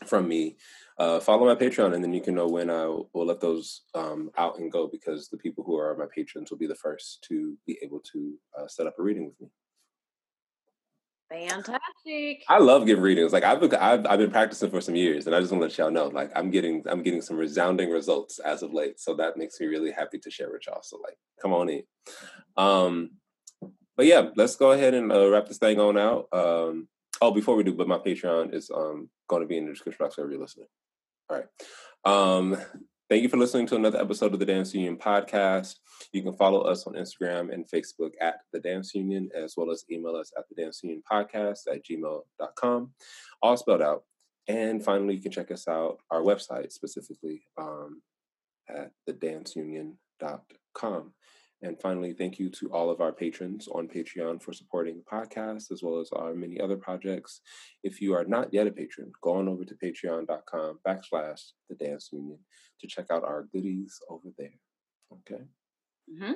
from 0.07 0.29
me, 0.29 0.57
uh, 0.99 1.21
follow 1.21 1.47
my 1.47 1.55
Patreon, 1.55 1.95
and 1.95 2.05
then 2.05 2.13
you 2.13 2.21
can 2.21 2.35
know 2.35 2.47
when 2.47 2.71
I 2.71 2.87
will 2.87 3.27
let 3.27 3.41
those 3.41 3.83
um, 3.95 4.31
out 4.37 4.59
and 4.59 4.71
go 4.71 4.87
because 4.87 5.29
the 5.29 5.39
people 5.39 5.65
who 5.65 5.77
are 5.77 5.97
my 5.97 6.07
patrons 6.15 6.51
will 6.51 6.59
be 6.59 6.67
the 6.67 6.75
first 6.75 7.25
to 7.29 7.57
be 7.67 7.79
able 7.83 8.01
to 8.13 8.35
uh, 8.59 8.69
set 8.69 8.87
up 8.87 8.99
a 8.99 9.03
reading 9.03 9.27
with 9.27 9.41
me. 9.41 9.49
Fantastic. 11.31 12.45
I 12.49 12.59
love 12.59 12.87
giving 12.87 13.03
readings. 13.03 13.33
Like 13.33 13.43
I've 13.43 13.59
been, 13.59 13.75
I've, 13.75 14.07
I've 14.07 14.19
been 14.19 14.31
practicing 14.31 14.71
for 14.71 14.81
some 14.81 14.95
years, 14.95 15.27
and 15.27 15.35
I 15.35 15.41
just 15.41 15.51
want 15.51 15.63
to 15.63 15.67
let 15.67 15.79
y'all 15.79 15.91
know, 15.91 16.07
like 16.07 16.31
I'm 16.37 16.51
getting 16.51 16.85
I'm 16.87 17.03
getting 17.03 17.23
some 17.23 17.37
resounding 17.37 17.91
results 17.91 18.39
as 18.39 18.63
of 18.63 18.73
late. 18.73 19.01
So 19.01 19.15
that 19.15 19.37
makes 19.37 19.59
me 19.59 19.67
really 19.67 19.91
happy 19.91 20.19
to 20.19 20.31
share 20.31 20.51
with 20.53 20.67
y'all. 20.67 20.83
So 20.83 20.99
like, 21.03 21.19
come 21.43 21.53
on 21.53 21.71
in. 21.71 21.83
Um, 22.57 23.11
but 23.97 24.07
yeah, 24.07 24.29
let's 24.37 24.57
go 24.57 24.73
ahead 24.73 24.95
and 24.95 25.11
uh, 25.11 25.29
wrap 25.29 25.49
this 25.49 25.59
thing 25.59 25.81
on 25.81 25.99
out. 25.99 26.29
Um, 26.33 26.89
oh, 27.25 27.31
before 27.31 27.57
we 27.57 27.65
do, 27.65 27.73
but 27.73 27.89
my 27.89 27.99
Patreon 27.99 28.55
is 28.55 28.71
um 28.71 29.09
going 29.29 29.43
to 29.43 29.49
be 29.49 29.57
in 29.57 29.65
the 29.65 29.73
description 29.73 30.05
box 30.05 30.17
wherever 30.17 30.33
you're 30.33 30.41
listening. 30.41 30.67
All 31.31 31.39
right. 31.39 31.47
Um, 32.05 32.57
thank 33.09 33.23
you 33.23 33.31
for 33.31 33.39
listening 33.39 33.67
to 33.69 33.77
another 33.77 34.01
episode 34.01 34.35
of 34.35 34.39
the 34.39 34.47
Dance 34.47 34.75
Union 34.75 34.99
podcast. 34.99 35.77
You 36.13 36.23
can 36.23 36.37
follow 36.37 36.61
us 36.61 36.87
on 36.87 36.95
Instagram 36.95 37.53
and 37.53 37.69
Facebook 37.69 38.13
at 38.21 38.41
The 38.53 38.61
Dance 38.61 38.95
Union, 38.95 39.31
as 39.35 39.55
well 39.57 39.71
as 39.71 39.85
email 39.91 40.17
us 40.17 40.33
at 40.37 40.45
the 40.49 40.63
Dance 40.63 40.83
Union 40.83 41.03
Podcast 41.11 41.61
at 41.73 41.83
gmail.com, 41.85 42.93
all 43.43 43.57
spelled 43.57 43.81
out. 43.81 44.03
And 44.47 44.85
finally, 44.85 45.15
you 45.15 45.23
can 45.23 45.33
check 45.33 45.51
us 45.51 45.67
out, 45.67 46.01
our 46.11 46.21
website 46.21 46.73
specifically, 46.73 47.45
um, 47.57 48.03
at 48.69 48.91
thedanceunion.com. 49.09 51.15
And 51.65 51.81
finally, 51.81 52.13
thank 52.13 52.39
you 52.39 52.51
to 52.51 52.71
all 52.73 52.91
of 52.91 53.01
our 53.01 53.11
patrons 53.11 53.69
on 53.69 53.89
Patreon 53.89 54.43
for 54.43 54.53
supporting 54.53 54.99
the 54.99 55.03
podcast 55.03 55.73
as 55.73 55.83
well 55.83 55.99
as 55.99 56.11
our 56.13 56.35
many 56.35 56.61
other 56.61 56.77
projects. 56.77 57.41
If 57.83 58.03
you 58.03 58.15
are 58.15 58.25
not 58.25 58.53
yet 58.53 58.67
a 58.67 58.71
patron, 58.71 59.13
go 59.23 59.37
on 59.37 59.49
over 59.49 59.65
to 59.65 59.75
patreon.com 59.75 60.81
backslash 60.87 61.41
the 61.71 61.75
dance 61.77 62.11
union 62.13 62.39
to 62.81 62.87
check 62.87 63.07
out 63.11 63.25
our 63.25 63.49
goodies 63.51 63.99
over 64.11 64.29
there. 64.37 64.59
Okay. 65.11 65.43
Mm-hmm. 66.13 66.33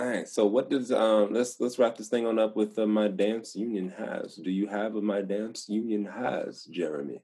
All 0.00 0.06
right. 0.06 0.28
So 0.28 0.44
what 0.44 0.68
does 0.68 0.92
um 0.92 1.32
let's 1.32 1.58
let's 1.58 1.78
wrap 1.78 1.96
this 1.96 2.08
thing 2.08 2.26
on 2.26 2.38
up 2.38 2.56
with 2.56 2.74
the 2.74 2.86
my 2.86 3.08
dance 3.08 3.56
union 3.56 3.88
has. 3.96 4.34
Do 4.34 4.50
you 4.50 4.66
have 4.66 4.96
a 4.96 5.00
my 5.00 5.22
dance 5.22 5.66
union 5.66 6.04
has, 6.04 6.64
Jeremy? 6.64 7.22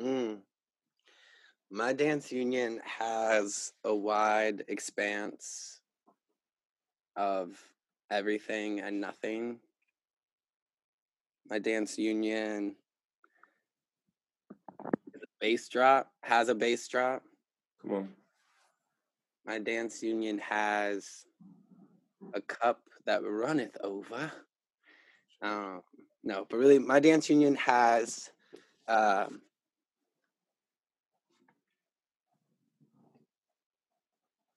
Mm. 0.00 0.38
My 1.74 1.92
dance 1.92 2.30
union 2.30 2.80
has 2.84 3.72
a 3.82 3.92
wide 3.92 4.62
expanse 4.68 5.80
of 7.16 7.60
everything 8.12 8.78
and 8.78 9.00
nothing. 9.00 9.58
My 11.50 11.58
dance 11.58 11.98
union 11.98 12.76
bass 15.40 15.68
drop, 15.68 16.12
has 16.22 16.48
a 16.48 16.54
bass 16.54 16.86
drop. 16.86 17.24
Come 17.82 17.92
on. 17.92 18.08
My 19.44 19.58
dance 19.58 20.00
union 20.00 20.38
has 20.38 21.26
a 22.34 22.40
cup 22.40 22.82
that 23.04 23.24
runneth 23.24 23.76
over. 23.82 24.30
Um, 25.42 25.82
no, 26.22 26.46
but 26.48 26.56
really, 26.56 26.78
my 26.78 27.00
dance 27.00 27.28
union 27.28 27.56
has 27.56 28.30
um, 28.86 29.40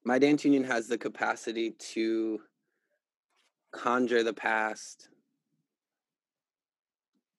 my 0.07 0.17
dance 0.17 0.45
union 0.45 0.63
has 0.63 0.87
the 0.87 0.97
capacity 0.97 1.71
to 1.71 2.39
conjure 3.73 4.23
the 4.23 4.31
past 4.33 5.09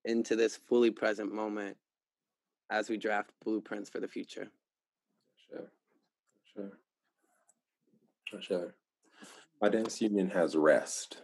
into 0.04 0.36
this 0.36 0.58
fully 0.68 0.90
present 0.90 1.32
moment 1.32 1.78
as 2.70 2.90
we 2.90 2.98
draft 2.98 3.30
blueprints 3.42 3.88
for 3.88 4.00
the 4.00 4.06
future. 4.06 4.48
Sure. 5.48 5.72
Sure. 6.54 8.42
Sure. 8.42 8.74
My 9.62 9.70
dance 9.70 10.02
union 10.02 10.28
has 10.28 10.54
rest, 10.54 11.22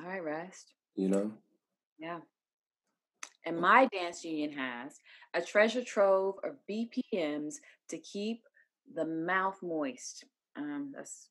All 0.00 0.08
right, 0.08 0.22
rest. 0.22 0.72
you 0.96 1.10
know? 1.10 1.30
Yeah. 1.96 2.18
And 3.46 3.60
my 3.60 3.86
dance 3.92 4.24
union 4.24 4.50
has 4.58 4.98
a 5.32 5.40
treasure 5.40 5.84
trove 5.84 6.34
of 6.42 6.56
BPMs 6.68 7.54
to 7.90 7.98
keep 7.98 8.42
the 8.92 9.04
mouth 9.04 9.58
moist. 9.62 10.24
Um, 10.56 10.92
that's 10.94 11.28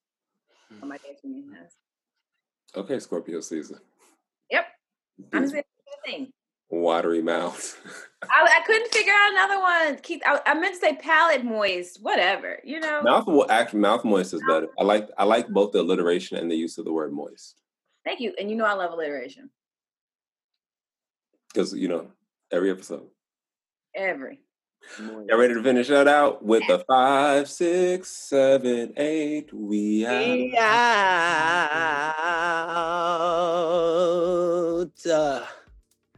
what 0.80 0.88
my 0.88 0.98
union 1.24 1.56
has. 1.62 1.74
Okay, 2.76 3.00
Scorpio 3.00 3.40
season. 3.42 3.80
Yep. 4.50 4.66
I'm 5.32 5.42
These 5.44 5.52
saying 5.52 5.64
the 6.06 6.12
thing. 6.12 6.34
watery 6.70 7.22
mouth. 7.22 7.80
I, 8.24 8.60
I 8.62 8.66
couldn't 8.66 8.92
figure 8.94 9.14
out 9.14 9.32
another 9.32 9.60
one. 9.60 9.98
Keith, 10.02 10.22
I, 10.26 10.40
I 10.46 10.54
meant 10.56 10.74
to 10.76 10.80
say 10.80 10.96
palate 10.96 11.44
moist, 11.44 12.00
whatever, 12.02 12.60
you 12.64 12.80
know. 12.80 13.02
mouth 13.04 13.28
mo- 13.28 13.46
actually 13.50 13.82
mouth 13.82 14.04
moist 14.04 14.34
is 14.34 14.42
better. 14.48 14.68
I 14.80 14.84
like 14.84 15.10
I 15.18 15.26
like 15.26 15.48
both 15.50 15.72
the 15.72 15.82
alliteration 15.82 16.38
and 16.38 16.50
the 16.50 16.56
use 16.56 16.78
of 16.78 16.86
the 16.86 16.94
word 16.94 17.14
moist. 17.14 17.56
Thank 18.06 18.20
you. 18.20 18.34
And 18.40 18.50
you 18.50 18.56
know 18.56 18.66
I 18.66 18.74
love 18.74 18.92
alliteration. 18.92 19.50
Because 21.54 21.74
you 21.74 21.88
know, 21.88 22.08
every 22.52 22.72
episode. 22.72 23.08
Every. 23.96 24.40
Y'all 25.00 25.38
ready 25.38 25.54
to 25.54 25.64
finish 25.64 25.88
that 25.88 26.08
out 26.08 26.44
with 26.44 26.62
the 26.68 26.80
five, 26.88 27.50
six, 27.50 28.10
seven, 28.10 28.94
eight? 28.98 29.52
We 29.54 30.06
out. 30.06 30.38
We 30.38 30.58
out. 35.12 35.48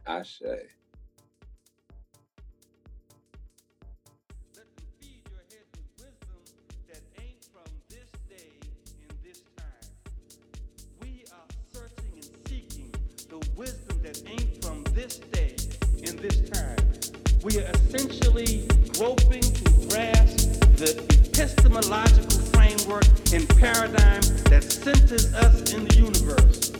Ashe. 0.06 0.42
Let 0.42 0.66
them 4.54 4.86
feed 5.00 5.22
your 5.30 5.42
head 5.50 5.64
with 5.72 5.96
wisdom 13.56 14.02
that 14.02 14.22
ain't 14.28 14.64
from 14.64 14.84
this 14.94 15.18
day 15.18 15.56
in 16.02 16.16
this 16.16 16.50
time. 16.50 16.75
We 17.46 17.60
are 17.60 17.70
essentially 17.74 18.66
groping 18.98 19.40
to 19.40 19.70
grasp 19.88 20.58
the 20.78 21.00
epistemological 21.30 22.40
framework 22.50 23.06
and 23.32 23.48
paradigm 23.60 24.22
that 24.50 24.64
centers 24.64 25.32
us 25.32 25.72
in 25.72 25.84
the 25.84 25.94
universe. 25.94 26.75